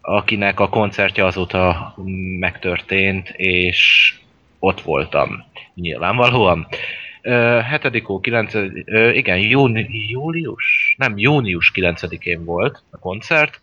akinek 0.00 0.60
a 0.60 0.68
koncertje 0.68 1.24
azóta 1.24 1.94
megtörtént, 2.38 3.28
és 3.28 4.14
ott 4.58 4.80
voltam 4.80 5.44
nyilvánvalóan. 5.74 6.66
Ö, 7.22 7.60
7. 7.82 8.02
hó 8.04 8.20
9. 8.20 8.54
Ö, 8.54 9.10
igen, 9.10 9.38
júni, 9.38 9.88
július? 10.08 10.94
Nem, 10.98 11.18
június 11.18 11.72
9-én 11.74 12.44
volt 12.44 12.82
a 12.90 12.98
koncert 12.98 13.60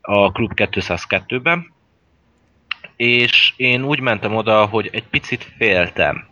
a 0.00 0.32
Klub 0.32 0.52
202-ben, 0.54 1.72
és 2.96 3.52
én 3.56 3.84
úgy 3.84 4.00
mentem 4.00 4.34
oda, 4.36 4.64
hogy 4.64 4.88
egy 4.92 5.04
picit 5.04 5.52
féltem, 5.56 6.26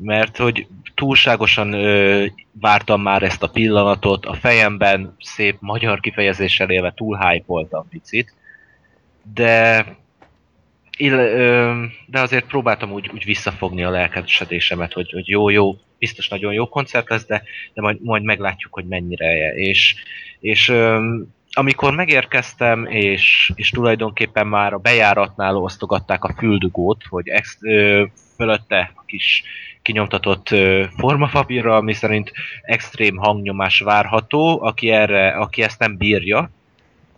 mert 0.00 0.36
hogy 0.36 0.66
túlságosan 0.94 1.72
ö, 1.72 2.24
vártam 2.52 3.02
már 3.02 3.22
ezt 3.22 3.42
a 3.42 3.50
pillanatot, 3.50 4.26
a 4.26 4.34
fejemben 4.34 5.16
szép 5.20 5.56
magyar 5.60 6.00
kifejezéssel 6.00 6.70
élve 6.70 6.92
túl 6.96 7.16
hype 7.16 7.84
picit, 7.90 8.34
de 9.34 9.86
ill, 10.96 11.18
ö, 11.18 11.84
de 12.06 12.20
azért 12.20 12.46
próbáltam 12.46 12.92
úgy, 12.92 13.10
úgy 13.14 13.24
visszafogni 13.24 13.84
a 13.84 13.90
lelkesedésemet, 13.90 14.92
hogy, 14.92 15.10
hogy 15.10 15.28
jó, 15.28 15.48
jó, 15.48 15.76
biztos 16.02 16.28
nagyon 16.28 16.52
jó 16.52 16.68
koncert 16.68 17.08
lesz, 17.08 17.26
de, 17.26 17.42
de 17.74 17.82
majd, 17.82 18.02
majd 18.02 18.22
meglátjuk, 18.22 18.72
hogy 18.72 18.84
mennyire. 18.84 19.54
És, 19.54 19.94
és 20.40 20.72
amikor 21.52 21.94
megérkeztem, 21.94 22.86
és, 22.86 23.52
és 23.54 23.70
tulajdonképpen 23.70 24.46
már 24.46 24.72
a 24.72 24.78
bejáratnál 24.78 25.56
osztogatták 25.56 26.24
a 26.24 26.34
füldugót, 26.38 27.04
hogy 27.08 27.28
ex, 27.28 27.58
ö, 27.60 28.04
fölötte 28.36 28.92
a 28.94 29.02
kis 29.06 29.42
kinyomtatott 29.82 30.50
ö, 30.50 30.84
formafapírra, 30.96 31.76
ami 31.76 31.92
szerint 31.92 32.32
extrém 32.62 33.16
hangnyomás 33.16 33.80
várható, 33.80 34.62
aki, 34.62 34.90
erre, 34.90 35.28
aki 35.28 35.62
ezt 35.62 35.78
nem 35.78 35.96
bírja, 35.96 36.50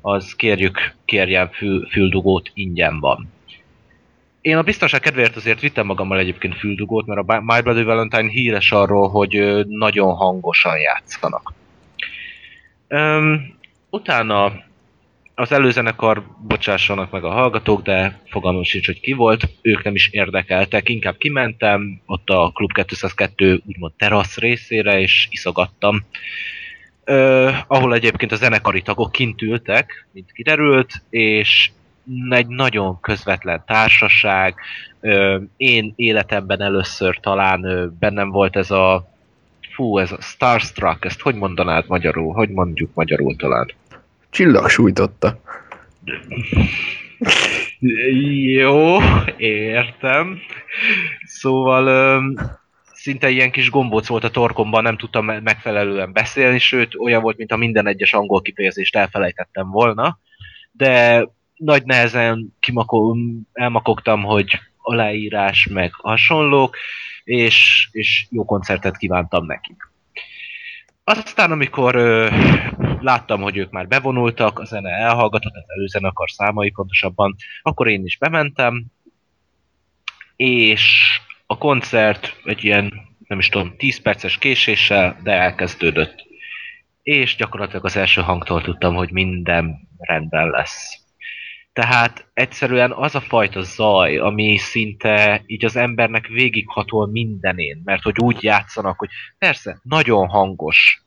az 0.00 0.34
kérjük, 0.36 0.94
kérjen 1.04 1.50
fül, 1.50 1.88
füldugót, 1.90 2.50
ingyen 2.54 3.00
van. 3.00 3.32
Én 4.44 4.56
a 4.56 4.62
biztonság 4.62 5.00
kedvéért 5.00 5.36
azért 5.36 5.60
vittem 5.60 5.86
magammal 5.86 6.18
egyébként 6.18 6.58
füldugót, 6.58 7.06
mert 7.06 7.28
a 7.28 7.40
My 7.40 7.60
Bloody 7.60 7.82
Valentine 7.82 8.30
híres 8.30 8.72
arról, 8.72 9.08
hogy 9.08 9.64
nagyon 9.66 10.14
hangosan 10.14 10.78
játszanak. 10.78 11.52
Üm, 12.88 13.56
utána 13.90 14.52
az 15.34 15.52
előzenekar, 15.52 16.22
bocsássanak 16.46 17.10
meg 17.10 17.24
a 17.24 17.30
hallgatók, 17.30 17.82
de 17.82 18.20
fogalmam 18.28 18.62
sincs, 18.62 18.86
hogy 18.86 19.00
ki 19.00 19.12
volt, 19.12 19.48
ők 19.62 19.82
nem 19.82 19.94
is 19.94 20.08
érdekeltek, 20.08 20.88
inkább 20.88 21.16
kimentem 21.16 22.00
ott 22.06 22.30
a 22.30 22.50
Klub 22.54 22.72
202 22.72 23.62
úgymond 23.66 23.92
terasz 23.92 24.38
részére, 24.38 25.00
és 25.00 25.28
iszogattam. 25.30 26.04
Ö, 27.04 27.50
ahol 27.66 27.94
egyébként 27.94 28.32
a 28.32 28.36
zenekari 28.36 28.82
tagok 28.82 29.12
kint 29.12 29.42
ültek, 29.42 30.06
mint 30.12 30.32
kiderült, 30.32 31.02
és 31.10 31.70
egy 32.28 32.46
nagyon 32.46 33.00
közvetlen 33.00 33.62
társaság. 33.66 34.54
Én 35.56 35.92
életemben 35.96 36.60
először 36.60 37.20
talán 37.20 37.92
bennem 37.98 38.30
volt 38.30 38.56
ez 38.56 38.70
a 38.70 39.12
fú, 39.74 39.98
ez 39.98 40.12
a 40.12 40.20
Starstruck, 40.20 41.04
ezt 41.04 41.20
hogy 41.20 41.34
mondanád 41.34 41.84
magyarul? 41.88 42.32
Hogy 42.32 42.48
mondjuk 42.48 42.94
magyarul 42.94 43.36
talán? 43.36 43.70
Csillag 44.30 44.68
sújtotta. 44.68 45.40
Jó, 48.58 48.98
értem. 49.36 50.38
Szóval 51.24 52.22
szinte 52.92 53.28
ilyen 53.30 53.50
kis 53.50 53.70
gombóc 53.70 54.06
volt 54.06 54.24
a 54.24 54.30
torkomban, 54.30 54.82
nem 54.82 54.96
tudtam 54.96 55.24
megfelelően 55.24 56.12
beszélni, 56.12 56.58
sőt 56.58 56.94
olyan 56.94 57.22
volt, 57.22 57.36
mint 57.36 57.52
a 57.52 57.56
minden 57.56 57.86
egyes 57.86 58.12
angol 58.12 58.42
kifejezést 58.42 58.96
elfelejtettem 58.96 59.70
volna, 59.70 60.18
de 60.72 61.24
nagy 61.56 61.84
nehezen 61.84 62.54
kimako- 62.60 63.16
elmakogtam, 63.52 64.22
hogy 64.22 64.60
aláírás, 64.82 65.66
meg 65.66 65.92
hasonlók, 65.94 66.76
és, 67.24 67.88
és 67.92 68.26
jó 68.30 68.44
koncertet 68.44 68.96
kívántam 68.96 69.46
nekik. 69.46 69.92
Aztán, 71.04 71.50
amikor 71.50 71.94
ö, 71.94 72.28
láttam, 73.00 73.40
hogy 73.40 73.56
ők 73.56 73.70
már 73.70 73.88
bevonultak, 73.88 74.58
a 74.58 74.64
zene 74.64 74.90
elhallgatott, 74.90 75.54
az 75.54 75.64
előzenekar 75.66 76.30
számai 76.30 76.70
pontosabban, 76.70 77.36
akkor 77.62 77.88
én 77.88 78.04
is 78.04 78.18
bementem, 78.18 78.84
és 80.36 81.02
a 81.46 81.58
koncert 81.58 82.40
egy 82.44 82.64
ilyen, 82.64 82.92
nem 83.26 83.38
is 83.38 83.48
tudom, 83.48 83.74
10 83.76 84.00
perces 84.00 84.38
késéssel, 84.38 85.16
de 85.22 85.32
elkezdődött. 85.32 86.26
És 87.02 87.36
gyakorlatilag 87.36 87.84
az 87.84 87.96
első 87.96 88.20
hangtól 88.20 88.62
tudtam, 88.62 88.94
hogy 88.94 89.10
minden 89.10 89.88
rendben 89.98 90.50
lesz. 90.50 91.03
Tehát 91.74 92.26
egyszerűen 92.34 92.92
az 92.92 93.14
a 93.14 93.20
fajta 93.20 93.62
zaj, 93.62 94.18
ami 94.18 94.56
szinte 94.56 95.42
így 95.46 95.64
az 95.64 95.76
embernek 95.76 96.26
végighatol 96.26 97.06
mindenén, 97.06 97.82
mert 97.84 98.02
hogy 98.02 98.18
úgy 98.18 98.42
játszanak, 98.42 98.98
hogy 98.98 99.08
persze, 99.38 99.80
nagyon 99.82 100.28
hangos, 100.28 101.02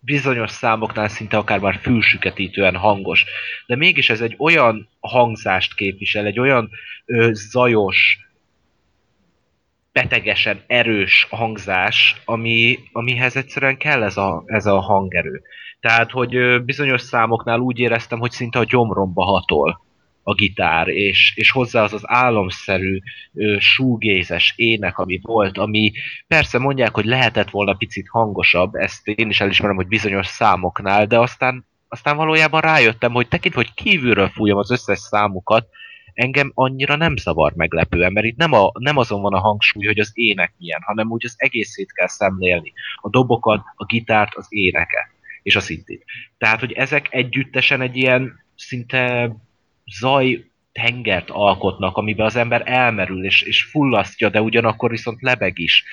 bizonyos 0.00 0.50
számoknál 0.50 1.08
szinte 1.08 1.36
akár 1.36 1.58
már 1.58 1.78
fülsüketítően 1.82 2.76
hangos, 2.76 3.24
de 3.66 3.76
mégis 3.76 4.10
ez 4.10 4.20
egy 4.20 4.34
olyan 4.38 4.88
hangzást 5.00 5.74
képvisel, 5.74 6.26
egy 6.26 6.38
olyan 6.38 6.70
ö, 7.04 7.30
zajos, 7.32 8.18
betegesen 9.92 10.62
erős 10.66 11.26
hangzás, 11.30 12.16
ami, 12.24 12.78
amihez 12.92 13.36
egyszerűen 13.36 13.76
kell 13.76 14.02
ez 14.02 14.16
a, 14.16 14.42
ez 14.46 14.66
a 14.66 14.80
hangerő. 14.80 15.42
Tehát, 15.80 16.10
hogy 16.10 16.64
bizonyos 16.64 17.00
számoknál 17.00 17.58
úgy 17.58 17.78
éreztem, 17.78 18.18
hogy 18.18 18.30
szinte 18.30 18.58
a 18.58 18.64
gyomromba 18.64 19.24
hatol 19.24 19.86
a 20.22 20.34
gitár, 20.34 20.88
és, 20.88 21.32
és 21.36 21.50
hozzá 21.50 21.82
az 21.82 21.92
az 21.92 22.02
álomszerű 22.04 22.98
súgézes 23.58 24.52
ének, 24.56 24.98
ami 24.98 25.20
volt, 25.22 25.58
ami 25.58 25.92
persze 26.26 26.58
mondják, 26.58 26.94
hogy 26.94 27.04
lehetett 27.04 27.50
volna 27.50 27.74
picit 27.74 28.08
hangosabb, 28.08 28.74
ezt 28.74 29.06
én 29.08 29.28
is 29.28 29.40
elismerem, 29.40 29.76
hogy 29.76 29.86
bizonyos 29.86 30.26
számoknál, 30.26 31.06
de 31.06 31.18
aztán, 31.18 31.66
aztán 31.88 32.16
valójában 32.16 32.60
rájöttem, 32.60 33.12
hogy 33.12 33.28
tekint, 33.28 33.54
hogy 33.54 33.74
kívülről 33.74 34.28
fújom 34.28 34.58
az 34.58 34.70
összes 34.70 34.98
számukat, 34.98 35.68
engem 36.12 36.50
annyira 36.54 36.96
nem 36.96 37.16
zavar 37.16 37.52
meglepően, 37.54 38.12
mert 38.12 38.26
itt 38.26 38.36
nem, 38.36 38.52
a, 38.52 38.70
nem 38.78 38.96
azon 38.96 39.20
van 39.20 39.34
a 39.34 39.40
hangsúly, 39.40 39.86
hogy 39.86 39.98
az 39.98 40.10
ének 40.14 40.54
milyen, 40.58 40.80
hanem 40.84 41.10
úgy 41.10 41.24
az 41.24 41.34
egészét 41.36 41.92
kell 41.92 42.08
szemlélni. 42.08 42.72
A 42.96 43.08
dobokat, 43.08 43.62
a 43.74 43.84
gitárt, 43.84 44.34
az 44.34 44.46
éneket 44.48 45.16
és 45.48 45.56
a 45.56 45.60
szintét. 45.60 46.04
Tehát, 46.38 46.60
hogy 46.60 46.72
ezek 46.72 47.06
együttesen 47.10 47.80
egy 47.80 47.96
ilyen 47.96 48.44
szinte 48.54 49.32
zaj 49.98 50.44
tengert 50.72 51.30
alkotnak, 51.30 51.96
amiben 51.96 52.26
az 52.26 52.36
ember 52.36 52.62
elmerül 52.64 53.24
és, 53.24 53.42
és 53.42 53.62
fullasztja, 53.62 54.28
de 54.28 54.40
ugyanakkor 54.40 54.90
viszont 54.90 55.22
lebeg 55.22 55.58
is. 55.58 55.84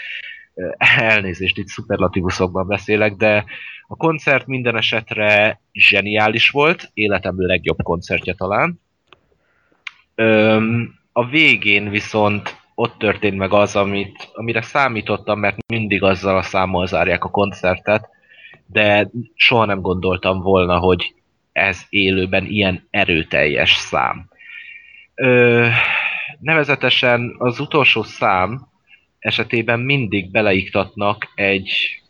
Elnézést, 0.98 1.58
itt 1.58 1.68
szuperlatívuszokban 1.68 2.68
beszélek, 2.68 3.14
de 3.14 3.46
a 3.88 3.96
koncert 3.96 4.48
minden 4.48 4.78
esetre 4.78 5.62
zseniális 5.74 6.50
volt, 6.50 6.90
életem 6.94 7.36
legjobb 7.38 7.84
koncertje 7.84 8.34
talán. 8.34 8.80
Öm, 10.16 10.96
a 11.12 11.26
végén 11.26 11.90
viszont 11.90 12.64
ott 12.76 12.98
történt 12.98 13.38
meg 13.38 13.54
az, 13.54 13.76
amit, 13.76 14.30
amire 14.34 14.62
számítottam, 14.62 15.40
mert 15.40 15.58
mindig 15.68 16.04
azzal 16.04 16.38
a 16.38 16.42
számmal 16.42 16.88
zárják 16.88 17.24
a 17.24 17.30
koncertet, 17.30 18.10
de 18.68 19.10
soha 19.36 19.66
nem 19.66 19.82
gondoltam 19.82 20.42
volna, 20.42 20.78
hogy 20.78 21.14
ez 21.52 21.82
élőben 21.90 22.46
ilyen 22.46 22.88
erőteljes 22.90 23.74
szám. 23.74 24.30
Ö, 25.16 25.68
nevezetesen 26.40 27.36
az 27.38 27.60
utolsó 27.60 28.04
szám 28.04 28.68
esetében 29.20 29.80
mindig 29.80 30.32
beleiktatnak 30.32 31.32
egy, 31.36 32.02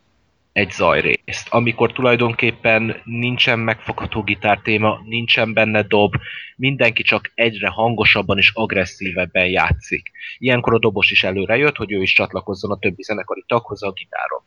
egy 0.52 0.70
zajrészt, 0.70 1.48
amikor 1.48 1.92
tulajdonképpen 1.92 3.00
nincsen 3.04 3.58
megfogható 3.58 4.22
gitártéma, 4.22 5.00
nincsen 5.04 5.52
benne 5.52 5.82
dob, 5.82 6.14
mindenki 6.56 7.02
csak 7.02 7.32
egyre 7.34 7.68
hangosabban 7.68 8.38
és 8.38 8.50
agresszívebben 8.54 9.46
játszik. 9.46 10.10
Ilyenkor 10.38 10.74
a 10.74 10.78
dobos 10.78 11.10
is 11.10 11.24
előre 11.24 11.56
jött, 11.56 11.76
hogy 11.76 11.92
ő 11.92 12.02
is 12.02 12.12
csatlakozzon 12.12 12.70
a 12.70 12.78
többi 12.78 13.02
zenekari 13.02 13.44
taghoz 13.46 13.82
a 13.82 13.92
gitáron 13.92 14.42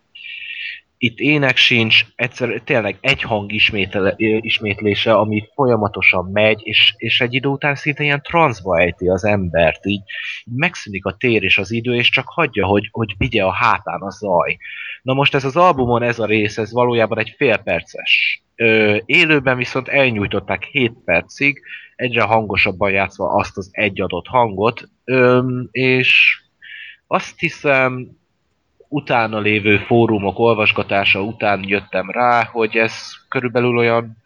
itt 1.01 1.19
ének 1.19 1.57
sincs, 1.57 2.05
egyszer 2.15 2.61
tényleg 2.65 2.97
egy 3.01 3.21
hang 3.21 3.51
ismétle, 3.51 4.13
ismétlése, 4.41 5.13
ami 5.13 5.49
folyamatosan 5.53 6.29
megy, 6.31 6.59
és, 6.63 6.93
és 6.97 7.21
egy 7.21 7.33
idő 7.33 7.47
után 7.49 7.75
szinte 7.75 8.03
ilyen 8.03 8.21
transzba 8.21 8.79
ejti 8.79 9.07
az 9.07 9.23
embert, 9.23 9.85
így, 9.85 10.01
megszűnik 10.55 11.05
a 11.05 11.15
tér 11.17 11.43
és 11.43 11.57
az 11.57 11.71
idő, 11.71 11.95
és 11.95 12.09
csak 12.09 12.27
hagyja, 12.27 12.65
hogy, 12.65 12.89
hogy 12.91 13.13
vigye 13.17 13.43
a 13.43 13.51
hátán 13.51 14.01
a 14.01 14.09
zaj. 14.09 14.57
Na 15.01 15.13
most 15.13 15.35
ez 15.35 15.43
az 15.43 15.55
albumon, 15.55 16.01
ez 16.03 16.19
a 16.19 16.25
rész, 16.25 16.57
ez 16.57 16.71
valójában 16.71 17.19
egy 17.19 17.33
fél 17.37 17.57
perces. 17.57 18.43
Ö, 18.55 18.97
élőben 19.05 19.57
viszont 19.57 19.87
elnyújtották 19.87 20.63
7 20.63 20.93
percig, 21.05 21.61
egyre 21.95 22.21
hangosabban 22.21 22.91
játszva 22.91 23.29
azt 23.33 23.57
az 23.57 23.69
egy 23.71 24.01
adott 24.01 24.27
hangot, 24.27 24.89
ö, 25.03 25.41
és 25.71 26.41
Azt 27.11 27.39
hiszem, 27.39 28.18
utána 28.89 29.39
lévő 29.39 29.77
fórumok 29.77 30.39
olvasgatása 30.39 31.21
után 31.21 31.63
jöttem 31.67 32.09
rá, 32.09 32.43
hogy 32.43 32.77
ez 32.77 33.11
körülbelül 33.27 33.77
olyan 33.77 34.17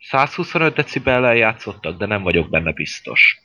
125 0.00 0.74
decibellel 0.74 1.36
játszottak, 1.36 1.98
de 1.98 2.06
nem 2.06 2.22
vagyok 2.22 2.50
benne 2.50 2.72
biztos. 2.72 3.40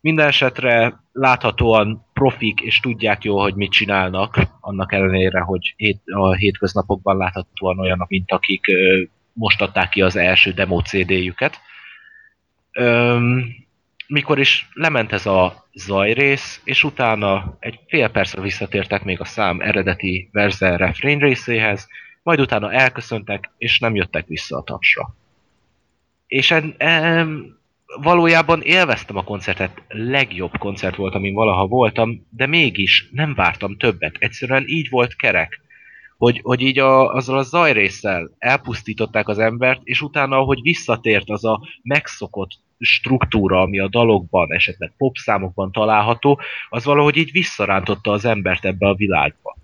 Minden 0.00 0.26
esetre 0.26 1.00
láthatóan 1.12 2.06
profik, 2.12 2.60
és 2.60 2.80
tudják 2.80 3.24
jól, 3.24 3.42
hogy 3.42 3.54
mit 3.54 3.70
csinálnak, 3.70 4.38
annak 4.60 4.92
ellenére, 4.92 5.40
hogy 5.40 5.74
a 6.04 6.34
hétköznapokban 6.34 7.16
láthatóan 7.16 7.78
olyanok, 7.78 8.08
mint 8.08 8.30
akik 8.30 8.68
ö, 8.68 9.02
most 9.32 9.62
adták 9.62 9.88
ki 9.88 10.02
az 10.02 10.16
első 10.16 10.50
demo 10.50 10.80
CD-jüket. 10.80 11.60
Mikor 14.12 14.38
is 14.38 14.68
lement 14.72 15.12
ez 15.12 15.26
a 15.26 15.66
zajrész, 15.74 16.60
és 16.64 16.84
utána 16.84 17.56
egy 17.58 17.80
fél 17.88 18.08
percre 18.08 18.40
visszatértek 18.40 19.04
még 19.04 19.20
a 19.20 19.24
szám 19.24 19.60
eredeti 19.60 20.28
verze 20.32 20.76
refrain 20.76 21.18
részéhez, 21.18 21.88
majd 22.22 22.40
utána 22.40 22.72
elköszöntek, 22.72 23.50
és 23.58 23.78
nem 23.78 23.94
jöttek 23.94 24.26
vissza 24.26 24.56
a 24.56 24.62
tapsra. 24.62 25.14
És 26.26 26.50
en, 26.50 26.74
en, 26.78 27.58
valójában 28.00 28.62
élveztem 28.62 29.16
a 29.16 29.24
koncertet, 29.24 29.82
legjobb 29.88 30.58
koncert 30.58 30.96
volt, 30.96 31.14
amin 31.14 31.34
valaha 31.34 31.66
voltam, 31.66 32.26
de 32.30 32.46
mégis 32.46 33.08
nem 33.12 33.34
vártam 33.34 33.76
többet. 33.76 34.16
Egyszerűen 34.18 34.64
így 34.66 34.88
volt 34.88 35.16
kerek. 35.16 35.60
Hogy, 36.22 36.40
hogy 36.42 36.60
így 36.60 36.78
a, 36.78 37.14
azzal 37.14 37.38
a 37.38 37.42
zajrészsel 37.42 38.30
elpusztították 38.38 39.28
az 39.28 39.38
embert, 39.38 39.80
és 39.84 40.00
utána, 40.00 40.36
ahogy 40.36 40.62
visszatért 40.62 41.30
az 41.30 41.44
a 41.44 41.60
megszokott 41.82 42.50
struktúra, 42.78 43.60
ami 43.60 43.78
a 43.78 43.88
dalokban, 43.88 44.52
esetleg 44.52 44.92
popszámokban 44.96 45.72
található, 45.72 46.40
az 46.68 46.84
valahogy 46.84 47.16
így 47.16 47.32
visszarántotta 47.32 48.10
az 48.10 48.24
embert 48.24 48.64
ebbe 48.64 48.88
a 48.88 48.94
világba. 48.94 49.56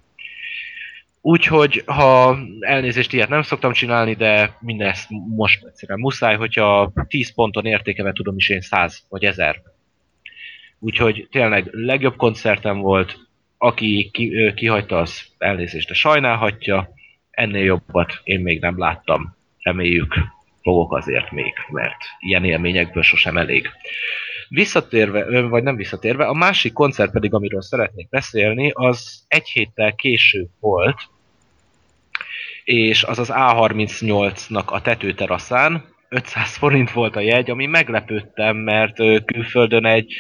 Úgyhogy, 1.20 1.82
ha 1.86 2.38
elnézést 2.60 3.12
ilyet 3.12 3.28
nem 3.28 3.42
szoktam 3.42 3.72
csinálni, 3.72 4.14
de 4.14 4.56
mindezt 4.60 5.06
most 5.36 5.64
egyszerűen 5.64 6.00
muszáj, 6.00 6.36
hogyha 6.36 6.92
10 7.08 7.34
ponton 7.34 7.66
értékemet 7.66 8.14
tudom 8.14 8.36
is 8.36 8.48
én 8.48 8.60
100 8.60 9.04
vagy 9.08 9.24
1000. 9.24 9.62
Úgyhogy 10.78 11.28
tényleg 11.30 11.68
legjobb 11.72 12.16
koncertem 12.16 12.78
volt, 12.78 13.27
aki 13.58 14.10
ki, 14.12 14.52
kihagyta, 14.54 14.98
az 14.98 15.26
elnézést, 15.38 15.88
de 15.88 15.94
sajnálhatja. 15.94 16.88
Ennél 17.30 17.64
jobbat 17.64 18.20
én 18.24 18.40
még 18.40 18.60
nem 18.60 18.78
láttam. 18.78 19.36
Reméljük, 19.62 20.14
fogok 20.62 20.92
azért 20.92 21.30
még, 21.30 21.52
mert 21.70 21.96
ilyen 22.18 22.44
élményekből 22.44 23.02
sosem 23.02 23.36
elég. 23.36 23.70
Visszatérve, 24.48 25.40
vagy 25.40 25.62
nem 25.62 25.76
visszatérve, 25.76 26.26
a 26.26 26.32
másik 26.32 26.72
koncert 26.72 27.12
pedig, 27.12 27.34
amiről 27.34 27.62
szeretnék 27.62 28.08
beszélni, 28.08 28.70
az 28.74 29.24
egy 29.28 29.48
héttel 29.48 29.94
később 29.94 30.48
volt, 30.60 30.96
és 32.64 33.04
az 33.04 33.18
az 33.18 33.30
A38-nak 33.34 34.64
a 34.64 34.80
tetőteraszán, 34.80 35.84
500 36.08 36.56
forint 36.56 36.90
volt 36.90 37.16
a 37.16 37.20
jegy, 37.20 37.50
ami 37.50 37.66
meglepődtem, 37.66 38.56
mert 38.56 38.96
külföldön 39.24 39.86
egy 39.86 40.14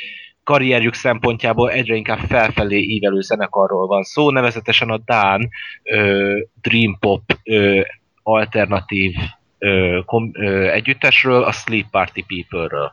karrierjük 0.48 0.94
szempontjából 0.94 1.70
egyre 1.70 1.94
inkább 1.94 2.18
felfelé 2.18 2.78
ívelő 2.78 3.20
zenekarról 3.20 3.86
van 3.86 4.02
szó, 4.02 4.30
nevezetesen 4.30 4.90
a 4.90 4.98
Dán 5.04 5.48
ö, 5.82 6.38
Dream 6.60 6.96
Pop 7.00 7.22
ö, 7.44 7.80
alternatív 8.22 9.14
ö, 9.58 10.00
kom, 10.04 10.30
ö, 10.32 10.70
együttesről, 10.70 11.42
a 11.42 11.52
Sleep 11.52 11.86
Party 11.90 12.24
People-ről. 12.26 12.92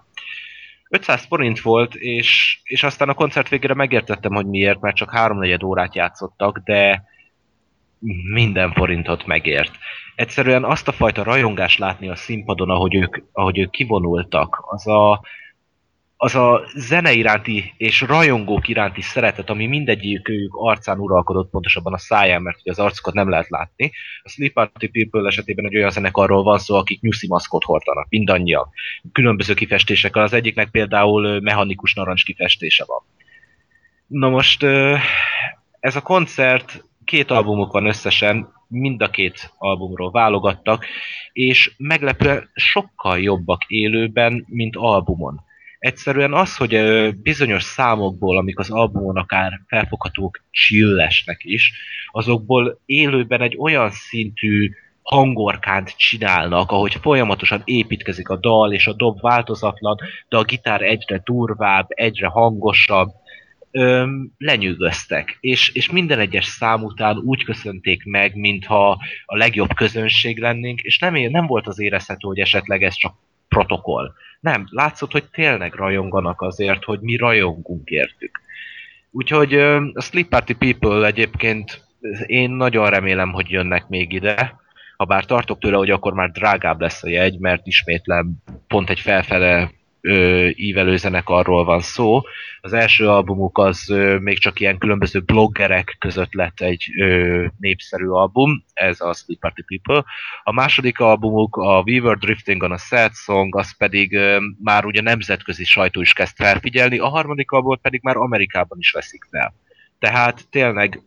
500 0.90 1.26
forint 1.26 1.62
volt, 1.62 1.96
és, 1.96 2.60
és 2.64 2.84
aztán 2.84 3.10
a 3.10 3.14
koncert 3.14 3.50
végére 3.50 3.74
megértettem, 3.74 4.34
hogy 4.34 4.46
miért, 4.46 4.82
mert 4.82 4.96
csak 4.96 5.12
háromnegyed 5.12 5.64
órát 5.64 5.96
játszottak, 5.96 6.58
de 6.58 7.04
minden 8.34 8.72
forintot 8.72 9.26
megért. 9.26 9.72
Egyszerűen 10.16 10.64
azt 10.64 10.88
a 10.88 10.92
fajta 10.92 11.24
rajongást 11.24 11.80
látni 11.80 12.10
a 12.10 12.16
színpadon, 12.16 12.70
ahogy 12.70 12.96
ők, 12.96 13.18
ahogy 13.32 13.60
ők 13.60 13.70
kivonultak, 13.70 14.64
az 14.68 14.88
a, 14.88 15.22
az 16.18 16.36
a 16.36 16.64
zene 16.76 17.12
iránti 17.12 17.74
és 17.78 18.02
rajongók 18.02 18.68
iránti 18.68 19.02
szeretet, 19.02 19.50
ami 19.50 19.66
mindegyik 19.66 20.30
ők 20.30 20.56
arcán 20.56 21.00
uralkodott, 21.00 21.50
pontosabban 21.50 21.94
a 21.94 21.98
száján, 21.98 22.42
mert 22.42 22.60
az 22.64 22.80
arcukat 22.80 23.14
nem 23.14 23.30
lehet 23.30 23.50
látni. 23.50 23.92
A 24.24 24.30
Sleep 24.30 24.54
Party 24.54 24.88
People 24.88 25.28
esetében 25.28 25.66
egy 25.66 25.76
olyan 25.76 25.92
zenekarról 25.92 26.44
van 26.44 26.60
szó, 26.60 26.76
akik 26.76 27.02
nyuszi 27.02 27.28
maszkot 27.28 27.64
hordanak, 27.64 28.10
mindannyian. 28.10 28.70
Különböző 29.12 29.54
kifestésekkel, 29.54 30.24
az 30.24 30.34
egyiknek 30.34 30.70
például 30.70 31.40
mechanikus 31.42 31.94
narancs 31.94 32.26
kifestése 32.26 32.84
van. 32.88 33.02
Na 34.08 34.30
most 34.30 34.64
ez 35.80 35.96
a 35.96 36.02
koncert, 36.02 36.84
két 37.04 37.32
albumuk 37.32 37.72
van 37.72 37.86
összesen, 37.86 38.54
mind 38.68 39.02
a 39.02 39.10
két 39.10 39.54
albumról 39.58 40.12
válogattak, 40.12 40.86
és 41.34 41.74
meglepően 41.78 42.50
sokkal 42.54 43.20
jobbak 43.20 43.64
élőben, 43.68 44.46
mint 44.48 44.76
albumon 44.76 45.44
egyszerűen 45.86 46.34
az, 46.34 46.56
hogy 46.56 46.78
bizonyos 47.16 47.64
számokból, 47.64 48.38
amik 48.38 48.60
az 48.60 48.70
albumon 48.70 49.18
akár 49.18 49.62
felfoghatók 49.68 50.44
chillesnek 50.52 51.42
is, 51.44 51.72
azokból 52.12 52.80
élőben 52.86 53.42
egy 53.42 53.56
olyan 53.60 53.90
szintű 53.92 54.72
hangorkánt 55.02 55.98
csinálnak, 55.98 56.72
ahogy 56.72 56.98
folyamatosan 57.02 57.62
építkezik 57.66 58.30
a 58.30 58.36
dal, 58.36 58.74
és 58.74 58.88
a 58.88 58.94
dob 58.94 59.22
változatlan, 59.22 59.98
de 60.30 60.38
a 60.38 60.44
gitár 60.44 60.82
egyre 60.82 61.22
durvább, 61.26 61.86
egyre 61.90 62.28
hangosabb, 62.28 63.10
öm, 63.72 64.32
lenyűgöztek, 64.38 65.38
és, 65.40 65.70
és 65.70 65.90
minden 65.90 66.20
egyes 66.20 66.46
szám 66.46 66.84
után 66.84 67.18
úgy 67.18 67.44
köszönték 67.44 68.04
meg, 68.06 68.36
mintha 68.36 68.98
a 69.26 69.38
legjobb 69.38 69.74
közönség 69.74 70.40
lennénk, 70.40 70.82
és 70.82 71.00
nem, 71.00 71.16
é- 71.16 71.32
nem 71.32 71.46
volt 71.46 71.68
az 71.68 71.80
érezhető, 71.80 72.28
hogy 72.28 72.40
esetleg 72.40 72.84
ez 72.84 72.96
csak 72.96 73.16
protokoll. 73.48 74.14
Nem, 74.40 74.68
látszott, 74.70 75.12
hogy 75.12 75.24
tényleg 75.32 75.74
rajonganak 75.74 76.42
azért, 76.42 76.84
hogy 76.84 77.00
mi 77.00 77.16
rajongunk 77.16 77.90
értük. 77.90 78.42
Úgyhogy 79.12 79.54
a 79.94 80.02
Sleep 80.02 80.28
Party 80.28 80.54
People 80.54 81.06
egyébként 81.06 81.84
én 82.26 82.50
nagyon 82.52 82.90
remélem, 82.90 83.32
hogy 83.32 83.50
jönnek 83.50 83.88
még 83.88 84.12
ide, 84.12 84.56
ha 84.98 85.06
bár 85.06 85.26
tartok 85.26 85.60
tőle, 85.60 85.78
hogy 85.78 85.90
akkor 85.90 86.14
már 86.14 86.32
drágább 86.32 86.82
lesz 86.82 87.04
a 87.04 87.10
jegy, 87.10 87.40
mert 87.40 87.68
ismétlem 87.68 88.32
pont 88.68 88.90
egy 88.90 89.00
felfele 89.00 89.72
ö, 90.06 90.48
ívelő 90.56 90.98
zenekarról 90.98 91.66
van 91.66 91.82
szó. 91.82 92.22
Az 92.62 92.74
első 92.74 93.10
albumuk 93.10 93.58
az 93.58 93.90
ö, 93.90 94.18
még 94.18 94.40
csak 94.40 94.60
ilyen 94.60 94.78
különböző 94.78 95.20
bloggerek 95.20 95.96
között 96.00 96.34
lett 96.34 96.62
egy 96.62 96.92
ö, 96.98 97.46
népszerű 97.60 98.08
album, 98.08 98.64
ez 98.74 99.02
a 99.02 99.14
Sleep 99.14 99.40
Party 99.40 99.62
People. 99.68 100.06
A 100.44 100.52
második 100.52 101.00
albumuk, 101.00 101.56
a 101.56 101.84
We 101.86 102.02
Were 102.02 102.18
Drifting 102.20 102.64
on 102.64 102.72
a 102.72 102.78
Sad 102.78 103.12
Song, 103.14 103.56
az 103.56 103.78
pedig 103.78 104.14
ö, 104.14 104.38
már 104.64 104.86
ugye 104.86 105.02
nemzetközi 105.02 105.64
sajtó 105.64 106.02
is 106.02 106.14
kezd 106.14 106.36
felfigyelni, 106.36 106.98
a 106.98 107.08
harmadik 107.08 107.52
albumot 107.52 107.82
pedig 107.82 108.00
már 108.04 108.16
Amerikában 108.16 108.78
is 108.80 108.92
veszik 108.92 109.28
fel. 109.30 109.54
Tehát 110.00 110.50
tényleg 110.50 111.02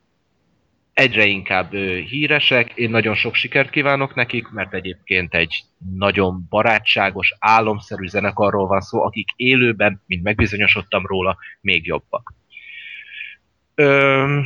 egyre 0.99 1.25
inkább 1.25 1.73
ö, 1.73 1.97
híresek, 1.97 2.73
én 2.75 2.91
nagyon 2.91 3.15
sok 3.15 3.35
sikert 3.35 3.71
kívánok 3.71 4.15
nekik, 4.15 4.49
mert 4.49 4.75
egyébként 4.75 5.35
egy 5.35 5.63
nagyon 5.95 6.47
barátságos, 6.49 7.35
álomszerű 7.39 8.07
zenekarról 8.07 8.67
van 8.67 8.81
szó, 8.81 9.03
akik 9.03 9.29
élőben, 9.37 10.03
mint 10.07 10.23
megbizonyosodtam 10.23 11.07
róla, 11.07 11.39
még 11.61 11.87
jobbak. 11.87 12.35
Ö, 13.75 14.41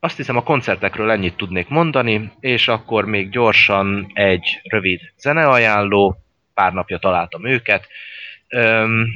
azt 0.00 0.16
hiszem 0.16 0.36
a 0.36 0.42
koncertekről 0.42 1.10
ennyit 1.10 1.36
tudnék 1.36 1.68
mondani, 1.68 2.32
és 2.40 2.68
akkor 2.68 3.04
még 3.04 3.30
gyorsan 3.30 4.10
egy 4.12 4.60
rövid 4.62 5.00
zeneajánló, 5.16 6.16
pár 6.54 6.72
napja 6.72 6.98
találtam 6.98 7.46
őket. 7.46 7.86
Öm, 8.48 9.06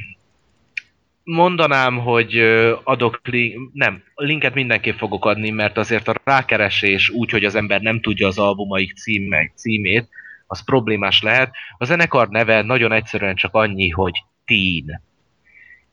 mondanám, 1.29 1.97
hogy 1.97 2.37
adok 2.83 3.19
link, 3.23 3.73
nem, 3.73 4.03
linket 4.15 4.53
mindenképp 4.53 4.97
fogok 4.97 5.25
adni, 5.25 5.49
mert 5.49 5.77
azért 5.77 6.07
a 6.07 6.15
rákeresés 6.23 7.09
úgy, 7.09 7.29
hogy 7.29 7.43
az 7.43 7.55
ember 7.55 7.81
nem 7.81 8.01
tudja 8.01 8.27
az 8.27 8.37
albumaik 8.37 8.95
címe, 8.95 9.51
címét, 9.55 10.09
az 10.47 10.63
problémás 10.63 11.21
lehet. 11.21 11.51
A 11.77 11.85
zenekar 11.85 12.29
neve 12.29 12.61
nagyon 12.61 12.91
egyszerűen 12.91 13.35
csak 13.35 13.53
annyi, 13.53 13.89
hogy 13.89 14.23
Teen. 14.45 15.01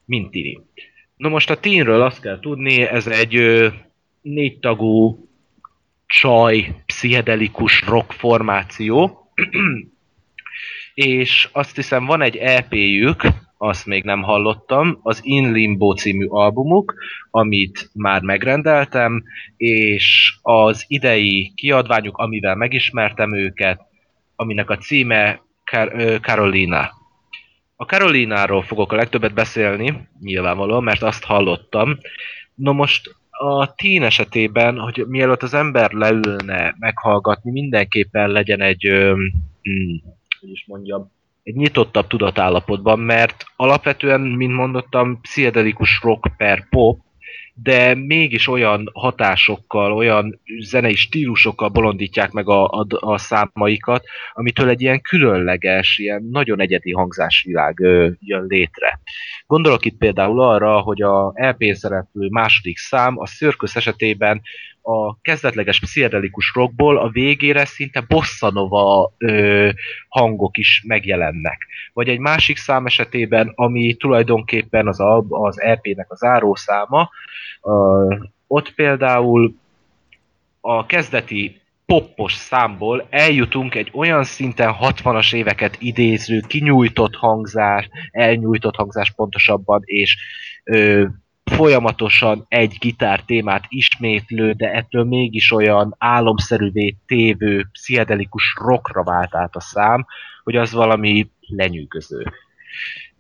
Mint 0.04 0.30
Tini. 0.30 0.60
Na 1.16 1.28
most 1.28 1.50
a 1.50 1.60
Teenről 1.60 2.02
azt 2.02 2.20
kell 2.20 2.40
tudni, 2.40 2.82
ez 2.82 3.06
egy 3.06 3.36
ö, 3.36 3.68
négytagú 4.22 5.28
csaj, 6.06 6.82
pszichedelikus 6.86 7.82
rock 7.82 8.12
formáció, 8.12 9.20
és 10.94 11.48
azt 11.52 11.76
hiszem 11.76 12.04
van 12.04 12.22
egy 12.22 12.36
EP-jük, 12.36 13.22
azt 13.58 13.86
még 13.86 14.04
nem 14.04 14.22
hallottam, 14.22 14.98
az 15.02 15.20
In 15.22 15.52
Limbo 15.52 15.94
című 15.94 16.26
albumuk, 16.26 16.94
amit 17.30 17.90
már 17.92 18.22
megrendeltem, 18.22 19.22
és 19.56 20.34
az 20.42 20.84
idei 20.88 21.52
kiadványuk, 21.54 22.18
amivel 22.18 22.54
megismertem 22.54 23.34
őket, 23.34 23.80
aminek 24.36 24.70
a 24.70 24.76
címe 24.76 25.40
ö, 25.72 26.16
Carolina. 26.20 26.90
A 27.76 27.84
Carolináról 27.84 28.62
fogok 28.62 28.92
a 28.92 28.96
legtöbbet 28.96 29.34
beszélni, 29.34 30.08
nyilvánvalóan, 30.20 30.82
mert 30.82 31.02
azt 31.02 31.24
hallottam, 31.24 31.98
No 32.54 32.72
most 32.72 33.14
a 33.30 33.74
teen 33.74 34.02
esetében, 34.02 34.78
hogy 34.78 35.04
mielőtt 35.08 35.42
az 35.42 35.54
ember 35.54 35.92
leülne 35.92 36.74
meghallgatni, 36.78 37.50
mindenképpen 37.50 38.30
legyen 38.30 38.60
egy, 38.60 38.86
ö, 38.86 39.14
hm, 39.62 39.94
hogy 40.40 40.50
is 40.50 40.64
mondjam, 40.66 41.10
egy 41.46 41.54
nyitottabb 41.54 42.06
tudatállapotban, 42.06 42.98
mert 42.98 43.44
alapvetően, 43.56 44.20
mint 44.20 44.52
mondottam, 44.52 45.20
pszichedelikus 45.20 46.00
rock 46.02 46.36
per 46.36 46.68
pop, 46.68 47.00
de 47.54 47.94
mégis 47.94 48.48
olyan 48.48 48.90
hatásokkal, 48.92 49.92
olyan 49.92 50.40
zenei 50.60 50.94
stílusokkal 50.94 51.68
bolondítják 51.68 52.30
meg 52.30 52.48
a, 52.48 52.68
a, 52.70 52.86
a 52.88 53.18
számaikat, 53.18 54.04
amitől 54.32 54.68
egy 54.68 54.80
ilyen 54.80 55.00
különleges, 55.00 55.98
ilyen 55.98 56.28
nagyon 56.30 56.60
egyedi 56.60 56.92
hangzásvilág 56.92 57.80
ö, 57.80 58.08
jön 58.20 58.44
létre. 58.48 59.00
Gondolok 59.46 59.84
itt 59.84 59.98
például 59.98 60.42
arra, 60.42 60.80
hogy 60.80 61.02
a 61.02 61.32
LP 61.34 61.74
szereplő 61.74 62.28
második 62.28 62.78
szám 62.78 63.18
a 63.18 63.26
Circus 63.26 63.76
esetében 63.76 64.42
a 64.88 65.20
kezdetleges 65.20 65.80
pszichedelikus 65.80 66.52
rockból 66.54 66.98
a 66.98 67.08
végére 67.08 67.64
szinte 67.64 68.00
bossanova 68.00 69.12
ö, 69.18 69.70
hangok 70.08 70.56
is 70.56 70.82
megjelennek. 70.86 71.66
Vagy 71.92 72.08
egy 72.08 72.18
másik 72.18 72.56
szám 72.56 72.86
esetében, 72.86 73.52
ami 73.54 73.94
tulajdonképpen 73.94 74.86
az, 74.86 75.00
a, 75.00 75.24
az 75.28 75.60
EP-nek 75.60 76.10
az 76.10 76.18
zárószáma, 76.18 77.10
ö, 77.62 78.14
ott 78.46 78.74
például 78.74 79.54
a 80.60 80.86
kezdeti 80.86 81.60
poppos 81.86 82.32
számból 82.32 83.06
eljutunk 83.10 83.74
egy 83.74 83.90
olyan 83.94 84.24
szinten 84.24 84.74
60-as 84.80 85.34
éveket 85.34 85.76
idéző, 85.78 86.40
kinyújtott 86.48 87.14
hangzás, 87.14 87.88
elnyújtott 88.10 88.76
hangzás 88.76 89.10
pontosabban, 89.10 89.82
és 89.84 90.16
ö, 90.64 91.04
folyamatosan 91.50 92.44
egy 92.48 92.76
gitár 92.78 93.20
témát 93.20 93.64
ismétlő, 93.68 94.52
de 94.52 94.70
ettől 94.72 95.04
mégis 95.04 95.52
olyan 95.52 95.94
álomszerűvé 95.98 96.96
tévő, 97.06 97.66
pszichedelikus 97.72 98.56
rockra 98.60 99.02
vált 99.02 99.34
át 99.34 99.56
a 99.56 99.60
szám, 99.60 100.06
hogy 100.42 100.56
az 100.56 100.72
valami 100.72 101.30
lenyűgöző. 101.40 102.32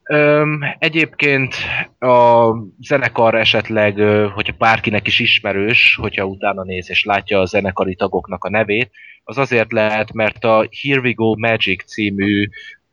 Öm, 0.08 0.60
egyébként 0.78 1.54
a 1.98 2.50
zenekar 2.80 3.34
esetleg, 3.34 3.98
hogyha 4.34 4.54
bárkinek 4.58 5.06
is 5.06 5.18
ismerős, 5.18 5.98
hogyha 6.00 6.24
utána 6.24 6.62
néz 6.62 6.90
és 6.90 7.04
látja 7.04 7.40
a 7.40 7.46
zenekari 7.46 7.94
tagoknak 7.94 8.44
a 8.44 8.50
nevét, 8.50 8.90
az 9.24 9.38
azért 9.38 9.72
lehet, 9.72 10.12
mert 10.12 10.44
a 10.44 10.68
Here 10.80 11.00
We 11.00 11.12
Go 11.12 11.36
Magic 11.36 11.84
című 11.84 12.48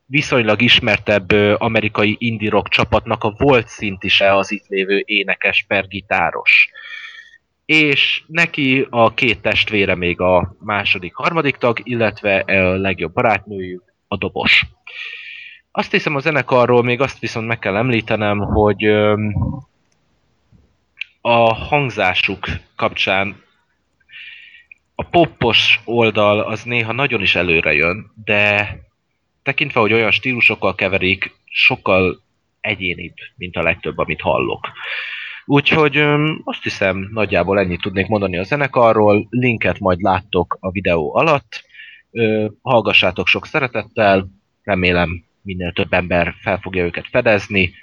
viszonylag 0.05 0.61
ismertebb 0.61 1.31
amerikai 1.57 2.15
indie 2.19 2.49
rock 2.49 2.67
csapatnak 2.67 3.23
a 3.23 3.35
volt 3.37 3.67
szintise 3.67 4.35
az 4.35 4.51
itt 4.51 4.67
lévő 4.67 5.03
énekes 5.05 5.65
per 5.67 5.87
gitáros. 5.87 6.69
És 7.65 8.23
neki 8.27 8.87
a 8.89 9.13
két 9.13 9.41
testvére 9.41 9.95
még 9.95 10.19
a 10.19 10.55
második, 10.59 11.13
harmadik 11.13 11.55
tag, 11.55 11.79
illetve 11.83 12.37
a 12.39 12.77
legjobb 12.77 13.13
barátnőjük, 13.13 13.93
a 14.07 14.17
dobos. 14.17 14.65
Azt 15.71 15.91
hiszem 15.91 16.15
a 16.15 16.19
zenekarról 16.19 16.83
még 16.83 17.01
azt 17.01 17.19
viszont 17.19 17.47
meg 17.47 17.59
kell 17.59 17.75
említenem, 17.75 18.39
hogy 18.39 18.85
a 21.21 21.53
hangzásuk 21.53 22.47
kapcsán 22.75 23.43
a 24.95 25.03
poppos 25.03 25.79
oldal 25.85 26.39
az 26.39 26.63
néha 26.63 26.91
nagyon 26.91 27.21
is 27.21 27.35
előre 27.35 27.73
jön, 27.73 28.11
de 28.23 28.77
tekintve, 29.43 29.79
hogy 29.79 29.93
olyan 29.93 30.11
stílusokkal 30.11 30.75
keverik, 30.75 31.35
sokkal 31.45 32.21
egyénibb, 32.61 33.13
mint 33.35 33.55
a 33.55 33.63
legtöbb, 33.63 33.97
amit 33.97 34.21
hallok. 34.21 34.67
Úgyhogy 35.45 35.97
öm, 35.97 36.41
azt 36.43 36.63
hiszem, 36.63 37.09
nagyjából 37.11 37.59
ennyit 37.59 37.81
tudnék 37.81 38.07
mondani 38.07 38.37
a 38.37 38.43
zenekarról, 38.43 39.27
linket 39.29 39.79
majd 39.79 40.01
láttok 40.01 40.57
a 40.59 40.71
videó 40.71 41.15
alatt, 41.15 41.63
hallgassátok 42.61 43.27
sok 43.27 43.45
szeretettel, 43.45 44.27
remélem 44.63 45.23
minél 45.41 45.71
több 45.71 45.93
ember 45.93 46.33
fel 46.41 46.57
fogja 46.57 46.83
őket 46.83 47.07
fedezni, 47.11 47.73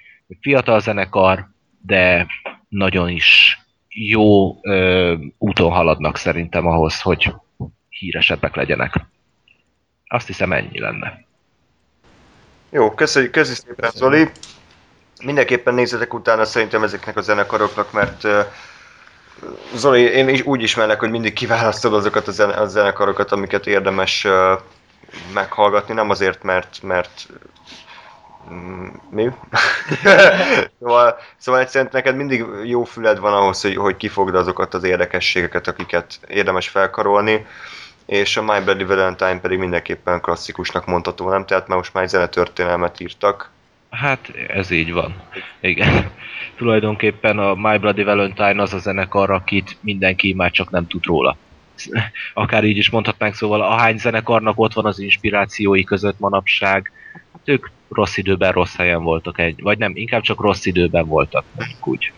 fiatal 0.41 0.81
zenekar, 0.81 1.49
de 1.82 2.27
nagyon 2.69 3.09
is 3.09 3.59
jó 3.89 4.59
ö, 4.62 5.16
úton 5.39 5.70
haladnak 5.70 6.16
szerintem 6.16 6.66
ahhoz, 6.66 7.01
hogy 7.01 7.32
híresebbek 7.89 8.55
legyenek. 8.55 8.95
Azt 10.07 10.27
hiszem 10.27 10.53
ennyi 10.53 10.81
lenne. 10.81 11.24
Jó, 12.72 12.94
köszönjük, 12.94 13.32
köszönjük 13.32 13.64
szépen 13.66 13.90
Zoli. 13.94 14.30
Mindenképpen 15.22 15.74
nézzetek 15.74 16.14
utána 16.14 16.44
szerintem 16.44 16.82
ezeknek 16.82 17.16
a 17.16 17.20
zenekaroknak, 17.20 17.92
mert 17.92 18.24
uh, 18.24 18.44
Zoli, 19.74 20.01
én 20.01 20.28
is 20.28 20.42
úgy 20.42 20.62
ismerlek, 20.62 20.98
hogy 20.98 21.10
mindig 21.10 21.32
kiválasztod 21.32 21.94
azokat 21.94 22.28
a, 22.28 22.30
zene, 22.30 22.52
a 22.52 22.66
zenekarokat, 22.66 23.32
amiket 23.32 23.66
érdemes 23.66 24.24
uh, 24.24 24.60
meghallgatni, 25.34 25.94
nem 25.94 26.10
azért, 26.10 26.42
mert, 26.42 26.82
mert 26.82 27.26
mm, 28.52 28.88
mi? 29.10 29.30
szóval, 30.80 31.18
szóval 31.36 31.60
egyszerűen 31.60 31.90
neked 31.92 32.16
mindig 32.16 32.44
jó 32.64 32.84
füled 32.84 33.18
van 33.18 33.32
ahhoz, 33.32 33.60
hogy, 33.60 33.76
hogy 33.76 33.97
kifogd 33.97 34.34
azokat 34.34 34.74
az 34.74 34.84
érdekességeket, 34.84 35.68
akiket 35.68 36.18
érdemes 36.28 36.68
felkarolni 36.68 37.47
és 38.06 38.36
a 38.36 38.43
My 38.43 38.60
Bloody 38.64 38.85
Valentine 38.85 39.40
pedig 39.40 39.59
mindenképpen 39.59 40.20
klasszikusnak 40.20 40.86
mondható, 40.86 41.31
nem? 41.31 41.47
Tehát 41.47 41.68
már 41.68 41.77
most 41.77 41.94
már 41.94 42.02
egy 42.02 42.09
zenetörténelmet 42.09 43.01
írtak. 43.01 43.51
Hát 43.90 44.28
ez 44.48 44.70
így 44.70 44.93
van. 44.93 45.14
Igen. 45.60 46.10
Tulajdonképpen 46.56 47.39
a 47.39 47.55
My 47.55 47.78
Bloody 47.78 48.02
Valentine 48.02 48.62
az 48.62 48.72
a 48.72 48.78
zenekar, 48.78 49.31
akit 49.31 49.77
mindenki 49.81 50.32
már 50.32 50.51
csak 50.51 50.70
nem 50.70 50.86
tud 50.86 51.05
róla. 51.05 51.36
Akár 52.35 52.64
így 52.64 52.77
is 52.77 52.90
mondhatnánk, 52.90 53.35
szóval 53.35 53.62
ahány 53.62 53.98
zenekarnak 53.98 54.59
ott 54.59 54.72
van 54.72 54.86
az 54.86 54.98
inspirációi 54.98 55.85
között 55.85 56.18
manapság, 56.18 56.93
ők 57.44 57.66
rossz 57.89 58.16
időben, 58.16 58.52
rossz 58.52 58.77
helyen 58.77 59.02
voltak 59.02 59.39
egy, 59.39 59.62
vagy 59.62 59.78
nem, 59.78 59.93
inkább 59.94 60.22
csak 60.22 60.40
rossz 60.40 60.66
időben 60.66 61.06
voltak, 61.06 61.44
úgy 61.85 62.12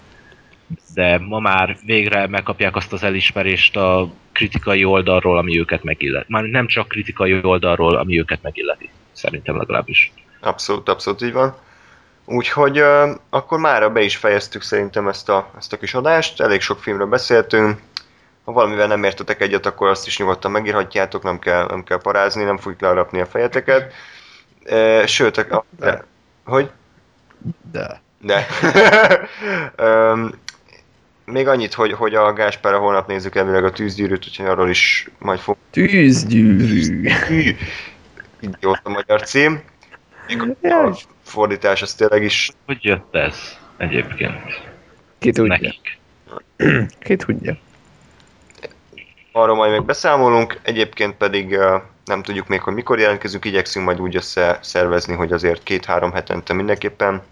de 0.94 1.18
ma 1.18 1.38
már 1.38 1.76
végre 1.84 2.26
megkapják 2.26 2.76
azt 2.76 2.92
az 2.92 3.02
elismerést 3.02 3.76
a 3.76 4.08
kritikai 4.32 4.84
oldalról, 4.84 5.38
ami 5.38 5.58
őket 5.58 5.82
megillet. 5.82 6.28
Már 6.28 6.42
nem 6.42 6.66
csak 6.66 6.88
kritikai 6.88 7.40
oldalról, 7.42 7.96
ami 7.96 8.18
őket 8.18 8.42
megilleti. 8.42 8.90
Szerintem 9.12 9.56
legalábbis. 9.56 10.12
Abszolút, 10.40 10.88
abszolút 10.88 11.22
így 11.22 11.32
van. 11.32 11.56
Úgyhogy 12.24 12.80
uh, 12.80 13.10
akkor 13.30 13.58
mára 13.58 13.90
be 13.90 14.00
is 14.00 14.16
fejeztük 14.16 14.62
szerintem 14.62 15.08
ezt 15.08 15.28
a, 15.28 15.50
ezt 15.58 15.72
a 15.72 15.76
kis 15.76 15.94
adást, 15.94 16.40
elég 16.40 16.60
sok 16.60 16.78
filmről 16.78 17.06
beszéltünk. 17.06 17.80
Ha 18.44 18.52
valamivel 18.52 18.86
nem 18.86 19.04
értetek 19.04 19.40
egyet, 19.40 19.66
akkor 19.66 19.88
azt 19.88 20.06
is 20.06 20.18
nyugodtan 20.18 20.50
megírhatjátok, 20.50 21.22
nem 21.22 21.38
kell, 21.38 21.66
nem 21.66 21.84
kell 21.84 21.98
parázni, 21.98 22.44
nem 22.44 22.58
fogjuk 22.58 22.80
learapni 22.80 23.20
a 23.20 23.26
fejeteket. 23.26 23.92
Uh, 24.64 25.04
sőt, 25.04 25.36
a, 25.36 25.64
de. 25.78 26.04
hogy? 26.44 26.70
De. 27.72 28.02
De. 28.20 28.46
um, 30.12 30.30
még 31.24 31.48
annyit, 31.48 31.74
hogy, 31.74 31.92
hogy 31.92 32.14
a 32.14 32.32
Gáspára 32.32 32.78
holnap 32.78 33.06
nézzük 33.06 33.34
elvileg 33.34 33.64
a 33.64 33.70
tűzgyűrűt, 33.70 34.24
úgyhogy 34.26 34.46
arról 34.46 34.68
is 34.68 35.08
majd 35.18 35.38
fog... 35.38 35.56
Tűzgyűrű. 35.70 37.08
Idiót 38.40 38.80
a 38.82 38.88
magyar 38.88 39.22
cím. 39.22 39.62
A 40.62 40.98
fordítás 41.24 41.82
az 41.82 41.94
tényleg 41.94 42.22
is... 42.22 42.50
Hogy 42.66 42.84
jött 42.84 43.14
ez 43.14 43.36
egyébként? 43.76 44.60
Ki 45.18 45.32
tudja. 45.32 45.58
Nekik. 45.60 45.98
Ki 47.04 47.16
tudja. 47.16 47.56
Arról 49.32 49.56
majd 49.56 49.70
még 49.70 49.84
beszámolunk, 49.84 50.60
egyébként 50.62 51.14
pedig 51.14 51.58
nem 52.04 52.22
tudjuk 52.22 52.48
még, 52.48 52.60
hogy 52.60 52.74
mikor 52.74 52.98
jelentkezünk, 52.98 53.44
igyekszünk 53.44 53.84
majd 53.84 54.00
úgy 54.00 54.16
összeszervezni, 54.16 55.14
hogy 55.14 55.32
azért 55.32 55.62
két-három 55.62 56.12
hetente 56.12 56.52
mindenképpen 56.52 57.22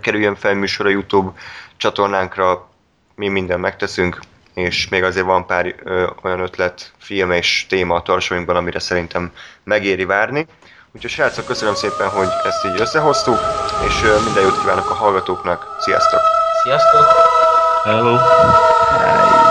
kerüljön 0.00 0.34
fel 0.34 0.54
műsor 0.54 0.86
a 0.86 0.88
YouTube 0.88 1.32
csatornánkra, 1.76 2.68
mi 3.14 3.28
minden 3.28 3.60
megteszünk, 3.60 4.18
és 4.54 4.88
még 4.88 5.02
azért 5.02 5.26
van 5.26 5.46
pár 5.46 5.74
ö, 5.84 6.06
olyan 6.22 6.40
ötlet, 6.40 6.92
film 6.98 7.30
és 7.30 7.66
téma 7.68 7.94
a 7.94 8.02
tarsóinkban, 8.02 8.56
amire 8.56 8.78
szerintem 8.78 9.32
megéri 9.64 10.04
várni. 10.04 10.46
Úgyhogy 10.92 11.10
srácok, 11.10 11.46
köszönöm 11.46 11.74
szépen, 11.74 12.08
hogy 12.08 12.28
ezt 12.44 12.64
így 12.64 12.80
összehoztuk, 12.80 13.38
és 13.86 14.02
ö, 14.02 14.20
minden 14.24 14.42
jót 14.42 14.60
kívánok 14.60 14.90
a 14.90 14.94
hallgatóknak. 14.94 15.76
Sziasztok! 15.80 16.20
Sziasztok! 16.62 17.04
Hello! 17.84 18.16
Hey. 18.16 19.43